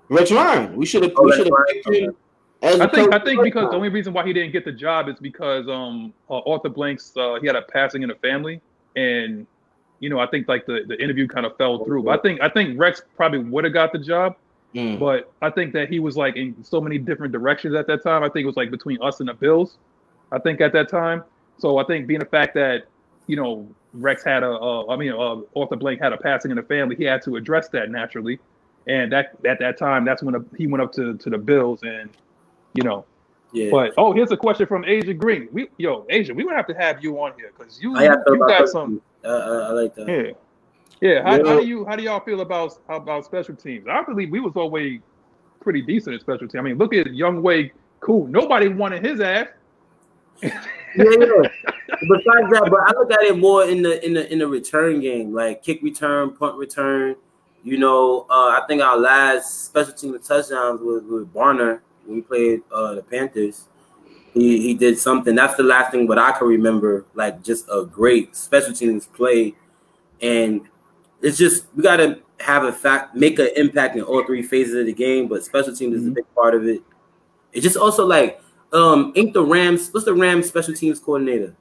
Rich 0.09 0.31
Ryan. 0.31 0.75
We 0.75 0.85
should 0.85 1.03
have. 1.03 1.13
Oh, 1.15 1.23
we 1.23 1.31
should 1.37 1.47
have 1.47 1.55
picked 1.71 1.89
him. 1.89 2.15
I 2.63 2.87
think. 2.87 3.13
I 3.13 3.19
think 3.19 3.41
because 3.41 3.61
time. 3.61 3.69
the 3.69 3.77
only 3.77 3.87
reason 3.87 4.11
why 4.11 4.25
he 4.25 4.33
didn't 4.33 4.51
get 4.51 4.65
the 4.65 4.73
job 4.73 5.07
is 5.07 5.15
because 5.21 5.69
um 5.69 6.13
uh, 6.29 6.39
Arthur 6.39 6.67
Blanks 6.67 7.13
uh, 7.15 7.37
he 7.39 7.47
had 7.47 7.55
a 7.55 7.61
passing 7.61 8.03
in 8.03 8.09
the 8.09 8.15
family, 8.15 8.59
and 8.97 9.47
you 10.03 10.09
know 10.09 10.19
I 10.19 10.27
think 10.27 10.49
like 10.49 10.65
the, 10.65 10.81
the 10.85 11.01
interview 11.01 11.27
kind 11.29 11.45
of 11.45 11.55
fell 11.55 11.85
through. 11.85 12.03
But 12.03 12.19
I 12.19 12.21
think 12.21 12.41
I 12.41 12.49
think 12.49 12.77
Rex 12.77 13.01
probably 13.15 13.39
would 13.39 13.63
have 13.63 13.71
got 13.71 13.93
the 13.93 13.99
job, 13.99 14.35
mm. 14.75 14.99
but 14.99 15.31
I 15.41 15.49
think 15.49 15.71
that 15.73 15.87
he 15.87 15.99
was 16.01 16.17
like 16.17 16.35
in 16.35 16.61
so 16.61 16.81
many 16.81 16.97
different 16.97 17.31
directions 17.31 17.73
at 17.73 17.87
that 17.87 18.03
time. 18.03 18.21
I 18.21 18.27
think 18.27 18.43
it 18.43 18.47
was 18.47 18.57
like 18.57 18.69
between 18.69 19.01
us 19.01 19.21
and 19.21 19.29
the 19.29 19.33
Bills. 19.33 19.77
I 20.33 20.39
think 20.39 20.59
at 20.59 20.73
that 20.73 20.89
time. 20.89 21.23
So 21.57 21.77
I 21.77 21.85
think 21.85 22.05
being 22.05 22.19
the 22.19 22.25
fact 22.25 22.53
that 22.55 22.87
you 23.27 23.37
know 23.37 23.65
Rex 23.93 24.25
had 24.25 24.43
a, 24.43 24.51
uh, 24.51 24.87
I 24.89 24.97
mean, 24.97 25.13
uh, 25.13 25.37
Arthur 25.57 25.77
Blank 25.77 26.01
had 26.01 26.11
a 26.11 26.17
passing 26.17 26.51
in 26.51 26.57
the 26.57 26.63
family. 26.63 26.97
He 26.97 27.05
had 27.05 27.21
to 27.21 27.37
address 27.37 27.69
that 27.69 27.89
naturally, 27.89 28.39
and 28.87 29.09
that 29.13 29.37
at 29.45 29.59
that 29.59 29.77
time, 29.77 30.03
that's 30.03 30.21
when 30.21 30.45
he 30.57 30.67
went 30.67 30.83
up 30.83 30.91
to 30.93 31.15
to 31.17 31.29
the 31.29 31.37
Bills, 31.37 31.81
and 31.83 32.09
you 32.73 32.83
know. 32.83 33.05
Yeah. 33.53 33.69
But 33.69 33.93
oh, 33.97 34.13
here's 34.13 34.31
a 34.31 34.37
question 34.37 34.65
from 34.65 34.83
Asia 34.83 35.13
Green. 35.13 35.47
We 35.51 35.69
yo, 35.77 36.05
Asia, 36.09 36.33
we 36.33 36.43
would 36.43 36.55
have 36.55 36.67
to 36.67 36.73
have 36.73 37.03
you 37.03 37.21
on 37.21 37.33
here 37.37 37.51
because 37.55 37.79
you, 37.81 37.97
you, 37.99 38.15
you 38.27 38.39
got 38.47 38.67
some. 38.67 39.01
Uh, 39.23 39.27
uh, 39.27 39.67
I 39.69 39.71
like 39.71 39.95
that. 39.95 40.07
Yeah. 40.07 40.33
Yeah, 41.01 41.21
how, 41.21 41.31
how, 41.31 41.59
do 41.59 41.67
you 41.67 41.85
how 41.85 41.97
do 41.97 42.03
y'all 42.03 42.21
feel 42.21 42.39
about 42.39 42.77
about 42.87 43.25
special 43.25 43.55
teams? 43.55 43.87
I 43.89 44.03
believe 44.03 44.31
we 44.31 44.39
was 44.39 44.53
always 44.55 45.01
pretty 45.59 45.81
decent 45.81 46.15
at 46.15 46.21
special 46.21 46.47
teams. 46.47 46.55
I 46.55 46.61
mean, 46.61 46.77
look 46.77 46.93
at 46.93 47.13
Young 47.13 47.41
Way, 47.41 47.73
cool. 47.99 48.25
Nobody 48.27 48.69
wanted 48.69 49.03
his 49.03 49.19
ass. 49.19 49.47
yeah, 50.41 50.49
Besides 50.95 52.49
that, 52.51 52.67
but 52.69 52.79
I 52.79 52.91
look 52.97 53.11
at 53.11 53.21
it 53.21 53.37
more 53.37 53.65
in 53.65 53.81
the 53.81 54.03
in 54.05 54.13
the 54.13 54.31
in 54.31 54.39
the 54.39 54.47
return 54.47 55.01
game, 55.01 55.33
like 55.33 55.61
kick 55.61 55.81
return, 55.81 56.37
punt 56.37 56.55
return. 56.55 57.17
You 57.63 57.79
know, 57.79 58.25
uh, 58.29 58.57
I 58.61 58.61
think 58.69 58.81
our 58.81 58.97
last 58.97 59.65
special 59.65 59.93
team 59.93 60.13
touchdowns 60.13 60.79
was 60.79 61.03
with 61.03 61.33
Barner 61.33 61.81
when 62.05 62.17
we 62.17 62.21
played 62.21 62.61
uh, 62.71 62.95
the 62.95 63.03
Panthers. 63.03 63.67
He 64.33 64.61
he 64.61 64.73
did 64.73 64.97
something. 64.97 65.35
That's 65.35 65.55
the 65.55 65.63
last 65.63 65.91
thing, 65.91 66.07
but 66.07 66.17
I 66.17 66.31
can 66.31 66.47
remember 66.47 67.05
like 67.13 67.43
just 67.43 67.67
a 67.71 67.85
great 67.85 68.35
special 68.35 68.73
teams 68.73 69.05
play, 69.05 69.55
and 70.21 70.61
it's 71.21 71.37
just 71.37 71.65
we 71.75 71.83
got 71.83 71.97
to 71.97 72.19
have 72.39 72.63
a 72.63 72.71
fact, 72.71 73.15
make 73.15 73.37
an 73.39 73.49
impact 73.55 73.95
in 73.95 74.01
all 74.01 74.25
three 74.25 74.41
phases 74.41 74.75
of 74.75 74.85
the 74.87 74.93
game. 74.93 75.27
But 75.27 75.43
special 75.43 75.75
teams 75.75 75.79
mm-hmm. 75.79 75.93
is 75.93 76.01
a 76.01 76.05
mm-hmm. 76.05 76.13
big 76.13 76.35
part 76.35 76.55
of 76.55 76.67
it. 76.67 76.81
It's 77.51 77.63
just 77.63 77.77
also 77.77 78.05
like 78.05 78.41
um, 78.73 79.13
ain't 79.15 79.33
the 79.33 79.43
Rams? 79.43 79.89
What's 79.91 80.05
the 80.05 80.13
Rams 80.13 80.47
special 80.47 80.73
teams 80.73 80.99
coordinator? 80.99 81.55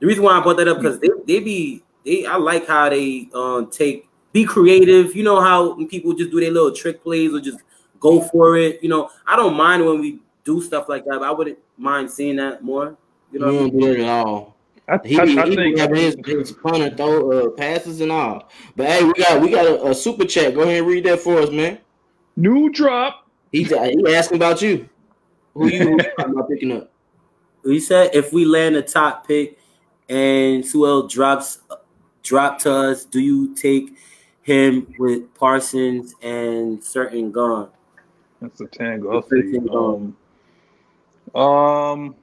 The 0.00 0.06
reason 0.06 0.24
why 0.24 0.38
I 0.38 0.42
brought 0.42 0.56
that 0.56 0.68
up 0.68 0.78
because 0.78 0.98
they 0.98 1.10
they 1.26 1.40
be 1.40 1.82
they 2.04 2.24
I 2.24 2.36
like 2.36 2.66
how 2.66 2.88
they 2.88 3.28
um 3.34 3.70
take 3.70 4.08
be 4.32 4.44
creative. 4.44 5.14
You 5.14 5.24
know 5.24 5.40
how 5.40 5.84
people 5.86 6.14
just 6.14 6.30
do 6.30 6.40
their 6.40 6.50
little 6.50 6.72
trick 6.72 7.02
plays 7.02 7.34
or 7.34 7.40
just 7.40 7.58
go 8.00 8.20
for 8.20 8.56
it. 8.56 8.82
You 8.82 8.88
know, 8.88 9.10
I 9.26 9.36
don't 9.36 9.54
mind 9.54 9.84
when 9.84 10.00
we 10.00 10.20
do 10.44 10.60
stuff 10.60 10.88
like 10.88 11.04
that, 11.04 11.18
but 11.20 11.22
I 11.22 11.30
wouldn't 11.30 11.58
mind 11.76 12.10
seeing 12.10 12.36
that 12.36 12.64
more. 12.64 12.96
You 13.30 13.38
know, 13.38 13.52
don't 13.52 13.78
do 13.78 13.92
it 13.92 14.00
at 14.00 14.08
all. 14.08 14.56
I, 14.88 14.98
he, 15.04 15.18
I, 15.18 15.22
I 15.22 15.48
he 15.48 15.54
think 15.54 15.78
having 15.78 15.96
his, 15.96 16.16
his 16.26 16.52
punter 16.52 16.90
throw 16.96 17.30
uh, 17.30 17.50
passes 17.50 18.00
and 18.00 18.10
all. 18.10 18.50
But 18.74 18.86
hey, 18.86 19.04
we 19.04 19.12
got 19.12 19.40
we 19.40 19.50
got 19.50 19.66
a, 19.66 19.86
a, 19.86 19.94
super 19.94 20.24
chat. 20.24 20.54
Go 20.54 20.62
ahead 20.62 20.78
and 20.78 20.86
read 20.86 21.04
that 21.04 21.20
for 21.20 21.38
us, 21.38 21.50
man. 21.50 21.78
New 22.34 22.70
drop. 22.70 23.28
He 23.52 23.62
he 23.64 24.14
asking 24.14 24.36
about 24.36 24.62
you. 24.62 24.88
Who 25.54 25.68
you 25.68 25.96
talking 25.96 26.32
about 26.32 26.48
picking 26.48 26.72
up? 26.72 26.90
He 27.64 27.78
said 27.78 28.10
if 28.14 28.32
we 28.32 28.44
land 28.44 28.76
a 28.76 28.82
top 28.82 29.26
pick 29.26 29.58
and 30.08 30.64
Sewell 30.64 31.06
drops 31.06 31.60
drop 32.22 32.58
to 32.60 32.72
us, 32.72 33.04
do 33.04 33.20
you 33.20 33.54
take 33.54 33.96
him 34.42 34.92
with 34.98 35.32
Parsons 35.34 36.14
and 36.22 36.80
Surtain 36.80 37.30
gone? 37.30 37.68
That's 38.40 38.60
a 38.60 38.66
tango. 38.66 39.22
Um, 41.34 41.40
um, 41.40 42.14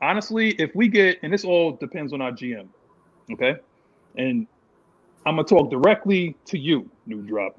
honestly, 0.00 0.50
if 0.52 0.74
we 0.74 0.88
get, 0.88 1.18
and 1.22 1.32
this 1.32 1.44
all 1.44 1.72
depends 1.72 2.12
on 2.12 2.20
our 2.20 2.32
GM, 2.32 2.68
okay? 3.32 3.56
And 4.16 4.46
I'm 5.26 5.36
gonna 5.36 5.46
talk 5.46 5.70
directly 5.70 6.36
to 6.46 6.58
you, 6.58 6.88
new 7.06 7.22
drop. 7.22 7.58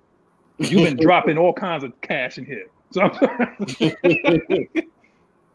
You've 0.58 0.84
been 0.84 0.98
dropping 1.06 1.38
all 1.38 1.54
kinds 1.54 1.84
of 1.84 2.00
cash 2.02 2.38
in 2.38 2.46
here. 2.46 2.68
So, 2.91 3.02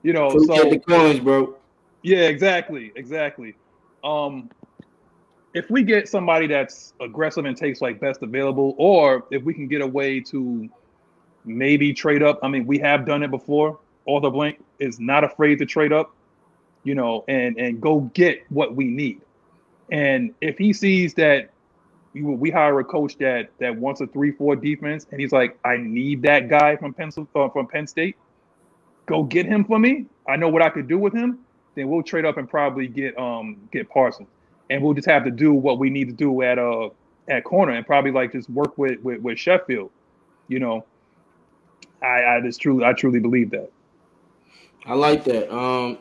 you 0.02 0.12
know, 0.12 0.30
so, 0.30 0.44
so 0.44 0.70
the 0.70 0.82
coins, 0.86 1.20
bro. 1.20 1.56
Yeah, 2.02 2.26
exactly, 2.26 2.92
exactly. 2.96 3.54
Um, 4.02 4.50
if 5.54 5.70
we 5.70 5.82
get 5.82 6.08
somebody 6.08 6.46
that's 6.46 6.94
aggressive 7.00 7.44
and 7.44 7.56
takes 7.56 7.80
like 7.80 8.00
best 8.00 8.22
available, 8.22 8.74
or 8.78 9.26
if 9.30 9.42
we 9.42 9.54
can 9.54 9.68
get 9.68 9.80
a 9.80 9.86
way 9.86 10.20
to 10.20 10.68
maybe 11.44 11.92
trade 11.92 12.22
up. 12.22 12.38
I 12.42 12.48
mean, 12.48 12.66
we 12.66 12.78
have 12.78 13.06
done 13.06 13.22
it 13.22 13.30
before. 13.30 13.78
Arthur 14.08 14.30
Blank 14.30 14.62
is 14.78 14.98
not 14.98 15.24
afraid 15.24 15.58
to 15.58 15.66
trade 15.66 15.92
up, 15.92 16.14
you 16.84 16.94
know, 16.94 17.24
and 17.28 17.58
and 17.58 17.80
go 17.80 18.00
get 18.14 18.44
what 18.48 18.74
we 18.74 18.84
need. 18.84 19.20
And 19.90 20.34
if 20.40 20.58
he 20.58 20.72
sees 20.72 21.14
that 21.14 21.50
we 22.14 22.50
hire 22.50 22.78
a 22.80 22.84
coach 22.84 23.16
that 23.18 23.50
that 23.58 23.76
wants 23.76 24.00
a 24.00 24.06
three 24.06 24.32
four 24.32 24.56
defense, 24.56 25.06
and 25.10 25.20
he's 25.20 25.32
like, 25.32 25.58
I 25.64 25.76
need 25.76 26.22
that 26.22 26.48
guy 26.48 26.76
from 26.76 26.92
Penn 26.92 27.10
uh, 27.34 27.48
from 27.48 27.66
Penn 27.66 27.86
State. 27.86 28.16
Go 29.06 29.22
get 29.22 29.46
him 29.46 29.64
for 29.64 29.78
me. 29.78 30.06
I 30.28 30.36
know 30.36 30.48
what 30.48 30.62
I 30.62 30.70
could 30.70 30.88
do 30.88 30.98
with 30.98 31.12
him. 31.12 31.40
Then 31.74 31.88
we'll 31.88 32.02
trade 32.02 32.24
up 32.24 32.36
and 32.36 32.48
probably 32.48 32.88
get 32.88 33.16
um 33.18 33.56
get 33.72 33.88
Parsons, 33.88 34.28
and 34.70 34.82
we'll 34.82 34.94
just 34.94 35.08
have 35.08 35.24
to 35.24 35.30
do 35.30 35.52
what 35.52 35.78
we 35.78 35.90
need 35.90 36.08
to 36.08 36.14
do 36.14 36.42
at 36.42 36.58
uh 36.58 36.90
at 37.28 37.44
corner 37.44 37.72
and 37.72 37.86
probably 37.86 38.10
like 38.10 38.32
just 38.32 38.50
work 38.50 38.76
with 38.76 39.00
with, 39.00 39.20
with 39.20 39.38
Sheffield. 39.38 39.90
You 40.48 40.58
know, 40.58 40.84
I 42.02 42.36
I 42.36 42.40
just 42.40 42.60
truly 42.60 42.84
I 42.84 42.92
truly 42.92 43.20
believe 43.20 43.50
that. 43.50 43.70
I 44.86 44.94
like 44.94 45.24
that. 45.24 45.54
Um, 45.54 45.98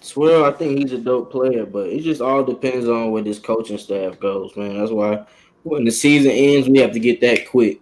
Sewell, 0.00 0.44
I 0.44 0.52
think 0.52 0.78
he's 0.78 0.92
a 0.92 0.98
dope 0.98 1.32
player, 1.32 1.64
but 1.66 1.88
it 1.88 2.00
just 2.02 2.20
all 2.20 2.44
depends 2.44 2.88
on 2.88 3.10
where 3.10 3.22
this 3.22 3.38
coaching 3.38 3.78
staff 3.78 4.18
goes, 4.20 4.54
man. 4.56 4.78
That's 4.78 4.92
why 4.92 5.24
when 5.62 5.84
the 5.84 5.90
season 5.90 6.30
ends, 6.30 6.68
we 6.68 6.78
have 6.78 6.92
to 6.92 7.00
get 7.00 7.20
that 7.22 7.48
quick 7.48 7.80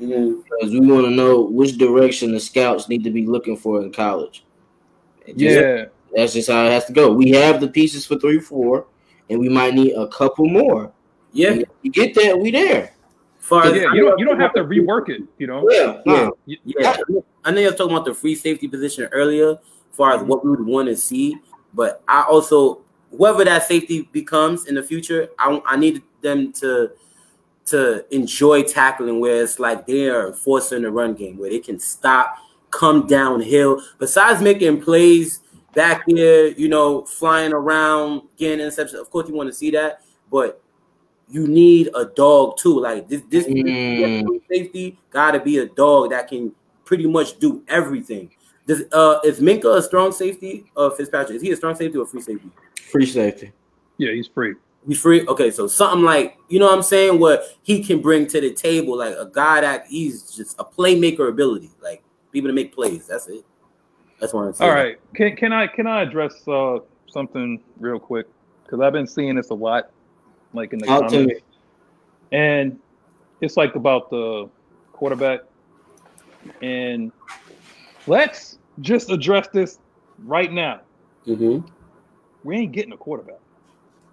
Mhm. 0.00 0.42
because 0.44 0.72
we 0.72 0.80
want 0.80 1.06
to 1.06 1.10
know 1.10 1.40
which 1.40 1.76
direction 1.76 2.32
the 2.32 2.40
scouts 2.40 2.88
need 2.88 3.02
to 3.04 3.10
be 3.10 3.26
looking 3.26 3.56
for 3.56 3.82
in 3.82 3.92
college. 3.92 4.44
Just- 5.26 5.40
Yeah, 5.40 5.86
that's 6.14 6.34
just 6.34 6.48
how 6.48 6.64
it 6.66 6.70
has 6.70 6.84
to 6.86 6.92
go. 6.92 7.12
We 7.12 7.30
have 7.30 7.60
the 7.60 7.68
pieces 7.68 8.06
for 8.06 8.16
three, 8.16 8.38
four, 8.38 8.86
and 9.28 9.40
we 9.40 9.48
might 9.48 9.74
need 9.74 9.92
a 9.94 10.06
couple 10.06 10.46
more. 10.46 10.92
Yeah. 11.32 11.50
And 11.52 11.62
if 11.62 11.68
you 11.82 11.90
get 11.90 12.14
that, 12.14 12.38
we 12.38 12.52
there. 12.52 12.92
Far 13.46 13.66
as- 13.66 13.76
yeah. 13.76 13.92
You 13.94 14.02
don't 14.02 14.18
you 14.18 14.26
don't 14.26 14.40
have 14.40 14.52
to 14.54 14.64
rework 14.64 15.08
it. 15.08 15.22
You 15.38 15.46
know. 15.46 15.70
Yeah, 15.70 16.02
Yeah. 16.04 16.30
You- 16.46 16.58
Yeah, 16.64 16.96
I 17.44 17.52
know 17.52 17.60
you 17.60 17.70
were 17.70 17.76
talking 17.76 17.94
about 17.94 18.04
the 18.04 18.12
free 18.12 18.34
safety 18.34 18.66
position 18.66 19.08
earlier, 19.12 19.50
as 19.50 19.58
far 19.92 20.12
as 20.12 20.18
mm-hmm. 20.18 20.28
what 20.28 20.44
we 20.44 20.50
would 20.50 20.66
want 20.66 20.88
to 20.88 20.96
see. 20.96 21.38
But 21.72 22.02
I 22.08 22.22
also, 22.22 22.80
whoever 23.16 23.44
that 23.44 23.62
safety 23.62 24.08
becomes 24.10 24.66
in 24.66 24.74
the 24.74 24.82
future, 24.82 25.28
I, 25.38 25.62
I 25.64 25.76
need 25.76 26.02
them 26.22 26.52
to 26.54 26.90
to 27.66 28.04
enjoy 28.14 28.62
tackling 28.64 29.20
where 29.20 29.42
it's 29.42 29.60
like 29.60 29.86
they 29.86 30.08
are 30.08 30.32
forcing 30.32 30.82
the 30.82 30.90
run 30.90 31.14
game, 31.14 31.38
where 31.38 31.50
they 31.50 31.60
can 31.60 31.78
stop, 31.78 32.38
come 32.70 33.06
downhill. 33.06 33.80
Besides 33.98 34.42
making 34.42 34.82
plays 34.82 35.40
back 35.72 36.02
there, 36.08 36.48
you 36.48 36.68
know, 36.68 37.04
flying 37.04 37.52
around, 37.52 38.22
getting 38.36 38.64
interceptions. 38.64 39.00
Of 39.00 39.10
course, 39.10 39.28
you 39.28 39.34
want 39.34 39.48
to 39.48 39.52
see 39.52 39.70
that, 39.70 40.02
but 40.32 40.62
you 41.28 41.46
need 41.46 41.90
a 41.94 42.04
dog 42.04 42.56
too. 42.56 42.78
Like 42.80 43.08
this, 43.08 43.22
this 43.28 43.46
Mm. 43.46 44.40
safety 44.48 44.98
got 45.10 45.32
to 45.32 45.40
be 45.40 45.58
a 45.58 45.66
dog 45.66 46.10
that 46.10 46.28
can 46.28 46.52
pretty 46.84 47.06
much 47.06 47.38
do 47.38 47.62
everything. 47.68 48.30
Does 48.66 48.82
uh 48.92 49.20
is 49.24 49.40
Minkah 49.40 49.78
a 49.78 49.82
strong 49.82 50.12
safety? 50.12 50.70
Uh, 50.76 50.90
Fitzpatrick 50.90 51.36
is 51.36 51.42
he 51.42 51.52
a 51.52 51.56
strong 51.56 51.74
safety 51.74 51.98
or 51.98 52.06
free 52.06 52.20
safety? 52.20 52.50
free 52.90 53.06
safety. 53.06 53.52
Yeah, 53.98 54.12
he's 54.12 54.28
free. 54.28 54.54
He's 54.86 55.00
free. 55.00 55.26
Okay, 55.26 55.50
so 55.50 55.66
something 55.66 56.02
like 56.04 56.36
you 56.48 56.58
know 56.60 56.66
what 56.66 56.74
I'm 56.74 56.82
saying, 56.82 57.18
what 57.18 57.44
he 57.62 57.82
can 57.82 58.00
bring 58.00 58.26
to 58.28 58.40
the 58.40 58.52
table, 58.52 58.98
like 58.98 59.14
a 59.16 59.28
guy 59.32 59.60
that 59.60 59.86
he's 59.88 60.30
just 60.30 60.58
a 60.60 60.64
playmaker 60.64 61.28
ability, 61.28 61.70
like 61.82 62.02
people 62.32 62.48
to 62.48 62.54
make 62.54 62.74
plays. 62.74 63.06
That's 63.06 63.26
it. 63.28 63.44
That's 64.20 64.32
what 64.32 64.42
I'm 64.42 64.54
saying. 64.54 64.70
All 64.70 64.76
right. 64.76 64.98
Can 65.14 65.34
can 65.36 65.52
I 65.52 65.66
can 65.66 65.86
I 65.86 66.02
address 66.02 66.46
uh, 66.46 66.78
something 67.08 67.60
real 67.78 67.98
quick? 67.98 68.26
Because 68.64 68.80
I've 68.80 68.92
been 68.92 69.06
seeing 69.06 69.34
this 69.36 69.50
a 69.50 69.54
lot, 69.54 69.90
like 70.56 70.72
in 70.72 70.80
the 70.80 70.86
to 70.86 70.92
comments, 70.92 71.14
me. 71.14 71.40
and 72.32 72.78
it's 73.40 73.56
like 73.56 73.76
about 73.76 74.10
the 74.10 74.48
quarterback. 74.92 75.40
And 76.62 77.12
let's 78.06 78.58
just 78.80 79.10
address 79.10 79.48
this 79.52 79.78
right 80.24 80.52
now. 80.52 80.80
Mhm. 81.26 81.68
We 82.44 82.56
ain't 82.56 82.72
getting 82.72 82.92
a 82.92 82.96
quarterback. 82.96 83.40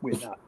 We're 0.01 0.19
not. 0.19 0.39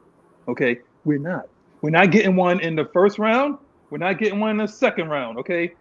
Okay, 0.48 0.80
we're 1.04 1.18
not. 1.18 1.48
We're 1.80 1.90
not 1.90 2.10
getting 2.10 2.36
one 2.36 2.60
in 2.60 2.76
the 2.76 2.84
first 2.86 3.18
round. 3.18 3.58
We're 3.90 3.98
not 3.98 4.18
getting 4.18 4.40
one 4.40 4.50
in 4.50 4.56
the 4.58 4.66
second 4.66 5.08
round. 5.08 5.38
Okay, 5.38 5.74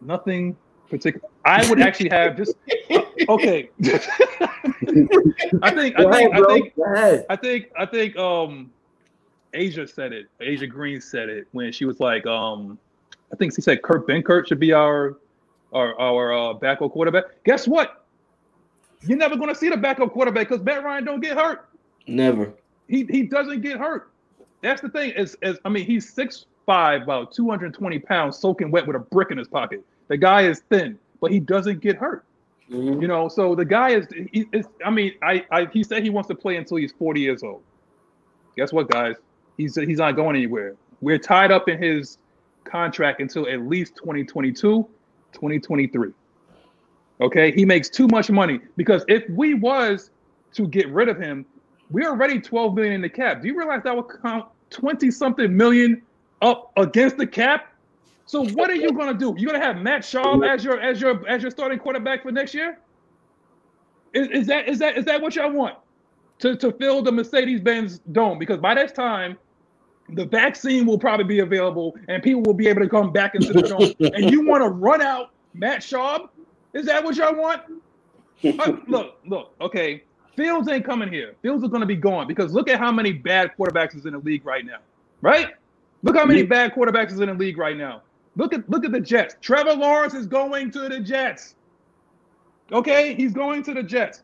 nothing 0.00 0.56
particular. 0.88 1.28
I 1.44 1.68
would 1.68 1.80
actually 1.80 2.10
have 2.10 2.36
just 2.36 2.56
okay. 3.28 3.70
I 5.62 5.70
think 5.70 5.98
I 5.98 6.10
think 6.10 6.34
I 6.34 6.46
think 6.46 6.72
I 7.28 7.36
think 7.36 7.66
I 7.78 7.86
think 7.86 8.16
um 8.16 8.70
Asia 9.54 9.86
said 9.86 10.12
it. 10.12 10.26
Asia 10.40 10.66
Green 10.66 11.00
said 11.00 11.28
it 11.28 11.46
when 11.52 11.72
she 11.72 11.84
was 11.84 12.00
like 12.00 12.26
um 12.26 12.78
I 13.32 13.36
think 13.36 13.54
she 13.54 13.60
said 13.60 13.82
Kurt 13.82 14.06
Benkert 14.06 14.48
should 14.48 14.60
be 14.60 14.72
our 14.72 15.16
our 15.72 15.98
our 16.00 16.32
uh, 16.32 16.54
backup 16.54 16.92
quarterback. 16.92 17.24
Guess 17.44 17.68
what? 17.68 18.04
You're 19.02 19.18
never 19.18 19.36
going 19.36 19.48
to 19.48 19.54
see 19.54 19.68
the 19.68 19.76
backup 19.76 20.12
quarterback 20.12 20.48
because 20.48 20.64
Matt 20.64 20.82
Ryan 20.82 21.04
don't 21.04 21.20
get 21.20 21.36
hurt. 21.36 21.68
Never. 22.06 22.52
He 22.88 23.04
he 23.10 23.22
doesn't 23.22 23.60
get 23.60 23.78
hurt. 23.78 24.10
That's 24.62 24.80
the 24.80 24.88
thing. 24.88 25.10
Is 25.12 25.36
is 25.42 25.58
I 25.64 25.68
mean 25.68 25.84
he's 25.84 26.12
six 26.12 26.46
five, 26.68 27.02
about 27.02 27.32
220 27.32 27.98
pounds, 28.00 28.36
soaking 28.36 28.70
wet 28.70 28.86
with 28.86 28.94
a 28.94 28.98
brick 28.98 29.30
in 29.30 29.38
his 29.38 29.48
pocket. 29.48 29.82
The 30.08 30.18
guy 30.18 30.42
is 30.42 30.60
thin, 30.68 30.98
but 31.18 31.32
he 31.32 31.40
doesn't 31.40 31.80
get 31.80 31.96
hurt. 31.96 32.26
Mhm. 32.70 33.00
You 33.00 33.08
know, 33.08 33.28
so 33.28 33.54
the 33.54 33.64
guy 33.64 33.90
is, 33.92 34.06
he, 34.32 34.46
is 34.52 34.66
I 34.84 34.90
mean, 34.90 35.14
I, 35.22 35.46
I, 35.50 35.64
he 35.72 35.82
said 35.82 36.02
he 36.02 36.10
wants 36.10 36.28
to 36.28 36.34
play 36.34 36.56
until 36.56 36.76
he's 36.76 36.92
40 36.92 37.20
years 37.22 37.42
old. 37.42 37.62
Guess 38.54 38.74
what, 38.74 38.90
guys? 38.90 39.16
He's 39.58 39.74
he's 39.74 39.98
not 39.98 40.12
going 40.12 40.36
anywhere. 40.36 40.76
We're 41.02 41.18
tied 41.18 41.52
up 41.52 41.68
in 41.68 41.82
his 41.82 42.16
contract 42.64 43.20
until 43.20 43.48
at 43.48 43.60
least 43.62 43.96
2022, 43.96 44.88
2023. 45.32 46.12
Okay, 47.20 47.50
he 47.50 47.64
makes 47.64 47.90
too 47.90 48.06
much 48.08 48.30
money 48.30 48.60
because 48.76 49.04
if 49.08 49.28
we 49.30 49.54
was 49.54 50.10
to 50.52 50.66
get 50.68 50.88
rid 50.88 51.08
of 51.08 51.18
him, 51.18 51.44
we're 51.90 52.08
already 52.08 52.40
12 52.40 52.74
million 52.74 52.94
in 52.94 53.02
the 53.02 53.08
cap. 53.08 53.42
Do 53.42 53.48
you 53.48 53.58
realize 53.58 53.82
that 53.82 53.94
would 53.94 54.06
count 54.22 54.46
20 54.70 55.10
something 55.10 55.54
million 55.54 56.02
up 56.40 56.72
against 56.76 57.16
the 57.16 57.26
cap? 57.26 57.72
So 58.26 58.44
what 58.50 58.70
are 58.70 58.76
you 58.76 58.92
gonna 58.92 59.14
do? 59.14 59.34
You're 59.36 59.52
gonna 59.52 59.64
have 59.64 59.78
Matt 59.78 60.02
Schaub 60.02 60.46
as 60.46 60.62
your 60.62 60.80
as 60.80 61.00
your 61.00 61.26
as 61.28 61.42
your 61.42 61.50
starting 61.50 61.78
quarterback 61.78 62.22
for 62.22 62.30
next 62.30 62.54
year? 62.54 62.78
Is, 64.12 64.28
is 64.28 64.46
that 64.46 64.68
is 64.68 64.78
that 64.78 64.96
is 64.96 65.04
that 65.06 65.20
what 65.20 65.34
y'all 65.34 65.50
want? 65.50 65.76
To 66.40 66.54
to 66.56 66.70
fill 66.72 67.02
the 67.02 67.10
Mercedes-Benz 67.10 68.00
dome? 68.12 68.38
Because 68.38 68.58
by 68.58 68.74
this 68.74 68.92
time, 68.92 69.38
the 70.10 70.24
vaccine 70.24 70.86
will 70.86 70.98
probably 70.98 71.24
be 71.24 71.40
available 71.40 71.96
and 72.08 72.22
people 72.22 72.42
will 72.42 72.54
be 72.54 72.68
able 72.68 72.80
to 72.80 72.88
come 72.88 73.12
back 73.12 73.34
into 73.34 73.52
the 73.52 73.62
dome. 73.62 74.12
and 74.14 74.30
you 74.30 74.46
want 74.46 74.62
to 74.62 74.68
run 74.68 75.02
out 75.02 75.30
Matt 75.54 75.80
Schaub? 75.80 76.28
Is 76.72 76.86
that 76.86 77.02
what 77.02 77.16
y'all 77.16 77.34
want? 77.34 77.62
Uh, 78.44 78.72
look, 78.86 79.18
look, 79.26 79.54
okay. 79.60 80.02
Fields 80.36 80.68
ain't 80.68 80.84
coming 80.84 81.12
here. 81.12 81.34
Fields 81.42 81.64
is 81.64 81.70
gonna 81.70 81.86
be 81.86 81.96
gone 81.96 82.28
because 82.28 82.52
look 82.52 82.68
at 82.68 82.78
how 82.78 82.92
many 82.92 83.12
bad 83.12 83.50
quarterbacks 83.58 83.96
is 83.96 84.06
in 84.06 84.12
the 84.12 84.20
league 84.20 84.46
right 84.46 84.64
now. 84.64 84.78
Right? 85.20 85.48
Look 86.02 86.16
how 86.16 86.24
many 86.24 86.44
bad 86.44 86.72
quarterbacks 86.72 87.12
is 87.12 87.20
in 87.20 87.26
the 87.26 87.34
league 87.34 87.58
right 87.58 87.76
now. 87.76 88.02
Look 88.36 88.54
at 88.54 88.68
look 88.70 88.84
at 88.84 88.92
the 88.92 89.00
Jets. 89.00 89.34
Trevor 89.40 89.74
Lawrence 89.74 90.14
is 90.14 90.26
going 90.26 90.70
to 90.70 90.88
the 90.88 91.00
Jets. 91.00 91.56
Okay, 92.70 93.14
he's 93.14 93.32
going 93.32 93.64
to 93.64 93.74
the 93.74 93.82
Jets. 93.82 94.22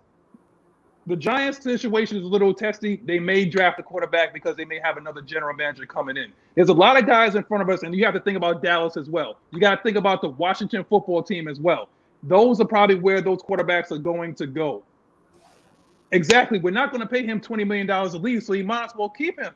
The 1.07 1.17
Giants 1.17 1.63
situation 1.63 2.17
is 2.17 2.25
a 2.25 2.27
little 2.27 2.55
testy. 2.55 3.01
They 3.05 3.19
may 3.19 3.45
draft 3.45 3.79
a 3.79 3.83
quarterback 3.83 4.33
because 4.33 4.57
they 4.57 4.65
may 4.65 4.79
have 4.83 4.97
another 4.97 5.21
general 5.21 5.55
manager 5.55 5.85
coming 5.85 6.17
in. 6.17 6.33
There's 6.55 6.71
a 6.71 6.75
lot 6.75 6.97
of 6.97 7.07
guys 7.07 7.35
in 7.35 7.45
front 7.45 7.63
of 7.63 7.69
us, 7.69 7.83
and 7.83 7.95
you 7.95 8.05
have 8.07 8.15
to 8.15 8.21
think 8.21 8.39
about 8.39 8.63
Dallas 8.63 8.97
as 8.97 9.11
well. 9.11 9.39
You 9.51 9.61
got 9.61 9.77
to 9.77 9.83
think 9.83 9.99
about 9.99 10.23
the 10.23 10.31
Washington 10.31 10.83
football 10.85 11.23
team 11.23 11.47
as 11.47 11.61
well. 11.61 11.91
Those 12.23 12.59
are 12.61 12.65
probably 12.65 12.97
where 12.97 13.21
those 13.21 13.43
quarterbacks 13.43 13.91
are 13.91 13.99
going 13.99 14.35
to 14.37 14.47
go. 14.47 14.83
Exactly. 16.13 16.59
We're 16.59 16.71
not 16.71 16.91
going 16.91 17.03
to 17.03 17.07
pay 17.07 17.27
him 17.27 17.39
$20 17.39 17.67
million 17.67 17.91
a 17.91 18.05
leave, 18.17 18.43
so 18.43 18.55
you 18.55 18.65
might 18.65 18.85
as 18.85 18.93
well 18.97 19.11
keep 19.11 19.39
him. 19.39 19.53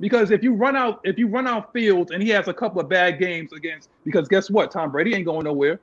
Because 0.00 0.30
if 0.30 0.42
you 0.42 0.54
run 0.54 0.76
out, 0.76 1.00
if 1.04 1.18
you 1.18 1.28
run 1.28 1.46
out 1.46 1.72
Fields 1.72 2.10
and 2.10 2.22
he 2.22 2.30
has 2.30 2.48
a 2.48 2.54
couple 2.54 2.80
of 2.80 2.88
bad 2.88 3.18
games 3.18 3.52
against, 3.52 3.90
because 4.04 4.28
guess 4.28 4.50
what, 4.50 4.70
Tom 4.70 4.90
Brady 4.90 5.14
ain't 5.14 5.26
going 5.26 5.44
nowhere. 5.44 5.78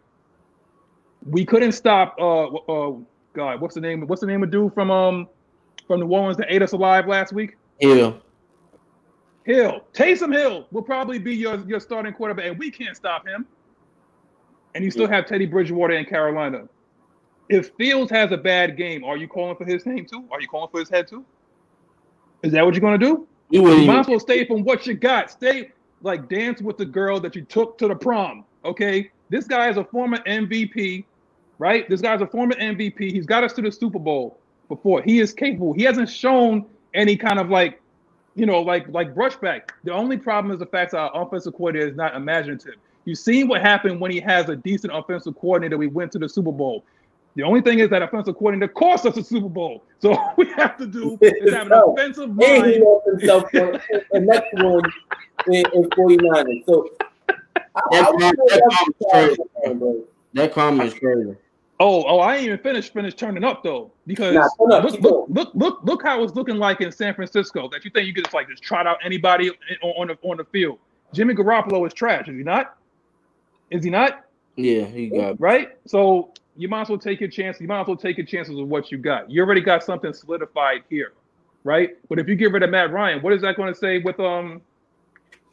We 1.30 1.46
couldn't 1.46 1.74
stop. 1.74 2.16
Uh, 2.20 2.46
uh, 2.48 2.98
God, 3.34 3.62
what's 3.62 3.76
the 3.76 3.82
name? 3.82 4.06
What's 4.08 4.22
the 4.22 4.28
name 4.28 4.44
of 4.44 4.52
dude 4.52 4.74
from 4.74 4.92
um 4.92 5.28
from 5.88 6.00
New 6.02 6.08
Orleans 6.08 6.38
that 6.38 6.48
ate 6.50 6.62
us 6.62 6.74
alive 6.74 7.08
last 7.08 7.34
week? 7.34 7.56
Hill. 7.80 8.22
Hill, 9.44 9.82
Taysom 9.94 10.34
Hill 10.34 10.68
will 10.72 10.84
probably 10.84 11.18
be 11.18 11.36
your 11.36 11.60
your 11.68 11.80
starting 11.80 12.14
quarterback, 12.14 12.46
and 12.46 12.60
we 12.60 12.70
can't 12.70 12.96
stop 12.96 13.28
him. 13.28 13.48
And 14.76 14.84
you 14.84 14.92
still 14.92 15.08
have 15.08 15.26
Teddy 15.26 15.46
Bridgewater 15.46 15.96
in 15.96 16.06
Carolina. 16.06 16.68
If 17.50 17.72
Fields 17.78 18.10
has 18.12 18.32
a 18.32 18.38
bad 18.38 18.78
game, 18.78 19.04
are 19.04 19.18
you 19.18 19.28
calling 19.28 19.58
for 19.58 19.66
his 19.66 19.86
name 19.86 20.06
too? 20.06 20.24
Are 20.32 20.40
you 20.40 20.48
calling 20.48 20.70
for 20.72 20.80
his 20.80 20.90
head 20.90 21.08
too? 21.08 21.26
Is 22.44 22.54
that 22.54 22.64
what 22.64 22.74
you're 22.74 22.82
gonna 22.82 22.98
do? 22.98 23.28
You 23.50 23.70
You 23.70 23.86
might 23.86 24.00
as 24.00 24.08
well 24.08 24.20
stay 24.20 24.46
from 24.46 24.64
what 24.64 24.88
you 24.88 24.94
got. 24.94 25.30
Stay 25.32 25.72
like 26.02 26.30
dance 26.30 26.62
with 26.62 26.78
the 26.78 26.86
girl 26.86 27.20
that 27.20 27.36
you 27.36 27.42
took 27.42 27.78
to 27.80 27.88
the 27.88 27.96
prom. 27.96 28.46
Okay, 28.64 29.12
this 29.30 29.46
guy 29.46 29.70
is 29.70 29.78
a 29.78 29.84
former 29.84 30.20
MVP, 30.20 31.04
right? 31.62 31.88
This 31.88 32.02
guy's 32.02 32.22
a 32.22 32.28
former 32.28 32.56
MVP. 32.56 33.12
He's 33.12 33.28
got 33.28 33.44
us 33.44 33.54
to 33.54 33.62
the 33.62 33.72
Super 33.72 34.00
Bowl 34.00 34.40
before. 34.68 35.04
He 35.04 35.20
is 35.20 35.32
capable. 35.32 35.74
He 35.74 35.84
hasn't 35.84 36.10
shown 36.10 36.66
any 36.96 37.16
kind 37.16 37.38
of 37.40 37.50
like, 37.50 37.80
you 38.36 38.48
know, 38.48 38.62
like 38.62 38.88
like 38.90 39.14
brushback. 39.14 39.70
The 39.84 39.94
only 39.94 40.18
problem 40.18 40.52
is 40.52 40.60
the 40.60 40.66
fact 40.66 40.92
that 40.94 40.98
our 40.98 41.22
offensive 41.24 41.54
coordinator 41.54 41.88
is 41.92 41.96
not 41.96 42.16
imaginative. 42.16 42.76
You've 43.06 43.20
seen 43.20 43.48
what 43.48 43.62
happened 43.62 44.02
when 44.02 44.10
he 44.12 44.20
has 44.22 44.50
a 44.50 44.56
decent 44.56 44.92
offensive 44.96 45.36
coordinator. 45.40 45.78
We 45.78 45.86
went 45.88 46.12
to 46.14 46.20
the 46.20 46.28
Super 46.28 46.52
Bowl. 46.52 46.84
The 47.36 47.44
only 47.44 47.62
thing 47.62 47.78
is 47.80 47.90
that 47.92 48.02
offensive 48.02 48.36
coordinator 48.38 48.74
cost 48.74 49.06
us 49.06 49.16
a 49.18 49.24
Super 49.24 49.48
Bowl. 49.50 49.84
So 50.00 50.14
all 50.18 50.34
we 50.38 50.48
have 50.58 50.78
to 50.78 50.88
do 50.88 51.18
is 51.22 51.54
have 51.54 51.68
an 51.68 51.74
So, 51.74 51.94
offensive 51.94 52.30
And 52.40 52.66
he 52.66 52.80
lost 52.80 53.08
himself 53.08 53.44
for 53.52 53.80
the 54.12 54.20
next 54.20 54.52
one 54.54 54.84
in, 55.48 55.64
in 55.74 55.90
49ers. 55.92 56.66
So 56.66 56.90
I, 57.30 57.36
That 57.92 58.08
I 58.08 58.12
would 58.12 58.20
comment- 58.20 58.40
say 58.50 58.58
that 58.58 58.62
that's 59.12 59.14
comment 59.14 59.32
is 59.32 59.38
the 59.78 60.06
that 60.34 60.54
comment 60.54 60.88
is 60.88 60.94
crazy. 61.00 61.36
Oh, 61.84 62.04
oh, 62.08 62.20
I 62.20 62.36
ain't 62.36 62.46
even 62.46 62.60
finished 62.60 62.94
finished 62.94 63.18
turning 63.18 63.44
up 63.44 63.64
though, 63.64 63.92
because 64.06 64.36
Nah, 64.36 64.48
turn 64.60 64.72
up, 64.72 64.84
look, 64.84 65.02
look, 65.02 65.26
look, 65.30 65.52
look, 65.56 65.80
look 65.84 66.04
how 66.04 66.24
it's 66.24 66.36
looking 66.36 66.58
like 66.58 66.80
in 66.80 66.92
San 66.92 67.16
Francisco. 67.16 67.68
That 67.70 67.84
you 67.84 67.90
think 67.90 68.06
you 68.06 68.14
could 68.14 68.26
just 68.26 68.36
like 68.36 68.48
just 68.48 68.62
trot 68.62 68.86
out 68.86 69.00
anybody 69.04 69.50
on, 69.82 69.90
on 69.98 70.08
the 70.10 70.18
on 70.22 70.38
the 70.38 70.44
field. 70.46 70.78
Jimmy 71.12 71.34
Garoppolo 71.34 71.88
is 71.88 71.94
trash, 71.96 72.28
is 72.28 72.38
he 72.38 72.44
not? 72.44 72.78
Is 73.72 73.84
he 73.84 73.90
not? 73.90 74.26
Yeah, 74.58 74.86
he 74.86 75.10
got 75.10 75.42
Right. 75.42 75.70
So 75.88 76.32
you 76.56 76.68
might 76.68 76.82
as 76.82 76.90
well 76.90 77.00
take 77.00 77.20
your 77.20 77.30
chance. 77.32 77.60
You 77.60 77.68
might 77.68 77.82
as 77.82 77.88
well 77.88 77.98
take 77.98 78.16
your 78.16 78.28
chances 78.28 78.56
with 78.56 78.68
what 78.68 78.92
you 78.92 79.00
got. 79.00 79.32
You 79.32 79.42
already 79.42 79.62
got 79.62 79.84
something 79.84 80.14
solidified 80.14 80.84
here, 80.88 81.14
right? 81.64 81.98
But 82.10 82.20
if 82.20 82.28
you 82.28 82.36
get 82.36 82.52
rid 82.52 82.62
of 82.62 82.70
Matt 82.70 82.92
Ryan, 82.92 83.24
what 83.24 83.34
is 83.34 83.42
that 83.42 83.58
going 83.58 83.74
to 83.74 83.80
say 83.80 83.98
with 83.98 84.20
um 84.20 84.62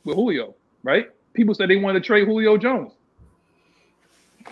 with 0.05 0.15
Julio? 0.15 0.55
Right? 0.83 1.09
People 1.33 1.55
said 1.55 1.71
they 1.71 1.77
wanted 1.77 2.03
to 2.03 2.07
trade 2.07 2.27
Julio 2.27 2.59
Jones. 2.59 2.93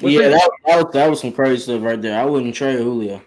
Yeah, 0.01 0.29
that? 0.29 0.31
that, 0.31 0.51
that, 0.67 0.85
was, 0.85 0.93
that 0.93 1.11
was 1.11 1.21
some 1.21 1.33
crazy 1.33 1.63
stuff 1.63 1.83
right 1.83 2.01
there. 2.01 2.21
I 2.21 2.25
wouldn't 2.25 2.55
trade 2.55 2.79
Julio. 2.79 3.23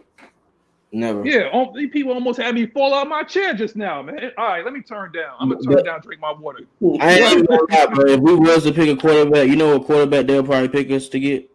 Never. 0.91 1.23
Yeah, 1.23 1.65
these 1.75 1.91
people 1.91 2.13
almost 2.13 2.39
had 2.39 2.55
me 2.55 2.65
fall 2.65 2.95
out 2.95 3.07
my 3.07 3.21
chair 3.21 3.53
just 3.53 3.75
now, 3.75 4.01
man. 4.01 4.31
All 4.39 4.47
right, 4.47 4.65
let 4.65 4.73
me 4.73 4.81
turn 4.81 5.11
down. 5.11 5.35
I'm 5.39 5.49
gonna 5.49 5.61
turn 5.61 5.75
But- 5.75 5.85
down, 5.85 6.01
drink 6.01 6.19
my 6.19 6.31
water. 6.31 6.61
I 6.99 7.19
ain't 7.19 7.47
gonna 7.47 7.87
bro. 7.93 8.05
If 8.07 8.19
we 8.19 8.35
was 8.35 8.63
to 8.63 8.71
pick 8.71 8.89
a 8.89 8.99
quarterback, 8.99 9.47
you 9.47 9.55
know 9.55 9.77
what 9.77 9.85
quarterback 9.85 10.25
they'll 10.25 10.43
probably 10.43 10.67
pick 10.67 10.89
us 10.89 11.07
to 11.09 11.19
get? 11.19 11.47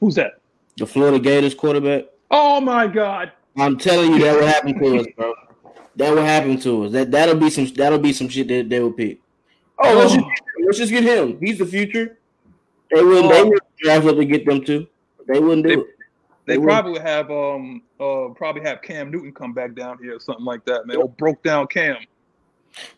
Who's 0.00 0.14
that? 0.14 0.40
The 0.78 0.86
Florida 0.86 1.18
Gators 1.18 1.54
quarterback. 1.54 2.06
Oh 2.30 2.58
my 2.60 2.86
God! 2.86 3.32
I'm 3.58 3.76
telling 3.76 4.14
you 4.14 4.20
that 4.20 4.34
will 4.34 4.46
happen 4.46 4.78
to 4.78 5.00
us, 5.00 5.06
bro. 5.14 5.34
That 5.96 6.14
will 6.14 6.24
happen 6.24 6.58
to 6.60 6.86
us. 6.86 6.92
That 6.92 7.10
that'll 7.10 7.36
be 7.36 7.50
some 7.50 7.66
that'll 7.66 7.98
be 7.98 8.14
some 8.14 8.30
shit 8.30 8.48
that 8.48 8.70
they 8.70 8.80
will 8.80 8.92
pick. 8.92 9.20
Oh, 9.78 9.94
let's 9.94 10.12
oh. 10.12 10.16
just, 10.16 10.42
let's 10.64 10.78
just 10.78 10.92
get 10.92 11.04
him. 11.04 11.38
He's 11.38 11.58
the 11.58 11.66
future. 11.66 12.18
They 12.92 13.02
wouldn't. 13.02 13.30
They 13.30 13.42
wouldn't 13.42 13.76
draft 13.78 14.06
up 14.06 14.16
to 14.16 14.24
get 14.24 14.46
them 14.46 14.64
to. 14.64 14.86
They 15.28 15.40
wouldn't 15.40 15.66
do 15.66 15.76
They- 15.76 15.80
it. 15.82 15.86
They 16.44 16.56
They 16.56 16.62
probably 16.64 16.92
would 16.92 17.02
have 17.02 17.30
um 17.30 17.82
uh 18.00 18.28
probably 18.34 18.62
have 18.62 18.82
Cam 18.82 19.12
Newton 19.12 19.32
come 19.32 19.52
back 19.52 19.74
down 19.76 19.98
here 20.02 20.16
or 20.16 20.20
something 20.20 20.44
like 20.44 20.64
that, 20.64 20.86
man. 20.88 20.96
Or 20.96 21.08
broke 21.08 21.40
down 21.44 21.68
Cam. 21.68 21.98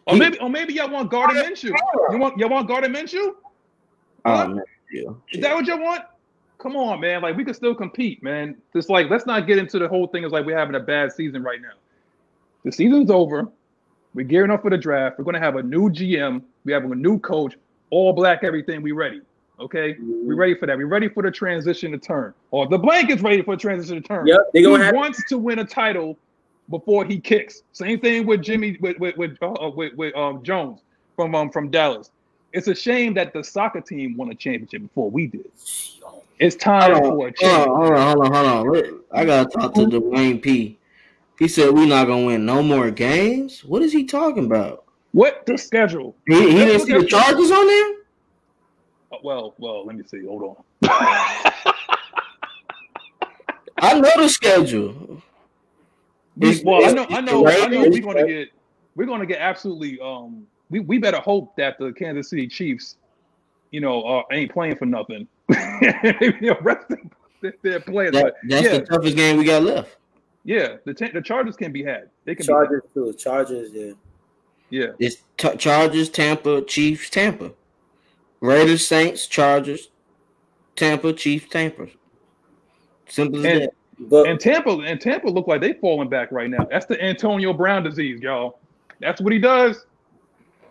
Or 0.06 0.16
maybe 0.16 0.38
or 0.38 0.48
maybe 0.48 0.72
y'all 0.72 0.88
want 0.90 1.10
Gardner 1.10 1.42
Minshew. 1.42 1.76
You 2.10 2.18
want 2.18 2.38
y'all 2.38 2.48
want 2.48 2.68
Gardner 2.68 2.88
Minshew? 2.88 3.34
Oh 4.24 4.48
man, 4.48 4.64
yeah. 4.90 5.10
Is 5.32 5.42
that 5.42 5.54
what 5.54 5.66
you 5.66 5.76
want? 5.76 6.04
Come 6.58 6.74
on, 6.74 7.00
man. 7.00 7.20
Like 7.20 7.36
we 7.36 7.44
can 7.44 7.52
still 7.52 7.74
compete, 7.74 8.22
man. 8.22 8.56
Just 8.72 8.88
like 8.88 9.10
let's 9.10 9.26
not 9.26 9.46
get 9.46 9.58
into 9.58 9.78
the 9.78 9.88
whole 9.88 10.06
thing 10.06 10.24
as 10.24 10.32
like 10.32 10.46
we're 10.46 10.56
having 10.56 10.76
a 10.76 10.80
bad 10.80 11.12
season 11.12 11.42
right 11.42 11.60
now. 11.60 11.74
The 12.64 12.72
season's 12.72 13.10
over. 13.10 13.46
We're 14.14 14.24
gearing 14.24 14.50
up 14.52 14.62
for 14.62 14.70
the 14.70 14.78
draft. 14.78 15.18
We're 15.18 15.24
gonna 15.24 15.38
have 15.38 15.56
a 15.56 15.62
new 15.62 15.90
GM. 15.90 16.42
We 16.64 16.72
have 16.72 16.90
a 16.90 16.94
new 16.94 17.18
coach. 17.18 17.56
All 17.90 18.14
black, 18.14 18.42
everything. 18.42 18.80
We 18.80 18.92
ready. 18.92 19.20
Okay, 19.60 19.97
we're 20.01 20.35
ready 20.35 20.56
for 20.56 20.66
that. 20.66 20.76
We're 20.76 20.86
ready 20.86 21.09
for 21.09 21.22
the 21.22 21.31
transition 21.31 21.93
to 21.93 21.98
turn. 21.98 22.35
Or 22.51 22.66
the 22.66 22.78
blanket's 22.78 23.22
ready 23.22 23.40
for 23.43 23.55
the 23.55 23.60
transition 23.60 24.02
to 24.02 24.06
turn. 24.06 24.26
Yep, 24.26 24.40
they 24.52 24.60
he 24.60 24.64
gonna 24.64 24.85
have 24.85 24.94
wants 24.94 25.24
to 25.28 25.39
win 25.39 25.60
a 25.60 25.64
title 25.64 26.18
before 26.70 27.05
he 27.05 27.20
kicks. 27.20 27.62
Same 27.72 28.01
thing 28.01 28.26
with 28.26 28.43
Jimmy 28.43 28.76
with 28.81 28.98
with 28.98 29.16
with, 29.16 29.39
uh, 29.43 29.70
with, 29.74 29.94
with 29.94 30.14
um, 30.16 30.43
Jones 30.43 30.81
from 31.14 31.35
um 31.35 31.51
from 31.51 31.70
Dallas. 31.70 32.10
It's 32.52 32.66
a 32.66 32.74
shame 32.74 33.14
that 33.14 33.32
the 33.32 33.44
soccer 33.44 33.81
team 33.81 34.16
won 34.16 34.31
a 34.31 34.35
championship 34.35 34.82
before 34.82 35.10
we 35.10 35.26
did. 35.28 35.51
It's 36.40 36.56
time 36.56 36.93
Hold 36.93 37.05
on, 37.05 37.10
for 37.10 37.12
a 37.12 37.20
hold 37.20 37.36
change. 37.36 37.66
hold 37.66 37.93
on, 37.93 38.06
hold 38.06 38.26
on, 38.26 38.35
hold 38.35 38.47
on. 38.47 38.72
Let- 38.72 38.94
I 39.12 39.24
gotta 39.24 39.48
talk 39.48 39.74
to 39.74 39.86
Dwayne 39.86 40.43
P. 40.43 40.78
He 41.39 41.48
said 41.48 41.70
we're 41.72 41.86
not 41.86 42.06
gonna 42.06 42.26
win 42.26 42.44
no 42.44 42.62
more 42.62 42.90
games. 42.90 43.64
What 43.64 43.82
is 43.82 43.93
he 43.93 44.05
talking 44.05 44.47
about? 44.47 44.85
What 45.12 45.47
the 45.47 45.56
schedule? 45.56 46.16
He, 46.26 46.35
he 46.51 46.64
didn't 46.64 46.86
see 46.86 46.93
the 46.93 47.06
charges 47.06 47.52
on 47.52 47.66
there. 47.66 47.94
Uh, 49.15 49.19
Well, 49.23 49.55
well, 49.59 49.85
let 49.86 49.97
me 49.97 50.03
see. 50.05 50.24
Hold 50.27 50.43
on. 50.43 50.57
I 53.78 53.99
know 54.01 54.11
the 54.16 54.28
schedule. 54.28 55.23
It's- 56.41 56.62
well, 56.65 56.85
I 56.85 56.93
know, 56.93 57.07
I 57.11 57.20
know, 57.20 57.45
the 57.45 57.62
I 57.62 57.66
know. 57.69 57.89
We're 57.89 58.01
gonna 58.01 58.27
get, 58.27 58.49
we're 58.97 59.07
gonna 59.07 59.27
get 59.27 59.39
absolutely. 59.41 60.01
Um, 60.01 60.47
we 60.70 60.81
we 60.81 60.99
better 60.99 61.19
hope 61.20 61.55
that 61.57 61.78
the 61.78 61.93
Kansas 61.93 62.31
City 62.31 62.49
Chiefs, 62.49 62.97
you 63.70 63.81
know, 63.81 64.03
uh, 64.03 64.23
ain't 64.32 64.53
playing 64.53 64.77
for 64.77 64.86
nothing. 64.86 65.28
the 65.49 66.57
rest 66.62 66.91
of 66.91 66.99
their- 67.43 67.55
their 67.62 67.81
players, 67.81 68.12
That, 68.12 68.23
but 68.24 68.35
that's 68.49 68.65
yeah, 68.66 68.78
the 68.78 68.86
toughest 68.86 69.16
game 69.16 69.36
we 69.36 69.45
got 69.45 69.62
left. 69.62 69.97
yeah, 70.45 70.77
the 70.86 70.95
ta- 70.95 71.11
the 71.12 71.20
Chargers 71.20 71.57
can 71.57 71.70
be 71.73 71.82
had. 71.85 72.09
They 72.24 72.35
can 72.35 72.45
be 72.45 72.53
Chargers 72.53 72.82
too. 72.95 73.12
Chargers, 73.12 73.70
yeah. 73.73 73.93
Yeah, 74.70 74.86
It's 74.99 75.19
t- 75.36 75.57
Chargers, 75.57 76.09
Tampa, 76.09 76.62
Chiefs, 76.62 77.11
Tampa, 77.11 77.53
Raiders, 78.44 78.86
Saints, 78.86 79.26
Chargers, 79.26 79.88
Tampa, 80.76 81.14
Chiefs, 81.14 81.48
Tampa. 81.48 81.86
Simple 83.08 83.38
as 83.40 83.44
And- 83.46 83.62
that. 83.62 83.70
But 83.96 84.26
and 84.28 84.40
Tampa 84.40 84.70
and 84.70 85.00
Tampa 85.00 85.28
look 85.28 85.46
like 85.46 85.60
they 85.60 85.74
falling 85.74 86.08
back 86.08 86.32
right 86.32 86.50
now. 86.50 86.66
That's 86.68 86.84
the 86.84 87.00
Antonio 87.00 87.52
Brown 87.52 87.84
disease, 87.84 88.20
y'all. 88.20 88.58
That's 89.00 89.20
what 89.20 89.32
he 89.32 89.38
does. 89.38 89.86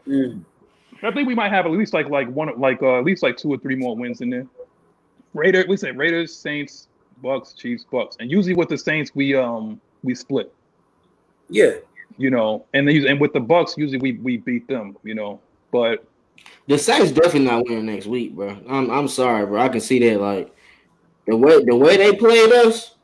mm, 0.06 0.44
I 1.02 1.10
think 1.12 1.28
we 1.30 1.34
might 1.34 1.50
have 1.50 1.66
at 1.66 1.72
least 1.72 1.94
like 1.94 2.10
like 2.10 2.30
one 2.30 2.50
like 2.60 2.82
uh, 2.84 2.98
at 3.00 3.06
least 3.06 3.24
like 3.24 3.38
two 3.38 3.50
or 3.54 3.58
three 3.58 3.76
more 3.76 3.96
wins 3.96 4.20
in 4.20 4.30
there. 4.30 4.46
Raiders, 5.34 5.68
we 5.70 5.78
say 5.78 5.92
Raiders, 5.92 6.36
Saints, 6.36 6.90
Bucks, 7.22 7.54
Chiefs, 7.54 7.86
Bucks, 7.90 8.18
and 8.20 8.30
usually 8.30 8.56
with 8.56 8.68
the 8.68 8.78
Saints 8.78 9.12
we 9.16 9.34
um 9.36 9.80
we 10.04 10.14
split, 10.14 10.54
yeah, 11.50 11.76
you 12.18 12.30
know, 12.30 12.66
and 12.74 12.86
they 12.86 12.92
use 12.92 13.06
and 13.06 13.22
with 13.22 13.32
the 13.32 13.40
Bucks 13.40 13.78
usually 13.78 14.00
we 14.00 14.12
we 14.18 14.36
beat 14.36 14.68
them, 14.68 14.98
you 15.06 15.16
know, 15.16 15.40
but 15.72 16.06
The 16.68 16.78
Saints 16.78 17.12
definitely 17.12 17.42
not 17.46 17.66
winning 17.66 17.86
next 17.88 18.06
week, 18.06 18.36
bro. 18.36 18.58
I'm 18.70 18.90
I'm 18.90 19.08
sorry, 19.08 19.46
bro. 19.46 19.60
I 19.62 19.70
can 19.70 19.82
see 19.82 20.00
that. 20.08 20.20
Like 20.22 20.54
the 21.28 21.36
way 21.36 21.64
the 21.64 21.76
way 21.76 21.98
they 21.98 22.16
played 22.16 22.52
us, 22.54 22.96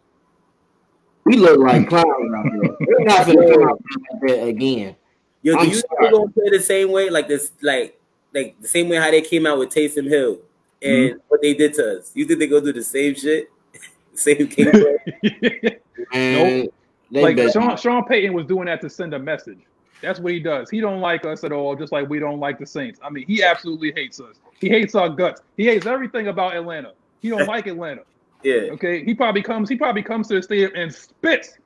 we 1.25 1.35
look 1.35 1.59
like 1.59 1.87
clowns 1.89 2.05
out 2.35 2.45
there. 2.45 2.75
They're 2.79 3.05
not 3.05 3.25
gonna 3.25 3.51
come 3.53 3.67
out 3.69 3.81
like 4.21 4.21
that 4.29 4.47
again. 4.47 4.95
yo, 5.41 5.53
do 5.53 5.59
I'm 5.59 5.65
you 5.67 5.73
think 5.73 5.85
sorry. 5.87 5.97
they're 6.01 6.11
gonna 6.11 6.31
play 6.31 6.49
the 6.51 6.59
same 6.61 6.91
way, 6.91 7.09
like 7.09 7.27
this, 7.27 7.51
like 7.61 7.99
like 8.33 8.55
the 8.61 8.67
same 8.67 8.87
way 8.89 8.95
how 8.97 9.11
they 9.11 9.21
came 9.21 9.45
out 9.45 9.59
with 9.59 9.69
Taysom 9.69 10.07
Hill 10.07 10.39
and 10.81 11.09
Mm-hmm. 11.09 11.17
what 11.27 11.41
they 11.41 11.53
did 11.53 11.73
to 11.73 11.99
us? 11.99 12.11
You 12.15 12.25
think 12.25 12.39
they 12.39 12.47
gonna 12.47 12.61
do 12.65 12.71
the 12.73 12.83
same 12.83 13.13
shit, 13.15 13.51
same 14.13 14.45
game 14.47 14.71
plan? 14.71 14.97
And 16.13 16.69
they 17.11 17.21
like 17.21 17.35
better- 17.35 17.51
Sean 17.51 17.75
Sean 17.77 18.05
Payton 18.05 18.33
was 18.33 18.45
doing 18.45 18.65
that 18.67 18.79
to 18.81 18.89
send 18.89 19.13
a 19.13 19.19
message. 19.19 19.59
That's 20.01 20.19
what 20.19 20.33
he 20.33 20.39
does. 20.39 20.69
He 20.69 20.79
don't 20.79 21.01
like 21.01 21.25
us 21.25 21.43
at 21.43 21.51
all, 21.51 21.75
just 21.75 21.91
like 21.91 22.09
we 22.09 22.19
don't 22.19 22.39
like 22.39 22.59
the 22.59 22.65
Saints. 22.65 22.99
I 23.03 23.09
mean, 23.09 23.25
he 23.27 23.43
absolutely 23.43 23.91
hates 23.91 24.19
us. 24.19 24.37
He 24.59 24.69
hates 24.69 24.95
our 24.95 25.09
guts. 25.09 25.41
He 25.57 25.65
hates 25.65 25.85
everything 25.85 26.27
about 26.27 26.55
Atlanta. 26.55 26.93
He 27.21 27.29
don't 27.29 27.47
like 27.47 27.67
Atlanta. 27.67 28.03
Yeah, 28.43 28.71
Okay, 28.71 29.03
he 29.03 29.13
probably 29.13 29.41
comes. 29.41 29.67
He 29.67 29.75
probably 29.75 30.03
comes 30.03 30.29
to 30.29 30.35
the 30.35 30.43
stadium 30.43 30.71
and 30.75 30.93
spits 30.93 31.57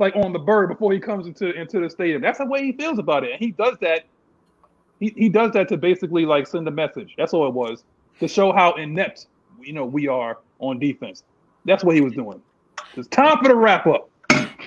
like 0.00 0.16
on 0.16 0.32
the 0.32 0.38
bird 0.38 0.68
before 0.68 0.92
he 0.92 0.98
comes 0.98 1.26
into 1.26 1.52
into 1.52 1.80
the 1.80 1.88
stadium. 1.88 2.20
That's 2.20 2.38
the 2.38 2.46
way 2.46 2.64
he 2.64 2.72
feels 2.72 2.98
about 2.98 3.24
it, 3.24 3.32
and 3.32 3.40
he 3.40 3.52
does 3.52 3.76
that. 3.80 4.04
He, 4.98 5.14
he 5.16 5.28
does 5.28 5.52
that 5.52 5.68
to 5.68 5.76
basically 5.76 6.26
like 6.26 6.48
send 6.48 6.66
a 6.66 6.72
message. 6.72 7.14
That's 7.16 7.32
all 7.32 7.46
it 7.46 7.54
was 7.54 7.84
to 8.18 8.26
show 8.26 8.52
how 8.52 8.74
inept 8.74 9.26
you 9.62 9.72
know 9.72 9.86
we 9.86 10.08
are 10.08 10.38
on 10.58 10.80
defense. 10.80 11.22
That's 11.64 11.84
what 11.84 11.94
he 11.94 12.00
was 12.00 12.14
doing. 12.14 12.42
It's 12.96 13.08
time 13.08 13.38
for 13.38 13.48
the 13.48 13.56
wrap 13.56 13.86
up. 13.86 14.10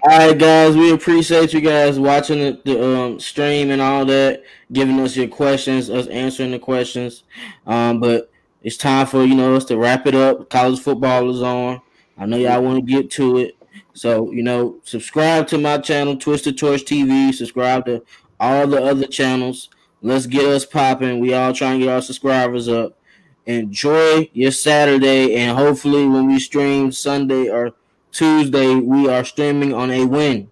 All 0.03 0.17
right, 0.17 0.35
guys, 0.35 0.75
we 0.75 0.91
appreciate 0.91 1.53
you 1.53 1.61
guys 1.61 1.99
watching 1.99 2.39
the, 2.39 2.59
the 2.65 2.83
um, 2.83 3.19
stream 3.19 3.69
and 3.69 3.79
all 3.79 4.03
that, 4.05 4.43
giving 4.73 4.99
us 4.99 5.15
your 5.15 5.27
questions, 5.27 5.91
us 5.91 6.07
answering 6.07 6.49
the 6.49 6.57
questions. 6.57 7.21
Um, 7.67 7.99
but 7.99 8.31
it's 8.63 8.77
time 8.77 9.05
for 9.05 9.23
you 9.23 9.35
know 9.35 9.55
us 9.55 9.65
to 9.65 9.77
wrap 9.77 10.07
it 10.07 10.15
up. 10.15 10.49
College 10.49 10.79
football 10.79 11.29
is 11.29 11.43
on. 11.43 11.81
I 12.17 12.25
know 12.25 12.37
y'all 12.37 12.63
want 12.63 12.77
to 12.77 12.91
get 12.91 13.11
to 13.11 13.37
it, 13.37 13.55
so 13.93 14.31
you 14.31 14.41
know 14.41 14.79
subscribe 14.85 15.45
to 15.49 15.59
my 15.59 15.77
channel, 15.77 16.17
Twisted 16.17 16.57
Torch 16.57 16.83
TV. 16.83 17.31
Subscribe 17.31 17.85
to 17.85 18.03
all 18.39 18.65
the 18.65 18.83
other 18.83 19.05
channels. 19.05 19.69
Let's 20.01 20.25
get 20.25 20.45
us 20.45 20.65
popping. 20.65 21.19
We 21.19 21.35
all 21.35 21.53
trying 21.53 21.79
to 21.79 21.85
get 21.85 21.93
our 21.93 22.01
subscribers 22.01 22.67
up. 22.67 22.97
Enjoy 23.45 24.31
your 24.33 24.51
Saturday, 24.51 25.35
and 25.35 25.55
hopefully 25.55 26.07
when 26.07 26.25
we 26.25 26.39
stream 26.39 26.91
Sunday 26.91 27.49
or 27.49 27.75
Tuesday, 28.11 28.75
we 28.75 29.07
are 29.09 29.23
streaming 29.23 29.73
on 29.73 29.91
a 29.91 30.05
win. 30.05 30.51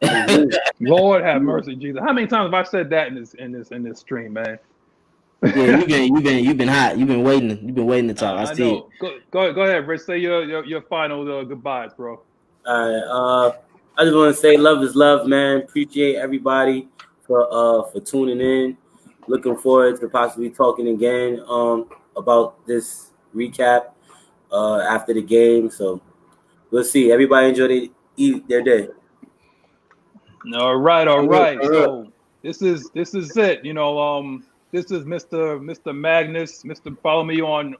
Lord 0.80 1.24
have 1.24 1.42
mercy, 1.42 1.74
Jesus. 1.74 2.00
How 2.00 2.12
many 2.12 2.26
times 2.26 2.46
have 2.46 2.54
I 2.54 2.62
said 2.62 2.90
that 2.90 3.08
in 3.08 3.16
this 3.16 3.34
in 3.34 3.52
this 3.52 3.70
in 3.70 3.82
this 3.82 3.98
stream, 4.00 4.34
man? 4.34 4.58
yeah, 5.42 5.76
you've 5.76 5.88
been 5.88 6.14
you've 6.14 6.24
been 6.24 6.44
you've 6.44 6.56
been 6.56 6.68
hot. 6.68 6.98
You've 6.98 7.08
been 7.08 7.22
waiting. 7.22 7.50
You've 7.50 7.74
been 7.74 7.86
waiting 7.86 8.08
to 8.08 8.14
talk. 8.14 8.38
I, 8.38 8.50
I 8.50 8.54
see 8.54 8.62
know. 8.62 8.88
Go, 9.00 9.18
go 9.30 9.52
go 9.52 9.62
ahead, 9.62 9.86
Rich. 9.86 10.02
Say 10.02 10.18
your 10.18 10.44
your, 10.44 10.64
your 10.64 10.82
final 10.82 11.40
uh, 11.40 11.44
goodbyes, 11.44 11.92
bro. 11.94 12.20
All 12.66 12.92
right. 12.92 13.02
Uh, 13.08 13.56
I 13.96 14.04
just 14.04 14.16
want 14.16 14.34
to 14.34 14.40
say 14.40 14.56
love 14.56 14.82
is 14.82 14.94
love, 14.94 15.26
man. 15.26 15.62
Appreciate 15.62 16.16
everybody 16.16 16.88
for 17.26 17.48
uh 17.50 17.90
for 17.90 18.00
tuning 18.00 18.40
in. 18.40 18.76
Looking 19.26 19.56
forward 19.56 20.00
to 20.00 20.08
possibly 20.08 20.50
talking 20.50 20.88
again 20.88 21.42
um 21.48 21.88
about 22.16 22.64
this 22.66 23.10
recap 23.34 23.90
uh 24.52 24.80
after 24.80 25.12
the 25.14 25.22
game. 25.22 25.70
So 25.70 26.00
we'll 26.70 26.84
see. 26.84 27.12
Everybody 27.12 27.48
enjoy 27.50 27.68
their 27.68 27.88
eat 28.16 28.48
their 28.48 28.62
day. 28.62 28.88
All 30.54 30.76
right, 30.76 31.08
all 31.08 31.20
All 31.20 31.28
right. 31.28 31.50
right. 31.60 31.64
So 31.64 32.12
this 32.42 32.62
is 32.62 32.90
this 32.90 33.14
is 33.14 33.36
it. 33.36 33.64
You 33.64 33.74
know, 33.74 33.98
um, 34.00 34.44
this 34.72 34.90
is 34.90 35.04
Mr. 35.04 35.60
Mr. 35.60 35.96
Magnus. 35.96 36.64
Mr. 36.64 36.96
Follow 37.02 37.24
me 37.24 37.42
on 37.42 37.76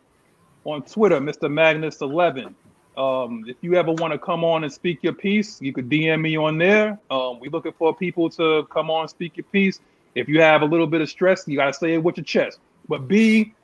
on 0.65 0.83
Twitter, 0.85 1.21
Mr. 1.21 1.51
Magnus 1.53 2.01
Eleven. 2.03 2.57
Um, 2.97 3.45
if 3.49 3.57
you 3.63 3.75
ever 3.75 3.93
want 3.93 4.13
to 4.13 4.19
come 4.19 4.45
on 4.45 4.65
and 4.65 4.73
speak 4.73 5.01
your 5.03 5.15
piece, 5.15 5.61
you 5.63 5.73
could 5.73 5.89
DM 5.89 6.21
me 6.23 6.37
on 6.39 6.59
there. 6.59 7.01
Um, 7.11 7.41
we're 7.41 7.51
looking 7.51 7.73
for 7.79 7.97
people 7.97 8.31
to 8.31 8.67
come 8.73 8.91
on 8.91 9.03
and 9.03 9.11
speak 9.11 9.37
your 9.37 9.47
piece. 9.53 9.81
If 10.15 10.29
you 10.29 10.43
have 10.43 10.63
a 10.63 10.67
little 10.67 10.87
bit 10.87 11.01
of 11.01 11.11
stress, 11.11 11.45
you 11.49 11.57
gotta 11.57 11.75
say 11.75 11.95
it 11.95 12.03
with 12.05 12.19
your 12.19 12.25
chest. 12.25 12.61
But 12.89 13.09
be 13.09 13.55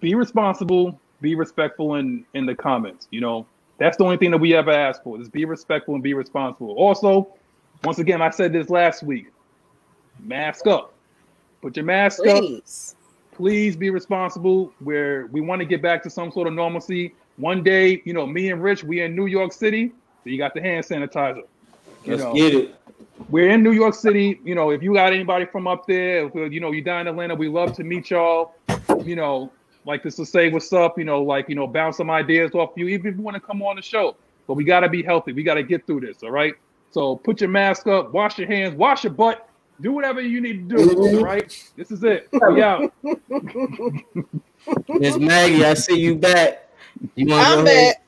be 0.00 0.14
responsible, 0.14 1.00
be 1.20 1.34
respectful 1.36 1.96
in 1.96 2.26
in 2.34 2.46
the 2.46 2.54
comments. 2.56 3.08
You 3.10 3.22
know, 3.22 3.48
that's 3.82 3.96
the 3.96 4.04
only 4.04 4.16
thing 4.16 4.30
that 4.30 4.38
we 4.38 4.54
ever 4.54 4.70
ask 4.70 5.02
for. 5.02 5.20
Is 5.20 5.28
be 5.28 5.44
respectful 5.44 5.94
and 5.94 6.02
be 6.02 6.14
responsible. 6.14 6.74
Also, 6.74 7.28
once 7.84 7.98
again, 7.98 8.22
I 8.22 8.30
said 8.30 8.52
this 8.52 8.70
last 8.70 9.02
week. 9.02 9.26
Mask 10.20 10.66
up. 10.66 10.92
Put 11.60 11.76
your 11.76 11.84
mask 11.84 12.22
Please. 12.22 12.94
up. 12.96 13.36
Please 13.36 13.76
be 13.76 13.90
responsible. 13.90 14.72
Where 14.80 15.26
we 15.26 15.40
want 15.40 15.60
to 15.60 15.64
get 15.64 15.82
back 15.82 16.02
to 16.04 16.10
some 16.10 16.30
sort 16.30 16.46
of 16.46 16.54
normalcy. 16.54 17.14
One 17.36 17.62
day, 17.62 18.02
you 18.04 18.12
know, 18.12 18.26
me 18.26 18.50
and 18.50 18.62
Rich, 18.62 18.84
we 18.84 19.00
in 19.00 19.16
New 19.16 19.26
York 19.26 19.52
City, 19.52 19.88
so 20.22 20.30
you 20.30 20.38
got 20.38 20.54
the 20.54 20.60
hand 20.60 20.84
sanitizer. 20.84 21.42
You 22.04 22.16
Let's 22.16 22.22
know, 22.22 22.34
get 22.34 22.54
it. 22.54 22.74
we're 23.30 23.48
in 23.48 23.62
New 23.62 23.72
York 23.72 23.94
City. 23.94 24.38
You 24.44 24.54
know, 24.54 24.70
if 24.70 24.82
you 24.82 24.92
got 24.92 25.12
anybody 25.12 25.46
from 25.46 25.66
up 25.66 25.86
there, 25.86 26.26
if, 26.26 26.52
you 26.52 26.60
know, 26.60 26.72
you 26.72 26.82
down 26.82 27.02
in 27.02 27.08
Atlanta, 27.08 27.34
we 27.34 27.48
love 27.48 27.74
to 27.76 27.84
meet 27.84 28.10
y'all. 28.10 28.54
You 29.04 29.16
know, 29.16 29.50
like 29.84 30.02
this 30.02 30.16
to 30.16 30.26
say 30.26 30.50
what's 30.50 30.72
up. 30.72 30.98
You 30.98 31.04
know, 31.04 31.22
like 31.22 31.48
you 31.48 31.54
know, 31.54 31.66
bounce 31.66 31.96
some 31.96 32.10
ideas 32.10 32.52
off 32.54 32.70
you, 32.76 32.88
even 32.88 33.06
if 33.06 33.16
you 33.16 33.22
want 33.22 33.34
to 33.34 33.40
come 33.40 33.62
on 33.62 33.76
the 33.76 33.82
show. 33.82 34.16
But 34.46 34.54
we 34.54 34.64
gotta 34.64 34.88
be 34.88 35.02
healthy. 35.02 35.32
We 35.32 35.42
gotta 35.42 35.62
get 35.62 35.86
through 35.86 36.00
this. 36.00 36.22
All 36.22 36.30
right. 36.30 36.54
So 36.90 37.16
put 37.16 37.40
your 37.40 37.50
mask 37.50 37.86
up, 37.86 38.12
wash 38.12 38.38
your 38.38 38.48
hands, 38.48 38.74
wash 38.74 39.04
your 39.04 39.12
butt, 39.14 39.48
do 39.80 39.92
whatever 39.92 40.20
you 40.20 40.40
need 40.40 40.68
to 40.68 40.76
do. 40.76 41.18
All 41.18 41.24
right. 41.24 41.72
This 41.76 41.90
is 41.90 42.04
it. 42.04 42.28
We 42.32 42.62
out. 42.62 42.92
Miss 44.88 45.16
Maggie, 45.18 45.64
I 45.64 45.74
see 45.74 45.98
you 45.98 46.16
back. 46.16 46.68
You 47.14 47.26
want 47.26 47.46
to 47.46 47.52
I'm 47.52 47.64
go 47.64 47.70
ahead? 47.70 47.94
back. 47.94 48.02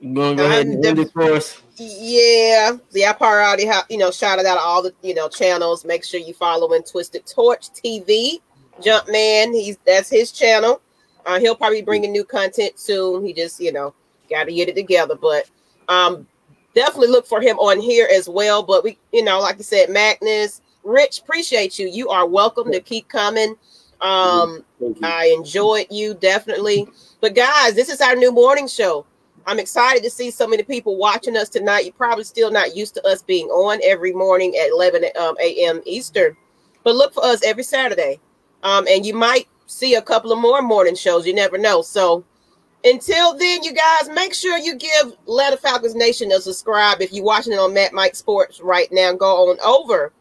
You 0.00 0.14
gonna 0.14 0.36
go 0.36 0.44
ahead 0.44 0.66
and 0.66 0.84
I'm 0.84 0.90
end 0.90 0.98
it 0.98 1.12
for 1.12 1.32
us? 1.32 1.62
Yeah, 1.76 2.76
yeah. 2.92 3.10
I 3.10 3.12
probably 3.14 3.38
already 3.38 3.66
have 3.66 3.84
you 3.88 3.98
know 3.98 4.10
shouted 4.10 4.46
out 4.46 4.58
all 4.58 4.82
the 4.82 4.94
you 5.02 5.14
know 5.14 5.28
channels. 5.28 5.84
Make 5.84 6.04
sure 6.04 6.20
you 6.20 6.34
follow 6.34 6.72
in 6.74 6.82
Twisted 6.82 7.26
Torch 7.26 7.70
TV. 7.70 8.40
Jumpman, 8.80 9.52
he's 9.52 9.78
that's 9.84 10.10
his 10.10 10.32
channel. 10.32 10.80
Uh, 11.24 11.40
he'll 11.40 11.56
probably 11.56 11.82
bring 11.82 12.02
bringing 12.02 12.12
new 12.12 12.24
content 12.24 12.78
soon. 12.78 13.24
He 13.24 13.32
just 13.32 13.60
you 13.60 13.72
know 13.72 13.94
got 14.30 14.44
to 14.44 14.52
get 14.52 14.68
it 14.68 14.76
together, 14.76 15.16
but 15.16 15.50
um, 15.88 16.26
definitely 16.74 17.08
look 17.08 17.26
for 17.26 17.40
him 17.40 17.58
on 17.58 17.80
here 17.80 18.08
as 18.12 18.28
well. 18.28 18.62
But 18.62 18.84
we 18.84 18.98
you 19.12 19.24
know 19.24 19.40
like 19.40 19.58
you 19.58 19.64
said, 19.64 19.90
Magnus, 19.90 20.60
Rich, 20.84 21.20
appreciate 21.20 21.78
you. 21.78 21.88
You 21.88 22.08
are 22.10 22.26
welcome 22.26 22.70
to 22.72 22.80
keep 22.80 23.08
coming. 23.08 23.56
Um, 24.00 24.64
I 25.02 25.34
enjoyed 25.36 25.86
you 25.90 26.14
definitely. 26.14 26.86
But 27.20 27.34
guys, 27.34 27.74
this 27.74 27.88
is 27.88 28.00
our 28.00 28.14
new 28.14 28.30
morning 28.30 28.68
show. 28.68 29.06
I'm 29.46 29.58
excited 29.58 30.02
to 30.02 30.10
see 30.10 30.30
so 30.30 30.46
many 30.46 30.64
people 30.64 30.96
watching 30.96 31.36
us 31.36 31.48
tonight. 31.48 31.84
You're 31.84 31.94
probably 31.94 32.24
still 32.24 32.50
not 32.50 32.76
used 32.76 32.94
to 32.94 33.06
us 33.06 33.22
being 33.22 33.46
on 33.46 33.80
every 33.82 34.12
morning 34.12 34.54
at 34.56 34.70
11 34.70 35.04
um, 35.18 35.36
a.m. 35.40 35.80
Eastern, 35.86 36.36
but 36.82 36.96
look 36.96 37.14
for 37.14 37.24
us 37.24 37.44
every 37.44 37.62
Saturday. 37.62 38.20
Um, 38.66 38.84
and 38.90 39.06
you 39.06 39.14
might 39.14 39.46
see 39.66 39.94
a 39.94 40.02
couple 40.02 40.32
of 40.32 40.40
more 40.40 40.60
morning 40.60 40.96
shows. 40.96 41.24
You 41.24 41.32
never 41.32 41.56
know. 41.56 41.82
So 41.82 42.24
until 42.82 43.38
then, 43.38 43.62
you 43.62 43.72
guys 43.72 44.08
make 44.08 44.34
sure 44.34 44.58
you 44.58 44.74
give 44.74 45.12
Letter 45.26 45.56
Falcons 45.56 45.94
Nation 45.94 46.32
a 46.32 46.40
subscribe. 46.40 47.00
If 47.00 47.12
you're 47.12 47.24
watching 47.24 47.52
it 47.52 47.60
on 47.60 47.72
Matt 47.72 47.92
Mike 47.92 48.16
Sports 48.16 48.60
right 48.60 48.88
now, 48.90 49.12
go 49.12 49.50
on 49.50 49.60
over 49.60 50.12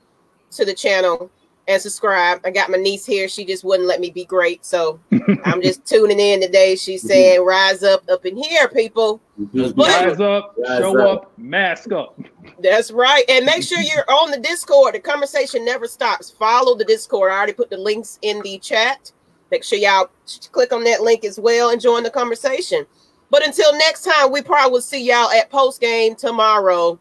to 0.51 0.63
the 0.63 0.75
channel 0.75 1.31
and 1.67 1.81
subscribe. 1.81 2.41
I 2.45 2.51
got 2.51 2.69
my 2.69 2.77
niece 2.77 3.05
here. 3.05 3.27
She 3.27 3.43
just 3.43 3.63
wouldn't 3.63 3.87
let 3.87 3.99
me 3.99 4.11
be 4.11 4.25
great. 4.25 4.63
So 4.65 4.99
I'm 5.45 5.61
just 5.61 5.85
tuning 5.85 6.19
in 6.19 6.41
today. 6.41 6.75
She's 6.75 7.03
mhm. 7.03 7.07
saying, 7.07 7.43
rise 7.45 7.83
up 7.83 8.07
up 8.09 8.25
in 8.25 8.37
here, 8.37 8.67
people. 8.69 9.19
But- 9.37 9.75
Rise 9.75 10.19
up, 10.19 10.55
Rise 10.57 10.79
show 10.79 10.99
up. 10.99 11.23
up, 11.23 11.37
mask 11.37 11.91
up. 11.91 12.19
That's 12.59 12.91
right. 12.91 13.23
And 13.29 13.45
make 13.45 13.63
sure 13.63 13.79
you're 13.79 14.09
on 14.09 14.31
the 14.31 14.39
Discord. 14.39 14.93
The 14.95 14.99
conversation 14.99 15.65
never 15.65 15.87
stops. 15.87 16.29
Follow 16.31 16.75
the 16.75 16.85
Discord. 16.85 17.31
I 17.31 17.35
already 17.37 17.53
put 17.53 17.69
the 17.69 17.77
links 17.77 18.19
in 18.21 18.41
the 18.43 18.59
chat. 18.59 19.11
Make 19.51 19.63
sure 19.63 19.77
y'all 19.79 20.09
click 20.51 20.71
on 20.73 20.83
that 20.85 21.01
link 21.01 21.23
as 21.25 21.39
well 21.39 21.69
and 21.71 21.81
join 21.81 22.03
the 22.03 22.09
conversation. 22.09 22.85
But 23.31 23.45
until 23.45 23.73
next 23.77 24.03
time, 24.03 24.31
we 24.31 24.41
probably 24.41 24.71
will 24.71 24.81
see 24.81 25.03
y'all 25.03 25.31
at 25.31 25.49
post 25.49 25.81
game 25.81 26.15
tomorrow. 26.15 26.99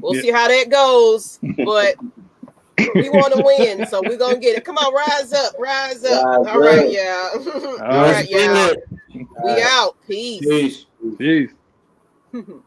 We'll 0.00 0.14
Yeah. 0.16 0.22
see 0.22 0.30
how 0.30 0.48
that 0.48 0.70
goes. 0.70 1.38
But 1.64 1.96
we 2.94 3.08
want 3.08 3.34
to 3.34 3.42
win, 3.44 3.86
so 3.86 4.02
we're 4.04 4.16
gonna 4.16 4.38
get 4.38 4.56
it. 4.56 4.64
Come 4.64 4.78
on, 4.78 4.94
rise 4.94 5.32
up, 5.32 5.54
rise 5.58 6.04
up. 6.04 6.24
Rise 6.24 6.46
All 6.46 6.60
right, 6.60 6.86
up. 6.86 6.92
yeah. 6.92 7.30
All 7.34 7.70
All 7.80 8.02
right, 8.02 8.28
Let's 8.30 8.30
yeah. 8.30 8.72
We 9.44 9.62
out. 9.62 9.96
Peace. 10.06 10.40
Peace. 10.40 10.86
Jeez. 11.18 11.50